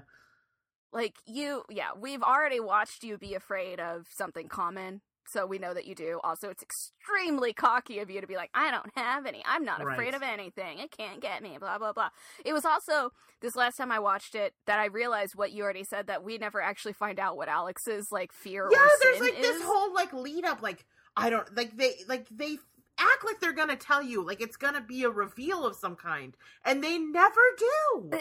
like 0.93 1.17
you 1.27 1.63
yeah 1.69 1.91
we've 2.01 2.23
already 2.23 2.61
watched 2.61 3.03
you 3.03 3.19
be 3.19 3.35
afraid 3.35 3.81
of 3.81 4.07
something 4.17 4.47
common 4.49 5.01
so 5.27 5.45
we 5.47 5.59
know 5.59 5.73
that 5.75 5.87
you 5.87 5.95
do 5.95 6.21
also 6.23 6.51
it's 6.51 6.63
extremely 6.63 7.53
cocky 7.53 7.99
of 7.99 8.11
you 8.11 8.21
to 8.21 8.27
be 8.29 8.37
like 8.37 8.51
i 8.55 8.71
don't 8.71 8.91
have 8.95 9.27
any 9.27 9.43
i'm 9.47 9.65
not 9.65 9.81
afraid 9.81 9.97
Right. 9.97 10.15
of 10.15 10.23
anything 10.23 10.79
it 10.79 10.91
can't 10.97 11.21
get 11.21 11.43
me 11.43 11.57
blah 11.59 11.79
blah 11.79 11.93
blah 11.93 12.11
it 12.45 12.53
was 12.53 12.65
also 12.65 13.11
this 13.41 13.57
last 13.57 13.77
time 13.77 13.91
i 13.91 13.99
watched 13.99 14.35
it 14.37 14.53
that 14.67 14.79
i 14.79 14.85
realized 14.85 15.35
what 15.35 15.51
you 15.51 15.65
already 15.65 15.83
said 15.85 16.07
that 16.07 16.23
we 16.23 16.39
never 16.39 16.61
actually 16.61 16.93
find 16.93 17.19
out 17.19 17.37
what 17.37 17.49
alex's 17.49 18.07
like 18.13 18.33
fear 18.33 18.69
Yeah, 18.71 18.87
there's 19.03 19.21
like 19.21 19.41
this 19.41 19.63
whole 19.65 19.93
like 19.95 20.13
lead 20.13 20.45
up. 20.45 20.63
Like 20.63 20.85
I 21.17 21.31
don't 21.31 21.57
like 21.57 21.77
they 21.77 21.95
like 22.09 22.27
they 22.31 22.59
act 22.99 23.25
like 23.25 23.41
they're 23.41 23.53
gonna 23.53 23.77
tell 23.77 24.03
you 24.03 24.25
like 24.25 24.41
it's 24.41 24.57
gonna 24.57 24.81
be 24.81 25.03
a 25.03 25.11
reveal 25.11 25.67
of 25.67 25.77
some 25.77 25.97
kind, 25.97 26.37
and 26.65 26.83
they 26.83 26.99
never 26.99 27.41
do. 27.59 28.11
Uh, 28.13 28.19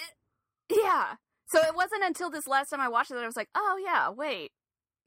yeah 0.69 1.15
so 1.45 1.59
it 1.59 1.75
wasn't 1.75 2.03
until 2.03 2.29
this 2.29 2.47
last 2.47 2.69
time 2.69 2.79
i 2.79 2.87
watched 2.87 3.11
it 3.11 3.15
that 3.15 3.23
i 3.23 3.27
was 3.27 3.35
like 3.35 3.49
oh 3.55 3.79
yeah 3.83 4.09
wait 4.09 4.51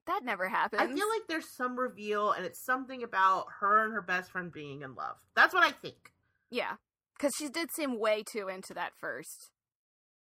that 0.06 0.24
never 0.24 0.48
happened 0.48 0.80
I 0.80 0.86
feel 0.86 1.08
like 1.08 1.26
there's 1.28 1.48
some 1.48 1.76
reveal, 1.76 2.30
and 2.30 2.46
it's 2.46 2.64
something 2.64 3.02
about 3.02 3.46
her 3.58 3.84
and 3.84 3.92
her 3.92 4.02
best 4.02 4.30
friend 4.30 4.52
being 4.52 4.82
in 4.82 4.94
love. 4.94 5.16
That's 5.34 5.52
what 5.52 5.64
I 5.64 5.72
think. 5.72 6.12
yeah 6.48 6.74
because 7.18 7.34
she 7.36 7.48
did 7.48 7.72
seem 7.72 7.98
way 7.98 8.22
too 8.22 8.46
into 8.48 8.72
that 8.74 8.92
first 9.00 9.50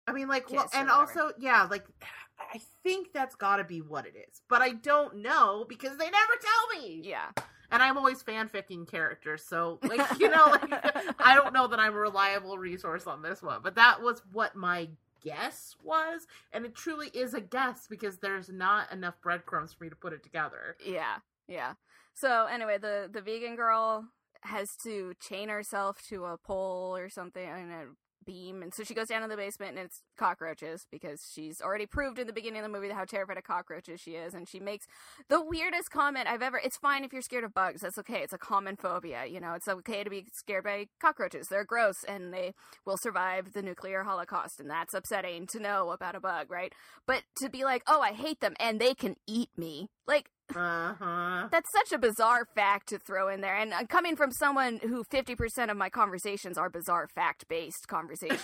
I 0.08 0.14
mean, 0.14 0.28
like, 0.28 0.52
well, 0.52 0.68
and 0.74 0.90
also, 0.90 1.32
yeah, 1.40 1.68
like, 1.70 1.86
I 2.40 2.60
think 2.82 3.14
that's 3.14 3.36
got 3.36 3.58
to 3.58 3.64
be 3.64 3.82
what 3.82 4.08
it 4.08 4.16
is, 4.16 4.42
but 4.50 4.60
I 4.62 4.72
don't 4.72 5.18
know 5.18 5.64
because 5.70 5.96
they 5.98 6.10
never 6.10 6.34
tell 6.42 6.82
me. 6.82 7.02
yeah 7.06 7.30
And 7.72 7.82
I'm 7.82 7.98
always 7.98 8.24
fanficking 8.24 8.90
characters, 8.90 9.44
so 9.44 9.80
like, 9.84 10.20
you 10.20 10.30
know, 10.30 10.48
like, 10.48 11.16
I 11.20 11.36
don't 11.36 11.54
know 11.54 11.68
that 11.68 11.80
I'm 11.80 11.94
a 11.94 11.98
reliable 11.98 12.58
resource 12.58 13.08
on 13.08 13.22
this 13.22 13.42
one, 13.42 13.62
but 13.64 13.76
that 13.76 14.02
was 14.02 14.22
what 14.32 14.56
my 14.56 14.90
guess 15.24 15.76
was, 15.84 16.28
and 16.52 16.66
it 16.66 16.76
truly 16.76 17.08
is 17.14 17.34
a 17.34 17.42
guess 17.42 17.88
because 17.88 18.18
there's 18.18 18.50
not 18.50 18.92
enough 18.92 19.16
breadcrumbs 19.22 19.74
for 19.74 19.84
me 19.84 19.90
to 19.90 19.96
put 19.96 20.14
it 20.14 20.24
together. 20.24 20.76
Yeah, 20.86 21.18
yeah. 21.48 21.74
So 22.14 22.46
anyway, 22.46 22.78
the 22.78 23.10
the 23.12 23.22
vegan 23.22 23.56
girl 23.56 24.08
has 24.42 24.76
to 24.84 25.14
chain 25.20 25.50
herself 25.50 26.02
to 26.10 26.26
a 26.26 26.38
pole 26.38 26.96
or 26.96 27.10
something 27.10 27.48
and 27.48 27.96
beam, 28.26 28.62
and 28.62 28.74
so 28.74 28.84
she 28.84 28.94
goes 28.94 29.08
down 29.08 29.24
in 29.24 29.30
the 29.30 29.36
basement 29.36 29.78
and 29.78 29.86
it's 29.86 30.02
cockroaches 30.18 30.86
because 30.92 31.22
she's 31.34 31.62
already 31.62 31.86
proved 31.86 32.20
in 32.20 32.28
the 32.28 32.34
beginning 32.34 32.60
of 32.60 32.64
the 32.64 32.70
movie 32.70 32.90
how 32.94 33.06
terrified 33.06 33.38
of 33.38 33.44
cockroaches 33.44 34.00
she 34.02 34.12
is, 34.12 34.34
and 34.34 34.48
she 34.48 34.60
makes 34.60 34.86
the 35.30 35.42
weirdest 35.42 35.92
comment 35.92 36.28
I've 36.28 36.42
ever. 36.42 36.60
It's 36.64 36.78
fine 36.78 37.04
if 37.04 37.14
you're 37.14 37.22
scared 37.22 37.44
of 37.44 37.54
bugs. 37.54 37.82
That's 37.82 37.98
okay. 38.00 38.20
It's 38.20 38.34
a 38.34 38.38
common 38.38 38.76
phobia. 38.76 39.26
You 39.26 39.40
know, 39.40 39.54
it's 39.54 39.68
okay 39.68 40.04
to 40.04 40.10
be 40.10 40.26
scared 40.34 40.64
by 40.64 40.88
cockroaches. 41.00 41.48
They're 41.48 41.66
gross 41.66 42.04
and 42.08 42.34
they 42.34 42.54
will 42.86 42.98
survive 42.98 43.54
the 43.54 43.62
nuclear 43.62 44.04
holocaust, 44.04 44.60
and 44.60 44.70
that's 44.70 44.94
upsetting 44.94 45.48
to 45.48 45.60
know 45.60 45.92
about 45.92 46.16
a 46.16 46.20
bug, 46.20 46.52
right? 46.52 46.74
But 47.06 47.24
to 47.38 47.50
be 47.50 47.64
like, 47.64 47.84
oh, 47.88 48.02
I 48.02 48.12
hate 48.14 48.40
them 48.40 48.56
and 48.60 48.80
they 48.80 48.94
can 48.94 49.16
eat 49.28 49.50
me, 49.58 49.90
like. 50.08 50.30
Uh 50.56 50.94
huh. 51.00 51.48
That's 51.52 51.70
such 51.74 51.92
a 51.92 51.98
bizarre 51.98 52.46
fact 52.56 52.90
to 52.90 52.98
throw 53.00 53.30
in 53.30 53.42
there. 53.42 53.56
And 53.56 53.74
uh, 53.74 53.86
coming 53.88 54.16
from 54.16 54.32
someone 54.32 54.80
who 54.82 55.04
50% 55.04 55.70
of 55.72 55.78
my 55.78 55.90
conversations 55.90 56.58
are 56.58 56.70
bizarre 56.70 57.08
fact 57.08 57.48
based 57.48 57.88
conversations, 57.88 58.40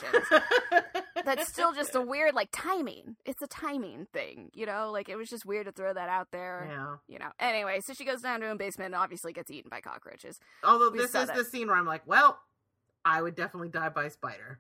that's 1.26 1.48
still 1.50 1.74
just 1.74 1.96
a 1.96 2.02
weird, 2.02 2.34
like, 2.34 2.50
timing. 2.52 3.16
It's 3.26 3.42
a 3.42 3.48
timing 3.48 4.08
thing, 4.14 4.50
you 4.54 4.66
know? 4.66 4.92
Like, 4.92 5.10
it 5.10 5.16
was 5.16 5.30
just 5.30 5.46
weird 5.46 5.66
to 5.66 5.72
throw 5.72 5.94
that 5.94 6.10
out 6.10 6.28
there. 6.32 6.68
yeah. 6.70 6.96
You 7.08 7.20
know. 7.20 7.30
Anyway, 7.40 7.80
so 7.86 7.94
she 7.94 8.06
goes 8.06 8.22
down 8.22 8.40
to 8.42 8.52
a 8.52 8.56
basement 8.56 8.88
and 8.94 8.96
obviously 8.96 9.34
gets 9.34 9.52
eaten 9.52 9.70
by 9.70 9.82
cockroaches. 9.82 10.40
Although 10.64 10.92
We 10.92 11.00
this 11.00 11.08
is 11.16 11.28
that. 11.28 11.36
the 11.36 11.44
scene 11.46 11.68
where 11.68 11.76
I'm 11.78 11.86
like, 11.86 12.06
well, 12.08 12.40
I 13.06 13.22
would 13.22 13.36
definitely 13.36 13.70
die 13.70 13.90
by 13.90 14.06
a 14.06 14.10
spider. 14.10 14.60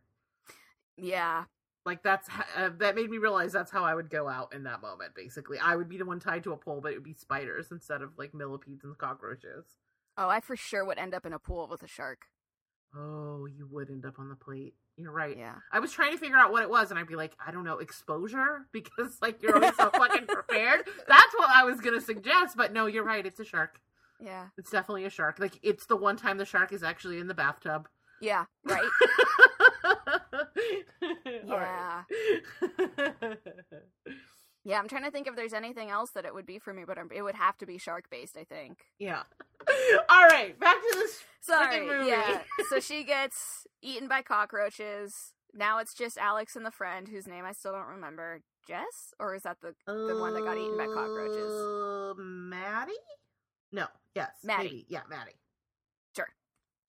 Yeah. 0.98 1.44
Like 1.88 2.04
that's 2.04 2.28
uh, 2.58 2.72
that 2.80 2.96
made 2.96 3.10
me 3.10 3.18
realize 3.18 3.54
that's 3.54 3.72
how 3.72 3.86
I 3.86 3.96
would 3.96 4.10
go 4.10 4.28
out 4.28 4.54
in 4.54 4.64
that 4.64 4.82
moment. 4.82 5.16
Basically, 5.16 5.58
I 5.58 5.78
would 5.78 5.88
be 5.88 5.98
the 5.98 6.04
one 6.04 6.20
tied 6.20 6.44
to 6.44 6.52
a 6.52 6.58
pole, 6.58 6.82
but 6.82 6.92
it 6.92 6.96
would 6.96 7.06
be 7.06 7.14
spiders 7.14 7.72
instead 7.72 8.02
of 8.02 8.10
like 8.18 8.34
millipedes 8.34 8.84
and 8.84 8.98
cockroaches. 8.98 9.64
Oh, 10.18 10.28
I 10.28 10.42
for 10.42 10.58
sure 10.58 10.84
would 10.84 10.98
end 10.98 11.14
up 11.14 11.26
in 11.26 11.32
a 11.32 11.40
pool 11.40 11.66
with 11.72 11.84
a 11.84 11.88
shark. 11.88 12.26
Oh, 12.94 13.46
you 13.46 13.70
would 13.72 13.90
end 13.90 14.06
up 14.06 14.20
on 14.20 14.28
the 14.28 14.36
plate. 14.36 14.74
You're 14.98 15.14
right. 15.14 15.38
Yeah. 15.38 15.56
I 15.72 15.80
was 15.80 15.94
trying 15.94 16.12
to 16.12 16.18
figure 16.18 16.36
out 16.36 16.52
what 16.52 16.62
it 16.62 16.70
was, 16.70 16.90
and 16.90 17.00
I'd 17.00 17.08
be 17.08 17.16
like, 17.16 17.38
I 17.46 17.52
don't 17.52 17.64
know, 17.64 17.78
exposure, 17.78 18.68
because 18.74 19.20
like 19.22 19.42
you're 19.42 19.56
always 19.56 19.78
so 19.78 19.90
fucking 19.90 20.28
prepared. 20.28 20.82
That's 21.08 21.34
what 21.38 21.50
I 21.50 21.64
was 21.64 21.80
gonna 21.80 22.02
suggest, 22.02 22.58
but 22.58 22.74
no, 22.74 22.88
you're 22.88 23.06
right. 23.06 23.26
It's 23.26 23.40
a 23.40 23.46
shark. 23.46 23.80
Yeah. 24.20 24.48
It's 24.58 24.72
definitely 24.72 25.06
a 25.06 25.10
shark. 25.10 25.40
Like 25.40 25.58
it's 25.64 25.86
the 25.86 25.96
one 25.96 26.18
time 26.18 26.38
the 26.38 26.44
shark 26.44 26.74
is 26.74 26.84
actually 26.84 27.20
in 27.20 27.28
the 27.28 27.34
bathtub. 27.34 27.88
Yeah. 28.20 28.44
Right? 28.66 28.90
Right. 31.48 32.04
yeah. 34.64 34.80
I'm 34.80 34.88
trying 34.88 35.04
to 35.04 35.12
think 35.12 35.28
if 35.28 35.36
there's 35.36 35.54
anything 35.54 35.90
else 35.90 36.12
that 36.12 36.26
it 36.26 36.34
would 36.34 36.46
be 36.46 36.60
for 36.60 36.74
me, 36.74 36.84
but 36.86 36.98
it 37.16 37.22
would 37.22 37.36
have 37.36 37.58
to 37.60 37.66
be 37.66 37.78
shark 37.78 38.10
based, 38.10 38.38
I 38.38 38.44
think. 38.44 38.86
yeah. 39.00 39.24
All 40.10 40.26
right, 40.28 40.58
back 40.60 40.78
to 40.78 40.90
this. 41.00 41.20
Sorry. 41.42 41.86
Movie. 41.86 42.08
Yeah. 42.10 42.42
so 42.70 42.80
she 42.80 43.04
gets 43.04 43.66
eaten 43.82 44.08
by 44.08 44.22
cockroaches. 44.22 45.34
Now 45.54 45.80
it's 45.80 45.94
just 45.94 46.18
Alex 46.18 46.56
and 46.56 46.66
the 46.66 46.72
friend 46.72 47.08
whose 47.08 47.28
name 47.28 47.44
I 47.46 47.52
still 47.54 47.72
don't 47.74 47.88
remember. 47.88 48.42
Jess? 48.68 49.14
Or 49.20 49.34
is 49.36 49.44
that 49.44 49.58
the 49.62 49.74
the 49.88 50.18
one 50.20 50.34
that 50.34 50.44
got 50.44 50.58
eaten 50.58 50.78
by 50.78 50.86
cockroaches? 50.88 51.52
Uh, 51.54 52.14
Maddie? 52.22 52.92
No. 53.72 53.88
Yes. 54.14 54.32
Maddie. 54.44 54.64
Maybe. 54.64 54.86
Yeah, 54.90 55.02
Maddie. 55.10 55.40
Sure. 56.16 56.28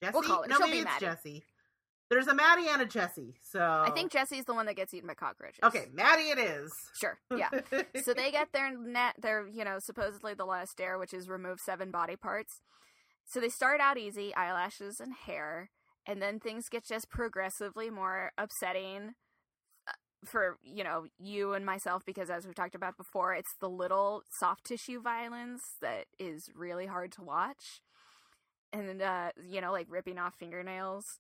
Jesse? 0.03 0.13
We'll 0.13 0.23
call 0.23 0.43
it- 0.43 0.51
No, 0.51 0.57
she'll 0.57 0.67
maybe 0.67 0.79
be 0.79 0.83
it's 0.83 0.91
Maddie. 0.91 1.07
Jesse. 1.07 1.45
There's 2.11 2.27
a 2.27 2.35
Maddie 2.35 2.69
and 2.69 2.81
a 2.81 2.87
Jesse. 2.87 3.35
So 3.43 3.61
I 3.61 3.91
think 3.91 4.13
Jesse's 4.13 4.45
the 4.47 4.55
one 4.55 4.67
that 4.67 4.77
gets 4.77 4.95
eaten 4.95 5.07
by 5.07 5.15
cockroaches. 5.15 5.61
Okay, 5.63 5.87
Maddie 5.93 6.31
it 6.31 6.39
is. 6.39 6.73
Sure. 6.99 7.19
Yeah. 7.37 7.51
so 8.03 8.15
they 8.15 8.31
get 8.31 8.53
their 8.53 8.77
net 8.77 9.15
their 9.21 9.47
you 9.47 9.65
know 9.65 9.77
supposedly 9.81 10.35
the 10.35 10.47
last 10.47 10.77
dare 10.77 10.99
which 10.99 11.13
is 11.13 11.29
remove 11.29 11.59
seven 11.65 11.91
body 11.91 12.17
parts 12.17 12.61
so 13.27 13.41
they 13.41 13.51
start 13.51 13.81
out 13.81 13.99
easy 13.99 14.35
eyelashes 14.35 15.01
and 15.01 15.13
hair 15.27 15.71
and 16.07 16.23
then 16.23 16.41
things 16.41 16.65
get 16.71 16.87
just 16.87 17.11
progressively 17.11 17.91
more 17.91 18.33
upsetting 18.39 19.15
uh, 19.87 19.93
for 20.25 20.57
you 20.63 20.83
know 20.83 21.05
you 21.19 21.53
and 21.53 21.67
myself 21.67 22.03
because 22.07 22.31
as 22.31 22.47
we've 22.47 22.55
talked 22.55 22.75
about 22.75 22.97
before 22.97 23.35
it's 23.35 23.55
the 23.61 23.69
little 23.69 24.23
soft 24.41 24.65
tissue 24.65 25.01
violence 25.01 25.61
that 25.83 26.07
is 26.19 26.49
really 26.55 26.87
hard 26.87 27.13
to 27.13 27.23
watch 27.23 27.83
and 28.73 29.01
uh 29.03 29.31
you 29.49 29.61
know 29.61 29.73
like 29.73 29.87
ripping 29.89 30.19
off 30.19 30.35
fingernails 30.39 31.19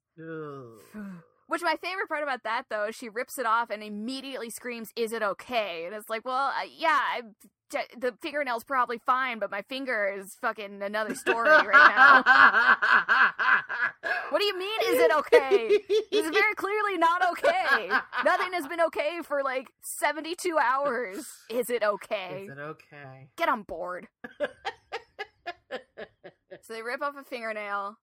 which 1.46 1.62
my 1.62 1.76
favorite 1.82 2.08
part 2.08 2.22
about 2.22 2.42
that 2.44 2.64
though 2.70 2.86
is 2.88 2.94
she 2.94 3.08
rips 3.08 3.38
it 3.38 3.46
off 3.46 3.70
and 3.70 3.82
immediately 3.82 4.50
screams, 4.50 4.92
"Is 4.96 5.12
it 5.12 5.22
okay?" 5.22 5.84
And 5.86 5.94
it's 5.94 6.10
like, 6.10 6.24
well, 6.26 6.48
uh, 6.48 6.66
yeah, 6.76 6.98
I, 7.00 7.22
j- 7.72 7.86
the 7.96 8.12
fingernail's 8.20 8.64
probably 8.64 8.98
fine, 9.06 9.38
but 9.38 9.50
my 9.50 9.62
finger 9.62 10.12
is 10.14 10.34
fucking 10.42 10.82
another 10.82 11.14
story 11.14 11.48
right 11.48 11.64
now. 11.72 13.32
What 14.30 14.40
do 14.40 14.44
you 14.44 14.58
mean? 14.58 14.80
Is 14.88 15.00
it 15.00 15.10
okay? 15.10 15.68
It's 15.88 16.28
very 16.36 16.54
clearly 16.54 16.98
not 16.98 17.22
okay. 17.32 17.88
Nothing 18.26 18.52
has 18.52 18.66
been 18.68 18.80
okay 18.82 19.20
for 19.24 19.42
like 19.42 19.70
seventy-two 19.80 20.58
hours. 20.58 21.26
Is 21.48 21.70
it 21.70 21.82
okay? 21.82 22.42
Is 22.44 22.50
it 22.50 22.58
okay? 22.58 23.28
Get 23.36 23.48
on 23.48 23.62
board. 23.62 24.08
so 26.62 26.72
they 26.72 26.82
rip 26.82 27.02
off 27.02 27.14
a 27.16 27.24
fingernail. 27.24 27.96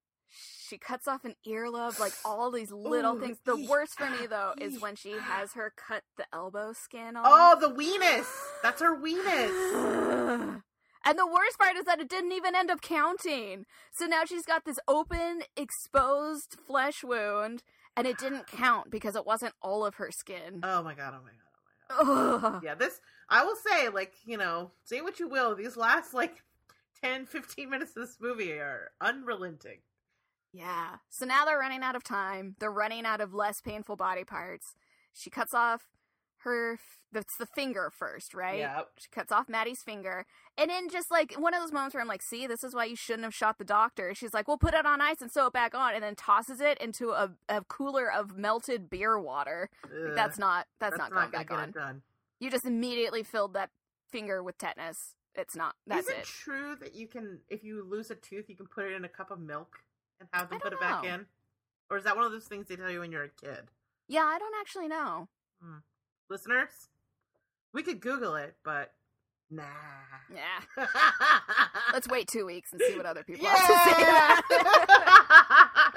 She 0.68 0.78
cuts 0.78 1.08
off 1.08 1.24
an 1.26 1.36
earlobe, 1.48 2.00
like 2.00 2.14
all 2.26 2.52
these 2.52 2.72
little 2.72 3.16
Ooh, 3.16 3.20
things. 3.20 3.38
The 3.46 3.68
worst 3.70 3.98
for 3.98 4.10
me 4.10 4.26
though 4.28 4.54
is 4.60 4.82
when 4.82 4.96
she 4.96 5.12
has 5.12 5.54
her 5.54 5.72
cut 5.76 6.04
the 6.18 6.26
elbow 6.34 6.74
skin 6.74 7.16
off. 7.16 7.26
Oh, 7.28 7.60
the 7.60 7.74
weenus. 7.74 8.28
That's 8.64 8.82
her 8.82 8.98
weenus. 8.98 10.62
and 11.06 11.20
the 11.20 11.28
worst 11.28 11.60
part 11.60 11.78
is 11.78 11.86
that 11.86 12.00
it 12.00 12.10
didn't 12.10 12.32
even 12.32 12.56
end 12.56 12.72
up 12.72 12.82
counting. 12.82 13.66
So 13.94 14.06
now 14.06 14.26
she's 14.26 14.46
got 14.46 14.66
this 14.66 14.80
open, 14.88 15.44
exposed 15.56 16.58
flesh 16.66 17.04
wound, 17.04 17.62
and 17.96 18.08
it 18.08 18.18
didn't 18.18 18.48
count 18.48 18.90
because 18.90 19.16
it 19.16 19.26
wasn't 19.26 19.54
all 19.62 19.86
of 19.86 19.96
her 19.96 20.10
skin. 20.12 20.62
Oh 20.64 20.82
my 20.82 20.96
god. 20.96 21.14
Oh 21.16 21.24
my 21.24 21.32
god. 21.32 21.44
Oh 21.92 22.04
my 22.04 22.42
god. 22.42 22.56
Ugh. 22.56 22.62
Yeah, 22.64 22.76
this 22.76 23.00
I 23.30 23.44
will 23.46 23.56
say, 23.56 23.90
like, 23.90 24.14
you 24.26 24.38
know, 24.38 24.72
say 24.84 25.02
what 25.02 25.20
you 25.20 25.28
will, 25.28 25.56
these 25.56 25.78
last 25.78 26.14
like 26.14 26.44
10, 27.04 27.26
15 27.28 27.70
minutes 27.70 27.96
of 27.96 28.04
this 28.04 28.18
movie 28.20 28.54
are 28.54 28.92
unrelenting. 29.02 29.80
Yeah. 30.54 30.98
So 31.10 31.26
now 31.26 31.46
they're 31.46 31.60
running 31.60 31.84
out 31.84 31.96
of 31.96 32.04
time. 32.04 32.56
They're 32.60 32.72
running 32.72 33.06
out 33.06 33.20
of 33.22 33.34
less 33.34 33.60
painful 33.62 33.98
body 33.98 34.24
parts. 34.24 34.76
she 35.14 35.30
cuts 35.30 35.54
off 35.54 35.88
her 36.40 36.80
that's 37.16 37.38
the 37.38 37.46
finger 37.46 37.92
first, 37.98 38.34
right? 38.34 38.60
Yep. 38.60 38.90
She 38.98 39.08
cuts 39.10 39.32
off 39.32 39.48
Maddie's 39.50 39.82
finger. 39.82 40.26
And 40.58 40.70
in 40.70 40.90
just 40.90 41.10
like 41.10 41.34
one 41.38 41.54
of 41.54 41.62
those 41.62 41.72
moments 41.72 41.96
where 41.96 42.02
I'm 42.02 42.08
like, 42.08 42.22
see, 42.22 42.46
this 42.46 42.64
is 42.64 42.76
why 42.76 42.86
you 42.86 42.96
shouldn't 42.96 43.24
have 43.24 43.34
shot 43.34 43.58
the 43.58 43.64
doctor. 43.64 44.14
She's 44.14 44.34
like, 44.34 44.48
well, 44.48 44.58
put 44.58 44.74
it 44.74 44.86
on 44.86 45.02
ice 45.02 45.22
and 45.22 45.32
sew 45.32 45.48
it 45.48 45.54
back 45.54 45.74
on, 45.74 45.96
and 45.96 46.04
then 46.04 46.16
tosses 46.16 46.60
it 46.60 46.78
into 46.80 47.12
a, 47.12 47.32
a 47.48 47.64
cooler 47.64 48.12
of 48.12 48.38
melted 48.38 48.90
beer 48.90 49.18
water. 49.18 49.70
Like, 49.84 50.16
that's 50.16 50.38
not 50.38 50.68
that's, 50.80 50.98
that's 50.98 51.10
not 51.10 51.12
going 51.12 51.32
gonna 51.32 51.72
back 51.72 51.82
on. 51.82 52.02
You 52.40 52.52
just 52.52 52.66
immediately 52.66 53.24
filled 53.24 53.54
that 53.54 53.70
finger 54.12 54.44
with 54.44 54.58
tetanus. 54.58 55.16
It's 55.36 55.56
not. 55.56 55.76
That's 55.86 56.08
Is 56.08 56.14
it, 56.14 56.18
it. 56.20 56.26
true 56.26 56.76
that 56.80 56.96
you 56.96 57.08
can, 57.08 57.40
if 57.50 57.64
you 57.64 57.84
lose 57.84 58.10
a 58.12 58.16
tooth, 58.16 58.46
you 58.50 58.56
can 58.56 58.68
put 58.68 58.86
it 58.86 58.94
in 58.94 59.04
a 59.06 59.10
cup 59.10 59.32
of 59.32 59.40
milk 59.40 59.80
and 60.20 60.30
have 60.32 60.50
them 60.50 60.60
put 60.60 60.74
it 60.74 60.80
back 60.80 61.04
in? 61.04 61.26
Or 61.90 61.98
is 61.98 62.04
that 62.06 62.16
one 62.16 62.26
of 62.26 62.32
those 62.32 62.46
things 62.46 62.68
they 62.68 62.76
tell 62.76 62.90
you 62.90 63.02
when 63.02 63.12
you're 63.12 63.24
a 63.26 63.30
kid? 63.30 63.66
Yeah, 64.08 64.24
I 64.24 64.40
don't 64.40 64.56
actually 64.60 64.88
know. 64.88 65.28
Hmm. 65.62 65.78
Listeners, 66.30 66.90
we 67.74 67.84
could 67.84 68.00
Google 68.00 68.36
it, 68.36 68.56
but 68.64 68.94
nah. 69.52 69.64
Yeah. 70.34 70.86
Let's 71.94 72.08
wait 72.08 72.28
two 72.28 72.46
weeks 72.46 72.72
and 72.72 72.82
see 72.88 72.96
what 72.98 73.06
other 73.06 73.24
people 73.24 73.46
have 73.46 73.68
to 73.68 73.92
say 73.92 74.02
about 74.04 74.44
it. 74.50 74.66
yeah. 74.66 75.92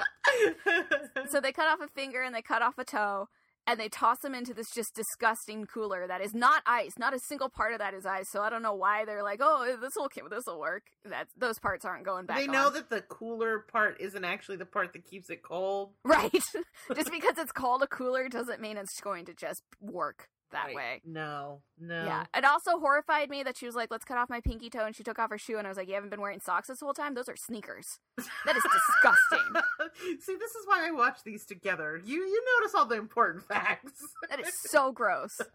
So 1.29 1.39
they 1.41 1.51
cut 1.51 1.67
off 1.67 1.79
a 1.81 1.87
finger 1.87 2.21
and 2.21 2.33
they 2.33 2.41
cut 2.41 2.61
off 2.61 2.77
a 2.77 2.83
toe 2.85 3.27
and 3.69 3.79
they 3.79 3.89
toss 3.89 4.19
them 4.19 4.33
into 4.33 4.53
this 4.53 4.67
just 4.73 4.95
disgusting 4.95 5.65
cooler 5.65 6.07
that 6.07 6.21
is 6.21 6.33
not 6.33 6.63
ice. 6.65 6.93
Not 6.97 7.13
a 7.13 7.19
single 7.27 7.49
part 7.49 7.73
of 7.73 7.79
that 7.79 7.93
is 7.93 8.05
ice. 8.05 8.25
So 8.31 8.41
I 8.41 8.49
don't 8.49 8.63
know 8.63 8.73
why 8.73 9.05
they're 9.05 9.23
like, 9.23 9.39
"Oh, 9.41 9.77
this 9.79 9.93
will 9.95 10.09
this 10.29 10.43
will 10.47 10.59
work." 10.59 10.83
That 11.05 11.27
those 11.37 11.59
parts 11.59 11.85
aren't 11.85 12.05
going 12.05 12.25
back. 12.25 12.37
they 12.37 12.47
know 12.47 12.67
on. 12.67 12.73
that 12.73 12.89
the 12.89 13.01
cooler 13.01 13.59
part 13.59 13.97
isn't 13.99 14.25
actually 14.25 14.57
the 14.57 14.65
part 14.65 14.93
that 14.93 15.05
keeps 15.05 15.29
it 15.29 15.43
cold. 15.43 15.93
right? 16.03 16.31
just 16.95 17.11
because 17.11 17.37
it's 17.37 17.51
called 17.51 17.83
a 17.83 17.87
cooler 17.87 18.27
doesn't 18.27 18.61
mean 18.61 18.77
it's 18.77 18.99
going 19.01 19.25
to 19.25 19.33
just 19.33 19.63
work 19.79 20.29
that 20.51 20.67
Right. 20.67 20.75
way. 20.75 21.01
No, 21.05 21.61
no. 21.79 22.05
Yeah. 22.05 22.25
It 22.35 22.45
also 22.45 22.79
horrified 22.79 23.29
me 23.29 23.43
that 23.43 23.57
she 23.57 23.65
was 23.65 23.75
like, 23.75 23.91
"Let's 23.91 24.05
cut 24.05 24.17
off 24.17 24.29
my 24.29 24.41
pinky 24.41 24.69
toe," 24.69 24.85
and 24.85 24.95
she 24.95 25.03
took 25.03 25.19
off 25.19 25.29
her 25.29 25.37
shoe, 25.37 25.57
and 25.57 25.67
I 25.67 25.69
was 25.69 25.77
like, 25.77 25.87
"You 25.87 25.95
haven't 25.95 26.09
been 26.09 26.21
wearing 26.21 26.39
socks 26.39 26.67
this 26.67 26.79
whole 26.79 26.93
time? 26.93 27.13
Those 27.13 27.29
are 27.29 27.35
sneakers. 27.35 27.99
That 28.45 28.55
is 28.57 28.63
disgusting. 28.63 30.19
See, 30.21 30.35
this 30.35 30.55
is 30.55 30.65
why 30.65 30.87
I 30.87 30.91
watch 30.91 31.23
these 31.23 31.45
together. 31.45 31.99
You 32.03 32.17
you 32.17 32.43
notice 32.59 32.75
all 32.75 32.85
the 32.85 32.97
important 32.97 33.43
facts. 33.45 34.03
That 34.29 34.39
is 34.39 34.53
so 34.53 34.91
gross. 34.91 35.39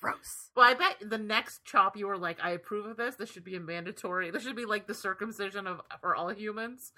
Gross. 0.00 0.50
well, 0.54 0.64
I 0.64 0.74
bet 0.74 1.10
the 1.10 1.18
next 1.18 1.64
chop 1.64 1.96
you 1.96 2.06
were 2.06 2.16
like, 2.16 2.38
I 2.40 2.50
approve 2.50 2.86
of 2.86 2.96
this. 2.96 3.16
This 3.16 3.32
should 3.32 3.42
be 3.42 3.56
a 3.56 3.60
mandatory. 3.60 4.30
This 4.30 4.44
should 4.44 4.54
be 4.54 4.64
like 4.64 4.86
the 4.86 4.94
circumcision 4.94 5.66
of 5.66 5.80
for 6.00 6.14
all 6.14 6.28
humans. 6.28 6.92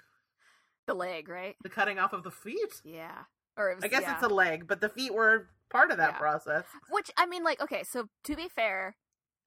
The 0.85 0.93
leg, 0.93 1.27
right? 1.27 1.55
The 1.63 1.69
cutting 1.69 1.97
off 1.97 2.13
of 2.13 2.21
the 2.23 2.29
feet. 2.29 2.81
Yeah. 2.83 3.23
Or 3.57 3.73
was, 3.73 3.83
I 3.83 3.87
guess 3.87 4.03
yeah. 4.03 4.13
it's 4.13 4.23
a 4.23 4.27
leg, 4.29 4.67
but 4.67 4.81
the 4.81 4.89
feet 4.89 5.13
were 5.13 5.49
part 5.71 5.91
of 5.91 5.97
that 5.97 6.11
Yeah. 6.13 6.17
process. 6.19 6.65
Which 6.89 7.11
I 7.17 7.25
mean, 7.25 7.43
like, 7.43 7.61
okay, 7.61 7.83
so 7.83 8.09
to 8.25 8.35
be 8.35 8.47
fair, 8.49 8.95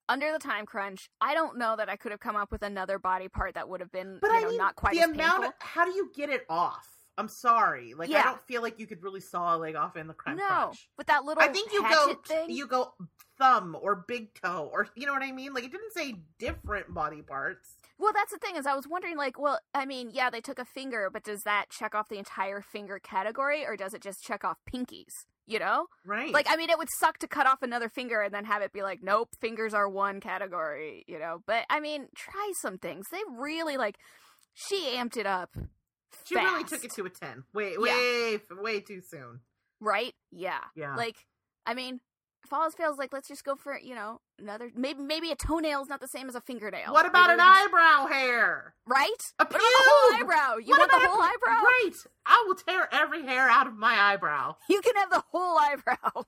under 0.08 0.32
the 0.32 0.38
time 0.38 0.66
crunch, 0.66 1.08
I 1.20 1.34
don't 1.34 1.56
know 1.58 1.76
that 1.76 1.88
I 1.88 1.96
could 1.96 2.10
have 2.12 2.20
come 2.20 2.36
up 2.36 2.50
with 2.50 2.62
another 2.62 2.98
body 2.98 3.28
part 3.28 3.54
that 3.54 3.68
would 3.68 3.80
have 3.80 3.92
been, 3.92 4.18
But 4.20 4.30
you 4.30 4.36
I 4.36 4.40
know, 4.40 4.48
mean, 4.48 4.58
not 4.58 4.76
quite 4.76 4.94
the 4.94 5.00
amount. 5.00 5.44
Of, 5.46 5.52
how 5.60 5.84
do 5.84 5.92
you 5.92 6.10
get 6.14 6.28
it 6.30 6.44
off? 6.48 6.88
I'm 7.16 7.28
sorry. 7.28 7.94
Like 7.94 8.10
I 8.10 8.22
don't 8.24 8.42
feel 8.42 8.60
like 8.60 8.80
you 8.80 8.88
could 8.88 9.02
really 9.04 9.20
saw 9.20 9.54
a 9.54 9.56
leg 9.56 9.76
off 9.76 9.96
in 9.96 10.08
the 10.08 10.14
crime 10.14 10.36
no, 10.36 10.46
crunch. 10.48 10.88
with 10.98 11.06
that 11.06 11.24
little 11.24 11.40
I 11.42 11.46
think 11.46 11.72
you 11.72 11.80
go 11.88 12.14
thing. 12.26 12.50
you 12.50 12.66
go 12.66 12.92
thumb 13.38 13.76
or 13.80 14.04
big 14.08 14.34
toe 14.34 14.68
or 14.72 14.88
you 14.96 15.06
know 15.06 15.12
what 15.12 15.22
I 15.22 15.30
mean. 15.30 15.54
Like 15.54 15.62
it 15.62 15.70
didn't 15.70 15.92
say 15.92 16.16
different 16.40 16.92
body 16.92 17.22
parts. 17.22 17.76
Well, 17.98 18.12
that's 18.12 18.32
the 18.32 18.38
thing 18.38 18.56
is, 18.56 18.66
I 18.66 18.74
was 18.74 18.88
wondering, 18.88 19.16
like, 19.16 19.38
well, 19.38 19.60
I 19.72 19.86
mean, 19.86 20.10
yeah, 20.12 20.28
they 20.28 20.40
took 20.40 20.58
a 20.58 20.64
finger, 20.64 21.08
but 21.12 21.22
does 21.22 21.44
that 21.44 21.70
check 21.70 21.94
off 21.94 22.08
the 22.08 22.18
entire 22.18 22.60
finger 22.60 22.98
category, 22.98 23.64
or 23.64 23.76
does 23.76 23.94
it 23.94 24.02
just 24.02 24.24
check 24.24 24.44
off 24.44 24.58
pinkies? 24.68 25.26
You 25.46 25.58
know, 25.58 25.86
Right. 26.06 26.32
like, 26.32 26.46
I 26.48 26.56
mean, 26.56 26.70
it 26.70 26.78
would 26.78 26.88
suck 26.98 27.18
to 27.18 27.28
cut 27.28 27.46
off 27.46 27.62
another 27.62 27.90
finger 27.90 28.22
and 28.22 28.32
then 28.32 28.46
have 28.46 28.62
it 28.62 28.72
be 28.72 28.82
like, 28.82 29.02
nope, 29.02 29.28
fingers 29.40 29.74
are 29.74 29.88
one 29.88 30.20
category. 30.20 31.04
You 31.06 31.18
know, 31.18 31.42
but 31.46 31.64
I 31.68 31.80
mean, 31.80 32.08
try 32.16 32.52
some 32.62 32.78
things. 32.78 33.06
They 33.10 33.20
really 33.30 33.76
like, 33.76 33.98
she 34.54 34.94
amped 34.96 35.16
it 35.18 35.26
up. 35.26 35.54
she 36.24 36.36
really 36.36 36.64
took 36.64 36.82
it 36.84 36.92
to 36.94 37.04
a 37.04 37.10
ten. 37.10 37.44
Way 37.52 37.72
Yeah. 37.78 37.94
way 37.94 38.40
way 38.52 38.80
too 38.80 39.00
soon. 39.02 39.40
right? 39.80 40.14
Yeah. 40.30 40.60
Yeah. 40.74 40.94
Like, 40.96 41.16
I 41.66 41.74
mean, 41.74 42.00
if 42.44 42.52
all 42.52 42.70
fails, 42.70 42.98
like, 42.98 43.12
let's 43.12 43.28
just 43.28 43.44
go 43.44 43.56
for 43.56 43.78
you 43.78 43.94
know 43.94 44.20
another. 44.38 44.70
Maybe 44.74 45.02
maybe 45.02 45.30
a 45.30 45.36
toenail 45.36 45.82
is 45.82 45.88
not 45.88 46.00
the 46.00 46.08
same 46.08 46.28
as 46.28 46.34
a 46.34 46.40
fingernail. 46.40 46.92
what 46.92 47.06
about 47.06 47.28
Maybe 47.28 47.40
an 47.40 47.46
eyebrow 47.46 48.06
hair? 48.06 48.74
Right? 48.86 49.08
A 49.38 49.44
What 49.44 49.50
about 49.50 49.60
the 49.60 49.90
whole 49.90 50.14
eyebrow? 50.22 50.56
You 50.58 50.70
What 50.70 50.78
want 50.80 50.90
the 50.90 50.96
about 50.98 51.06
a 51.06 51.12
whole 51.12 51.22
eyebrow? 51.22 51.62
Right. 51.64 51.92
I 52.26 52.44
will 52.46 52.54
tear 52.54 52.88
every 52.92 53.22
hair 53.22 53.48
out 53.48 53.66
of 53.66 53.74
my 53.76 53.94
eyebrow. 53.98 54.56
You 54.68 54.80
can 54.80 54.96
have 54.96 55.10
the 55.10 55.22
whole 55.30 55.58
eyebrow. 55.58 56.24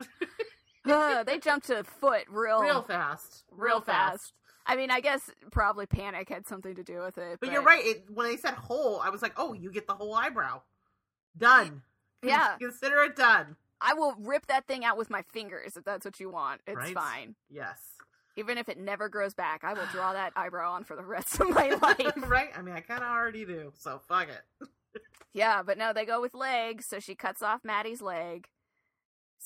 Ugh, 0.86 1.26
they 1.26 1.38
jumped 1.38 1.66
to 1.66 1.84
foot 1.84 2.24
real, 2.30 2.60
Real 2.60 2.82
fast. 2.82 3.44
Oh. 3.52 3.56
real 3.58 3.80
fast. 3.80 4.32
I 4.66 4.76
mean, 4.76 4.90
I 4.90 5.00
guess 5.00 5.30
probably 5.50 5.86
panic 5.86 6.28
had 6.28 6.46
something 6.46 6.74
to 6.74 6.82
do 6.82 7.00
with 7.00 7.18
it. 7.18 7.38
But 7.40 7.50
you're 7.52 7.62
right. 7.62 7.84
It, 7.84 8.04
when 8.12 8.28
they 8.28 8.36
said 8.36 8.54
whole, 8.54 9.00
I 9.00 9.10
was 9.10 9.20
like, 9.20 9.32
oh, 9.36 9.52
you 9.52 9.70
get 9.72 9.86
the 9.86 9.94
whole 9.94 10.14
eyebrow. 10.14 10.62
Done. 11.36 11.82
Yeah. 12.22 12.56
Consider 12.58 13.02
it 13.02 13.16
done. 13.16 13.56
I 13.80 13.94
will 13.94 14.14
rip 14.18 14.46
that 14.46 14.66
thing 14.66 14.84
out 14.84 14.96
with 14.98 15.10
my 15.10 15.22
fingers 15.32 15.76
if 15.76 15.84
that's 15.84 16.04
what 16.04 16.20
you 16.20 16.30
want. 16.30 16.60
It's 16.66 16.76
Right? 16.76 16.94
fine. 16.94 17.34
Yes. 17.48 17.78
Even 18.36 18.58
if 18.58 18.68
it 18.68 18.78
never 18.78 19.08
grows 19.08 19.34
back, 19.34 19.64
I 19.64 19.72
will 19.74 19.86
draw 19.92 20.12
that 20.14 20.32
eyebrow 20.36 20.72
on 20.72 20.84
for 20.84 20.96
the 20.96 21.04
rest 21.04 21.40
of 21.40 21.50
my 21.50 21.70
life. 21.82 22.12
right? 22.28 22.50
I 22.56 22.62
mean, 22.62 22.74
I 22.74 22.80
kind 22.80 23.02
of 23.02 23.08
already 23.08 23.44
do, 23.44 23.72
so 23.78 24.00
fuck 24.08 24.28
it. 24.28 24.68
Yeah, 25.32 25.62
but 25.62 25.78
no, 25.78 25.92
they 25.92 26.04
go 26.04 26.20
with 26.20 26.34
legs, 26.34 26.86
so 26.88 26.98
she 26.98 27.14
cuts 27.14 27.40
off 27.40 27.60
Maddie's 27.62 28.02
leg. 28.02 28.48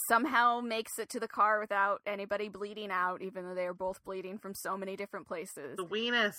Somehow 0.09 0.61
makes 0.61 0.99
it 0.99 1.11
to 1.11 1.20
the 1.20 1.28
car 1.28 1.61
without 1.61 2.01
anybody 2.07 2.49
bleeding 2.49 2.91
out, 2.91 3.20
even 3.20 3.47
though 3.47 3.55
they 3.55 3.66
are 3.66 3.74
both 3.74 4.03
bleeding 4.03 4.39
from 4.39 4.55
so 4.55 4.78
many 4.78 4.97
different 4.97 5.28
places. 5.28 5.76
The 5.76 5.85
weenus. 5.85 6.37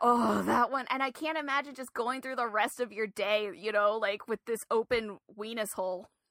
Oh, 0.00 0.40
that 0.46 0.70
one. 0.70 0.86
And 0.88 1.02
I 1.02 1.10
can't 1.10 1.36
imagine 1.36 1.74
just 1.74 1.92
going 1.92 2.22
through 2.22 2.36
the 2.36 2.46
rest 2.48 2.80
of 2.80 2.92
your 2.92 3.06
day, 3.06 3.50
you 3.54 3.72
know, 3.72 3.98
like 3.98 4.26
with 4.26 4.40
this 4.46 4.60
open 4.70 5.18
weenus 5.38 5.74
hole. 5.74 6.06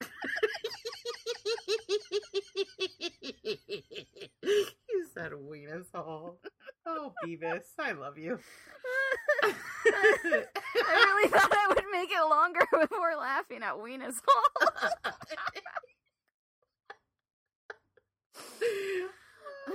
you 4.42 5.06
said 5.14 5.32
weenus 5.32 5.86
hole. 5.94 6.38
Oh, 6.86 7.12
Beavis, 7.24 7.62
I 7.78 7.92
love 7.92 8.18
you. 8.18 8.38
I 9.44 9.54
really 9.84 11.28
thought 11.28 11.52
I 11.52 11.68
would 11.68 11.84
make 11.92 12.10
it 12.10 12.28
longer 12.28 12.66
before 12.72 13.14
laughing 13.16 13.62
at 13.62 13.74
weenus 13.74 14.20
hole. 14.26 14.68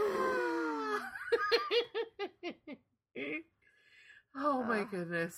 oh 4.35 4.63
my 4.67 4.83
goodness. 4.89 5.35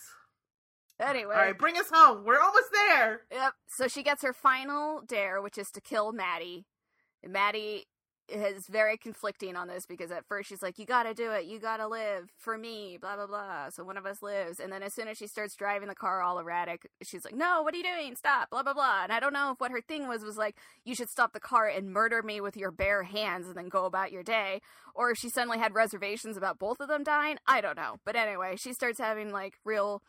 Anyway. 1.00 1.36
All 1.36 1.42
right, 1.42 1.58
bring 1.58 1.78
us 1.78 1.90
home. 1.92 2.24
We're 2.26 2.40
almost 2.40 2.72
there. 2.72 3.22
Yep. 3.32 3.54
So 3.68 3.88
she 3.88 4.04
gets 4.04 4.24
her 4.24 4.34
final 4.34 5.02
dare, 5.06 5.42
which 5.42 5.58
is 5.58 5.72
to 5.72 5.82
kill 5.82 6.12
Maddie. 6.12 6.66
And 7.24 7.34
Maddie 7.34 7.86
is 8.32 8.68
very 8.68 8.96
conflicting 8.96 9.56
on 9.56 9.68
this 9.68 9.86
because 9.86 10.12
at 10.12 10.26
first 10.28 10.50
she's 10.50 10.62
like, 10.62 10.78
"You 10.78 10.86
got 10.86 11.04
to 11.04 11.14
do 11.14 11.32
it. 11.32 11.46
You 11.46 11.60
got 11.60 11.78
to 11.78 11.88
live 11.88 12.30
for 12.38 12.58
me." 12.58 12.98
Blah 13.00 13.16
blah 13.16 13.28
blah. 13.28 13.70
So 13.70 13.84
one 13.84 13.98
of 13.98 14.06
us 14.06 14.22
lives, 14.22 14.60
and 14.60 14.72
then 14.72 14.84
as 14.84 14.94
soon 14.94 15.08
as 15.08 15.18
she 15.18 15.28
starts 15.28 15.56
driving 15.56 15.88
the 15.88 15.96
car 15.96 16.22
all 16.22 16.40
erratic, 16.40 16.88
she's 17.02 17.26
like, 17.26 17.36
"No, 17.36 17.64
what 17.64 17.74
are 17.74 17.78
you 17.78 17.84
doing? 17.84 18.16
Stop!" 18.16 18.52
Blah 18.52 18.64
blah 18.64 18.74
blah. 18.74 19.04
And 19.04 19.12
I 19.12 19.20
don't 19.20 19.34
know 19.34 19.52
if 19.52 19.60
what 19.60 19.72
her 19.72 19.82
thing 19.82 20.08
was 20.08 20.24
was 20.24 20.38
like, 20.38 20.56
"You 20.86 20.96
should 20.96 21.10
stop 21.10 21.34
the 21.34 21.40
car 21.40 21.68
and 21.68 21.92
murder 21.92 22.22
me 22.22 22.40
with 22.40 22.56
your 22.56 22.72
bare 22.72 23.04
hands 23.04 23.48
and 23.48 23.56
then 23.56 23.70
go 23.70 23.86
about 23.86 24.12
your 24.12 24.24
day," 24.24 24.62
or 24.94 25.10
if 25.12 25.18
she 25.18 25.30
suddenly 25.30 25.58
had 25.58 25.74
reservations 25.74 26.38
about 26.38 26.60
both 26.60 26.80
of 26.80 26.88
them 26.88 27.04
dying. 27.04 27.40
I 27.48 27.62
don't 27.62 27.78
know. 27.78 27.98
But 28.06 28.16
anyway, 28.16 28.56
she 28.58 28.74
starts 28.74 29.00
having 29.00 29.32
like 29.32 29.56
real 29.66 30.04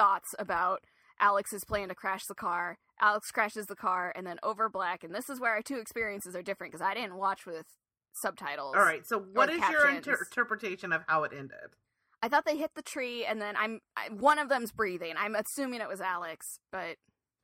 thoughts 0.00 0.34
about 0.38 0.80
Alex's 1.20 1.64
plan 1.64 1.88
to 1.88 1.94
crash 1.94 2.24
the 2.26 2.34
car. 2.34 2.78
Alex 3.00 3.30
crashes 3.30 3.66
the 3.66 3.76
car 3.76 4.12
and 4.16 4.26
then 4.26 4.38
over 4.42 4.70
black. 4.70 5.04
And 5.04 5.14
this 5.14 5.28
is 5.28 5.38
where 5.38 5.52
our 5.52 5.62
two 5.62 5.76
experiences 5.76 6.34
are 6.34 6.42
different 6.42 6.72
because 6.72 6.84
I 6.84 6.94
didn't 6.94 7.16
watch 7.16 7.44
with 7.44 7.66
subtitles. 8.14 8.74
All 8.74 8.82
right, 8.82 9.06
so 9.06 9.18
what 9.18 9.50
is 9.50 9.60
your 9.70 9.88
inter- 9.90 10.16
interpretation 10.30 10.92
of 10.92 11.02
how 11.06 11.24
it 11.24 11.32
ended? 11.36 11.76
I 12.22 12.28
thought 12.28 12.46
they 12.46 12.56
hit 12.56 12.70
the 12.74 12.82
tree 12.82 13.24
and 13.26 13.40
then 13.40 13.56
I'm 13.56 13.80
I, 13.96 14.08
one 14.12 14.38
of 14.38 14.48
them's 14.48 14.72
breathing. 14.72 15.14
I'm 15.18 15.34
assuming 15.34 15.80
it 15.80 15.88
was 15.88 16.00
Alex, 16.00 16.58
but 16.72 16.96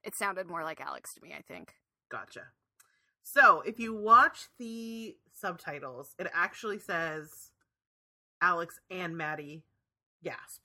it 0.02 0.14
sounded 0.16 0.48
more 0.48 0.64
like 0.64 0.80
Alex 0.80 1.14
to 1.14 1.20
me. 1.22 1.34
I 1.36 1.42
think. 1.42 1.72
Gotcha. 2.10 2.44
So 3.22 3.62
if 3.66 3.78
you 3.78 3.94
watch 3.94 4.48
the 4.58 5.16
subtitles, 5.32 6.14
it 6.18 6.28
actually 6.32 6.78
says 6.78 7.50
Alex 8.40 8.78
and 8.90 9.16
Maddie 9.16 9.64
gasp. 10.22 10.62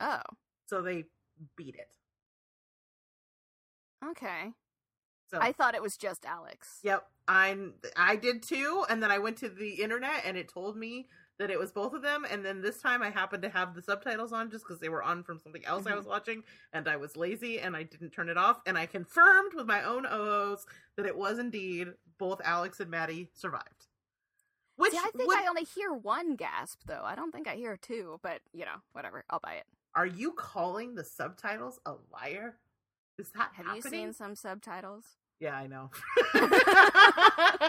Oh, 0.00 0.22
So 0.66 0.82
they 0.82 1.04
beat 1.56 1.76
it. 1.76 1.94
okay. 4.10 4.52
So 5.30 5.38
I 5.40 5.52
thought 5.52 5.74
it 5.74 5.82
was 5.82 5.96
just 5.96 6.24
Alex. 6.24 6.78
Yep, 6.82 7.06
I'm. 7.26 7.74
I 7.96 8.16
did 8.16 8.42
too, 8.42 8.84
and 8.88 9.02
then 9.02 9.10
I 9.10 9.18
went 9.18 9.38
to 9.38 9.48
the 9.48 9.82
internet, 9.82 10.22
and 10.24 10.36
it 10.36 10.48
told 10.48 10.76
me 10.76 11.08
that 11.38 11.50
it 11.50 11.58
was 11.58 11.72
both 11.72 11.92
of 11.94 12.02
them, 12.02 12.24
and 12.30 12.44
then 12.44 12.60
this 12.60 12.80
time 12.80 13.02
I 13.02 13.10
happened 13.10 13.42
to 13.42 13.48
have 13.48 13.74
the 13.74 13.82
subtitles 13.82 14.32
on 14.32 14.50
just 14.50 14.64
because 14.64 14.80
they 14.80 14.88
were 14.88 15.02
on 15.02 15.24
from 15.24 15.40
something 15.40 15.64
else 15.64 15.86
I 15.86 15.94
was 15.94 16.04
mm-hmm. 16.04 16.12
watching, 16.12 16.42
and 16.72 16.86
I 16.86 16.96
was 16.96 17.16
lazy 17.16 17.58
and 17.58 17.76
I 17.76 17.82
didn't 17.82 18.10
turn 18.10 18.28
it 18.28 18.36
off, 18.36 18.60
and 18.66 18.78
I 18.78 18.86
confirmed 18.86 19.52
with 19.54 19.66
my 19.66 19.82
own 19.82 20.06
OOs 20.06 20.64
that 20.96 21.06
it 21.06 21.16
was 21.16 21.38
indeed 21.38 21.88
both 22.18 22.40
Alex 22.44 22.78
and 22.78 22.90
Maddie 22.90 23.30
survived. 23.34 23.88
Which 24.76 24.92
See, 24.92 24.98
I 24.98 25.10
think 25.16 25.28
would- 25.28 25.38
I 25.38 25.46
only 25.46 25.64
hear 25.64 25.92
one 25.92 26.36
gasp 26.36 26.82
though. 26.86 27.02
I 27.04 27.14
don't 27.14 27.32
think 27.32 27.48
I 27.48 27.56
hear 27.56 27.76
two, 27.76 28.20
but 28.22 28.40
you 28.52 28.64
know, 28.64 28.82
whatever. 28.92 29.24
I'll 29.28 29.40
buy 29.40 29.54
it. 29.54 29.66
Are 29.94 30.06
you 30.06 30.32
calling 30.32 30.94
the 30.94 31.04
subtitles 31.04 31.78
a 31.86 31.94
liar? 32.12 32.56
Is 33.18 33.30
that 33.30 33.50
Have 33.54 33.66
happening? 33.66 33.76
you 33.76 33.90
seen 33.90 34.12
some 34.12 34.34
subtitles? 34.34 35.04
Yeah, 35.40 35.54
I 35.56 35.66
know. 35.66 35.90
so 36.34 36.40
I 36.40 37.68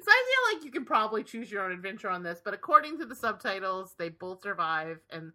feel 0.00 0.54
like 0.56 0.64
you 0.64 0.70
can 0.70 0.84
probably 0.84 1.22
choose 1.22 1.50
your 1.50 1.64
own 1.64 1.72
adventure 1.72 2.08
on 2.08 2.22
this, 2.22 2.40
but 2.44 2.54
according 2.54 2.98
to 2.98 3.06
the 3.06 3.14
subtitles, 3.14 3.94
they 3.98 4.08
both 4.08 4.42
survive 4.42 5.00
and 5.10 5.32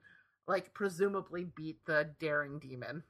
like 0.47 0.73
presumably 0.73 1.43
beat 1.43 1.85
the 1.85 2.09
daring 2.19 2.59
demon. 2.59 3.03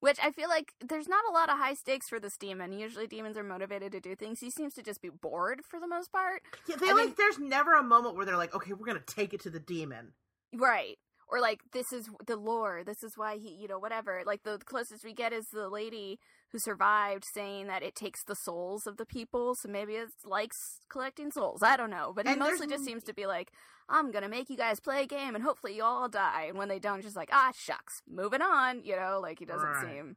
Which 0.00 0.18
I 0.22 0.30
feel 0.30 0.48
like 0.48 0.72
there's 0.86 1.08
not 1.08 1.24
a 1.28 1.32
lot 1.32 1.50
of 1.50 1.58
high 1.58 1.74
stakes 1.74 2.08
for 2.08 2.18
this 2.18 2.38
demon. 2.38 2.72
Usually 2.72 3.06
demons 3.06 3.36
are 3.36 3.42
motivated 3.42 3.92
to 3.92 4.00
do 4.00 4.16
things. 4.16 4.40
He 4.40 4.50
seems 4.50 4.72
to 4.74 4.82
just 4.82 5.02
be 5.02 5.10
bored 5.10 5.60
for 5.68 5.78
the 5.78 5.86
most 5.86 6.10
part. 6.10 6.40
Yeah, 6.66 6.76
they 6.76 6.88
I 6.88 6.92
like 6.92 7.06
mean- 7.06 7.14
there's 7.18 7.38
never 7.38 7.74
a 7.74 7.82
moment 7.82 8.16
where 8.16 8.24
they're 8.24 8.36
like, 8.38 8.54
okay, 8.54 8.72
we're 8.72 8.86
gonna 8.86 9.00
take 9.00 9.34
it 9.34 9.40
to 9.42 9.50
the 9.50 9.60
demon. 9.60 10.12
Right. 10.54 10.98
Or 11.32 11.40
like 11.40 11.60
this 11.72 11.92
is 11.92 12.08
the 12.26 12.36
lore. 12.36 12.82
This 12.84 13.02
is 13.04 13.12
why 13.16 13.36
he, 13.38 13.50
you 13.54 13.68
know, 13.68 13.78
whatever. 13.78 14.22
Like 14.26 14.42
the 14.42 14.58
closest 14.58 15.04
we 15.04 15.12
get 15.14 15.32
is 15.32 15.46
the 15.52 15.68
lady 15.68 16.18
who 16.50 16.58
survived 16.58 17.24
saying 17.32 17.68
that 17.68 17.84
it 17.84 17.94
takes 17.94 18.24
the 18.24 18.34
souls 18.34 18.86
of 18.86 18.96
the 18.96 19.06
people, 19.06 19.54
so 19.54 19.68
maybe 19.68 19.94
it 19.94 20.08
likes 20.24 20.80
collecting 20.88 21.30
souls. 21.30 21.62
I 21.62 21.76
don't 21.76 21.90
know, 21.90 22.12
but 22.14 22.26
And 22.26 22.40
there's 22.42 22.58
mostly 22.58 22.66
just 22.66 22.84
seems 22.84 23.04
to 23.04 23.14
be 23.14 23.26
like, 23.26 23.52
I'm 23.88 24.10
gonna 24.10 24.28
make 24.28 24.50
you 24.50 24.56
guys 24.56 24.80
play 24.80 25.04
a 25.04 25.06
game, 25.06 25.36
and 25.36 25.44
hopefully 25.44 25.76
you 25.76 25.84
all 25.84 26.08
die. 26.08 26.46
And 26.48 26.58
when 26.58 26.68
they 26.68 26.80
don't, 26.80 27.00
just 27.02 27.14
like, 27.16 27.30
ah, 27.32 27.52
shucks, 27.56 28.02
moving 28.08 28.42
on. 28.42 28.82
You 28.84 28.96
know, 28.96 29.20
like 29.22 29.38
he 29.38 29.44
doesn't 29.44 29.68
Right. 29.68 29.86
seem. 29.96 30.16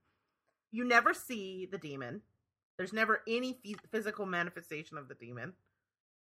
You 0.71 0.83
never 0.83 1.13
see 1.13 1.67
the 1.71 1.77
demon. 1.77 2.23
There's 2.77 2.93
never 2.93 3.21
any 3.27 3.59
physical 3.91 4.25
manifestation 4.25 4.97
of 4.97 5.07
the 5.07 5.13
demon. 5.13 5.53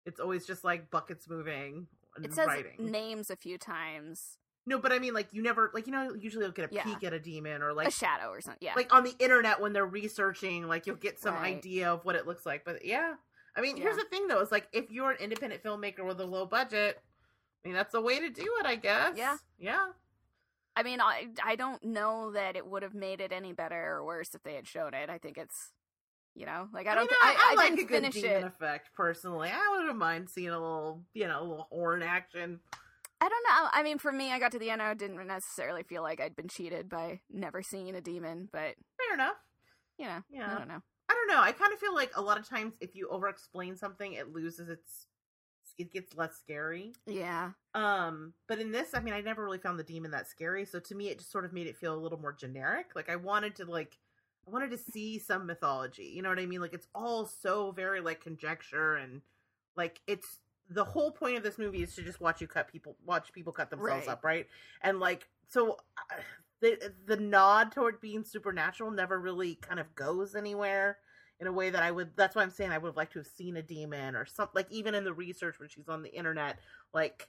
It's 0.06 0.20
always 0.20 0.46
just 0.46 0.66
like 0.66 0.92
buckets 0.92 1.30
moving 1.30 1.88
and 2.18 2.26
It 2.26 2.34
says 2.34 2.48
writing. 2.48 2.92
names 2.92 3.30
a 3.30 3.38
few 3.38 3.58
times, 3.58 4.38
no, 4.66 4.78
but 4.80 4.92
I 4.92 5.00
mean, 5.00 5.14
like 5.14 5.34
you 5.34 5.42
never, 5.42 5.72
like 5.74 5.88
you 5.88 5.94
know, 5.94 6.14
usually 6.14 6.46
you'll 6.46 6.52
get 6.54 6.72
a 6.72 6.76
Yeah. 6.76 6.84
peek 6.84 7.04
at 7.04 7.14
a 7.14 7.20
demon 7.20 7.62
or 7.64 7.74
like 7.74 7.88
a 7.88 7.92
shadow 7.92 8.30
or 8.30 8.42
something. 8.42 8.60
Yeah, 8.62 8.74
like 8.76 8.94
on 8.94 9.04
the 9.04 9.16
internet 9.20 9.60
when 9.60 9.74
they're 9.74 9.86
researching, 9.86 10.68
like 10.68 10.86
you'll 10.86 10.96
get 10.98 11.20
some 11.20 11.36
Right. 11.36 11.56
idea 11.58 11.92
of 11.92 12.06
what 12.06 12.16
it 12.16 12.28
looks 12.28 12.46
like. 12.46 12.64
But 12.64 12.86
yeah, 12.86 13.16
I 13.56 13.62
mean, 13.62 13.78
here's 13.78 13.98
the 13.98 14.04
thing 14.06 14.28
though: 14.28 14.40
is 14.42 14.52
like 14.52 14.68
if 14.72 14.92
you're 14.92 15.12
an 15.12 15.18
independent 15.20 15.64
filmmaker 15.64 16.06
with 16.06 16.20
a 16.22 16.26
low 16.26 16.46
budget, 16.46 17.02
I 17.64 17.68
mean, 17.68 17.76
that's 17.76 17.94
a 17.96 18.02
way 18.02 18.20
to 18.20 18.30
do 18.30 18.56
it, 18.60 18.66
I 18.66 18.76
guess. 18.76 19.18
Yeah. 19.18 19.38
yeah. 19.58 19.88
I 20.76 20.84
mean, 20.84 21.02
I 21.02 21.28
I 21.44 21.56
don't 21.56 21.84
know 21.84 22.32
that 22.32 22.56
it 22.56 22.66
would 22.66 22.84
have 22.84 22.94
made 22.94 23.20
it 23.20 23.32
any 23.32 23.52
better 23.54 23.76
or 23.98 24.06
worse 24.06 24.34
if 24.36 24.44
they 24.44 24.54
had 24.56 24.68
shown 24.68 24.94
it. 24.94 25.10
I 25.10 25.18
think 25.18 25.38
it's, 25.38 25.72
you 26.34 26.46
know, 26.46 26.70
like 26.72 26.88
I 26.88 26.96
don't. 26.96 27.04
mean, 27.04 27.10
thi- 27.10 27.16
I, 27.22 27.50
I, 27.52 27.56
like 27.56 27.74
a 27.80 27.84
good 27.84 28.10
demon 28.12 28.32
it. 28.32 28.44
effect 28.46 28.94
personally. 28.96 29.50
I 29.52 29.76
wouldn't 29.78 29.98
mind 29.98 30.30
seeing 30.30 30.48
a 30.50 30.54
little, 30.60 31.04
you 31.14 31.28
know, 31.28 31.42
a 31.42 31.44
little 31.44 31.68
horn 31.72 32.04
action. 32.04 32.62
I 33.22 33.30
don't 33.30 33.44
know. 33.48 33.70
I 33.72 33.84
mean, 33.84 34.00
for 34.00 34.12
me, 34.12 34.32
I 34.32 34.40
got 34.40 34.52
to 34.54 34.60
the 34.60 34.72
end. 34.72 34.82
I 34.82 34.94
didn't 34.96 35.26
necessarily 35.28 35.84
feel 35.84 36.02
like 36.02 36.20
I'd 36.20 36.36
been 36.36 36.48
cheated 36.48 36.90
by 36.90 37.22
never 37.32 37.62
seeing 37.62 37.94
a 37.96 38.02
demon, 38.02 38.50
but 38.52 38.76
Fair 38.98 39.14
enough. 39.14 39.36
you 40.00 40.06
know, 40.08 40.24
Yeah. 40.32 40.54
I 40.56 40.58
don't 40.58 40.68
know. 40.68 40.82
I 41.10 41.14
don't 41.14 41.28
know. 41.28 41.42
I 41.42 41.52
kind 41.52 41.72
of 41.74 41.80
feel 41.80 41.94
like 41.94 42.12
a 42.16 42.22
lot 42.22 42.40
of 42.40 42.50
times 42.50 42.74
if 42.82 42.96
you 42.96 43.08
over 43.10 43.28
explain 43.30 43.78
something, 43.78 44.14
it 44.14 44.34
loses 44.34 44.70
its. 44.70 45.06
It 45.78 45.92
gets 45.94 46.16
less 46.16 46.36
scary. 46.38 46.94
Yeah, 47.06 47.52
Um, 47.74 48.34
but 48.48 48.60
in 48.60 48.72
this, 48.72 48.90
I 48.94 49.00
mean, 49.00 49.14
I 49.14 49.22
never 49.22 49.44
really 49.44 49.58
found 49.58 49.80
the 49.80 49.84
demon 49.84 50.12
that 50.12 50.28
scary. 50.28 50.66
So 50.66 50.80
to 50.80 50.96
me, 50.96 51.10
it 51.10 51.20
just 51.20 51.32
sort 51.32 51.46
of 51.46 51.54
made 51.54 51.68
it 51.68 51.78
feel 51.78 51.94
a 51.94 52.00
little 52.02 52.20
more 52.20 52.34
generic. 52.34 52.88
Like 52.96 53.10
I 53.10 53.16
wanted 53.16 53.56
to 53.58 53.66
like, 53.66 53.98
I 54.48 54.52
wanted 54.52 54.72
to 54.72 54.78
see 54.78 55.18
some 55.18 55.46
mythology. 55.48 56.12
You 56.16 56.22
know 56.24 56.30
what 56.30 56.40
I 56.40 56.46
mean? 56.46 56.60
Like 56.62 56.74
it's 56.74 56.88
all 56.94 57.26
so 57.26 57.72
very 57.72 58.02
like 58.02 58.22
conjecture 58.22 58.96
and 58.96 59.22
like 59.76 60.02
it's 60.08 60.40
the 60.74 60.84
whole 60.84 61.12
point 61.12 61.38
of 61.38 61.44
this 61.44 61.58
movie 61.58 61.84
is 61.84 61.96
to 61.96 62.02
just 62.02 62.22
watch 62.22 62.42
you 62.42 62.48
cut 62.48 62.68
people, 62.72 62.96
watch 63.06 63.32
people 63.32 63.54
cut 63.54 63.70
themselves 63.70 64.08
Right. 64.08 64.10
up, 64.10 64.24
right? 64.24 64.48
And 64.82 65.00
like 65.00 65.28
so. 65.48 65.78
Uh, 66.12 66.22
the, 66.62 66.94
the 67.08 67.18
nod 67.18 67.72
toward 67.72 68.00
being 68.02 68.24
supernatural 68.24 68.92
never 68.92 69.20
really 69.20 69.56
kind 69.56 69.80
of 69.80 69.96
goes 69.96 70.36
anywhere 70.36 71.00
in 71.40 71.48
a 71.48 71.52
way 71.52 71.72
that 71.72 71.82
I 71.82 71.90
would. 71.90 72.12
That's 72.16 72.36
why 72.36 72.44
I'm 72.44 72.52
saying 72.52 72.72
I 72.72 72.78
would 72.78 72.90
have 72.90 72.96
liked 72.96 73.14
to 73.14 73.20
have 73.20 73.28
seen 73.28 73.58
a 73.58 73.64
demon 73.64 74.16
or 74.16 74.28
something. 74.28 74.52
Like 74.54 74.72
even 74.72 74.94
in 74.94 75.04
the 75.04 75.12
research 75.12 75.60
when 75.60 75.70
she's 75.70 75.90
on 75.90 76.04
the 76.04 76.16
internet, 76.16 76.60
like 76.94 77.28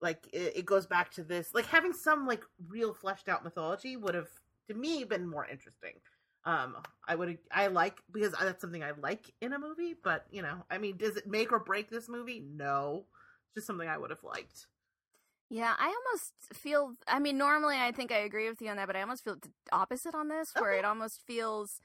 like 0.00 0.28
it, 0.32 0.56
it 0.56 0.66
goes 0.66 0.86
back 0.86 1.10
to 1.12 1.22
this 1.22 1.54
like 1.54 1.66
having 1.66 1.92
some 1.92 2.26
like 2.26 2.44
real 2.68 2.92
fleshed 2.92 3.28
out 3.28 3.44
mythology 3.44 3.96
would 3.96 4.14
have 4.14 4.28
to 4.68 4.74
me 4.74 5.04
been 5.04 5.26
more 5.26 5.46
interesting 5.46 5.94
um 6.46 6.76
i 7.08 7.14
would 7.16 7.38
i 7.52 7.68
like 7.68 7.98
because 8.12 8.32
that's 8.40 8.62
something 8.62 8.84
i 8.84 8.92
like 9.02 9.32
in 9.42 9.52
a 9.54 9.58
movie 9.58 9.94
but 10.04 10.26
you 10.30 10.42
know 10.42 10.64
i 10.70 10.78
mean 10.78 10.96
does 10.96 11.16
it 11.16 11.26
make 11.28 11.52
or 11.52 11.60
break 11.60 11.90
this 11.90 12.08
movie 12.08 12.40
no 12.40 13.06
it's 13.48 13.56
just 13.56 13.68
something 13.68 13.88
i 13.88 13.98
would 13.98 14.10
have 14.10 14.24
liked 14.24 14.66
yeah. 15.50 15.74
I 15.78 15.86
almost 15.86 16.32
feel. 16.54 16.94
I 17.06 17.18
mean, 17.20 17.38
normally 17.38 17.76
I 17.78 17.92
think 17.92 18.12
I 18.12 18.18
agree 18.18 18.48
with 18.48 18.60
you 18.60 18.68
on 18.70 18.76
that, 18.76 18.86
but 18.86 18.96
I 18.96 19.02
almost 19.02 19.24
feel 19.24 19.36
the 19.36 19.50
opposite 19.72 20.14
on 20.14 20.28
this, 20.28 20.54
where 20.56 20.72
Okay. 20.72 20.78
it 20.78 20.84
almost 20.84 21.20
feels. 21.26 21.80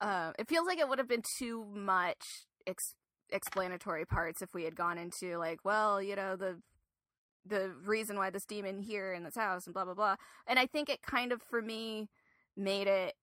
Uh, 0.00 0.32
it 0.38 0.48
feels 0.48 0.66
like 0.66 0.78
it 0.78 0.88
would 0.88 0.98
have 0.98 1.08
been 1.08 1.22
too 1.38 1.64
much 1.72 2.46
ex- 2.66 2.94
explanatory 3.30 4.04
parts 4.06 4.42
if 4.42 4.54
we 4.54 4.64
had 4.64 4.76
gone 4.76 4.98
into 4.98 5.38
like, 5.38 5.60
well, 5.64 6.02
you 6.02 6.16
know, 6.16 6.36
the 6.36 6.60
the 7.46 7.72
reason 7.84 8.16
why 8.16 8.30
this 8.30 8.46
demon 8.46 8.78
here 8.80 9.12
in 9.14 9.24
this 9.24 9.36
house 9.36 9.66
and 9.66 9.74
blah 9.74 9.84
blah 9.84 9.94
blah. 9.94 10.16
And 10.46 10.58
I 10.58 10.66
think 10.66 10.88
it 10.90 11.02
kind 11.02 11.32
of 11.32 11.42
for 11.42 11.62
me 11.62 12.08
made 12.56 12.88
it 12.88 13.14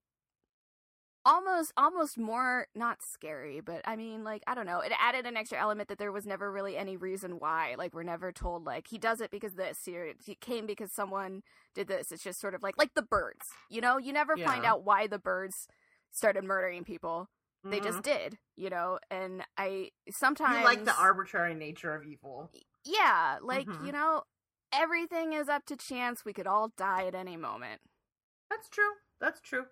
almost 1.25 1.71
almost 1.77 2.17
more 2.17 2.67
not 2.73 2.97
scary 3.03 3.59
but 3.61 3.81
i 3.85 3.95
mean 3.95 4.23
like 4.23 4.41
i 4.47 4.55
don't 4.55 4.65
know 4.65 4.79
it 4.79 4.91
added 4.99 5.25
an 5.27 5.37
extra 5.37 5.59
element 5.59 5.87
that 5.87 5.99
there 5.99 6.11
was 6.11 6.25
never 6.25 6.51
really 6.51 6.75
any 6.75 6.97
reason 6.97 7.33
why 7.39 7.75
like 7.77 7.93
we're 7.93 8.01
never 8.01 8.31
told 8.31 8.65
like 8.65 8.87
he 8.87 8.97
does 8.97 9.21
it 9.21 9.29
because 9.29 9.53
this 9.53 9.79
it 9.87 10.41
came 10.41 10.65
because 10.65 10.91
someone 10.91 11.41
did 11.75 11.87
this 11.87 12.11
it's 12.11 12.23
just 12.23 12.39
sort 12.41 12.55
of 12.55 12.63
like 12.63 12.75
like 12.77 12.93
the 12.95 13.03
birds 13.03 13.45
you 13.69 13.79
know 13.81 13.97
you 13.97 14.11
never 14.11 14.35
find 14.37 14.65
out 14.65 14.83
why 14.83 15.05
the 15.05 15.19
birds 15.19 15.67
started 16.11 16.43
murdering 16.43 16.83
people 16.83 17.29
they 17.63 17.79
Mhm. 17.79 17.83
just 17.83 18.01
did 18.01 18.39
you 18.55 18.69
know 18.71 18.97
and 19.11 19.43
i 19.57 19.89
sometimes 20.09 20.57
you 20.57 20.63
like 20.65 20.83
the 20.85 20.95
arbitrary 20.99 21.53
nature 21.53 21.93
of 21.93 22.03
evil 22.03 22.49
yeah 22.83 23.37
like 23.43 23.67
Mhm. 23.67 23.85
you 23.85 23.91
know 23.91 24.23
everything 24.73 25.33
is 25.33 25.47
up 25.47 25.65
to 25.65 25.75
chance 25.75 26.25
we 26.25 26.33
could 26.33 26.47
all 26.47 26.69
die 26.77 27.05
at 27.05 27.13
any 27.13 27.37
moment 27.37 27.81
that's 28.49 28.67
true 28.69 28.93
that's 29.19 29.39
true 29.39 29.65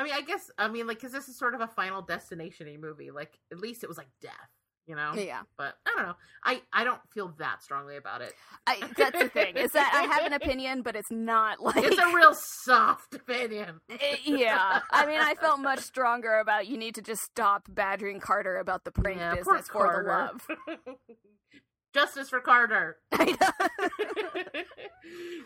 i 0.00 0.02
mean 0.02 0.12
i 0.12 0.20
guess 0.22 0.50
i 0.58 0.66
mean 0.66 0.86
like 0.86 0.98
because 0.98 1.12
this 1.12 1.28
is 1.28 1.38
sort 1.38 1.54
of 1.54 1.60
a 1.60 1.68
final 1.68 2.02
destination 2.02 2.66
movie 2.80 3.10
like 3.10 3.38
at 3.52 3.58
least 3.58 3.84
it 3.84 3.88
was 3.88 3.98
like 3.98 4.08
death 4.20 4.32
you 4.86 4.96
know 4.96 5.12
yeah 5.14 5.42
but 5.58 5.74
i 5.86 5.92
don't 5.94 6.06
know 6.06 6.16
i 6.44 6.60
i 6.72 6.82
don't 6.82 7.00
feel 7.12 7.34
that 7.38 7.62
strongly 7.62 7.96
about 7.96 8.22
it 8.22 8.32
I, 8.66 8.82
that's 8.96 9.18
the 9.18 9.28
thing 9.28 9.56
is 9.56 9.72
that 9.72 9.92
i 9.94 10.12
have 10.12 10.24
an 10.24 10.32
opinion 10.42 10.82
but 10.82 10.96
it's 10.96 11.10
not 11.10 11.60
like 11.60 11.84
it's 11.84 11.98
a 11.98 12.16
real 12.16 12.34
soft 12.34 13.14
opinion 13.14 13.80
Eh, 13.90 14.16
yeah, 14.24 14.80
I 14.90 15.04
mean, 15.04 15.20
I 15.20 15.34
felt 15.34 15.60
much 15.60 15.80
stronger 15.80 16.38
about 16.38 16.66
you 16.66 16.78
need 16.78 16.94
to 16.94 17.02
just 17.02 17.22
stop 17.22 17.64
badgering 17.68 18.18
Carter 18.18 18.56
about 18.56 18.84
the 18.84 18.90
prank 18.90 19.18
Yeah, 19.18 19.34
business 19.34 19.68
for 19.68 20.02
the 20.02 20.08
love. 20.08 20.46
Justice 21.94 22.30
for 22.30 22.40
Carter. 22.40 22.96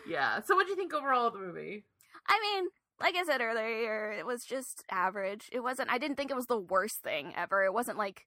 Yeah. 0.07 0.41
So, 0.41 0.55
what 0.55 0.67
do 0.67 0.71
you 0.71 0.75
think 0.77 0.93
overall 0.93 1.27
of 1.27 1.33
the 1.33 1.39
movie? 1.39 1.83
I 2.27 2.39
mean, 2.39 2.69
like 2.99 3.15
I 3.15 3.23
said 3.25 3.41
earlier, 3.41 4.11
it 4.11 4.25
was 4.25 4.45
just 4.45 4.83
average. 4.89 5.49
It 5.51 5.61
wasn't. 5.61 5.89
I 5.91 5.97
didn't 5.97 6.15
think 6.17 6.31
it 6.31 6.35
was 6.37 6.47
the 6.47 6.57
worst 6.59 7.01
thing 7.01 7.33
ever. 7.35 7.63
It 7.63 7.73
wasn't 7.73 7.97
like 7.97 8.25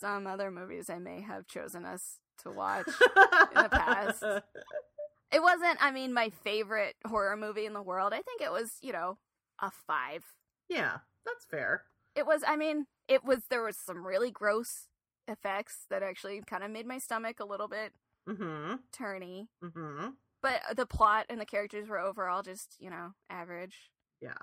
some 0.00 0.26
other 0.26 0.50
movies 0.50 0.88
I 0.88 0.98
may 0.98 1.20
have 1.22 1.46
chosen 1.46 1.84
us 1.84 2.18
to 2.42 2.50
watch. 2.50 2.86
in 2.86 3.62
the 3.62 3.68
past. 3.70 4.24
It 5.30 5.42
wasn't. 5.42 5.76
I 5.82 5.90
mean, 5.90 6.14
my 6.14 6.30
favorite 6.42 6.96
horror 7.06 7.36
movie 7.36 7.66
in 7.66 7.74
the 7.74 7.82
world. 7.82 8.14
I 8.14 8.22
think 8.22 8.40
it 8.40 8.50
was, 8.50 8.78
you 8.80 8.92
know, 8.92 9.18
a 9.60 9.70
five. 9.70 10.24
Yeah, 10.70 11.00
that's 11.26 11.44
fair. 11.44 11.82
It 12.16 12.26
was. 12.26 12.42
I 12.48 12.56
mean, 12.56 12.86
it 13.08 13.22
was. 13.26 13.40
There 13.50 13.62
was 13.62 13.76
some 13.76 14.06
really 14.06 14.30
gross 14.30 14.86
effects 15.28 15.84
that 15.90 16.02
actually 16.02 16.40
kind 16.46 16.64
of 16.64 16.70
made 16.70 16.86
my 16.86 16.96
stomach 16.96 17.40
a 17.40 17.44
little 17.44 17.68
bit 17.68 17.92
Mm-hmm. 18.26 18.76
turny. 18.90 19.48
Mm-hmm. 19.62 20.08
But 20.42 20.60
the 20.76 20.86
plot 20.86 21.26
and 21.28 21.40
the 21.40 21.46
characters 21.46 21.88
were 21.88 21.98
overall 21.98 22.42
just, 22.42 22.76
you 22.78 22.90
know, 22.90 23.12
average. 23.28 23.90
Yeah. 24.20 24.34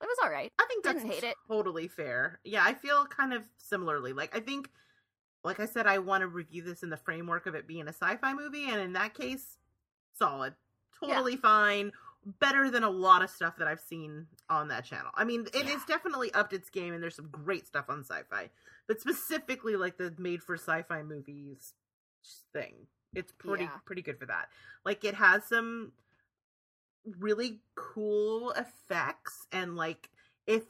It 0.00 0.06
was 0.06 0.16
all 0.22 0.30
right. 0.30 0.52
I 0.58 0.66
think 0.68 0.84
that's 0.84 1.00
Didn't 1.02 1.12
hate 1.12 1.24
it. 1.24 1.34
totally 1.48 1.88
fair. 1.88 2.40
Yeah, 2.44 2.62
I 2.64 2.74
feel 2.74 3.04
kind 3.06 3.32
of 3.32 3.42
similarly. 3.56 4.12
Like 4.12 4.36
I 4.36 4.40
think 4.40 4.70
like 5.44 5.60
I 5.60 5.66
said, 5.66 5.86
I 5.86 5.98
want 5.98 6.20
to 6.22 6.28
review 6.28 6.62
this 6.62 6.82
in 6.82 6.90
the 6.90 6.96
framework 6.96 7.46
of 7.46 7.54
it 7.54 7.66
being 7.66 7.88
a 7.88 7.92
Syfy 7.92 8.34
movie, 8.36 8.68
and 8.68 8.80
in 8.80 8.92
that 8.94 9.14
case, 9.14 9.56
solid. 10.14 10.54
Totally 11.00 11.36
fine. 11.36 11.92
Better 12.40 12.70
than 12.70 12.82
a 12.82 12.90
lot 12.90 13.22
of 13.22 13.30
stuff 13.30 13.56
that 13.58 13.68
I've 13.68 13.80
seen 13.80 14.26
on 14.50 14.68
that 14.68 14.84
channel. 14.84 15.10
I 15.14 15.24
mean, 15.24 15.46
it 15.54 15.64
Yeah. 15.66 15.76
is 15.76 15.84
definitely 15.84 16.34
upped 16.34 16.52
its 16.52 16.68
game, 16.70 16.92
and 16.92 17.00
there's 17.02 17.14
some 17.14 17.28
great 17.30 17.66
stuff 17.68 17.86
on 17.88 18.02
Syfy. 18.04 18.50
But 18.88 19.00
specifically, 19.00 19.76
like 19.76 19.96
the 19.96 20.12
made 20.18 20.42
for 20.42 20.56
Syfy 20.56 21.06
movies, 21.06 21.74
thing. 22.52 22.88
It's 23.14 23.32
pretty 23.32 23.64
Yeah. 23.64 23.78
pretty 23.84 24.02
good 24.02 24.18
for 24.18 24.26
that. 24.26 24.48
Like 24.84 25.04
it 25.04 25.14
has 25.14 25.44
some 25.44 25.92
really 27.18 27.60
cool 27.74 28.50
effects 28.52 29.46
and 29.52 29.76
like 29.76 30.10
if 30.46 30.64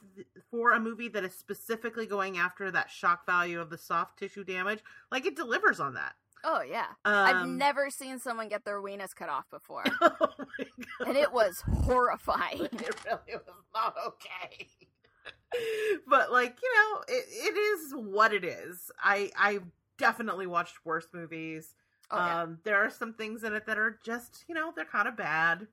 for 0.51 0.73
a 0.73 0.79
movie 0.79 1.07
that 1.09 1.23
is 1.23 1.33
specifically 1.33 2.05
going 2.05 2.37
after 2.37 2.69
that 2.71 2.89
shock 2.91 3.25
value 3.25 3.59
of 3.61 3.69
the 3.69 3.77
soft 3.77 4.19
tissue 4.19 4.43
damage, 4.43 4.83
like 5.11 5.25
it 5.25 5.35
delivers 5.35 5.79
on 5.79 5.93
that. 5.93 6.13
Oh 6.43 6.61
yeah. 6.61 6.87
Um, 7.05 7.13
I've 7.15 7.47
never 7.47 7.89
seen 7.89 8.19
someone 8.19 8.47
get 8.49 8.63
their 8.65 8.81
weenus 8.81 9.13
cut 9.15 9.29
off 9.29 9.49
before. 9.49 9.83
oh 10.01 10.09
my 10.37 10.65
God. 10.99 11.07
and 11.07 11.17
it 11.17 11.31
was 11.31 11.61
horrifying. 11.85 12.63
it 12.71 12.95
really 13.05 13.35
was 13.45 13.63
not 13.73 13.95
okay. 14.07 14.67
but 16.07 16.31
like 16.31 16.57
you 16.61 16.75
know, 16.75 17.01
it, 17.07 17.25
it 17.29 17.57
is 17.57 17.93
what 17.93 18.33
it 18.33 18.43
is. 18.43 18.91
I 19.01 19.31
I 19.37 19.59
definitely 19.97 20.47
watched 20.47 20.85
worse 20.85 21.07
movies. 21.13 21.73
Oh, 22.11 22.17
yeah. 22.17 22.41
Um, 22.43 22.59
there 22.63 22.77
are 22.77 22.89
some 22.89 23.13
things 23.13 23.43
in 23.43 23.53
it 23.53 23.65
that 23.67 23.77
are 23.77 23.99
just 24.03 24.43
you 24.47 24.55
know 24.55 24.71
they're 24.75 24.85
kind 24.85 25.07
of 25.07 25.15
bad, 25.15 25.67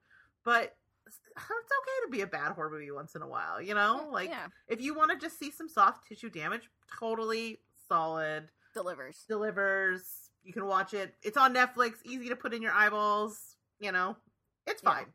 but 0.45 0.77
it's 1.07 1.19
okay 1.37 2.07
to 2.07 2.11
be 2.11 2.21
a 2.23 2.27
bad 2.27 2.53
horror 2.53 2.71
movie 2.71 2.91
once 2.91 3.15
in 3.15 3.23
a 3.23 3.29
while. 3.29 3.61
You 3.63 3.75
know, 3.75 4.09
like 4.13 4.29
yeah, 4.29 4.47
if 4.69 4.81
you 4.81 4.95
want 4.95 5.11
to 5.13 5.19
just 5.19 5.39
see 5.39 5.51
some 5.51 5.69
soft 5.69 6.07
tissue 6.07 6.31
damage, 6.31 6.69
totally 6.99 7.59
solid 7.89 8.49
delivers. 8.75 9.25
delivers. 9.29 10.31
You 10.43 10.53
can 10.53 10.67
watch 10.67 10.95
it. 10.95 11.15
It's 11.23 11.37
on 11.37 11.55
Netflix. 11.55 11.95
Easy 12.05 12.29
to 12.29 12.37
put 12.37 12.55
in 12.55 12.63
your 12.63 12.73
eyeballs. 12.73 13.57
You 13.81 13.93
know, 13.93 14.17
it's 14.67 14.83
Yeah. 14.83 14.91
fine. 14.95 15.07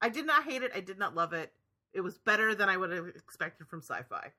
I 0.00 0.08
did 0.08 0.26
not 0.26 0.44
hate 0.44 0.62
it. 0.62 0.72
I 0.74 0.80
did 0.80 0.98
not 0.98 1.14
love 1.14 1.32
it. 1.32 1.52
It 1.92 2.00
was 2.00 2.18
better 2.18 2.54
than 2.54 2.68
I 2.68 2.76
would 2.76 2.90
have 2.90 3.06
expected 3.06 3.68
from 3.68 3.80
Syfy. 3.80 4.32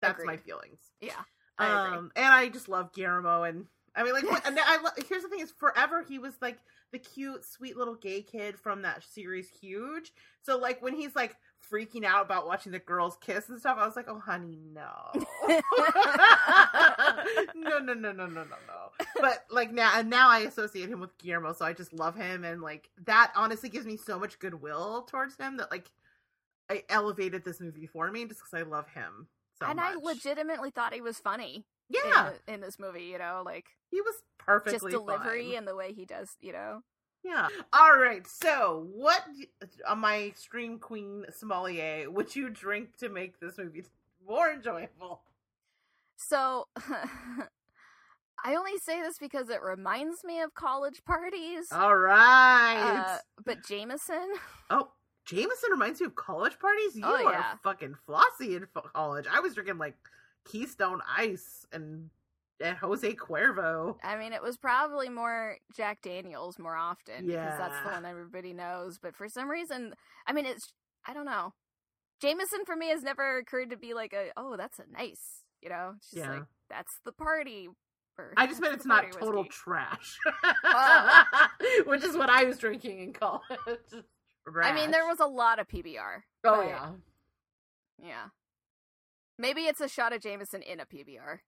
That's 0.00 0.22
my 0.24 0.36
feelings. 0.36 0.78
Yeah. 1.00 1.22
I. 1.58 1.70
Um, 1.96 2.12
and 2.14 2.26
I 2.26 2.48
just 2.50 2.68
love 2.68 2.92
Guillermo, 2.92 3.44
and 3.44 3.66
I 3.96 4.02
mean, 4.02 4.12
like, 4.12 4.24
what, 4.24 4.46
and 4.46 4.58
I 4.58 4.78
here's 5.08 5.22
the 5.22 5.28
thing: 5.28 5.40
is 5.40 5.52
forever 5.52 6.02
he 6.02 6.18
was 6.18 6.34
like 6.40 6.58
the 6.92 6.98
cute, 6.98 7.44
sweet 7.44 7.76
little 7.76 7.94
gay 7.94 8.22
kid 8.22 8.58
from 8.58 8.82
that 8.82 9.04
series, 9.04 9.48
Huge. 9.48 10.12
So, 10.42 10.58
like, 10.58 10.82
when 10.82 10.94
he's 10.94 11.14
like 11.14 11.36
freaking 11.70 12.04
out 12.04 12.24
about 12.24 12.46
watching 12.46 12.72
the 12.72 12.78
girls 12.78 13.16
kiss 13.20 13.48
and 13.48 13.58
stuff, 13.58 13.78
I 13.78 13.86
was 13.86 13.96
like, 13.96 14.08
oh, 14.08 14.18
honey, 14.18 14.58
no, 14.72 15.12
no, 17.54 17.78
no, 17.78 17.94
no, 17.94 17.94
no, 17.94 18.12
no, 18.12 18.26
no, 18.26 18.44
no. 18.44 19.06
But 19.20 19.44
like 19.50 19.72
now, 19.72 19.92
and 19.94 20.10
now 20.10 20.28
I 20.28 20.40
associate 20.40 20.88
him 20.88 21.00
with 21.00 21.16
Guillermo, 21.18 21.52
so 21.52 21.64
I 21.64 21.72
just 21.72 21.92
love 21.92 22.16
him, 22.16 22.44
and 22.44 22.60
like 22.60 22.90
that 23.06 23.32
honestly 23.36 23.68
gives 23.68 23.86
me 23.86 23.96
so 23.96 24.18
much 24.18 24.40
goodwill 24.40 25.02
towards 25.08 25.36
him 25.36 25.58
that 25.58 25.70
like 25.70 25.90
I 26.68 26.82
elevated 26.88 27.44
this 27.44 27.60
movie 27.60 27.86
for 27.86 28.10
me 28.10 28.24
just 28.26 28.40
because 28.40 28.66
I 28.66 28.68
love 28.68 28.88
him 28.88 29.28
so 29.60 29.66
and 29.66 29.76
much. 29.76 29.94
I 29.94 29.98
legitimately 30.00 30.70
thought 30.70 30.94
he 30.94 31.00
was 31.00 31.18
funny 31.18 31.64
yeah, 31.88 32.30
in, 32.48 32.54
in 32.54 32.60
this 32.60 32.78
movie, 32.78 33.04
you 33.04 33.18
know, 33.18 33.42
like 33.44 33.66
he 33.90 34.00
was 34.00 34.14
perfectly 34.38 34.92
just 34.92 35.04
delivery 35.04 35.48
fine. 35.50 35.58
and 35.58 35.68
the 35.68 35.76
way 35.76 35.92
he 35.92 36.04
does, 36.04 36.30
you 36.40 36.52
know. 36.52 36.80
Yeah. 37.22 37.48
All 37.72 37.96
right. 37.98 38.26
So, 38.26 38.86
what 38.92 39.22
on 39.88 39.98
my 40.00 40.32
stream 40.36 40.78
queen 40.78 41.24
sommelier 41.30 42.10
would 42.10 42.36
you 42.36 42.50
drink 42.50 42.96
to 42.98 43.08
make 43.08 43.40
this 43.40 43.56
movie 43.58 43.84
more 44.28 44.50
enjoyable? 44.50 45.22
So 46.16 46.68
I 48.44 48.56
only 48.56 48.76
say 48.78 49.00
this 49.00 49.16
because 49.18 49.48
it 49.48 49.62
reminds 49.62 50.22
me 50.24 50.40
of 50.40 50.54
college 50.54 51.02
parties. 51.06 51.66
All 51.72 51.96
right. 51.96 53.04
Uh, 53.06 53.18
but 53.44 53.64
Jameson, 53.66 54.28
oh, 54.70 54.88
Jameson 55.24 55.70
reminds 55.70 56.00
you 56.00 56.06
of 56.06 56.14
college 56.14 56.58
parties. 56.58 56.94
You 56.94 57.04
Oh, 57.06 57.14
are 57.26 57.32
yeah. 57.32 57.54
fucking 57.62 57.94
flossy 58.06 58.54
in 58.56 58.66
college. 58.94 59.24
I 59.30 59.40
was 59.40 59.54
drinking 59.54 59.78
like 59.78 59.96
Keystone 60.44 61.00
Ice 61.16 61.66
and 61.72 62.10
and 62.60 62.76
Jose 62.78 63.14
Cuervo. 63.14 63.96
I 64.04 64.16
mean, 64.16 64.32
it 64.32 64.42
was 64.42 64.56
probably 64.56 65.08
more 65.08 65.56
Jack 65.76 66.00
Daniels 66.02 66.58
more 66.58 66.76
often 66.76 67.26
because 67.26 67.58
that's 67.58 67.80
the 67.84 67.90
one 67.90 68.04
everybody 68.06 68.52
knows. 68.52 68.98
But 68.98 69.16
for 69.16 69.28
some 69.28 69.50
reason, 69.50 69.94
I 70.26 70.32
mean, 70.32 70.46
it's 70.46 70.72
I 71.06 71.12
don't 71.14 71.26
know. 71.26 71.52
Jameson 72.20 72.64
for 72.64 72.76
me 72.76 72.88
has 72.88 73.02
never 73.02 73.38
occurred 73.38 73.70
to 73.70 73.76
be 73.76 73.92
like 73.92 74.12
a 74.12 74.30
oh 74.36 74.56
that's 74.56 74.78
a 74.78 74.84
nice 74.92 75.42
you 75.60 75.68
know 75.68 75.94
it's 75.96 76.10
just 76.10 76.24
Yeah. 76.24 76.32
like 76.34 76.44
that's 76.70 77.00
the 77.04 77.12
party. 77.12 77.68
I 78.36 78.46
just 78.46 78.60
"That's 78.60 78.60
meant 78.60 78.74
it's 78.76 78.86
not 78.86 79.10
total 79.10 79.42
whiskey." 79.42 79.50
trash, 79.64 80.18
Oh. 80.62 81.22
which 81.86 82.04
is 82.04 82.16
what 82.16 82.30
I 82.30 82.44
was 82.44 82.58
drinking 82.58 83.00
in 83.00 83.12
college. 83.12 83.42
I 84.62 84.72
mean, 84.72 84.90
there 84.92 85.06
was 85.06 85.18
a 85.20 85.26
lot 85.26 85.58
of 85.58 85.66
PBR. 85.66 86.22
Oh 86.44 86.62
yeah. 86.62 86.90
yeah. 88.00 88.24
Maybe 89.38 89.62
it's 89.62 89.80
a 89.80 89.88
shot 89.88 90.12
of 90.12 90.20
Jameson 90.20 90.62
in 90.62 90.80
a 90.80 90.86
PBR. 90.86 91.38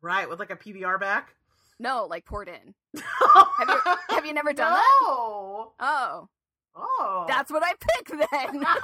Right, 0.00 0.28
with 0.28 0.38
like 0.38 0.50
a 0.50 0.56
PBR 0.56 0.98
back. 1.00 1.34
No, 1.78 2.06
like 2.08 2.24
poured 2.24 2.48
in. 2.48 2.74
have 3.02 3.68
you- 3.68 3.80
have 4.10 4.26
you 4.26 4.32
never 4.32 4.52
done 4.52 4.72
that? 4.72 4.98
no. 5.02 5.72
Oh, 5.80 6.28
Oh. 6.76 7.24
that's 7.28 7.52
what 7.52 7.62
I 7.62 7.72
picked 7.74 8.10
then. 8.10 8.64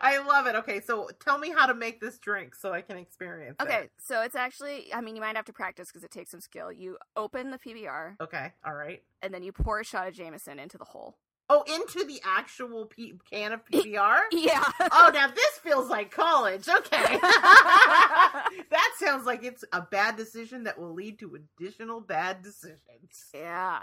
I 0.00 0.18
love 0.26 0.46
it. 0.46 0.54
Okay, 0.56 0.80
so 0.80 1.08
tell 1.22 1.38
me 1.38 1.50
how 1.50 1.66
to 1.66 1.74
make 1.74 2.00
this 2.00 2.18
drink 2.18 2.54
so 2.54 2.72
I 2.72 2.80
can 2.80 2.96
experience 2.96 3.56
okay, 3.60 3.82
it. 3.84 3.90
so 3.98 4.22
it's 4.22 4.34
actually, 4.34 4.92
I 4.94 5.00
mean, 5.00 5.16
you 5.16 5.20
might 5.20 5.36
have 5.36 5.44
to 5.46 5.52
practice 5.52 5.88
because 5.88 6.02
it 6.04 6.10
takes 6.10 6.30
some 6.30 6.40
skill. 6.40 6.70
You 6.72 6.96
open 7.16 7.50
the 7.50 7.58
PBR 7.58 8.14
Okay, 8.20 8.52
all 8.64 8.74
right. 8.74 9.02
and 9.22 9.34
then 9.34 9.42
you 9.42 9.52
pour 9.52 9.80
a 9.80 9.84
shot 9.84 10.08
of 10.08 10.14
Jameson 10.14 10.58
into 10.58 10.78
the 10.78 10.84
hole. 10.84 11.18
Oh, 11.48 11.62
into 11.68 12.04
the 12.04 12.20
actual 12.24 12.86
P- 12.86 13.14
can 13.30 13.52
of 13.52 13.64
PBR? 13.64 14.18
Yeah. 14.32 14.64
oh, 14.92 15.10
now 15.14 15.28
this 15.28 15.58
feels 15.62 15.88
like 15.88 16.10
college. 16.10 16.68
Okay. 16.68 17.18
that 17.20 18.90
sounds 18.98 19.26
like 19.26 19.44
it's 19.44 19.64
a 19.72 19.80
bad 19.82 20.16
decision 20.16 20.64
that 20.64 20.78
will 20.78 20.92
lead 20.92 21.18
to 21.20 21.36
additional 21.36 22.00
bad 22.00 22.42
decisions. 22.42 22.80
yeah. 23.32 23.82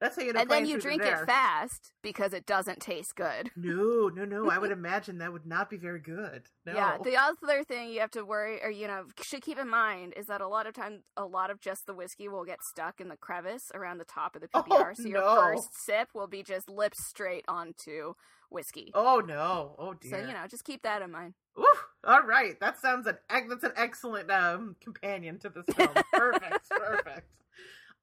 That's 0.00 0.16
how 0.16 0.22
you 0.22 0.32
know. 0.32 0.40
And 0.40 0.50
then 0.50 0.64
you 0.66 0.78
drink 0.80 1.02
it 1.02 1.26
fast 1.26 1.92
because 2.02 2.32
it 2.32 2.46
doesn't 2.46 2.80
taste 2.80 3.14
good. 3.16 3.50
No, 3.56 4.08
no, 4.08 4.24
no. 4.24 4.48
I 4.50 4.56
would 4.58 4.70
imagine 4.80 5.18
that 5.18 5.32
would 5.32 5.44
not 5.46 5.68
be 5.68 5.76
very 5.76 6.00
good. 6.00 6.44
No. 6.64 6.72
Yeah. 6.72 6.96
The 7.02 7.16
other 7.16 7.62
thing 7.64 7.90
you 7.90 8.00
have 8.00 8.10
to 8.12 8.24
worry, 8.24 8.62
or 8.62 8.70
you 8.70 8.86
know, 8.86 9.04
should 9.22 9.42
keep 9.42 9.58
in 9.58 9.68
mind 9.68 10.14
is 10.16 10.26
that 10.26 10.40
a 10.40 10.48
lot 10.48 10.66
of 10.66 10.72
times, 10.74 11.02
a 11.16 11.26
lot 11.26 11.50
of 11.50 11.60
just 11.60 11.86
the 11.86 11.92
whiskey 11.94 12.28
will 12.28 12.44
get 12.44 12.62
stuck 12.62 13.00
in 13.00 13.08
the 13.08 13.16
crevice 13.16 13.70
around 13.74 13.98
the 13.98 14.04
top 14.04 14.34
of 14.34 14.40
the 14.42 14.48
Oh, 14.54 14.62
PBR. 14.62 14.96
so 14.96 15.02
your 15.06 15.20
no. 15.20 15.34
first 15.36 15.68
sip 15.84 16.08
will 16.14 16.26
be 16.28 16.42
just 16.42 16.70
lips 16.70 17.04
straight 17.06 17.44
onto 17.46 18.14
whiskey. 18.48 18.90
oh 18.94 19.20
no. 19.24 19.74
Oh 19.78 19.92
dear. 19.94 20.10
so 20.12 20.16
you 20.18 20.32
know, 20.32 20.46
just 20.50 20.64
keep 20.64 20.82
that 20.82 21.02
in 21.02 21.10
mind. 21.10 21.34
Oof. 21.58 21.86
All 22.04 22.22
right. 22.22 22.58
That 22.60 22.80
sounds 22.80 23.06
an 23.06 23.18
that's 23.28 23.64
an 23.64 23.72
excellent 23.76 24.30
um 24.30 24.76
companion 24.82 25.38
to 25.40 25.50
this 25.50 25.64
film. 25.76 25.90
Perfect. 26.14 26.70
perfect. 26.70 27.28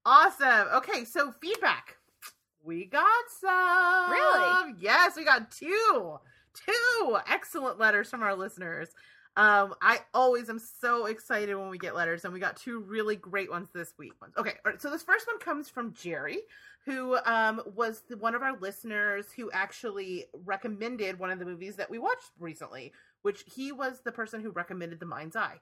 Awesome. 0.06 0.68
Okay, 0.76 1.04
so 1.04 1.34
feedback. 1.42 1.87
We 2.68 2.86
got 2.86 3.06
some. 3.40 4.12
Really? 4.12 4.74
Yes, 4.80 5.16
we 5.16 5.24
got 5.24 5.50
two. 5.52 6.20
Two 6.54 7.18
excellent 7.30 7.80
letters 7.80 8.10
from 8.10 8.24
our 8.24 8.36
listeners. 8.36 8.90
Um, 9.38 9.76
I 9.82 10.00
always 10.14 10.50
am 10.50 10.60
so 10.60 11.06
excited 11.06 11.56
when 11.56 11.70
we 11.70 11.78
get 11.78 11.96
letters, 11.96 12.26
and 12.26 12.34
we 12.34 12.42
got 12.42 12.58
two 12.58 12.80
really 12.80 13.16
great 13.16 13.50
ones 13.50 13.70
this 13.74 13.94
week. 13.98 14.12
Okay, 14.38 14.54
all 14.66 14.72
right, 14.72 14.82
so 14.82 14.90
this 14.90 15.04
first 15.04 15.28
one 15.28 15.40
comes 15.40 15.70
from 15.70 15.94
Jerry, 15.94 16.40
who 16.86 17.18
um, 17.24 17.62
was 17.76 18.02
the, 18.10 18.18
one 18.18 18.36
of 18.36 18.42
our 18.42 18.58
listeners 18.60 19.28
who 19.32 19.50
actually 19.52 20.26
recommended 20.44 21.20
one 21.20 21.30
of 21.30 21.40
the 21.40 21.46
movies 21.46 21.76
that 21.76 21.90
we 21.90 22.00
watched 22.00 22.32
recently, 22.40 22.92
which 23.22 23.44
he 23.46 23.72
was 23.72 24.02
the 24.04 24.12
person 24.12 24.42
who 24.42 24.50
recommended 24.50 25.00
The 25.00 25.06
Mind's 25.06 25.36
Eye. 25.36 25.62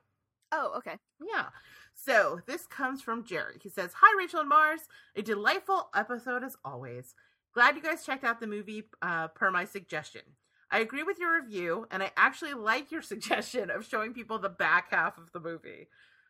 Oh, 0.52 0.76
okay. 0.78 0.98
Yeah. 1.20 1.48
So 1.96 2.42
this 2.46 2.68
comes 2.68 3.02
from 3.02 3.24
Jerry. 3.24 3.56
He 3.62 3.70
says, 3.70 3.92
Hi, 3.96 4.18
Rachel 4.18 4.42
and 4.42 4.52
Marrs. 4.52 4.88
A 5.16 5.22
delightful 5.22 5.90
episode 5.96 6.44
as 6.44 6.58
always. 6.64 7.16
Glad 7.54 7.76
you 7.76 7.82
guys 7.82 8.06
checked 8.06 8.26
out 8.26 8.40
the 8.40 8.48
movie 8.48 8.84
uh, 9.02 9.30
per 9.30 9.50
my 9.50 9.66
suggestion. 9.66 10.22
I 10.70 10.80
agree 10.80 11.04
with 11.04 11.20
your 11.20 11.42
review, 11.42 11.88
and 11.90 12.04
I 12.04 12.12
actually 12.18 12.54
like 12.54 12.92
your 12.92 13.02
suggestion 13.02 13.70
of 13.70 13.86
showing 13.86 14.14
people 14.14 14.38
the 14.38 14.50
back 14.50 14.92
half 14.92 15.18
of 15.18 15.32
the 15.32 15.40
movie. 15.40 15.88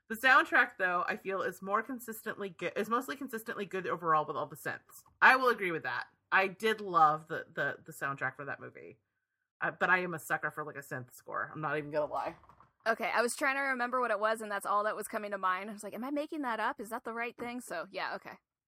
The 0.07 0.15
soundtrack, 0.15 0.71
though, 0.77 1.03
I 1.07 1.15
feel 1.15 1.41
is 1.41 1.63
more 1.63 1.81
consistently 1.81 2.49
good. 2.49 2.73
Is 2.75 2.89
mostly 2.89 3.15
consistently 3.15 3.65
good 3.65 3.87
overall 3.87 4.25
with 4.25 4.37
all 4.37 4.45
the 4.45 4.55
synths. 4.55 5.03
I 5.19 5.35
will 5.35 5.49
agree 5.49 5.71
with 5.71 5.83
that. 5.83 6.03
I 6.31 6.47
did 6.47 6.79
love 6.79 7.27
the 7.27 7.45
the, 7.53 7.77
the 7.85 7.91
soundtrack 7.91 8.35
for 8.35 8.45
that 8.45 8.59
movie, 8.59 8.97
uh, 9.61 9.71
but 9.79 9.89
I 9.89 9.99
am 9.99 10.13
a 10.13 10.19
sucker 10.19 10.51
for 10.51 10.63
like 10.63 10.75
a 10.75 10.83
synth 10.83 11.11
score. 11.15 11.49
I'm 11.53 11.61
not 11.61 11.77
even 11.77 11.89
gonna 11.89 12.11
lie. 12.11 12.35
Okay, 12.87 13.09
I 13.15 13.21
was 13.21 13.35
trying 13.35 13.55
to 13.55 13.61
remember 13.61 13.99
what 13.99 14.11
it 14.11 14.19
was, 14.19 14.41
and 14.41 14.51
that's 14.51 14.65
all 14.65 14.83
that 14.83 14.95
was 14.95 15.07
coming 15.07 15.31
to 15.31 15.37
mind. 15.37 15.69
I 15.69 15.73
was 15.73 15.83
like, 15.83 15.95
"Am 15.95 16.03
I 16.03 16.11
making 16.11 16.43
that 16.43 16.59
up? 16.59 16.79
Is 16.79 16.89
that 16.89 17.03
the 17.03 17.13
right 17.13 17.35
thing?" 17.35 17.61
So, 17.61 17.85
yeah, 17.91 18.15
okay. 18.15 18.37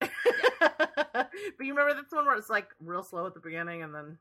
but 0.60 1.30
you 1.60 1.74
remember 1.74 1.94
the 1.94 2.16
one 2.16 2.26
where 2.26 2.36
it's 2.36 2.50
like 2.50 2.68
real 2.80 3.02
slow 3.02 3.26
at 3.26 3.34
the 3.34 3.40
beginning 3.40 3.82
and 3.82 3.94
then 3.94 4.18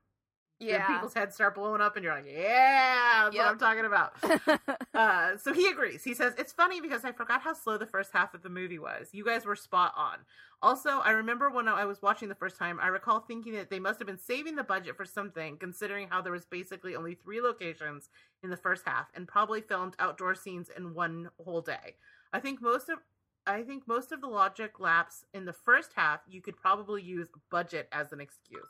Yeah. 0.59 0.88
people's 0.88 1.13
heads 1.13 1.35
start 1.35 1.55
blowing 1.55 1.81
up 1.81 1.95
and 1.95 2.03
you're 2.03 2.15
like, 2.15 2.25
yeah, 2.27 3.23
that's 3.25 3.35
Yep. 3.35 3.45
what 3.45 3.51
I'm 3.51 3.59
talking 3.59 3.85
about. 3.85 4.59
uh, 4.93 5.38
so 5.38 5.53
he 5.53 5.67
agrees. 5.67 6.03
He 6.03 6.13
says, 6.13 6.34
it's 6.38 6.51
funny 6.53 6.81
because 6.81 7.05
I 7.05 7.11
forgot 7.11 7.41
how 7.41 7.53
slow 7.53 7.77
the 7.77 7.85
first 7.85 8.11
half 8.13 8.34
of 8.34 8.41
the 8.41 8.49
movie 8.49 8.79
was. 8.79 9.09
You 9.11 9.23
guys 9.23 9.45
were 9.45 9.55
spot 9.55 9.93
on. 9.95 10.17
Also, 10.63 10.89
I 10.89 11.11
remember 11.11 11.51
when 11.51 11.67
I 11.67 11.85
was 11.85 12.01
watching 12.01 12.29
the 12.29 12.35
first 12.35 12.57
time, 12.57 12.79
I 12.81 12.88
recall 12.88 13.19
thinking 13.19 13.53
that 13.53 13.69
they 13.69 13.79
must 13.79 13.99
have 13.99 14.07
been 14.07 14.17
saving 14.17 14.55
the 14.55 14.63
budget 14.63 14.97
for 14.97 15.05
something, 15.05 15.57
considering 15.57 16.07
how 16.09 16.21
there 16.23 16.31
was 16.34 16.45
basically 16.45 16.95
only 16.95 17.13
three 17.13 17.39
locations 17.41 18.09
in 18.43 18.49
the 18.49 18.57
first 18.57 18.84
half 18.88 19.07
and 19.13 19.27
probably 19.27 19.61
filmed 19.61 19.95
outdoor 19.99 20.34
scenes 20.34 20.71
in 20.75 20.95
one 20.95 21.29
whole 21.43 21.61
day. 21.61 21.95
I 22.34 22.39
think 22.39 22.61
most 22.61 22.89
of 22.89 22.97
I 23.45 23.61
think 23.61 23.88
most 23.88 24.11
of 24.11 24.19
the 24.19 24.27
logic 24.27 24.77
laps 24.79 25.23
in 25.34 25.45
the 25.45 25.53
first 25.53 25.91
half, 25.95 26.19
you 26.27 26.41
could 26.41 26.57
probably 26.57 27.01
use 27.01 27.29
budget 27.49 27.88
as 27.93 28.11
an 28.11 28.19
excuse. 28.19 28.67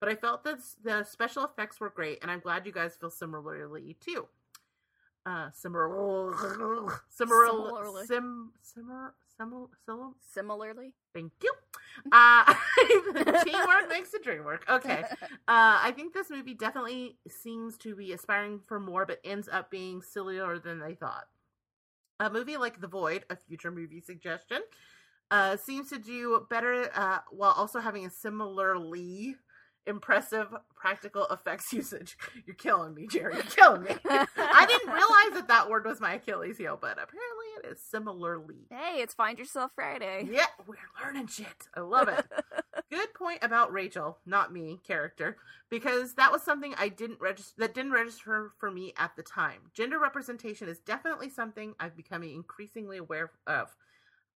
But 0.00 0.08
I 0.10 0.14
felt 0.14 0.44
that 0.44 0.58
the 0.82 1.04
special 1.04 1.44
effects 1.44 1.80
were 1.80 1.90
great, 1.90 2.18
and 2.22 2.30
I'm 2.30 2.40
glad 2.40 2.66
you 2.66 2.72
guys 2.72 2.96
feel 2.96 3.10
similarly 3.10 3.96
too. 4.00 4.26
Uh, 5.24 5.50
similar, 5.52 5.88
similar, 7.08 7.46
Similarly. 7.48 8.06
sim, 8.06 8.52
similar, 8.62 9.14
similar, 9.36 9.66
similar. 9.84 10.10
Similarly, 10.32 10.92
Thank 11.12 11.32
you. 11.42 11.52
Uh, 12.12 12.44
teamwork 13.44 13.88
makes 13.88 14.10
the 14.10 14.20
dream 14.22 14.44
work. 14.44 14.64
Okay. 14.68 15.02
Uh, 15.48 15.78
I 15.80 15.92
think 15.94 16.12
this 16.12 16.28
movie 16.28 16.54
definitely 16.54 17.18
seems 17.28 17.76
to 17.78 17.94
be 17.94 18.12
aspiring 18.12 18.60
for 18.66 18.80
more, 18.80 19.06
but 19.06 19.20
ends 19.24 19.48
up 19.50 19.70
being 19.70 20.02
sillier 20.02 20.58
than 20.58 20.80
they 20.80 20.94
thought. 20.94 21.26
A 22.18 22.28
movie 22.28 22.56
like 22.56 22.80
The 22.80 22.88
Void, 22.88 23.24
a 23.30 23.36
future 23.36 23.70
movie 23.70 24.00
suggestion, 24.00 24.62
uh, 25.30 25.56
seems 25.56 25.88
to 25.90 25.98
do 26.00 26.44
better 26.50 26.90
uh, 26.96 27.18
while 27.30 27.52
also 27.52 27.78
having 27.78 28.06
a 28.06 28.10
similarly 28.10 29.36
impressive 29.86 30.48
practical 30.74 31.26
effects 31.26 31.72
usage. 31.72 32.16
You're 32.46 32.56
killing 32.56 32.94
me, 32.94 33.06
Jerry. 33.06 33.34
You're 33.34 33.42
killing 33.44 33.82
me. 33.84 33.90
I 34.04 34.66
didn't 34.66 34.88
realize 34.92 35.32
that 35.34 35.48
that 35.48 35.68
word 35.70 35.84
was 35.86 36.00
my 36.00 36.14
Achilles 36.14 36.58
heel, 36.58 36.78
but 36.80 36.92
apparently 36.92 37.46
it 37.62 37.66
is 37.66 37.80
similarly. 37.80 38.66
hey, 38.70 39.00
it's 39.00 39.14
Find 39.14 39.38
Yourself 39.38 39.72
Friday. 39.74 40.28
Yeah, 40.30 40.46
we're 40.66 40.76
learning 41.04 41.28
shit. 41.28 41.68
I 41.74 41.80
love 41.80 42.08
it. 42.08 42.24
Good 42.90 43.14
point 43.14 43.40
about 43.42 43.72
Rachel, 43.72 44.18
not 44.26 44.52
me, 44.52 44.80
character, 44.86 45.38
because 45.70 46.14
that 46.14 46.30
was 46.30 46.42
something 46.42 46.74
I 46.78 46.88
didn't 46.88 47.20
register 47.20 47.54
that 47.58 47.74
didn't 47.74 47.92
register 47.92 48.52
for 48.58 48.70
me 48.70 48.92
at 48.96 49.16
the 49.16 49.22
time. 49.22 49.60
Gender 49.74 49.98
representation 49.98 50.68
is 50.68 50.78
definitely 50.78 51.28
something 51.30 51.74
I've 51.80 51.96
becoming 51.96 52.34
increasingly 52.34 52.98
aware 52.98 53.32
of. 53.46 53.74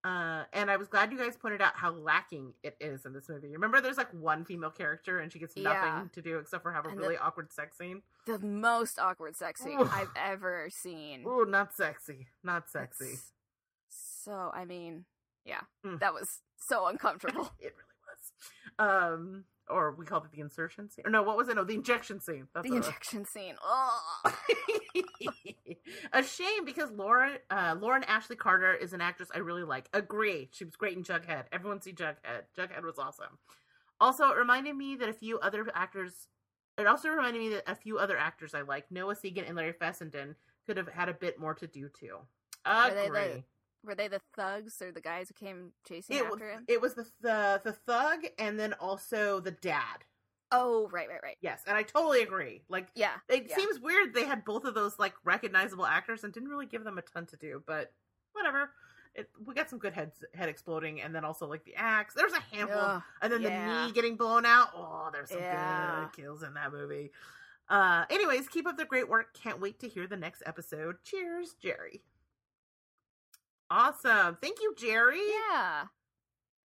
Uh, 0.03 0.45
and 0.55 0.71
I 0.71 0.77
was 0.79 0.89
glad 0.89 1.13
you 1.13 1.19
guys 1.19 1.37
pointed 1.37 1.61
out 1.61 1.75
how 1.77 1.91
lacking 1.93 2.55
it 2.63 2.75
is 2.81 3.05
in 3.05 3.13
this 3.13 3.29
movie. 3.29 3.49
Remember, 3.53 3.81
there's 3.83 3.99
like 3.99 4.11
one 4.15 4.47
female 4.47 4.71
character 4.71 5.19
and 5.19 5.31
she 5.31 5.39
gets 5.39 5.55
nothing 5.57 5.79
Yeah. 5.83 6.05
to 6.13 6.23
do 6.23 6.39
except 6.39 6.63
for 6.63 6.73
have 6.73 6.87
a 6.87 6.89
And 6.89 6.97
the- 6.99 7.03
really 7.03 7.19
awkward 7.19 7.53
sex 7.53 7.77
scene. 7.77 8.03
the 8.25 8.39
most 8.39 8.99
awkward 8.99 9.37
sex 9.37 9.61
scene 9.61 9.79
Oof. 9.79 9.93
I've 9.93 10.09
ever 10.17 10.69
seen. 10.71 11.27
Ooh, 11.27 11.45
not 11.45 11.75
sexy, 11.75 12.29
not 12.43 12.71
sexy. 12.71 13.05
It's- 13.05 13.33
So, 13.91 14.51
I 14.55 14.65
mean, 14.65 15.05
yeah, 15.45 15.63
Mm. 15.85 15.99
that 16.01 16.15
was 16.15 16.41
so 16.57 16.87
uncomfortable. 16.87 17.51
it 17.59 17.75
really 17.77 17.99
was. 18.07 18.33
Um, 18.79 19.45
or 19.71 19.93
we 19.93 20.05
called 20.05 20.25
it 20.25 20.33
the 20.33 20.41
insertion 20.41 20.89
scene. 20.91 21.07
Or 21.07 21.11
no, 21.11 21.23
what 21.23 21.37
was 21.37 21.49
it? 21.49 21.57
No, 21.57 21.65
the 21.65 21.75
injection 21.75 22.21
scene. 22.21 22.49
That's 22.55 22.69
the 22.69 22.75
it 22.75 22.79
was. 22.79 22.87
injection 22.87 23.25
scene. 23.25 23.55
Oh, 23.63 24.01
a 26.13 26.23
shame 26.23 26.65
because 26.65 26.91
Laura, 26.91 27.39
uh, 27.51 27.77
Lauren 27.81 28.05
Ashley 28.05 28.37
Carter 28.37 28.75
is 28.75 28.93
an 28.93 29.01
actress 29.01 29.31
I 29.35 29.39
really 29.39 29.63
like. 29.65 29.89
Agree, 29.93 30.49
she 30.53 30.65
was 30.65 30.77
great 30.77 30.97
in 30.97 31.03
Jughead. 31.05 31.45
Everyone 31.53 31.81
see 31.81 31.93
Jughead. 31.93 32.17
Jughead 32.57 32.83
was 32.85 32.99
awesome. 32.99 33.39
Also, 34.01 34.31
it 34.31 34.37
reminded 34.37 34.77
me 34.77 34.97
that 34.97 35.09
a 35.09 35.13
few 35.13 35.39
other 35.41 35.67
actors. 35.75 36.29
It 36.79 36.87
also 36.87 37.09
reminded 37.11 37.41
me 37.41 37.49
that 37.51 37.65
a 37.67 37.75
few 37.75 37.99
other 37.99 38.17
actors 38.17 38.55
I 38.55 38.63
like, 38.63 38.91
Noah 38.91 39.15
Segan 39.15 39.47
and 39.47 39.57
Larry 39.57 39.73
Fessenden, 39.73 40.37
could 40.67 40.77
have 40.79 40.89
had 40.89 41.09
a 41.09 41.15
bit 41.15 41.39
more 41.39 41.55
to 41.55 41.67
do 41.67 41.89
too. 41.89 42.17
Were 42.67 42.95
they 42.95 43.07
Agree. 43.07 43.21
the- 43.21 43.45
were 43.85 43.95
they 43.95 44.09
the 44.09 44.21
thugs 44.37 44.81
or 44.83 44.93
the 44.93 45.01
guys 45.01 45.29
who 45.29 45.35
came 45.47 45.73
chasing 45.89 46.17
It 46.17 46.25
was, 46.25 46.33
after 46.35 46.51
him? 46.51 46.65
it 46.69 46.81
was 46.81 46.95
the, 46.95 47.07
the 47.21 47.61
the 47.65 47.73
thug 47.73 48.21
and 48.39 48.59
then 48.59 48.75
also 48.75 49.41
the 49.41 49.51
dad. 49.53 50.05
oh, 50.53 50.89
right, 50.93 51.09
right, 51.09 51.21
right. 51.23 51.37
Yes, 51.41 51.63
and 51.67 51.77
I 51.77 51.83
totally 51.83 52.23
agree. 52.23 52.63
Like 52.69 52.89
Yeah, 52.95 53.13
It 53.29 53.47
yeah. 53.49 53.55
seems 53.57 53.79
weird 53.81 54.13
they 54.15 54.25
had 54.25 54.45
both 54.45 54.65
of 54.65 54.75
those 54.75 54.99
like 54.99 55.15
recognizable 55.25 55.87
actors 55.87 56.25
and 56.25 56.33
didn't 56.33 56.49
really 56.49 56.67
give 56.67 56.85
them 56.85 56.99
a 56.99 57.03
ton 57.03 57.27
to 57.27 57.37
do, 57.37 57.63
but 57.67 57.93
whatever. 58.33 58.71
It, 59.17 59.29
we 59.45 59.55
got 59.55 59.69
some 59.69 59.81
good 59.81 59.93
heads 59.93 60.23
head 60.35 60.49
exploding, 60.49 61.01
and 61.03 61.13
then 61.13 61.25
also 61.25 61.45
like 61.49 61.65
the 61.65 61.75
axe. 61.75 62.15
There's 62.15 62.33
a 62.33 62.41
handful, 62.55 62.79
Ugh, 62.79 63.03
and 63.23 63.33
then 63.33 63.43
yeah. 63.43 63.81
the 63.81 63.87
knee 63.87 63.93
getting 63.93 64.15
blown 64.15 64.47
out. 64.47 64.69
Oh, 64.73 65.09
there's 65.13 65.31
some 65.31 65.41
Yeah. 65.41 66.07
good 66.13 66.23
kills 66.23 66.45
in 66.45 66.55
that 66.55 66.71
movie. 66.73 67.11
Uh, 67.69 68.05
anyways, 68.09 68.49
keep 68.49 68.69
up 68.69 68.77
the 68.77 68.85
great 68.85 69.09
work. 69.09 69.35
Can't 69.35 69.61
wait 69.61 69.81
to 69.81 69.89
hear 69.89 70.07
the 70.07 70.17
next 70.17 70.45
episode. 70.47 70.97
Cheers, 71.03 71.55
Jerry. 71.61 72.03
Awesome. 73.71 74.37
Thank 74.41 74.61
you, 74.61 74.75
Jerry. 74.77 75.21
Yeah. 75.51 75.85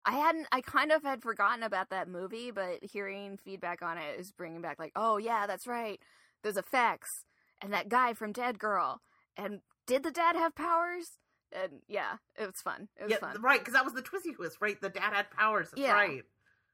I 0.05 0.12
hadn't, 0.12 0.47
I 0.52 0.60
kind 0.60 0.93
of 0.93 1.02
had 1.02 1.23
forgotten 1.23 1.62
about 1.62 1.90
that 1.90 2.09
movie, 2.09 2.51
but 2.52 2.78
hearing 2.82 3.39
feedback 3.44 3.82
on 3.82 3.98
it 3.98 4.18
is 4.20 4.31
bringing 4.32 4.62
back, 4.62 4.78
like, 4.78 4.93
oh, 4.94 5.16
yeah, 5.16 5.47
that's 5.47 5.66
right. 5.66 6.01
Those 6.43 6.56
effects 6.56 7.24
and 7.60 7.73
that 7.73 7.89
guy 7.89 8.14
from 8.14 8.32
Dead 8.32 8.59
Girl. 8.59 9.01
And 9.36 9.60
did 9.86 10.05
the 10.05 10.12
dad 10.12 10.36
have 10.36 10.55
powers? 10.55 11.18
And 11.52 11.81
yeah, 11.89 12.16
it 12.39 12.47
was 12.47 12.60
fun. 12.62 12.89
It 12.97 13.05
was 13.05 13.12
Yeah, 13.12 13.18
fun. 13.18 13.43
right, 13.43 13.59
because 13.59 13.74
that 13.74 13.85
was 13.85 13.94
the 13.94 14.02
twisty 14.02 14.32
twist, 14.32 14.59
right? 14.60 14.81
The 14.81 14.89
dad 14.90 15.12
had 15.12 15.31
powers. 15.31 15.70
That's 15.70 15.82
Yeah. 15.82 15.93
right. 15.93 16.23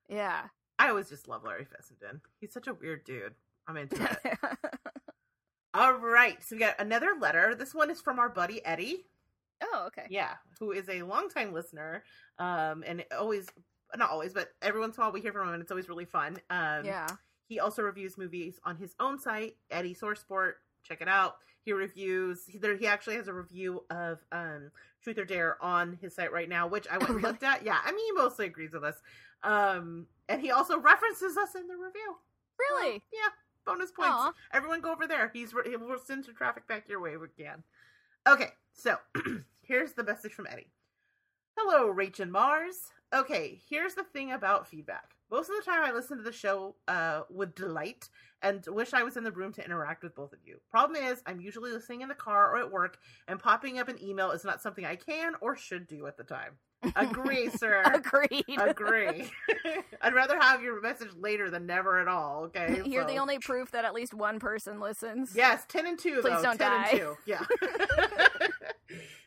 Yeah. 0.09 0.43
I 0.79 0.89
always 0.91 1.09
just 1.09 1.27
love 1.29 1.43
Larry 1.45 1.65
Fessenden. 1.65 2.21
He's 2.41 2.53
such 2.53 2.67
a 2.67 2.75
weird 2.75 3.05
dude. 3.05 3.35
I'm 3.67 3.77
into 3.77 4.03
it. 4.25 4.39
All 5.75 5.95
right, 5.95 6.43
so 6.43 6.55
we 6.57 6.61
got 6.61 6.79
another 6.81 7.15
letter. 7.19 7.55
This 7.55 7.75
one 7.75 7.91
is 7.91 8.01
from 8.01 8.19
our 8.19 8.29
buddy 8.29 8.65
Eddie. 8.65 9.07
Oh, 9.63 9.85
okay. 9.89 10.07
Yeah, 10.11 10.35
who 10.59 10.73
is 10.73 10.89
a 10.89 11.03
longtime 11.03 11.53
listener. 11.53 12.05
Um, 12.39 12.85
and 12.87 13.05
always, 13.19 13.49
not 13.97 14.11
always, 14.11 14.33
but 14.33 14.49
every 14.63 14.81
once 14.81 14.97
in 14.97 15.03
a 15.03 15.05
while 15.07 15.13
we 15.13 15.21
hear 15.21 15.33
from 15.33 15.49
him, 15.49 15.55
and 15.55 15.63
it's 15.63 15.71
always 15.71 15.89
really 15.89 16.05
fun. 16.05 16.39
Um, 16.51 16.85
Yeah. 16.85 17.09
He 17.49 17.61
also 17.61 17.83
reviews 17.83 18.17
movies 18.17 18.59
on 18.65 18.77
his 18.77 18.95
own 18.99 19.19
site, 19.19 19.57
Eddie 19.71 19.93
Source 19.95 20.21
Sport. 20.21 20.57
Check 20.85 21.03
it 21.03 21.09
out. 21.09 21.37
He 21.65 21.73
reviews. 21.75 22.45
He, 22.49 22.57
there, 22.59 22.77
he 22.77 22.87
actually 22.87 23.17
has 23.17 23.29
a 23.29 23.33
review 23.35 23.85
of 23.91 24.19
um, 24.33 24.71
Truth 25.03 25.19
or 25.19 25.25
Dare 25.27 25.63
on 25.63 25.99
his 26.01 26.15
site 26.15 26.33
right 26.33 26.49
now, 26.49 26.67
which 26.67 26.89
I 26.89 26.97
went 26.99 27.11
and 27.11 27.17
Really? 27.19 27.29
looked 27.31 27.43
at. 27.43 27.63
Yeah, 27.65 27.79
I 27.85 27.93
mean, 27.93 28.05
he 28.07 28.13
mostly 28.13 28.47
agrees 28.47 28.73
with 28.73 28.85
us. 28.85 28.97
Um, 29.43 30.07
and 30.29 30.41
he 30.41 30.51
also 30.51 30.79
references 30.79 31.37
us 31.37 31.55
in 31.55 31.67
the 31.69 31.75
review. 31.77 32.17
Really? 32.59 32.99
So, 32.99 33.05
yeah, 33.13 33.29
bonus 33.67 33.91
points. 33.93 34.11
Aw. 34.13 34.33
Everyone 34.55 34.81
go 34.81 34.91
over 34.93 35.07
there. 35.07 35.31
He's 35.35 35.53
he 35.67 35.77
will 35.77 35.99
send 35.99 36.25
some 36.25 36.35
traffic 36.35 36.67
back 36.67 36.89
your 36.89 37.01
way 37.01 37.11
if 37.15 37.21
we 37.21 37.29
can. 37.29 37.63
Okay, 38.27 38.49
so 38.73 38.97
here's 39.63 39.93
the 39.93 40.05
message 40.05 40.33
from 40.33 40.47
Eddie. 40.51 40.73
Hello, 41.57 41.93
Rach 41.93 42.21
and 42.21 42.33
Marrs. 42.33 42.89
Okay, 43.15 43.61
here's 43.69 43.95
the 43.95 44.05
thing 44.05 44.33
about 44.33 44.67
feedback. 44.67 45.11
Most 45.31 45.51
of 45.51 45.57
the 45.57 45.71
time, 45.71 45.83
I 45.83 45.93
listen 45.93 46.19
to 46.19 46.23
the 46.23 46.33
show 46.33 46.77
uh, 46.89 47.23
with 47.31 47.55
delight 47.55 48.09
and 48.43 48.65
wish 48.69 48.93
I 48.93 49.03
was 49.03 49.17
in 49.17 49.25
the 49.25 49.33
room 49.33 49.53
to 49.55 49.65
interact 49.65 50.03
with 50.03 50.15
both 50.15 50.33
of 50.33 50.41
you. 50.45 50.61
Problem 50.71 51.03
is, 51.03 51.23
I'm 51.27 51.41
usually 51.41 51.71
listening 51.71 52.01
in 52.03 52.09
the 52.09 52.15
car 52.15 52.55
or 52.55 52.59
at 52.59 52.71
work, 52.71 52.99
and 53.29 53.39
popping 53.39 53.79
up 53.79 53.89
an 53.89 54.03
email 54.03 54.31
is 54.33 54.45
not 54.45 54.61
something 54.61 54.85
I 54.85 54.97
can 54.97 55.35
or 55.41 55.57
should 55.57 55.87
do 55.87 56.07
at 56.07 56.17
the 56.17 56.25
time. 56.25 56.59
Agree, 56.97 57.49
sir. 57.57 57.83
Agreed. 57.85 58.45
Agree. 58.59 59.31
I'd 60.03 60.15
rather 60.15 60.39
have 60.41 60.63
your 60.63 60.81
message 60.81 61.11
later 61.17 61.51
than 61.51 61.67
never 61.67 62.01
at 62.01 62.09
all. 62.09 62.45
Okay, 62.45 62.83
You're 62.87 63.07
the 63.07 63.19
only 63.19 63.39
proof 63.39 63.71
that 63.71 63.85
at 63.85 63.95
least 63.95 64.15
one 64.15 64.39
person 64.39 64.81
listens. 64.81 65.35
Yes, 65.35 65.65
ten 65.69 65.87
and 65.87 65.99
two. 65.99 66.21
Please 66.21 66.37
though. 66.37 66.43
don't 66.43 66.59
ten 66.59 66.71
die. 66.71 66.89
and 66.89 66.99
two. 66.99 67.17
Yeah. 67.25 67.45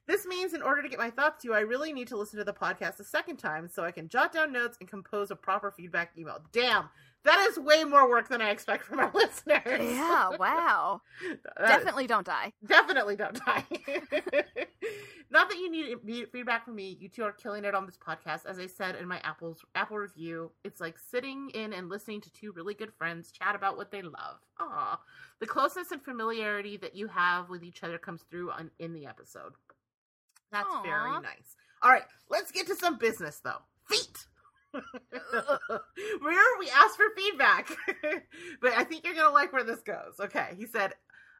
This 0.08 0.26
means 0.26 0.54
in 0.54 0.62
order 0.62 0.82
to 0.82 0.90
get 0.90 1.00
my 1.00 1.10
thoughts 1.10 1.42
to 1.42 1.48
you, 1.50 1.54
I 1.54 1.62
really 1.62 1.92
need 1.94 2.08
to 2.10 2.18
listen 2.18 2.38
to 2.40 2.46
the 2.46 2.54
podcast 2.54 3.00
a 3.00 3.04
second 3.04 3.38
time 3.38 3.68
so 3.68 3.84
I 3.84 3.92
can 3.92 4.08
jot 4.10 4.32
down 4.32 4.52
notes 4.52 4.78
and 4.80 4.90
compose 4.90 5.32
a 5.32 5.36
proper 5.36 5.72
feedback 5.72 6.12
email. 6.18 6.40
Damn, 6.52 6.90
that 7.24 7.40
is 7.50 7.58
way 7.58 7.84
more 7.84 8.08
work 8.10 8.30
than 8.30 8.42
I 8.42 8.50
expect 8.52 8.84
from 8.86 9.00
our 9.00 9.12
listeners. 9.16 9.64
Yeah, 9.66 10.30
wow. 10.38 11.02
That 11.58 11.64
is- 11.64 11.70
Definitely 11.70 12.08
don't 12.08 12.26
die. 12.26 12.54
definitely 12.66 13.16
don't 13.16 13.40
die. 13.46 13.64
Not 15.32 15.50
that 15.50 15.58
you 15.58 15.72
need 15.72 16.30
feedback 16.32 16.66
from 16.66 16.76
me. 16.76 16.98
You 17.02 17.10
two 17.10 17.24
are 17.24 17.32
killing 17.32 17.66
it 17.66 17.74
on 17.74 17.86
this 17.88 17.98
podcast. 17.98 18.46
As 18.46 18.60
I 18.60 18.68
said 18.68 18.96
in 18.96 19.08
my 19.08 19.20
Apple's 19.24 19.66
Apple 19.74 19.98
review, 19.98 20.52
it's 20.64 20.80
like 20.80 20.98
sitting 21.00 21.50
in 21.56 21.74
and 21.74 21.90
listening 21.90 22.22
to 22.22 22.32
two 22.32 22.52
really 22.52 22.74
good 22.76 22.94
friends 22.94 23.32
chat 23.32 23.56
about 23.56 23.76
what 23.76 23.92
they 23.92 24.02
love. 24.04 24.38
Aw. 24.60 25.00
The 25.40 25.48
closeness 25.48 25.92
and 25.92 26.02
familiarity 26.02 26.78
that 26.78 26.96
you 26.96 27.08
have 27.08 27.50
with 27.50 27.64
each 27.64 27.84
other 27.84 27.98
comes 27.98 28.22
through 28.30 28.52
on, 28.52 28.70
in 28.80 28.94
the 28.94 29.08
episode. 29.08 29.54
That's 30.52 30.74
Aw. 30.74 30.84
very 30.84 31.12
nice. 31.22 31.56
All 31.82 31.92
right, 31.92 32.04
let's 32.30 32.52
get 32.52 32.68
to 32.68 32.76
some 32.76 32.98
business 32.98 33.40
though. 33.44 33.62
Feet. 33.88 34.26
Remember, 34.74 36.42
we 36.60 36.70
asked 36.70 36.98
for 36.98 37.06
feedback, 37.16 37.70
but 38.62 38.74
I 38.74 38.84
think 38.84 39.06
you're 39.06 39.16
gonna 39.16 39.34
like 39.34 39.54
where 39.54 39.64
this 39.64 39.82
goes. 39.82 40.16
Okay, 40.20 40.50
he 40.58 40.66
said, 40.66 40.94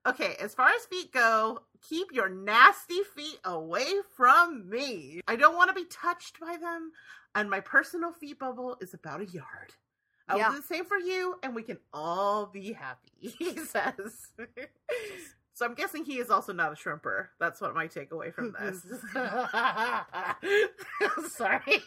"Okay, 0.08 0.36
as 0.40 0.54
far 0.56 0.70
as 0.70 0.86
feet 0.86 1.12
go, 1.12 1.60
keep 1.90 2.08
your 2.14 2.30
nasty 2.30 3.02
feet 3.16 3.40
away 3.44 3.88
from 4.16 4.70
me. 4.70 5.22
I 5.28 5.36
don't 5.36 5.56
want 5.58 5.70
to 5.70 5.74
be 5.76 5.86
touched 5.90 6.40
by 6.40 6.58
them, 6.58 6.92
and 7.34 7.50
my 7.50 7.60
personal 7.60 8.14
feet 8.14 8.40
bubble 8.40 8.78
is 8.80 8.94
about 8.94 9.22
a 9.22 9.26
yard. 9.26 9.74
I 10.30 10.38
Yeah. 10.38 10.48
will 10.48 10.56
do 10.56 10.62
the 10.62 10.68
same 10.68 10.86
for 10.86 10.98
you, 10.98 11.38
and 11.44 11.54
we 11.56 11.64
can 11.64 11.80
all 11.94 12.46
be 12.46 12.72
happy." 12.74 13.12
He 13.40 13.58
says. 13.58 14.30
So 15.56 15.66
I'm 15.66 15.74
guessing 15.74 16.04
he 16.04 16.20
is 16.20 16.30
also 16.30 16.52
not 16.52 16.74
a 16.74 16.76
shrimper. 16.76 17.28
That's 17.40 17.62
what 17.62 17.74
my 17.74 17.88
takeaway 17.88 18.34
from 18.34 18.54
this. 18.60 18.86
Sorry, 21.34 21.62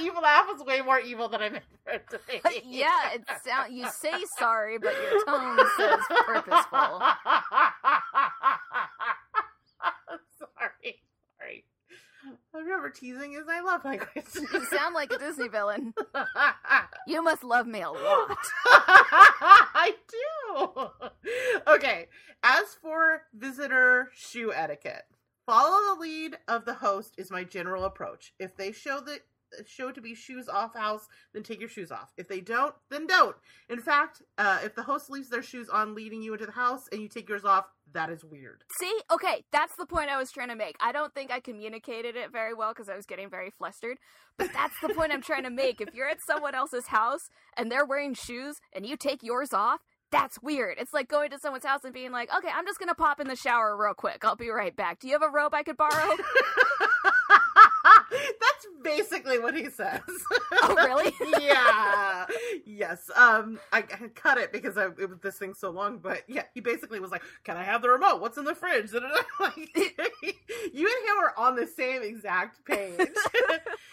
evil 0.00 0.22
laugh 0.22 0.46
is 0.54 0.62
way 0.64 0.80
more 0.80 0.98
evil 1.00 1.28
than 1.28 1.42
I 1.42 1.50
meant 1.50 1.64
for 1.84 1.92
it 1.92 2.08
to 2.10 2.18
be. 2.26 2.40
yeah, 2.64 3.12
it 3.12 3.22
sound 3.44 3.74
you 3.74 3.86
say 3.90 4.14
sorry, 4.38 4.78
but 4.78 4.94
your 4.94 5.22
tone 5.26 5.58
says 5.76 6.00
purposeful. 6.24 7.02
sorry, 10.38 11.02
sorry. 11.38 11.64
I 12.54 12.58
remember, 12.58 12.88
teasing 12.88 13.34
is 13.34 13.44
my 13.46 13.60
love 13.60 13.84
language. 13.84 14.08
You 14.34 14.64
sound 14.66 14.94
like 14.94 15.12
a 15.12 15.18
Disney 15.18 15.48
villain. 15.48 15.92
You 17.06 17.22
must 17.22 17.44
love 17.44 17.66
me 17.66 17.82
a 17.82 17.90
lot. 17.90 18.38
I 18.64 19.92
do. 20.08 20.88
Okay. 21.66 22.06
As 22.46 22.74
for 22.82 23.22
visitor 23.32 24.10
shoe 24.14 24.52
etiquette, 24.52 25.06
follow 25.46 25.94
the 25.94 26.00
lead 26.02 26.36
of 26.46 26.66
the 26.66 26.74
host 26.74 27.14
is 27.16 27.30
my 27.30 27.42
general 27.42 27.86
approach. 27.86 28.34
If 28.38 28.54
they 28.54 28.70
show 28.70 29.00
the 29.00 29.20
show 29.66 29.90
to 29.90 30.00
be 30.02 30.14
shoes 30.14 30.46
off 30.46 30.74
house, 30.74 31.08
then 31.32 31.42
take 31.42 31.60
your 31.60 31.70
shoes 31.70 31.90
off. 31.90 32.12
If 32.18 32.28
they 32.28 32.40
don't, 32.40 32.74
then 32.90 33.06
don't. 33.06 33.36
In 33.70 33.80
fact, 33.80 34.20
uh, 34.36 34.58
if 34.62 34.74
the 34.74 34.82
host 34.82 35.08
leaves 35.08 35.30
their 35.30 35.42
shoes 35.42 35.70
on 35.70 35.94
leading 35.94 36.20
you 36.20 36.34
into 36.34 36.44
the 36.44 36.52
house 36.52 36.86
and 36.92 37.00
you 37.00 37.08
take 37.08 37.30
yours 37.30 37.46
off, 37.46 37.64
that 37.94 38.10
is 38.10 38.24
weird. 38.24 38.62
See? 38.78 39.00
Okay, 39.10 39.44
that's 39.50 39.74
the 39.78 39.86
point 39.86 40.10
I 40.10 40.18
was 40.18 40.30
trying 40.30 40.48
to 40.48 40.56
make. 40.56 40.76
I 40.80 40.92
don't 40.92 41.14
think 41.14 41.30
I 41.30 41.40
communicated 41.40 42.14
it 42.14 42.30
very 42.30 42.52
well 42.52 42.72
because 42.72 42.90
I 42.90 42.96
was 42.96 43.06
getting 43.06 43.30
very 43.30 43.50
flustered. 43.50 43.96
But 44.36 44.52
that's 44.52 44.74
the 44.82 44.92
point 44.92 45.12
I'm 45.12 45.22
trying 45.22 45.44
to 45.44 45.50
make. 45.50 45.80
If 45.80 45.94
you're 45.94 46.08
at 46.08 46.18
someone 46.26 46.54
else's 46.54 46.88
house 46.88 47.30
and 47.56 47.70
they're 47.70 47.86
wearing 47.86 48.14
shoes 48.14 48.56
and 48.72 48.84
you 48.84 48.96
take 48.96 49.22
yours 49.22 49.52
off, 49.52 49.80
that's 50.14 50.42
weird. 50.42 50.78
It's 50.78 50.92
like 50.92 51.08
going 51.08 51.30
to 51.30 51.38
someone's 51.38 51.64
house 51.64 51.84
and 51.84 51.92
being 51.92 52.12
like, 52.12 52.30
okay, 52.34 52.48
I'm 52.54 52.64
just 52.64 52.78
gonna 52.78 52.94
pop 52.94 53.20
in 53.20 53.28
the 53.28 53.36
shower 53.36 53.76
real 53.76 53.94
quick. 53.94 54.24
I'll 54.24 54.36
be 54.36 54.48
right 54.48 54.74
back. 54.74 55.00
Do 55.00 55.08
you 55.08 55.14
have 55.14 55.22
a 55.22 55.28
robe 55.28 55.54
I 55.54 55.62
could 55.62 55.76
borrow? 55.76 56.16
That's 57.84 58.66
basically 58.82 59.38
what 59.38 59.56
he 59.56 59.68
says. 59.70 60.00
Oh, 60.62 60.74
really? 60.76 61.12
yeah. 61.40 62.26
Yes. 62.64 63.10
Um, 63.16 63.58
I, 63.72 63.78
I 63.78 64.08
cut 64.14 64.38
it 64.38 64.52
because 64.52 64.76
I, 64.76 64.86
it 64.86 65.08
was 65.08 65.18
this 65.20 65.36
thing 65.36 65.54
so 65.54 65.70
long, 65.70 65.98
but 65.98 66.22
yeah, 66.28 66.44
he 66.54 66.60
basically 66.60 67.00
was 67.00 67.10
like, 67.10 67.22
"Can 67.44 67.56
I 67.56 67.64
have 67.64 67.82
the 67.82 67.88
remote? 67.88 68.20
What's 68.20 68.38
in 68.38 68.44
the 68.44 68.54
fridge?" 68.54 68.92
like, 69.40 69.56
you 69.56 70.86
and 70.86 71.08
him 71.08 71.18
are 71.20 71.34
on 71.36 71.56
the 71.56 71.66
same 71.66 72.02
exact 72.02 72.64
page. 72.64 72.98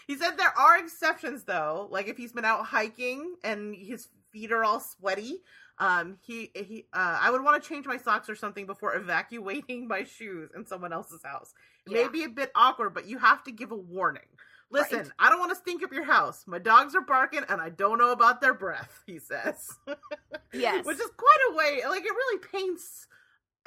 he 0.08 0.16
said 0.18 0.38
there 0.38 0.58
are 0.58 0.78
exceptions 0.78 1.44
though, 1.44 1.88
like 1.90 2.08
if 2.08 2.18
he's 2.18 2.34
been 2.34 2.46
out 2.46 2.66
hiking 2.66 3.36
and 3.44 3.76
his 3.76 4.08
feet 4.32 4.52
are 4.52 4.64
all 4.64 4.80
sweaty. 4.80 5.42
Um, 5.82 6.18
he 6.22 6.52
he. 6.54 6.86
Uh, 6.94 7.18
I 7.22 7.32
would 7.32 7.44
want 7.44 7.62
to 7.62 7.68
change 7.68 7.86
my 7.88 7.98
socks 7.98 8.30
or 8.30 8.36
something 8.36 8.66
before 8.68 8.96
evacuating 9.04 9.88
my 9.88 10.04
shoes 10.04 10.52
in 10.56 10.66
someone 10.66 10.94
else's 10.94 11.24
house. 11.24 11.54
It 11.88 11.92
Yeah. 11.94 12.04
may 12.04 12.08
be 12.10 12.24
a 12.24 12.30
bit 12.30 12.52
awkward, 12.56 12.94
but 12.94 13.08
you 13.08 13.18
have 13.18 13.44
to 13.46 13.52
give 13.52 13.72
a 13.72 13.76
warning. 13.76 14.30
Listen, 14.70 15.00
Right. 15.00 15.10
I 15.20 15.30
don't 15.30 15.40
want 15.40 15.52
to 15.52 15.58
stink 15.58 15.84
up 15.84 15.92
your 15.92 16.06
house. 16.06 16.44
My 16.48 16.60
dogs 16.60 16.96
are 16.96 17.02
barking, 17.02 17.42
and 17.50 17.60
I 17.60 17.70
don't 17.70 17.98
know 17.98 18.12
about 18.12 18.40
their 18.40 18.54
breath. 18.54 19.04
He 19.06 19.20
says, 19.20 19.70
yes. 20.54 20.86
which 20.86 21.00
is 21.00 21.10
quite 21.18 21.40
a 21.52 21.56
way. 21.56 21.82
Like 21.90 22.06
it 22.06 22.12
really 22.12 22.40
paints 22.40 23.08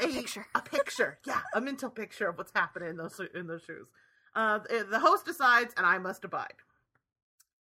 a 0.00 0.06
Picture. 0.06 0.46
a 0.54 0.60
picture. 0.62 1.18
Yeah, 1.26 1.40
a 1.54 1.60
mental 1.60 1.90
picture 1.90 2.28
of 2.28 2.38
what's 2.38 2.52
happening 2.54 2.90
in 2.90 2.96
those 2.96 3.20
in 3.34 3.46
those 3.48 3.62
shoes. 3.64 3.88
Uh, 4.36 4.58
the 4.60 4.86
the 4.88 4.98
host 5.00 5.26
decides, 5.26 5.74
and 5.76 5.84
I 5.84 5.98
must 5.98 6.24
abide. 6.24 6.54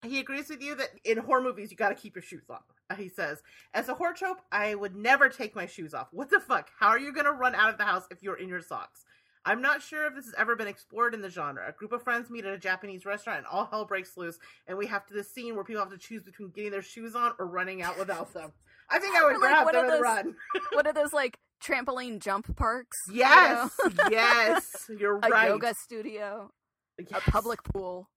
He 0.03 0.19
agrees 0.19 0.49
with 0.49 0.63
you 0.63 0.75
that 0.77 0.89
in 1.05 1.19
horror 1.19 1.43
movies 1.43 1.71
you 1.71 1.77
got 1.77 1.91
to 1.91 1.95
keep 1.95 2.15
your 2.17 2.23
shoes 2.23 2.45
on. 2.49 2.61
Uh, 2.89 2.95
He 2.95 3.09
says, 3.09 3.43
"As 3.75 3.89
a 3.89 3.95
horror 3.95 4.15
trope, 4.15 4.41
I 4.51 4.75
would 4.75 4.97
never 4.97 5.29
take 5.29 5.55
my 5.55 5.67
shoes 5.67 5.93
off. 5.95 6.09
What 6.13 6.31
the 6.31 6.41
fuck? 6.41 6.71
How 6.79 6.89
are 6.89 6.99
you 6.99 7.13
gonna 7.13 7.33
run 7.33 7.55
out 7.55 7.71
of 7.71 7.79
the 7.79 7.85
house 7.85 8.07
if 8.11 8.23
you're 8.23 8.37
in 8.39 8.49
your 8.49 8.63
socks?" 8.63 9.05
I'm 9.45 9.63
not 9.63 9.81
sure 9.83 10.07
if 10.07 10.15
this 10.15 10.27
has 10.27 10.35
ever 10.37 10.55
been 10.55 10.69
explored 10.69 11.15
in 11.15 11.23
the 11.23 11.31
genre. 11.31 11.67
A 11.67 11.73
group 11.73 11.93
of 11.93 12.03
friends 12.03 12.29
meet 12.29 12.45
at 12.45 12.53
a 12.53 12.59
Japanese 12.59 13.07
restaurant 13.07 13.39
and 13.39 13.47
all 13.47 13.65
hell 13.65 13.87
breaks 13.87 14.17
loose, 14.19 14.39
and 14.67 14.77
we 14.77 14.87
have 14.89 15.07
to 15.07 15.15
this 15.15 15.33
scene 15.33 15.55
where 15.55 15.65
people 15.65 15.83
have 15.83 15.91
to 15.93 15.97
choose 15.99 16.23
between 16.23 16.51
getting 16.51 16.71
their 16.71 16.83
shoes 16.83 17.15
on 17.17 17.33
or 17.39 17.47
running 17.47 17.81
out 17.81 17.99
without 17.99 18.35
them. 18.35 18.53
I 18.91 18.99
think 18.99 19.17
I 19.17 19.23
would 19.25 19.33
Like 19.41 19.41
grab 19.41 19.73
them 19.73 19.89
and 19.91 20.03
run. 20.03 20.37
What 20.73 20.87
are 20.87 20.93
those 20.93 21.13
like 21.15 21.39
trampoline 21.63 22.21
jump 22.21 22.55
parks? 22.57 22.99
you 23.09 23.15
Yes, 23.17 23.71
know? 23.83 24.09
yes, 24.11 24.91
you're 24.99 25.19
right. 25.19 25.47
a 25.47 25.49
yoga 25.53 25.75
studio, 25.75 26.51
Yes. 26.99 27.23
a 27.27 27.31
public 27.31 27.63
pool. 27.65 28.11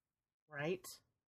right? 0.51 0.85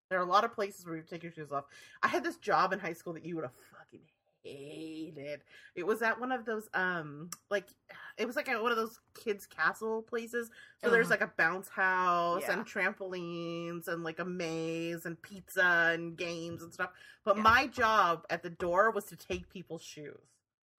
There 0.10 0.19
are 0.19 0.23
a 0.23 0.30
lot 0.30 0.44
of 0.44 0.53
places 0.53 0.86
where 0.86 0.95
you 0.95 1.03
take 1.03 1.23
your 1.23 1.32
shoes 1.32 1.52
off. 1.52 1.65
I 2.03 2.07
had 2.07 2.23
this 2.23 2.38
job 2.38 2.73
in 2.73 2.80
high 2.80 2.94
school 2.94 3.14
that 3.14 3.26
you 3.26 3.36
would 3.36 3.45
have 3.45 3.53
fucking 3.77 4.02
hated. 4.45 5.41
It 5.76 5.86
was 5.86 6.02
at 6.02 6.19
one 6.19 6.32
of 6.32 6.45
those 6.45 6.69
um 6.73 7.30
like 7.49 7.68
it 8.18 8.27
was 8.27 8.36
like 8.36 8.48
at 8.48 8.61
one 8.61 8.72
of 8.72 8.77
those 8.77 8.99
kids 9.15 9.45
castle 9.48 10.03
places. 10.03 10.49
So 10.84 10.90
there's 10.90 11.07
uh-huh. 11.07 11.18
like 11.19 11.30
a 11.30 11.34
bounce 11.38 11.68
house 11.68 12.44
Yeah. 12.48 12.53
and 12.53 12.65
trampolines 12.65 13.88
and 13.88 14.03
like 14.03 14.19
a 14.19 14.26
maze 14.26 15.06
and 15.06 15.22
pizza 15.22 15.91
and 15.94 16.15
games 16.15 16.61
and 16.61 16.73
stuff. 16.73 16.91
But 17.23 17.38
Yeah. 17.38 17.44
my 17.44 17.68
job 17.68 18.26
at 18.30 18.44
the 18.44 18.49
door 18.49 18.91
was 18.91 19.06
to 19.06 19.15
take 19.15 19.49
people's 19.49 19.84
shoes 19.84 20.30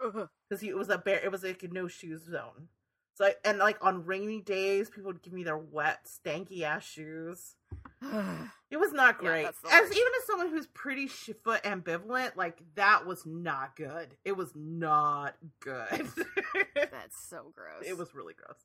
uh-huh. 0.01 0.27
because 0.48 0.62
it 0.62 0.77
was 0.77 0.89
a 0.89 0.98
bear. 0.98 1.20
It 1.23 1.32
was 1.32 1.43
like 1.43 1.62
a 1.62 1.69
no 1.69 1.89
shoes 1.89 2.24
zone. 2.24 2.69
So 3.15 3.24
I, 3.24 3.35
and 3.44 3.59
like 3.59 3.82
on 3.82 4.05
rainy 4.05 4.43
days, 4.43 4.90
people 4.90 5.11
would 5.11 5.23
give 5.23 5.32
me 5.32 5.43
their 5.43 5.57
wet, 5.59 6.07
stanky 6.07 6.62
ass 6.62 6.85
shoes. 6.85 7.57
Ah. 8.03 8.53
It 8.70 8.78
was 8.78 8.93
not 8.93 9.18
great. 9.18 9.47
the 9.62 9.72
as 9.72 9.90
even 9.90 10.12
as 10.18 10.26
someone 10.26 10.48
who's 10.48 10.66
pretty 10.66 11.06
sh- 11.06 11.30
foot 11.44 11.62
ambivalent, 11.62 12.36
like 12.36 12.60
that 12.74 13.06
was 13.06 13.24
not 13.24 13.76
good. 13.76 14.16
It 14.24 14.36
was 14.36 14.51
not 14.56 15.36
good. 15.60 15.88
That's 16.74 17.28
so 17.28 17.52
gross. 17.55 17.84
it 17.86 17.97
was 17.97 18.14
really 18.14 18.34
gross. 18.34 18.59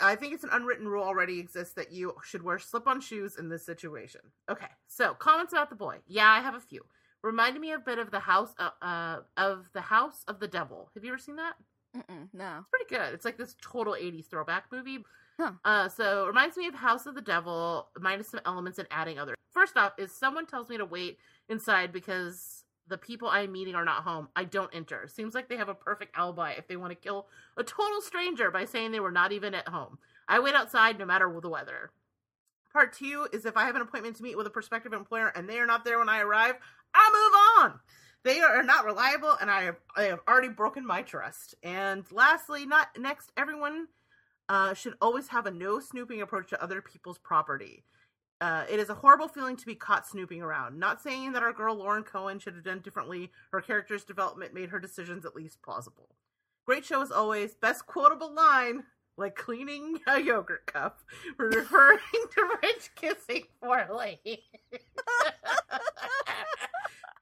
I 0.00 0.16
think 0.16 0.34
it's 0.34 0.44
an 0.44 0.50
unwritten 0.52 0.86
rule 0.86 1.02
already 1.02 1.40
exists 1.40 1.74
that 1.74 1.92
you 1.92 2.14
should 2.22 2.42
wear 2.42 2.58
slip-on 2.58 3.00
shoes 3.00 3.36
in 3.36 3.48
this 3.48 3.64
situation. 3.64 4.20
Okay, 4.48 4.66
so 4.86 5.14
comments 5.14 5.52
about 5.52 5.70
the 5.70 5.76
boy. 5.76 5.96
Yeah, 6.06 6.28
I 6.28 6.40
have 6.40 6.54
a 6.54 6.60
few. 6.60 6.82
Reminded 7.22 7.60
me 7.60 7.72
a 7.72 7.78
bit 7.78 7.98
of 7.98 8.10
the 8.10 8.20
house 8.20 8.54
uh, 8.58 8.70
uh 8.80 9.20
of 9.36 9.68
the 9.72 9.80
House 9.80 10.22
of 10.28 10.38
the 10.38 10.48
Devil. 10.48 10.90
Have 10.94 11.04
you 11.04 11.10
ever 11.10 11.18
seen 11.18 11.36
that? 11.36 11.54
Mm-mm, 11.96 12.28
no. 12.32 12.58
It's 12.58 12.68
pretty 12.68 12.94
good. 12.94 13.14
It's 13.14 13.24
like 13.24 13.38
this 13.38 13.56
total 13.60 13.94
80s 13.94 14.28
throwback 14.28 14.66
movie. 14.70 14.98
Huh. 15.38 15.52
Uh, 15.64 15.88
so 15.88 16.24
it 16.24 16.26
reminds 16.28 16.56
me 16.56 16.66
of 16.66 16.74
House 16.74 17.06
of 17.06 17.14
the 17.14 17.20
Devil, 17.20 17.88
minus 18.00 18.28
some 18.28 18.40
elements 18.44 18.78
and 18.78 18.88
adding 18.90 19.18
other. 19.18 19.34
First 19.52 19.76
off, 19.76 19.92
is 19.98 20.12
someone 20.12 20.46
tells 20.46 20.68
me 20.68 20.78
to 20.78 20.84
wait 20.84 21.18
inside 21.48 21.92
because 21.92 22.64
the 22.88 22.98
people 22.98 23.28
I'm 23.28 23.52
meeting 23.52 23.74
are 23.74 23.84
not 23.84 24.02
home. 24.02 24.28
I 24.34 24.44
don't 24.44 24.74
enter. 24.74 25.06
Seems 25.06 25.34
like 25.34 25.48
they 25.48 25.56
have 25.56 25.68
a 25.68 25.74
perfect 25.74 26.16
alibi 26.16 26.52
if 26.52 26.66
they 26.66 26.76
want 26.76 26.90
to 26.90 26.96
kill 26.96 27.26
a 27.56 27.62
total 27.62 28.00
stranger 28.00 28.50
by 28.50 28.64
saying 28.64 28.90
they 28.90 29.00
were 29.00 29.12
not 29.12 29.32
even 29.32 29.54
at 29.54 29.68
home. 29.68 29.98
I 30.28 30.40
wait 30.40 30.54
outside 30.54 30.98
no 30.98 31.06
matter 31.06 31.32
the 31.40 31.48
weather. 31.48 31.90
Part 32.72 32.92
two 32.92 33.28
is 33.32 33.46
if 33.46 33.56
I 33.56 33.66
have 33.66 33.76
an 33.76 33.82
appointment 33.82 34.16
to 34.16 34.22
meet 34.22 34.36
with 34.36 34.46
a 34.46 34.50
prospective 34.50 34.92
employer 34.92 35.28
and 35.28 35.48
they 35.48 35.58
are 35.58 35.66
not 35.66 35.84
there 35.84 35.98
when 35.98 36.08
I 36.08 36.20
arrive, 36.20 36.56
I 36.94 37.60
move 37.62 37.70
on. 37.72 37.80
They 38.24 38.40
are 38.40 38.62
not 38.64 38.84
reliable, 38.84 39.34
and 39.40 39.50
I 39.50 39.62
have, 39.62 39.76
I 39.96 40.02
have 40.04 40.18
already 40.28 40.48
broken 40.48 40.84
my 40.84 41.02
trust. 41.02 41.54
And 41.62 42.04
lastly, 42.10 42.66
not 42.66 42.88
next, 42.98 43.32
everyone 43.36 43.86
uh, 44.48 44.74
should 44.74 44.94
always 45.00 45.28
have 45.28 45.46
a 45.46 45.50
no 45.50 45.80
snooping 45.80 46.22
approach 46.22 46.50
to 46.50 46.62
other 46.62 46.80
people's 46.80 47.18
property. 47.18 47.84
Uh, 48.40 48.64
it 48.70 48.78
is 48.78 48.88
a 48.88 48.94
horrible 48.94 49.26
feeling 49.26 49.56
to 49.56 49.66
be 49.66 49.74
caught 49.74 50.06
snooping 50.06 50.42
around. 50.42 50.78
Not 50.78 51.02
saying 51.02 51.32
that 51.32 51.42
our 51.42 51.52
girl 51.52 51.74
Lauren 51.74 52.04
Cohan 52.04 52.38
should 52.38 52.54
have 52.54 52.64
done 52.64 52.80
differently. 52.80 53.32
Her 53.50 53.60
character's 53.60 54.04
development 54.04 54.54
made 54.54 54.68
her 54.70 54.78
decisions 54.78 55.24
at 55.24 55.34
least 55.34 55.60
plausible. 55.62 56.14
Great 56.64 56.84
show 56.84 57.02
as 57.02 57.10
always. 57.10 57.54
Best 57.54 57.86
quotable 57.86 58.32
line, 58.32 58.84
like 59.16 59.34
cleaning 59.34 59.98
a 60.06 60.20
yogurt 60.20 60.66
cup, 60.66 61.00
referring 61.38 61.98
to 62.12 62.48
Rich 62.62 62.90
kissing 62.94 63.44
poorly. 63.60 64.20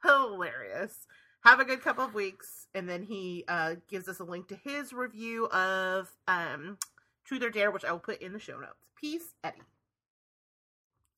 Hilarious. 0.04 1.06
Have 1.44 1.60
a 1.60 1.64
good 1.64 1.80
couple 1.80 2.04
of 2.04 2.12
weeks, 2.12 2.66
and 2.74 2.88
then 2.88 3.04
he 3.04 3.44
uh, 3.48 3.76
gives 3.88 4.08
us 4.08 4.18
a 4.18 4.24
link 4.24 4.48
to 4.48 4.56
his 4.56 4.92
review 4.92 5.46
of 5.46 6.12
um, 6.26 6.76
Truth 7.26 7.42
or 7.42 7.50
Dare, 7.50 7.70
which 7.70 7.84
I 7.84 7.92
will 7.92 7.98
put 7.98 8.22
in 8.22 8.32
the 8.32 8.38
show 8.38 8.58
notes. 8.58 8.74
Peace, 9.00 9.34
Eddie. 9.42 9.56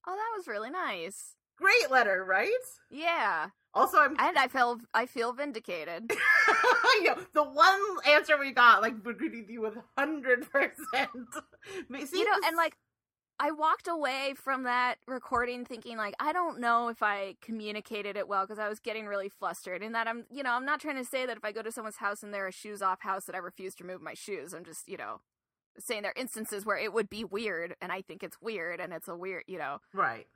Oh, 0.06 0.14
that 0.16 0.36
was 0.36 0.46
really 0.48 0.70
nice. 0.70 1.34
Great 1.58 1.90
letter, 1.90 2.24
right? 2.24 2.48
Yeah, 2.90 3.48
Also, 3.74 3.98
I'm 3.98 4.16
and 4.18 4.38
I 4.38 4.48
feel 4.48 4.78
I 4.94 5.06
feel 5.06 5.32
vindicated. 5.32 6.10
you 6.94 7.04
know, 7.04 7.18
the 7.34 7.42
one 7.44 7.80
answer 8.06 8.38
we 8.38 8.52
got, 8.52 8.80
like, 8.80 8.94
agreed 9.04 9.32
with 9.34 9.50
you 9.50 9.60
with 9.60 9.74
hundred 9.98 10.50
percent. 10.50 10.76
you 11.90 12.24
know, 12.24 12.36
and 12.46 12.56
like 12.56 12.76
I 13.40 13.50
walked 13.50 13.86
away 13.86 14.34
from 14.36 14.64
that 14.64 14.98
recording 15.06 15.64
thinking 15.64 15.96
like 15.96 16.14
I 16.18 16.32
don't 16.32 16.58
know 16.60 16.88
if 16.88 17.02
I 17.02 17.34
communicated 17.40 18.16
it 18.16 18.28
well 18.28 18.44
because 18.46 18.58
I 18.58 18.68
was 18.68 18.80
getting 18.80 19.06
really 19.06 19.28
flustered 19.28 19.82
and 19.82 19.94
that 19.94 20.08
I'm 20.08 20.24
you 20.30 20.42
know 20.42 20.52
I'm 20.52 20.64
not 20.64 20.80
trying 20.80 20.96
to 20.96 21.04
say 21.04 21.26
that 21.26 21.36
if 21.36 21.44
I 21.44 21.52
go 21.52 21.62
to 21.62 21.70
someone's 21.70 21.96
house 21.96 22.22
and 22.22 22.32
they're 22.32 22.48
a 22.48 22.52
shoes 22.52 22.82
off 22.82 23.00
house 23.02 23.26
that 23.26 23.34
I 23.34 23.38
refuse 23.38 23.74
to 23.76 23.84
remove 23.84 24.00
my 24.00 24.14
shoes. 24.14 24.54
I'm 24.54 24.64
just 24.64 24.88
you 24.88 24.96
know 24.96 25.20
saying 25.80 26.02
there 26.02 26.12
are 26.16 26.20
instances 26.20 26.64
where 26.66 26.76
it 26.78 26.92
would 26.92 27.08
be 27.10 27.24
weird 27.24 27.74
and 27.80 27.90
I 27.92 28.02
think 28.02 28.22
it's 28.22 28.36
weird 28.40 28.80
and 28.80 28.92
it's 28.92 29.08
a 29.08 29.16
weird 29.16 29.44
you 29.46 29.58
know 29.58 29.78
right. 29.94 30.26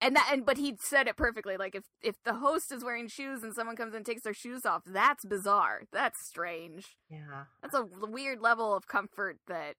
and 0.00 0.16
that 0.16 0.28
and 0.32 0.44
but 0.46 0.56
he 0.58 0.76
said 0.80 1.08
it 1.08 1.16
perfectly 1.16 1.56
like 1.56 1.74
if 1.74 1.84
if 2.02 2.16
the 2.24 2.34
host 2.34 2.72
is 2.72 2.84
wearing 2.84 3.08
shoes 3.08 3.42
and 3.42 3.54
someone 3.54 3.76
comes 3.76 3.94
and 3.94 4.04
takes 4.04 4.22
their 4.22 4.34
shoes 4.34 4.64
off 4.66 4.82
that's 4.86 5.24
bizarre 5.24 5.82
that's 5.92 6.24
strange 6.26 6.96
Yeah. 7.10 7.44
that's 7.62 7.74
a 7.74 7.86
weird 8.06 8.40
level 8.40 8.74
of 8.74 8.86
comfort 8.86 9.38
that 9.48 9.74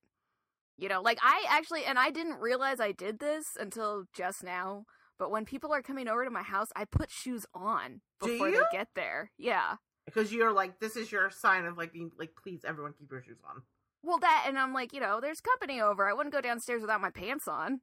you 0.77 0.87
know 0.89 1.01
like 1.01 1.19
i 1.21 1.43
actually 1.49 1.85
and 1.85 1.99
i 1.99 2.09
didn't 2.11 2.39
realize 2.39 2.79
i 2.79 2.91
did 2.91 3.19
this 3.19 3.57
until 3.59 4.05
just 4.13 4.43
now 4.43 4.85
but 5.19 5.29
when 5.29 5.45
people 5.45 5.71
are 5.73 5.81
coming 5.81 6.07
over 6.07 6.23
to 6.25 6.31
my 6.31 6.43
house 6.43 6.69
i 6.75 6.85
put 6.85 7.11
shoes 7.11 7.45
on 7.53 8.01
before 8.19 8.49
they 8.51 8.61
get 8.71 8.87
there 8.95 9.31
yeah 9.37 9.75
Because 10.05 10.33
you're 10.33 10.51
like, 10.51 10.79
this 10.79 10.95
is 10.95 11.11
your 11.11 11.29
sign 11.29 11.65
of 11.65 11.77
like 11.77 11.93
being 11.93 12.09
like, 12.17 12.31
please, 12.41 12.61
everyone, 12.65 12.93
keep 12.97 13.11
your 13.11 13.21
shoes 13.21 13.37
on. 13.47 13.61
Well 14.03 14.17
that 14.19 14.45
and 14.47 14.57
i'm 14.57 14.73
like 14.73 14.93
you 14.93 14.99
know 14.99 15.19
there's 15.21 15.41
company 15.41 15.79
over 15.81 16.07
i 16.07 16.13
wouldn't 16.13 16.33
go 16.33 16.41
downstairs 16.41 16.81
without 16.81 17.01
my 17.01 17.09
pants 17.09 17.47
on 17.47 17.81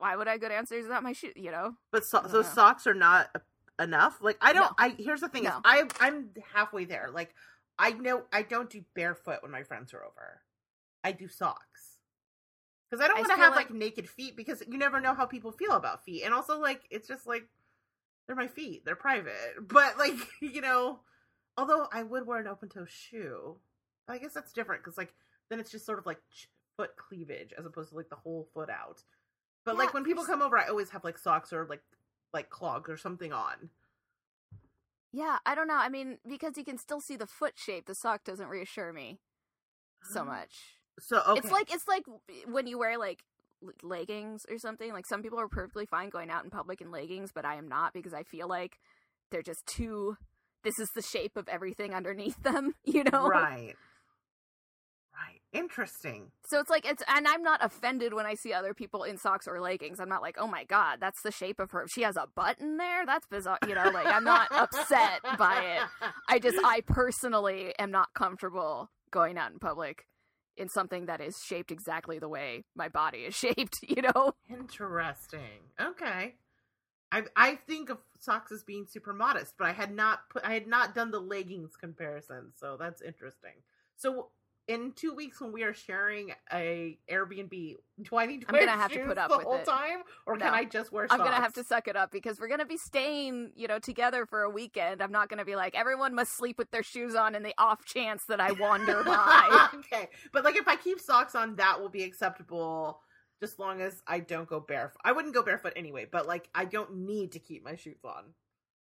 why 0.00 0.16
would 0.16 0.28
I 0.28 0.38
go 0.38 0.48
downstairs 0.48 0.84
without 0.84 1.02
my 1.02 1.12
shoe? 1.12 1.32
You 1.36 1.50
know. 1.50 1.74
But 1.92 2.04
so- 2.04 2.22
those 2.22 2.46
know. 2.46 2.54
socks 2.54 2.86
are 2.86 2.94
not 2.94 3.28
enough. 3.78 4.18
Like 4.20 4.38
I 4.40 4.52
don't. 4.52 4.62
No. 4.62 4.74
I 4.78 4.94
here's 4.98 5.20
the 5.20 5.28
thing: 5.28 5.44
is 5.44 5.52
I 5.64 5.84
I'm 6.00 6.30
halfway 6.54 6.86
there. 6.86 7.10
Like 7.12 7.34
I 7.78 7.90
know 7.92 8.22
I 8.32 8.42
don't 8.42 8.70
do 8.70 8.82
barefoot 8.94 9.42
when 9.42 9.52
my 9.52 9.62
friends 9.62 9.92
are 9.92 10.02
over. 10.02 10.40
I 11.04 11.12
do 11.12 11.28
socks 11.28 11.98
because 12.90 13.04
I 13.04 13.08
don't 13.08 13.18
want 13.18 13.30
to 13.30 13.36
have 13.36 13.54
like- 13.54 13.70
like 13.70 13.74
naked 13.74 14.08
feet 14.08 14.36
because 14.36 14.62
you 14.66 14.78
never 14.78 15.00
know 15.00 15.14
how 15.14 15.26
people 15.26 15.52
feel 15.52 15.72
about 15.72 16.04
feet, 16.04 16.24
and 16.24 16.34
also 16.34 16.58
like 16.58 16.82
it's 16.90 17.06
just 17.06 17.26
like 17.26 17.44
they're 18.26 18.34
my 18.36 18.48
feet. 18.48 18.84
They're 18.84 18.96
private, 18.96 19.34
but 19.60 19.98
like 19.98 20.14
you 20.40 20.62
know, 20.62 21.00
although 21.58 21.86
I 21.92 22.02
would 22.02 22.26
wear 22.26 22.40
an 22.40 22.48
open 22.48 22.70
toe 22.70 22.86
shoe, 22.86 23.56
I 24.08 24.16
guess 24.16 24.32
that's 24.32 24.52
different 24.52 24.82
because 24.82 24.96
like 24.96 25.12
then 25.50 25.60
it's 25.60 25.70
just 25.70 25.84
sort 25.84 25.98
of 25.98 26.06
like 26.06 26.18
foot 26.76 26.90
cleavage 26.96 27.52
as 27.58 27.66
opposed 27.66 27.90
to 27.90 27.96
like 27.96 28.08
the 28.08 28.16
whole 28.16 28.48
foot 28.54 28.70
out. 28.70 29.02
But 29.64 29.74
Yeah, 29.74 29.80
like 29.80 29.94
when 29.94 30.04
people 30.04 30.24
come 30.24 30.40
over, 30.42 30.56
I 30.58 30.68
always 30.68 30.90
have 30.90 31.04
like 31.04 31.18
socks 31.18 31.52
or 31.52 31.66
like 31.66 31.82
like 32.32 32.48
clogs 32.48 32.88
or 32.88 32.96
something 32.96 33.32
on. 33.32 33.70
Yeah, 35.12 35.38
I 35.44 35.54
don't 35.54 35.66
know. 35.66 35.74
I 35.76 35.88
mean, 35.88 36.18
because 36.26 36.56
you 36.56 36.64
can 36.64 36.78
still 36.78 37.00
see 37.00 37.16
the 37.16 37.26
foot 37.26 37.54
shape, 37.56 37.86
the 37.86 37.94
sock 37.94 38.22
doesn't 38.24 38.46
reassure 38.48 38.92
me 38.92 39.18
so 40.04 40.22
Oh. 40.22 40.26
much. 40.26 40.54
So 41.00 41.22
okay. 41.26 41.40
It's 41.40 41.50
like 41.50 41.72
it's 41.74 41.88
like 41.88 42.04
when 42.46 42.66
you 42.66 42.78
wear 42.78 42.96
like 42.98 43.24
leggings 43.82 44.46
or 44.50 44.58
something. 44.58 44.92
Like 44.92 45.06
some 45.06 45.22
people 45.22 45.38
are 45.40 45.48
perfectly 45.48 45.86
fine 45.86 46.10
going 46.10 46.30
out 46.30 46.44
in 46.44 46.50
public 46.50 46.80
in 46.80 46.90
leggings, 46.90 47.30
but 47.34 47.44
I 47.44 47.56
am 47.56 47.68
not 47.68 47.92
because 47.92 48.14
I 48.14 48.22
feel 48.22 48.48
like 48.48 48.78
they're 49.30 49.42
just 49.42 49.66
too. 49.66 50.16
This 50.62 50.78
is 50.78 50.90
the 50.94 51.02
shape 51.02 51.36
of 51.36 51.48
everything 51.48 51.94
underneath 51.94 52.42
them, 52.42 52.74
you 52.84 53.04
know. 53.04 53.26
right. 53.28 53.74
Interesting. 55.52 56.30
So 56.46 56.60
it's 56.60 56.70
like 56.70 56.86
it's, 56.86 57.02
and 57.08 57.26
I'm 57.26 57.42
not 57.42 57.64
offended 57.64 58.14
when 58.14 58.24
I 58.24 58.34
see 58.34 58.52
other 58.52 58.72
people 58.72 59.02
in 59.02 59.18
socks 59.18 59.48
or 59.48 59.60
leggings. 59.60 59.98
I'm 59.98 60.08
not 60.08 60.22
like, 60.22 60.36
oh 60.38 60.46
my 60.46 60.64
god, 60.64 60.98
that's 61.00 61.22
the 61.22 61.32
shape 61.32 61.58
of 61.58 61.72
her. 61.72 61.86
She 61.92 62.02
has 62.02 62.16
a 62.16 62.26
button 62.36 62.76
there. 62.76 63.04
That's 63.04 63.26
bizarre. 63.26 63.58
You 63.66 63.74
know, 63.74 63.90
like 63.92 64.06
I'm 64.06 64.24
not 64.24 64.52
upset 64.52 65.20
by 65.38 65.60
it. 65.76 66.10
I 66.28 66.38
just, 66.38 66.58
I 66.64 66.82
personally 66.86 67.74
am 67.78 67.90
not 67.90 68.08
comfortable 68.14 68.90
going 69.10 69.38
out 69.38 69.50
in 69.50 69.58
public 69.58 70.04
in 70.56 70.68
something 70.68 71.06
that 71.06 71.20
is 71.20 71.36
shaped 71.44 71.72
exactly 71.72 72.18
the 72.18 72.28
way 72.28 72.64
my 72.76 72.88
body 72.88 73.20
is 73.20 73.34
shaped, 73.34 73.78
you 73.82 74.02
know? 74.02 74.34
Interesting. 74.48 75.62
Okay. 75.80 76.34
I 77.12 77.24
I 77.34 77.56
think 77.66 77.90
of 77.90 77.98
socks 78.20 78.52
as 78.52 78.62
being 78.62 78.86
super 78.88 79.12
modest, 79.12 79.54
but 79.58 79.66
I 79.66 79.72
had 79.72 79.92
not 79.92 80.28
put 80.30 80.44
I 80.44 80.54
had 80.54 80.68
not 80.68 80.94
done 80.94 81.10
the 81.10 81.20
leggings 81.20 81.76
comparison, 81.76 82.52
so 82.54 82.76
that's 82.78 83.02
interesting. 83.02 83.64
So 83.96 84.28
in 84.70 84.92
two 84.92 85.12
weeks 85.12 85.40
when 85.40 85.50
we 85.50 85.64
are 85.64 85.74
sharing 85.74 86.32
a 86.52 86.96
Airbnb, 87.10 87.50
do 87.50 88.16
I 88.16 88.26
need 88.26 88.42
to 88.42 88.46
I'm 88.48 88.52
wear 88.52 88.66
gonna 88.66 88.80
have 88.80 88.92
to 88.92 88.98
shoes 88.98 89.06
put 89.08 89.18
up 89.18 89.28
the 89.28 89.38
with 89.38 89.46
whole 89.46 89.56
it. 89.56 89.64
time, 89.64 90.02
or 90.26 90.36
can 90.36 90.54
I 90.54 90.64
just 90.64 90.92
wear? 90.92 91.08
I'm 91.10 91.18
gonna 91.18 91.32
have 91.32 91.52
to 91.54 91.64
suck 91.64 91.88
it 91.88 91.96
up 91.96 92.12
because 92.12 92.38
we're 92.38 92.48
gonna 92.48 92.64
be 92.64 92.76
staying, 92.76 93.50
you 93.56 93.66
know, 93.66 93.80
together 93.80 94.26
for 94.26 94.42
a 94.42 94.50
weekend. 94.50 95.02
I'm 95.02 95.10
not 95.10 95.28
gonna 95.28 95.44
be 95.44 95.56
like, 95.56 95.74
everyone 95.74 96.14
must 96.14 96.36
sleep 96.36 96.56
with 96.56 96.70
their 96.70 96.84
shoes 96.84 97.16
on 97.16 97.34
in 97.34 97.42
the 97.42 97.52
off 97.58 97.84
chance 97.84 98.24
that 98.28 98.40
I 98.40 98.52
wander 98.52 99.02
by. 99.04 99.68
okay, 99.74 100.08
but 100.32 100.44
like 100.44 100.54
if 100.56 100.68
I 100.68 100.76
keep 100.76 101.00
socks 101.00 101.34
on, 101.34 101.56
that 101.56 101.80
will 101.80 101.88
be 101.88 102.04
acceptable, 102.04 103.00
just 103.42 103.58
long 103.58 103.80
as 103.80 104.00
I 104.06 104.20
don't 104.20 104.48
go 104.48 104.60
barefoot. 104.60 105.00
I 105.04 105.10
wouldn't 105.10 105.34
go 105.34 105.42
barefoot 105.42 105.72
anyway, 105.74 106.06
but 106.10 106.28
like 106.28 106.48
I 106.54 106.64
don't 106.64 106.94
need 107.06 107.32
to 107.32 107.40
keep 107.40 107.64
my 107.64 107.74
shoes 107.74 107.98
on. 108.04 108.34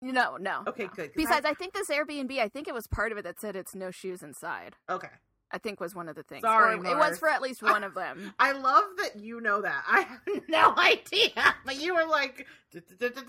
No, 0.01 0.35
no. 0.35 0.63
Okay, 0.67 0.85
no. 0.85 0.89
good, 0.89 1.11
Besides, 1.15 1.45
I- 1.45 1.51
I 1.51 1.53
think 1.53 1.73
this 1.73 1.87
Airbnb, 1.89 2.37
I 2.39 2.49
think 2.49 2.67
it 2.67 2.73
was 2.73 2.87
part 2.87 3.11
of 3.13 3.17
it 3.17 3.23
that 3.23 3.39
said 3.39 3.55
it's 3.55 3.73
no 3.73 3.91
shoes 3.91 4.21
inside. 4.21 4.75
Okay. 4.89 5.07
I 5.53 5.57
think 5.57 5.79
was 5.79 5.93
one 5.93 6.07
of 6.07 6.15
the 6.15 6.23
things. 6.23 6.41
Sorry, 6.43 6.77
Or 6.77 6.85
it 6.85 6.97
was 6.97 7.19
for 7.19 7.27
at 7.29 7.41
least 7.41 7.61
one 7.61 7.83
of 7.83 7.93
them. 7.93 8.33
I 8.39 8.53
love 8.53 8.83
that 8.97 9.17
you 9.19 9.41
know 9.41 9.61
that. 9.61 9.83
I 9.87 10.01
have 10.01 10.21
no 10.47 10.73
idea, 10.77 11.55
but 11.65 11.75
you 11.81 11.93
were 11.93 12.05
like, 12.05 12.47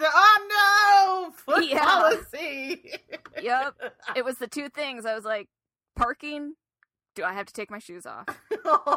"Oh 0.00 1.26
no, 1.28 1.32
foot 1.32 1.64
Yeah. 1.68 1.84
policy." 1.84 2.92
Yep. 3.40 3.74
It 4.16 4.24
was 4.24 4.36
the 4.38 4.46
two 4.46 4.68
things. 4.68 5.04
I 5.06 5.14
was 5.14 5.24
like, 5.24 5.48
parking. 5.96 6.54
Do 7.14 7.24
I 7.24 7.32
have 7.34 7.46
to 7.46 7.52
take 7.52 7.70
my 7.70 7.78
shoes 7.78 8.06
off? 8.06 8.24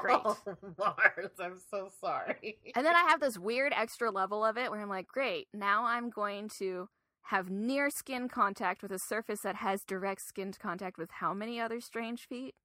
Great. 0.01 0.19
Oh, 0.23 0.37
Marrs, 0.79 1.31
I'm 1.39 1.59
so 1.69 1.89
sorry. 1.99 2.57
And 2.75 2.85
then 2.85 2.95
I 2.95 3.09
have 3.09 3.19
this 3.19 3.37
weird 3.37 3.73
extra 3.75 4.09
level 4.09 4.45
of 4.45 4.57
it 4.57 4.71
where 4.71 4.79
I'm 4.81 4.87
like, 4.89 5.07
great, 5.07 5.47
now 5.53 5.83
I'm 5.85 6.09
going 6.09 6.47
to 6.59 6.87
have 7.23 7.49
near 7.49 7.89
skin 7.89 8.29
contact 8.29 8.81
with 8.81 8.91
a 8.93 8.99
surface 8.99 9.41
that 9.41 9.55
has 9.57 9.83
direct 9.83 10.21
skin 10.21 10.53
contact 10.57 10.97
with 10.97 11.09
how 11.11 11.33
many 11.33 11.59
other 11.59 11.81
strange 11.81 12.25
feet? 12.27 12.55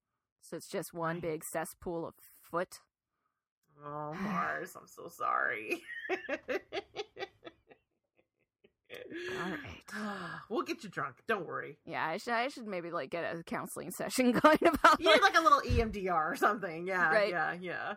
So 0.41 0.57
it's 0.57 0.67
just 0.67 0.93
one 0.93 1.17
Right. 1.17 1.21
big 1.21 1.43
cesspool 1.43 2.07
of 2.07 2.15
foot. 2.41 2.79
Oh, 3.83 4.13
Marrs, 4.15 4.75
I'm 4.75 4.87
so 4.87 5.07
sorry. 5.07 5.81
All 6.09 6.17
right. 9.49 10.39
We'll 10.49 10.63
get 10.63 10.83
you 10.83 10.89
drunk. 10.89 11.15
Don't 11.27 11.47
worry. 11.47 11.77
Yeah, 11.85 12.05
I 12.05 12.17
should 12.17 12.33
I 12.33 12.47
should 12.49 12.67
maybe 12.67 12.91
like 12.91 13.09
get 13.09 13.23
a 13.35 13.43
counseling 13.43 13.91
session 13.91 14.31
going 14.43 14.57
about 14.61 14.99
You 14.99 15.13
need 15.13 15.21
like 15.21 15.37
a 15.37 15.41
little 15.41 15.61
EMDR 15.61 16.31
or 16.31 16.35
something. 16.35 16.87
Yeah, 16.87 17.09
Right. 17.09 17.29
yeah, 17.29 17.53
yeah. 17.59 17.93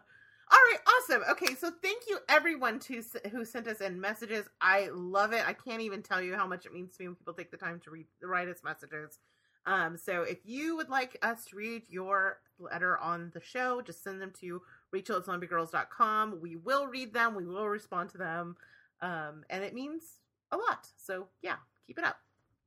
All 0.52 0.58
right, 0.70 0.78
awesome. 0.86 1.22
Okay, 1.32 1.54
so 1.54 1.70
thank 1.82 2.02
you 2.08 2.18
everyone 2.28 2.78
to 2.80 3.02
who 3.32 3.44
sent 3.44 3.66
us 3.66 3.80
in 3.80 4.00
messages. 4.00 4.46
I 4.60 4.88
love 4.92 5.32
it. 5.32 5.42
I 5.46 5.54
can't 5.54 5.80
even 5.80 6.02
tell 6.02 6.22
you 6.22 6.34
how 6.36 6.46
much 6.46 6.66
it 6.66 6.72
means 6.72 6.96
to 6.96 7.02
me 7.02 7.08
when 7.08 7.16
people 7.16 7.34
take 7.34 7.50
the 7.50 7.56
time 7.56 7.80
to 7.84 7.90
read 7.90 8.06
write 8.22 8.48
us 8.48 8.58
messages. 8.62 9.18
Um, 9.66 9.96
so 9.96 10.22
if 10.22 10.38
you 10.44 10.76
would 10.76 10.88
like 10.88 11.16
us 11.22 11.46
to 11.46 11.56
read 11.56 11.82
your 11.88 12.38
letter 12.58 12.98
on 12.98 13.30
the 13.34 13.40
show, 13.40 13.80
just 13.80 14.02
send 14.04 14.20
them 14.20 14.32
to 14.40 14.62
Rachel 14.92 15.16
at 15.16 15.24
zombiegrrlz.com. 15.24 16.40
We 16.40 16.56
will 16.56 16.86
read 16.86 17.14
them. 17.14 17.34
We 17.34 17.46
will 17.46 17.68
respond 17.68 18.10
to 18.10 18.18
them. 18.18 18.56
Um, 19.00 19.44
and 19.50 19.64
it 19.64 19.74
means 19.74 20.02
a 20.52 20.56
lot. 20.56 20.88
So 20.96 21.28
yeah, 21.42 21.56
keep 21.86 21.98
it 21.98 22.04
up. 22.04 22.16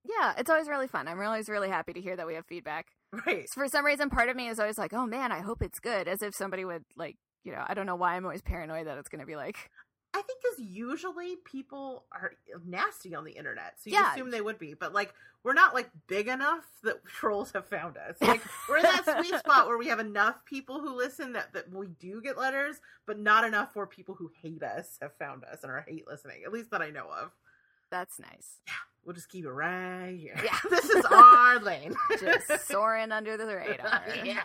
Yeah, 0.04 0.34
it's 0.38 0.50
always 0.50 0.68
really 0.68 0.88
fun. 0.88 1.08
I'm 1.08 1.20
always 1.22 1.50
really 1.50 1.70
happy 1.70 1.94
to 1.94 2.02
hear 2.02 2.16
that 2.16 2.28
we 2.28 2.36
have 2.36 2.46
feedback. 2.46 2.88
Right. 3.26 3.48
For 3.54 3.70
some 3.70 3.86
reason, 3.86 4.10
part 4.10 4.28
of 4.28 4.36
me 4.36 4.50
is 4.50 4.60
always 4.60 4.78
like, 4.78 4.92
"Oh 4.94 5.06
man, 5.06 5.32
I 5.32 5.40
hope 5.40 5.62
it's 5.62 5.80
good," 5.80 6.10
as 6.10 6.22
if 6.22 6.36
somebody 6.36 6.66
would 6.66 6.84
like, 6.98 7.16
you 7.46 7.54
know, 7.54 7.64
I 7.66 7.74
don't 7.74 7.86
know 7.86 7.96
why 7.96 8.16
I'm 8.16 8.26
always 8.26 8.42
paranoid 8.42 8.86
that 8.86 8.98
it's 8.98 9.08
going 9.08 9.22
to 9.22 9.26
be 9.26 9.38
like, 9.38 9.70
I 10.18 10.22
think 10.24 10.40
because 10.42 10.60
usually 10.66 11.36
people 11.46 12.06
are 12.12 12.34
nasty 12.66 13.14
on 13.14 13.24
the 13.24 13.32
internet, 13.32 13.76
so 13.80 13.90
you 13.90 13.96
Yeah. 13.98 14.12
assume 14.14 14.32
they 14.32 14.42
would 14.42 14.58
be. 14.58 14.74
But 14.74 14.94
like, 14.94 15.14
we're 15.44 15.54
not 15.54 15.74
like 15.74 15.90
big 16.08 16.28
enough 16.28 16.66
that 16.84 17.06
trolls 17.20 17.52
have 17.52 17.68
found 17.68 17.98
us. 17.98 18.18
Like, 18.20 18.42
we're 18.68 18.78
in 18.78 18.84
that 18.84 19.20
sweet 19.24 19.38
spot 19.40 19.68
where 19.68 19.78
we 19.78 19.88
have 19.88 20.00
enough 20.00 20.44
people 20.46 20.80
who 20.82 20.96
listen 20.96 21.34
that 21.34 21.54
that 21.54 21.72
we 21.72 21.88
do 21.88 22.22
get 22.22 22.38
letters, 22.38 22.82
but 23.06 23.20
not 23.20 23.44
enough 23.46 23.76
where 23.76 23.86
people 23.86 24.16
who 24.16 24.32
hate 24.42 24.64
us 24.64 24.98
have 25.02 25.14
found 25.18 25.44
us 25.44 25.64
and 25.64 25.72
are 25.72 25.86
hate 25.88 26.08
listening. 26.08 26.44
At 26.46 26.52
least 26.52 26.72
that 26.72 26.82
I 26.82 26.90
know 26.90 27.08
of. 27.12 27.32
"That's 27.92 28.20
nice." 28.20 28.60
We'll 29.08 29.14
just 29.14 29.30
keep 29.30 29.46
it 29.46 29.50
right 29.50 30.18
here. 30.20 30.38
Yeah. 30.44 30.58
this 30.70 30.90
is 30.90 31.06
our 31.06 31.62
lane. 31.62 31.96
Just 32.20 32.68
soaring 32.68 33.14
under 33.14 33.38
the 33.38 33.46
radar. 33.46 34.04
yeah. 34.26 34.42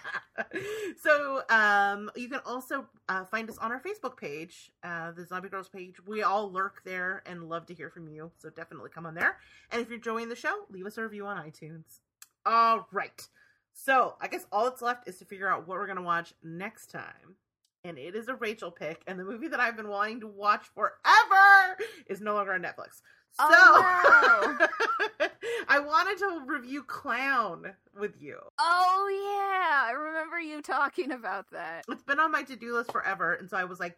So 1.02 1.42
um, 1.50 2.08
you 2.14 2.28
can 2.28 2.38
also 2.46 2.86
uh, 3.08 3.24
find 3.24 3.50
us 3.50 3.58
on 3.58 3.72
our 3.72 3.80
Facebook 3.80 4.16
page, 4.16 4.70
uh, 4.84 5.10
the 5.10 5.26
Zombie 5.26 5.48
Grrlz 5.48 5.72
page. 5.72 5.96
We 6.06 6.22
all 6.22 6.48
lurk 6.48 6.84
there 6.84 7.24
and 7.26 7.48
love 7.48 7.66
to 7.66 7.74
hear 7.74 7.90
from 7.90 8.06
you. 8.06 8.30
So 8.38 8.50
definitely 8.50 8.90
come 8.94 9.04
on 9.04 9.16
there. 9.16 9.38
And 9.72 9.82
if 9.82 9.88
you're 9.88 9.96
enjoying 9.96 10.28
the 10.28 10.36
show, 10.36 10.54
leave 10.70 10.86
us 10.86 10.96
a 10.96 11.02
review 11.02 11.26
on 11.26 11.44
iTunes. 11.44 11.98
All 12.46 12.86
right. 12.92 13.28
So 13.72 14.14
I 14.20 14.28
guess 14.28 14.46
all 14.52 14.66
that's 14.66 14.80
left 14.80 15.08
is 15.08 15.18
to 15.18 15.24
figure 15.24 15.48
out 15.48 15.66
what 15.66 15.76
we're 15.76 15.88
gonna 15.88 16.02
watch 16.02 16.34
next 16.44 16.92
time. 16.92 17.34
And 17.82 17.98
it 17.98 18.14
is 18.14 18.28
a 18.28 18.36
Rachel 18.36 18.70
pick, 18.70 19.02
and 19.08 19.18
the 19.18 19.24
movie 19.24 19.48
that 19.48 19.58
I've 19.58 19.76
been 19.76 19.88
wanting 19.88 20.20
to 20.20 20.28
watch 20.28 20.66
forever 20.72 21.76
is 22.06 22.20
no 22.20 22.34
longer 22.34 22.52
on 22.52 22.62
Netflix. 22.62 23.02
So 23.38 23.44
Oh, 23.48 24.68
I 25.68 25.78
wanted 25.78 26.18
to 26.18 26.42
review 26.46 26.82
Clown 26.82 27.72
with 27.98 28.20
you. 28.20 28.38
Oh 28.58 29.08
yeah, 29.10 29.84
I 29.88 29.92
remember 29.92 30.38
you 30.38 30.60
talking 30.60 31.12
about 31.12 31.50
that. 31.52 31.84
It's 31.88 32.02
been 32.02 32.20
on 32.20 32.30
my 32.30 32.42
to 32.42 32.56
do 32.56 32.74
list 32.74 32.92
forever, 32.92 33.34
and 33.34 33.48
so 33.48 33.56
I 33.56 33.64
was 33.64 33.80
like, 33.80 33.96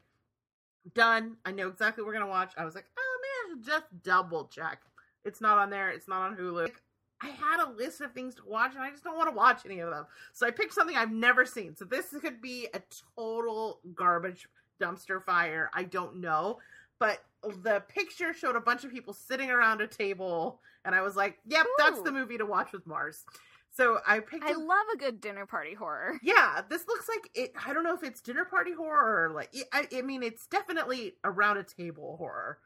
done. 0.95 1.37
I 1.45 1.53
know 1.53 1.69
exactly 1.69 2.03
what 2.03 2.09
we're 2.09 2.19
gonna 2.19 2.31
watch. 2.31 2.53
I 2.57 2.65
was 2.65 2.75
like, 2.75 2.87
oh 2.97 3.19
man, 3.23 3.59
I 3.59 3.61
should 3.61 3.67
just 3.67 4.03
double 4.03 4.47
check. 4.47 4.83
It's 5.25 5.41
not 5.41 5.59
on 5.59 5.71
there. 5.71 5.91
It's 5.91 6.09
not 6.09 6.23
on 6.23 6.37
Hulu. 6.37 6.63
Like, 6.65 6.83
I 7.21 7.29
had 7.29 7.65
a 7.65 7.71
list 7.71 8.01
of 8.03 8.13
things 8.13 8.35
to 8.37 8.43
watch, 8.47 8.75
and 8.75 8.83
I 8.83 8.91
just 8.91 9.05
don't 9.05 9.17
want 9.17 9.31
to 9.31 9.37
watch 9.37 9.63
any 9.65 9.81
of 9.81 9.91
them. 9.91 10.07
So 10.33 10.47
I 10.47 10.51
picked 10.51 10.75
something 10.75 10.97
I've 10.97 11.13
never 11.13 11.47
seen. 11.47 11.75
So 11.75 11.85
this 11.85 12.15
could 12.21 12.43
be 12.43 12.69
a 12.75 12.83
total 13.17 13.81
garbage 13.95 14.47
dumpster 14.81 15.23
fire. 15.23 15.71
I 15.73 15.85
don't 15.85 16.17
know, 16.17 16.59
but 17.07 17.55
the 17.63 17.81
picture 17.89 18.33
showed 18.33 18.57
a 18.57 18.61
bunch 18.61 18.85
of 18.85 18.91
people 18.91 19.13
sitting 19.13 19.51
around 19.51 19.81
a 19.81 19.87
table, 19.87 20.61
and 20.85 20.95
I 20.95 21.03
was 21.03 21.17
like, 21.17 21.39
yep, 21.47 21.67
that's 21.79 22.01
the 22.01 22.13
movie 22.13 22.39
to 22.39 22.47
watch 22.47 22.73
with 22.73 22.87
Marrs. 22.87 23.25
So 23.71 23.99
I 24.07 24.21
picked. 24.21 24.45
I 24.45 24.53
a- 24.53 24.59
love 24.59 24.87
a 24.95 24.97
good 24.97 25.21
dinner 25.21 25.47
party 25.47 25.75
horror. 25.75 26.19
yeah, 26.23 26.63
this 26.69 26.87
looks 26.89 27.09
like 27.09 27.29
it. 27.35 27.53
I 27.67 27.73
don't 27.75 27.85
know 27.85 27.95
if 27.95 28.03
it's 28.03 28.21
dinner 28.21 28.45
party 28.45 28.73
horror 28.73 29.25
or 29.27 29.31
like. 29.35 29.55
I, 29.73 29.87
I 29.95 30.03
mean, 30.03 30.23
it's 30.23 30.47
definitely 30.47 31.15
around 31.25 31.59
a 31.59 31.65
table 31.65 32.17
horror. 32.19 32.59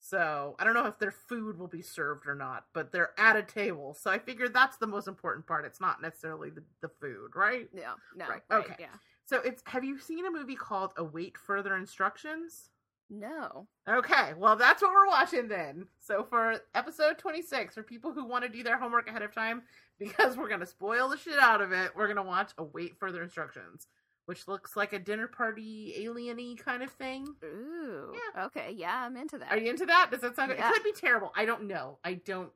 So 0.00 0.54
I 0.58 0.64
don't 0.64 0.74
know 0.74 0.84
if 0.86 0.98
their 0.98 1.10
food 1.12 1.58
will 1.58 1.66
be 1.66 1.80
served 1.80 2.26
or 2.26 2.34
not, 2.34 2.66
but 2.74 2.92
they're 2.92 3.12
at 3.18 3.36
a 3.36 3.42
table. 3.42 3.96
So 3.98 4.10
I 4.10 4.18
figured 4.18 4.52
that's 4.52 4.76
the 4.76 4.86
most 4.86 5.08
important 5.08 5.46
part. 5.46 5.64
It's 5.64 5.80
not 5.80 6.02
necessarily 6.02 6.50
the, 6.50 6.62
the 6.82 6.90
food, 7.00 7.30
right? 7.34 7.70
No, 7.72 7.94
no, 8.14 8.28
Right, 8.28 8.42
right, 8.50 8.64
okay. 8.64 8.74
yeah. 8.78 8.86
So 9.24 9.38
it's. 9.40 9.62
Have 9.66 9.82
you 9.82 9.98
seen 9.98 10.26
a 10.26 10.30
movie 10.30 10.56
called 10.56 10.92
Await 10.98 11.38
Further 11.38 11.74
Instructions? 11.74 12.68
No. 13.10 13.66
Okay, 13.88 14.32
well, 14.36 14.56
that's 14.56 14.82
what 14.82 14.92
we're 14.92 15.06
watching 15.06 15.48
then. 15.48 15.86
So, 16.00 16.24
for 16.24 16.56
episode 16.74 17.18
26, 17.18 17.74
for 17.74 17.82
people 17.82 18.12
who 18.12 18.24
want 18.24 18.44
to 18.44 18.50
do 18.50 18.62
their 18.62 18.78
homework 18.78 19.08
ahead 19.08 19.22
of 19.22 19.34
time, 19.34 19.62
because 19.98 20.36
we're 20.36 20.48
going 20.48 20.60
to 20.60 20.66
spoil 20.66 21.08
the 21.08 21.18
shit 21.18 21.38
out 21.38 21.60
of 21.60 21.72
it, 21.72 21.92
we're 21.94 22.06
going 22.06 22.16
to 22.16 22.22
watch 22.22 22.52
Await 22.58 22.98
Further 22.98 23.22
Instructions, 23.22 23.86
which 24.26 24.48
looks 24.48 24.74
like 24.76 24.92
a 24.92 24.98
dinner 24.98 25.28
party 25.28 25.94
alien 25.98 26.38
y 26.38 26.54
kind 26.58 26.82
of 26.82 26.90
thing. 26.90 27.26
Ooh. 27.44 28.12
Yeah. 28.34 28.46
Okay. 28.46 28.74
Yeah, 28.76 29.04
I'm 29.04 29.16
into 29.16 29.38
that. 29.38 29.52
Are 29.52 29.58
you 29.58 29.70
into 29.70 29.86
that? 29.86 30.10
Does 30.10 30.20
that 30.22 30.34
sound 30.36 30.50
good? 30.50 30.58
Yeah. 30.58 30.70
It 30.70 30.74
could 30.74 30.84
be 30.84 30.92
terrible. 30.92 31.32
I 31.36 31.44
don't 31.44 31.64
know. 31.64 31.98
I 32.04 32.14
don't. 32.14 32.50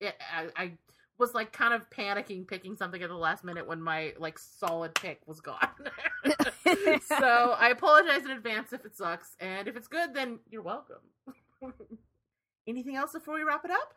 It, 0.00 0.14
I, 0.36 0.48
I 0.56 0.72
was 1.18 1.34
like 1.34 1.52
kind 1.52 1.72
of 1.74 1.88
panicking 1.90 2.46
picking 2.46 2.76
something 2.76 3.02
at 3.02 3.08
the 3.08 3.14
last 3.14 3.44
minute 3.44 3.66
when 3.66 3.80
my 3.80 4.14
like 4.18 4.38
solid 4.38 4.94
pick 4.94 5.20
was 5.26 5.40
gone. 5.40 5.58
so 7.06 7.56
I 7.58 7.68
apologize 7.70 8.24
in 8.24 8.30
advance 8.30 8.72
if 8.72 8.84
it 8.84 8.96
sucks, 8.96 9.36
and 9.40 9.68
if 9.68 9.76
it's 9.76 9.88
good, 9.88 10.14
then 10.14 10.40
you're 10.50 10.62
welcome. 10.62 10.96
Anything 12.66 12.96
else 12.96 13.12
before 13.12 13.34
we 13.34 13.42
wrap 13.42 13.64
it 13.64 13.70
up? 13.70 13.94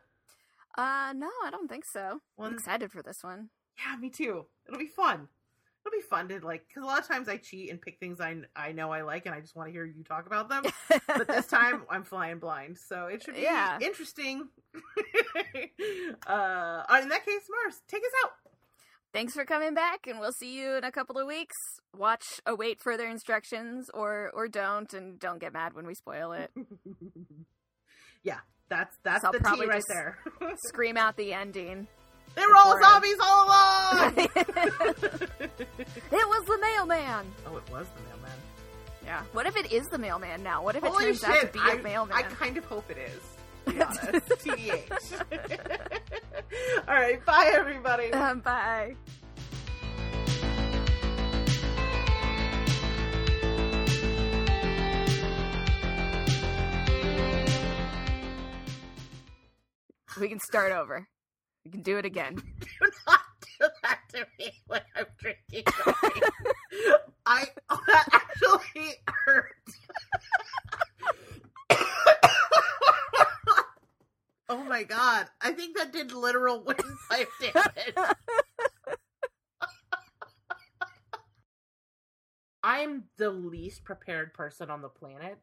Uh, 0.76 1.12
no, 1.16 1.30
I 1.44 1.50
don't 1.50 1.68
think 1.68 1.84
so. 1.84 2.20
One- 2.36 2.48
I'm 2.50 2.54
excited 2.54 2.92
for 2.92 3.02
this 3.02 3.24
one. 3.24 3.48
Yeah, 3.78 3.96
me 3.96 4.10
too. 4.10 4.46
It'll 4.66 4.78
be 4.78 4.86
fun. 4.86 5.28
It'll 5.88 5.98
be 5.98 6.02
fun 6.02 6.28
to 6.28 6.44
like 6.44 6.66
because 6.68 6.82
a 6.82 6.86
lot 6.86 7.00
of 7.00 7.08
times 7.08 7.28
I 7.28 7.38
cheat 7.38 7.70
and 7.70 7.80
pick 7.80 7.98
things 7.98 8.20
I 8.20 8.36
I 8.54 8.72
know 8.72 8.90
I 8.92 9.02
like, 9.02 9.24
and 9.26 9.34
I 9.34 9.40
just 9.40 9.56
want 9.56 9.68
to 9.68 9.72
hear 9.72 9.84
you 9.86 10.04
talk 10.04 10.26
about 10.26 10.48
them. 10.50 10.64
but 11.06 11.26
this 11.26 11.46
time 11.48 11.82
I'm 11.90 12.04
flying 12.04 12.38
blind, 12.38 12.76
so 12.88 13.06
it 13.06 13.22
should 13.22 13.34
be 13.36 13.40
Yeah. 13.42 13.78
interesting. 13.80 14.48
uh, 16.26 16.82
in 17.02 17.08
that 17.08 17.24
case, 17.24 17.42
Marrs, 17.48 17.80
take 17.88 18.02
us 18.02 18.10
out. 18.24 18.32
Thanks 19.12 19.32
for 19.32 19.44
coming 19.46 19.72
back, 19.72 20.06
and 20.06 20.20
we'll 20.20 20.32
see 20.38 20.54
you 20.58 20.72
in 20.76 20.84
a 20.84 20.92
couple 20.92 21.16
of 21.18 21.26
weeks. 21.26 21.56
Watch, 21.96 22.40
await 22.44 22.78
further 22.82 23.06
instructions, 23.08 23.88
or 23.94 24.30
or 24.34 24.48
don't, 24.48 24.92
and 24.92 25.18
don't 25.18 25.38
get 25.40 25.52
mad 25.54 25.72
when 25.72 25.86
we 25.86 25.94
spoil 25.94 26.32
it. 26.32 26.50
yeah, 28.22 28.40
that's 28.68 28.94
that's 29.02 29.24
I'll 29.24 29.32
the 29.32 29.38
tea 29.38 29.42
probably 29.44 29.66
right 29.68 29.82
there. 29.88 30.18
Scream 30.66 30.98
out 30.98 31.16
the 31.16 31.32
ending. 31.32 31.88
They 32.38 32.46
were 32.46 32.56
all 32.56 32.78
zombies 32.80 33.16
all 33.20 33.46
along. 33.46 34.28
It 36.10 36.26
was 36.28 36.44
the 36.46 36.58
mailman. 36.58 37.26
oh, 37.46 37.56
it 37.56 37.70
was 37.70 37.86
the 37.96 38.02
mailman. 38.08 38.38
Yeah. 39.04 39.22
What 39.32 39.46
if 39.46 39.56
it 39.56 39.72
is 39.72 39.86
the 39.88 39.98
mailman 39.98 40.42
now? 40.42 40.62
What 40.62 40.76
if 40.76 40.84
it 40.84 40.90
Holy 40.90 41.04
turns 41.06 41.20
shit! 41.20 41.28
out 41.30 41.40
to 41.40 41.46
be 41.52 41.58
I, 41.62 41.72
a 41.74 41.82
mailman? 41.82 42.16
I 42.16 42.22
kind 42.22 42.56
of 42.56 42.64
hope 42.64 42.90
it 42.90 42.98
is. 42.98 43.22
To 43.66 43.72
be 43.72 43.82
honest, 44.08 44.28
tbh. 44.44 44.82
all 46.88 46.94
right, 46.94 47.24
bye 47.24 47.50
everybody. 47.54 48.12
um, 48.12 48.40
bye. 48.40 48.94
We 60.20 60.28
can 60.28 60.40
start 60.40 60.72
over. 60.72 61.06
We 61.64 61.70
can 61.70 61.82
do 61.82 61.98
it 61.98 62.04
again. 62.04 62.34
do 62.80 62.90
not 63.06 63.20
do 63.60 63.66
that 63.82 64.00
to 64.14 64.26
me 64.38 64.52
when 64.66 64.80
I'm 64.96 65.06
drinking. 65.18 65.64
I 67.26 67.46
that 67.86 68.08
actually 68.12 68.94
hurt. 69.06 69.52
oh 74.48 74.64
my 74.64 74.82
god! 74.84 75.26
I 75.40 75.52
think 75.52 75.76
that 75.76 75.92
did 75.92 76.12
literal 76.12 76.62
windpipe 76.64 77.28
damage. 77.40 77.94
I'm 82.62 83.04
the 83.18 83.30
least 83.30 83.84
prepared 83.84 84.34
person 84.34 84.70
on 84.70 84.82
the 84.82 84.88
planet. 84.88 85.38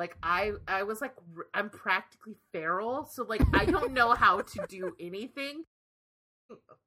Like 0.00 0.16
I, 0.22 0.52
I 0.66 0.84
was 0.84 1.02
like, 1.02 1.12
i'm 1.52 1.68
practically 1.68 2.34
feral, 2.52 3.04
so 3.04 3.22
like 3.22 3.42
I 3.52 3.66
don't 3.66 3.92
know 3.98 4.14
how 4.14 4.40
to 4.40 4.66
do 4.66 4.96
anything 4.98 5.64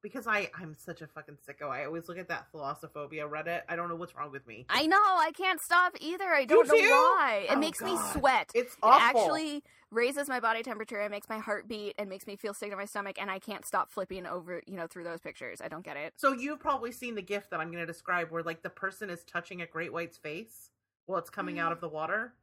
because 0.02 0.26
I, 0.26 0.50
I'm 0.60 0.76
such 0.76 1.04
a 1.04 1.08
fucking 1.08 1.38
sicko. 1.48 1.70
I 1.70 1.86
always 1.86 2.10
look 2.10 2.18
at 2.18 2.28
that 2.30 2.48
Thalassophobia 2.52 3.30
Reddit. 3.30 3.62
I 3.70 3.76
don't 3.76 3.88
know 3.88 3.96
what's 3.96 4.16
wrong 4.16 4.32
with 4.32 4.48
me. 4.48 4.66
I 4.68 4.88
know. 4.88 4.98
I 4.98 5.32
can't 5.38 5.62
stop 5.62 5.94
either. 6.02 6.26
I 6.26 6.46
don't 6.46 6.68
know 6.68 6.74
too? 6.74 6.90
why. 6.90 7.46
It 7.48 7.56
Oh, 7.56 7.60
makes 7.60 7.82
me 7.82 7.96
sweat. 8.14 8.50
It's 8.56 8.74
It 8.74 8.80
actually 8.84 9.64
raises 9.92 10.28
my 10.28 10.40
body 10.40 10.64
temperature. 10.64 11.00
It 11.00 11.12
makes 11.12 11.30
my 11.30 11.38
heart 11.38 11.68
beat 11.68 11.94
and 12.00 12.10
makes 12.10 12.26
me 12.26 12.36
feel 12.36 12.56
sick 12.56 12.72
to 12.72 12.76
my 12.76 12.86
stomach, 12.86 13.18
and 13.22 13.30
I 13.30 13.38
can't 13.38 13.64
stop 13.64 13.92
flipping 13.92 14.26
over, 14.26 14.64
you 14.66 14.76
know, 14.76 14.88
through 14.88 15.04
those 15.04 15.22
pictures. 15.22 15.62
I 15.64 15.68
don't 15.68 15.86
get 15.86 15.98
it. 15.98 16.14
So 16.18 16.34
you've 16.34 16.60
probably 16.60 16.92
seen 16.92 17.14
the 17.14 17.22
gift 17.22 17.52
that 17.52 17.60
I'm 17.60 17.68
going 17.68 17.86
to 17.86 17.86
describe, 17.86 18.32
where 18.32 18.42
like 18.42 18.64
the 18.64 18.72
person 18.72 19.12
is 19.12 19.24
touching 19.24 19.62
a 19.62 19.68
great 19.68 19.94
white's 19.94 20.18
face 20.18 20.72
while 21.06 21.20
it's 21.20 21.30
coming 21.30 21.60
out 21.60 21.70
mm. 21.70 21.76
of 21.76 21.82
the 21.82 21.90
water, 21.90 22.34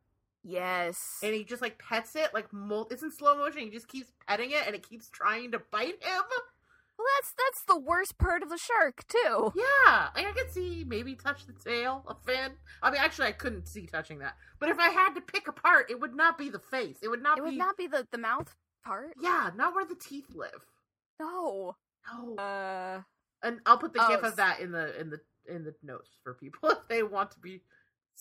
Yes. 0.42 1.18
and 1.22 1.34
he 1.34 1.44
just 1.44 1.62
like 1.62 1.78
pets 1.78 2.16
it, 2.16 2.32
like 2.32 2.46
it's 2.90 3.02
in 3.02 3.10
slow 3.12 3.36
motion. 3.36 3.62
He 3.62 3.70
just 3.70 3.88
keeps 3.88 4.10
petting 4.26 4.50
it, 4.50 4.62
and 4.66 4.74
it 4.74 4.88
keeps 4.88 5.08
trying 5.08 5.52
to 5.52 5.60
bite 5.70 6.02
him. 6.02 6.22
Well, 6.98 7.06
that's 7.18 7.32
that's 7.32 7.62
the 7.66 7.78
worst 7.78 8.18
part 8.18 8.42
of 8.42 8.50
the 8.50 8.58
shark 8.58 9.06
too. 9.08 9.52
Yeah, 9.56 10.08
like 10.14 10.26
I 10.26 10.32
could 10.32 10.50
see 10.50 10.84
maybe 10.86 11.14
touch 11.14 11.46
the 11.46 11.54
tail, 11.54 12.04
a 12.06 12.14
fin. 12.14 12.52
I 12.82 12.90
mean, 12.90 13.00
actually, 13.02 13.28
I 13.28 13.32
couldn't 13.32 13.68
see 13.68 13.86
touching 13.86 14.18
that. 14.18 14.34
But 14.58 14.68
if 14.68 14.78
I 14.78 14.90
had 14.90 15.14
to 15.14 15.20
pick 15.22 15.48
a 15.48 15.52
part, 15.52 15.90
it 15.90 15.98
would 16.00 16.14
not 16.14 16.36
be 16.36 16.50
the 16.50 16.58
face. 16.58 16.98
It 17.02 17.08
would 17.08 17.22
not 17.22 17.38
It 17.38 17.42
be. 17.42 17.50
would 17.50 17.58
not 17.58 17.76
be 17.78 17.86
the 17.86 18.06
the 18.10 18.18
mouth 18.18 18.54
part. 18.84 19.14
Yeah, 19.20 19.50
not 19.56 19.74
where 19.74 19.86
the 19.86 19.94
teeth 19.94 20.34
live. 20.34 20.66
No. 21.18 21.76
No. 22.12 22.34
Uh. 22.36 23.02
and 23.42 23.60
I'll 23.66 23.78
put 23.78 23.92
the 23.92 24.04
oh, 24.04 24.08
gif 24.08 24.22
of 24.22 24.36
that 24.36 24.60
in 24.60 24.72
the 24.72 24.98
in 25.00 25.10
the 25.10 25.20
in 25.48 25.64
the 25.64 25.74
notes 25.82 26.10
for 26.22 26.34
people 26.34 26.68
if 26.70 26.78
they 26.88 27.02
want 27.02 27.30
to 27.32 27.38
be 27.40 27.62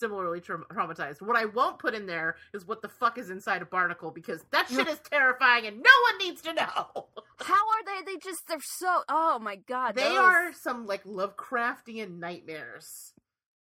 similarly 0.00 0.40
tra- 0.40 0.64
traumatized. 0.72 1.22
What 1.22 1.36
I 1.36 1.44
won't 1.44 1.78
put 1.78 1.94
in 1.94 2.06
there 2.06 2.36
is 2.52 2.66
what 2.66 2.82
the 2.82 2.88
fuck 2.88 3.18
is 3.18 3.30
inside 3.30 3.62
a 3.62 3.66
barnacle 3.66 4.10
because 4.10 4.44
that 4.50 4.68
shit 4.68 4.88
is 4.88 4.98
terrifying 5.10 5.66
and 5.66 5.76
no 5.76 5.82
one 6.08 6.18
needs 6.18 6.40
to 6.42 6.52
know. 6.54 6.64
How 7.38 7.54
are 7.54 7.84
they? 7.86 8.12
They 8.12 8.18
just 8.18 8.48
they're 8.48 8.58
so. 8.60 9.02
Oh 9.08 9.38
my 9.38 9.56
god. 9.56 9.94
They 9.94 10.02
those- 10.02 10.16
are 10.18 10.52
some 10.52 10.86
like 10.86 11.04
Lovecraftian 11.04 12.18
nightmares. 12.18 13.12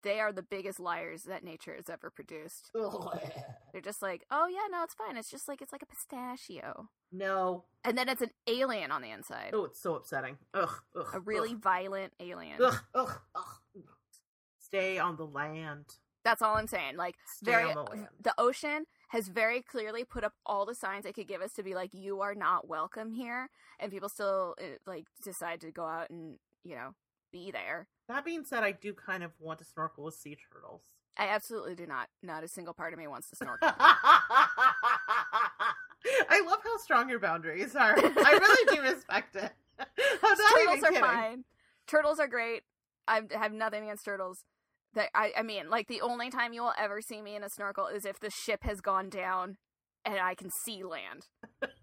They 0.05 0.21
are 0.21 0.33
the 0.33 0.45
biggest 0.45 0.79
liars 0.79 1.25
that 1.25 1.43
nature 1.43 1.75
has 1.75 1.91
ever 1.91 2.09
produced. 2.09 2.71
Ugh. 2.81 3.19
They're 3.73 3.81
just 3.83 4.01
like, 4.01 4.25
oh 4.31 4.47
yeah, 4.47 4.69
no, 4.71 4.85
it's 4.85 4.95
fine. 4.95 5.17
It's 5.17 5.29
just 5.31 5.49
like 5.49 5.61
it's 5.61 5.73
like 5.73 5.83
a 5.83 5.87
pistachio, 5.87 6.89
No. 7.11 7.65
and 7.85 7.99
then 7.99 8.09
it's 8.09 8.23
an 8.23 8.31
alien 8.47 8.93
on 8.93 9.03
the 9.03 9.11
inside. 9.11 9.51
Oh, 9.53 9.65
it's 9.65 9.81
so 9.83 9.97
upsetting. 9.97 10.39
Ugh. 10.55 10.71
ugh 10.97 11.09
a 11.15 11.21
really 11.21 11.51
Ugh. 11.51 11.61
violent 11.63 12.13
alien. 12.21 12.63
Ugh, 12.63 12.79
ugh, 12.95 13.21
ugh. 13.35 13.45
Stay 14.61 14.99
on 14.99 15.17
the 15.17 15.27
land. 15.27 15.87
That's 16.29 16.43
all 16.43 16.57
I'm 16.57 16.67
saying. 16.67 16.97
Like 16.99 17.15
Stay 17.27 17.51
very 17.51 17.73
the 17.73 18.35
ocean 18.37 18.85
has 19.09 19.29
very 19.29 19.63
clearly 19.63 20.05
put 20.05 20.25
up 20.25 20.35
all 20.45 20.67
the 20.67 20.75
signs 20.75 21.07
it 21.07 21.15
could 21.15 21.27
give 21.27 21.41
us 21.41 21.55
to 21.55 21.63
be 21.63 21.75
like 21.75 21.95
you 21.95 22.21
are 22.21 22.35
not 22.35 22.69
welcome 22.69 23.13
here 23.13 23.49
and 23.81 23.91
people 23.91 24.11
still 24.11 24.55
uh, 24.61 24.77
like 24.87 25.07
decide 25.25 25.63
to 25.63 25.71
go 25.71 25.85
out 25.87 26.11
and 26.11 26.37
you 26.65 26.75
know 26.75 26.91
be 27.33 27.51
there 27.51 27.89
That 28.09 28.25
being 28.27 28.45
said, 28.45 28.63
I 28.63 28.73
do 28.73 28.93
kind 28.93 29.23
of 29.23 29.33
want 29.39 29.59
to 29.61 29.65
snorkel 29.65 30.05
with 30.05 30.15
sea 30.15 30.37
turtles. 30.53 30.83
i 31.17 31.27
absolutely 31.29 31.75
do 31.75 31.87
not 31.87 32.09
not 32.23 32.45
a 32.45 32.49
single 32.49 32.75
part 32.75 32.93
of 32.93 32.99
me 32.99 33.07
wants 33.07 33.31
to 33.31 33.37
snorkel 33.43 33.71
I 36.31 36.43
love 36.47 36.61
how 36.63 36.77
strong 36.79 37.09
your 37.09 37.19
boundaries 37.19 37.75
are. 37.75 37.95
I 37.99 38.39
really 38.41 38.77
do 38.77 38.83
respect 38.83 39.35
it. 39.37 39.51
I'm 39.79 39.87
not 40.39 40.39
turtles 40.55 40.77
even 40.77 40.85
are 40.85 40.89
kidding. 40.89 41.01
fine 41.01 41.45
turtles 41.87 42.19
are 42.19 42.29
great 42.29 42.63
i 43.07 43.23
have 43.33 43.53
nothing 43.53 43.85
against 43.85 44.05
turtles 44.05 44.45
that 44.99 45.09
I, 45.15 45.33
I 45.39 45.43
mean 45.43 45.71
like 45.71 45.89
the 45.89 46.01
only 46.03 46.31
time 46.31 46.53
you 46.53 46.63
will 46.63 46.75
ever 46.79 47.01
see 47.01 47.23
me 47.23 47.35
in 47.37 47.43
a 47.43 47.49
snorkel 47.49 47.87
is 47.87 48.05
if 48.05 48.21
the 48.21 48.31
ship 48.31 48.63
has 48.63 48.81
gone 48.81 49.09
down 49.09 49.57
and 50.05 50.19
i 50.19 50.35
can 50.35 50.51
see 50.65 50.85
land 50.85 51.27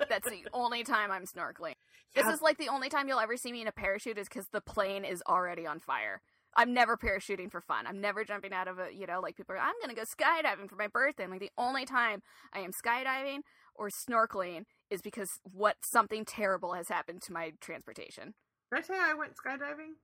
that's 0.10 0.30
the 0.30 0.46
only 0.54 0.84
time 0.84 1.12
i'm 1.12 1.26
snorkeling 1.26 1.76
This 2.16 2.28
is 2.34 2.42
like 2.42 2.58
the 2.58 2.70
only 2.70 2.88
time 2.90 3.08
you'll 3.10 3.20
ever 3.20 3.36
see 3.36 3.52
me 3.52 3.62
in 3.62 3.68
a 3.68 3.74
parachute 3.74 4.18
is 4.18 4.30
because 4.30 4.48
the 4.54 4.62
plane 4.62 5.04
is 5.04 5.22
already 5.28 5.68
on 5.68 5.80
fire. 5.80 6.22
I'm 6.56 6.74
never 6.74 6.96
parachuting 6.96 7.52
for 7.52 7.60
fun. 7.60 7.86
I'm 7.86 8.00
never 8.00 8.24
jumping 8.24 8.54
out 8.54 8.70
of 8.70 8.80
a, 8.80 8.88
you 8.94 9.06
know, 9.06 9.20
like 9.20 9.36
people 9.36 9.56
are, 9.56 9.60
I'm 9.60 9.76
going 9.84 9.94
to 9.94 10.02
go 10.02 10.04
skydiving 10.04 10.70
for 10.70 10.78
my 10.78 10.88
birthday. 10.88 11.26
I'm 11.26 11.32
like, 11.32 11.42
the 11.42 11.52
only 11.58 11.86
time 11.86 12.22
I 12.54 12.60
am 12.60 12.72
skydiving 12.72 13.40
or 13.76 13.90
snorkeling 13.90 14.64
is 14.90 15.02
because 15.02 15.30
what 15.44 15.76
something 15.84 16.24
terrible 16.24 16.74
has 16.74 16.88
happened 16.88 17.22
to 17.24 17.34
my 17.34 17.52
transportation. 17.60 18.34
Did 18.72 18.80
I 18.80 18.82
say 18.84 18.94
I 18.98 19.14
went 19.14 19.34
skydiving? 19.36 19.96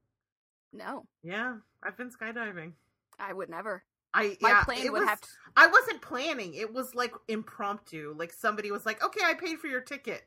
No, 0.74 1.04
Yeah, 1.24 1.56
I've 1.84 1.98
been 1.98 2.10
skydiving. 2.10 2.74
I 3.22 3.34
would 3.34 3.50
never. 3.50 3.84
I 4.14 4.38
My 4.42 4.50
yeah, 4.50 4.64
plane 4.64 4.86
it 4.86 4.92
would 4.92 5.02
was, 5.02 5.10
have 5.10 5.22
to. 5.22 5.28
I 5.56 5.68
wasn't 5.68 6.02
planning. 6.02 6.54
It 6.54 6.74
was 6.74 6.94
like 6.96 7.14
impromptu. 7.28 8.14
Like 8.18 8.34
somebody 8.34 8.72
was 8.72 8.86
like, 8.86 9.04
"Okay, 9.04 9.22
I 9.24 9.34
paid 9.36 9.60
for 9.60 9.68
your 9.68 9.82
ticket," 9.82 10.24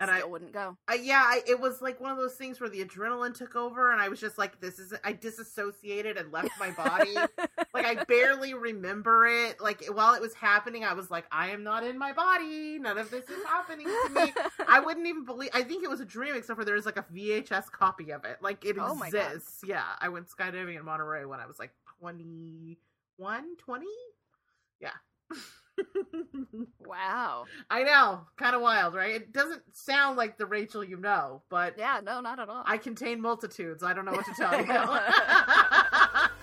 and 0.00 0.10
I 0.10 0.24
wouldn't 0.24 0.52
go. 0.52 0.76
I, 0.88 0.94
yeah, 0.94 1.22
I, 1.24 1.42
it 1.46 1.60
was 1.60 1.80
like 1.82 2.00
one 2.00 2.10
of 2.10 2.18
those 2.18 2.34
things 2.34 2.60
where 2.60 2.70
the 2.70 2.84
adrenaline 2.84 3.34
took 3.34 3.54
over, 3.54 3.92
and 3.92 4.00
I 4.00 4.08
was 4.08 4.18
just 4.18 4.38
like, 4.38 4.60
"This 4.60 4.80
is." 4.80 4.92
I 5.04 5.12
disassociated 5.12 6.16
and 6.16 6.32
left 6.32 6.50
my 6.58 6.70
body. 6.72 7.14
like 7.74 7.86
I 7.86 8.02
barely 8.04 8.54
remember 8.54 9.26
it. 9.26 9.60
Like 9.60 9.84
while 9.92 10.14
it 10.14 10.20
was 10.20 10.34
happening, 10.34 10.84
I 10.84 10.94
was 10.94 11.10
like, 11.12 11.26
"I 11.30 11.50
am 11.50 11.62
not 11.62 11.84
in 11.84 11.98
my 11.98 12.12
body. 12.12 12.78
None 12.80 12.98
of 12.98 13.10
this 13.10 13.28
is 13.28 13.44
happening 13.44 13.94
to 14.02 14.08
me." 14.08 14.34
I 14.66 14.80
wouldn't 14.84 15.06
even 15.06 15.24
believe. 15.24 15.50
I 15.54 15.62
think 15.62 15.84
it 15.84 15.90
was 15.90 16.00
a 16.00 16.04
dream, 16.06 16.34
except 16.34 16.58
for 16.58 16.64
there 16.64 16.74
was 16.74 16.86
like 16.86 16.96
a 16.98 17.04
VHS 17.14 17.70
copy 17.70 18.10
of 18.10 18.24
it. 18.24 18.38
Like 18.42 18.64
it 18.64 18.78
Oh 18.78 19.00
exists. 19.02 19.60
Yeah, 19.62 19.84
I 20.00 20.08
went 20.08 20.28
skydiving 20.28 20.76
in 20.76 20.84
Monterey 20.84 21.24
when 21.24 21.40
I 21.40 21.46
was 21.46 21.58
like 21.58 21.72
21, 22.00 23.56
20? 23.56 23.86
Yeah. 24.80 24.90
wow. 26.86 27.44
I 27.70 27.82
know, 27.82 28.22
kind 28.36 28.54
of 28.56 28.62
wild, 28.62 28.94
right? 28.94 29.14
It 29.16 29.32
doesn't 29.32 29.62
sound 29.72 30.16
like 30.16 30.38
the 30.38 30.46
Rachel 30.46 30.82
you 30.82 30.96
know, 30.96 31.42
but 31.50 31.74
Yeah, 31.78 32.00
no, 32.02 32.20
not 32.20 32.38
at 32.40 32.48
all. 32.48 32.62
I 32.66 32.78
contain 32.78 33.20
multitudes. 33.20 33.82
I 33.82 33.92
don't 33.92 34.04
know 34.04 34.12
what 34.12 34.26
to 34.26 34.34
tell 34.34 34.58
you. 34.64 36.26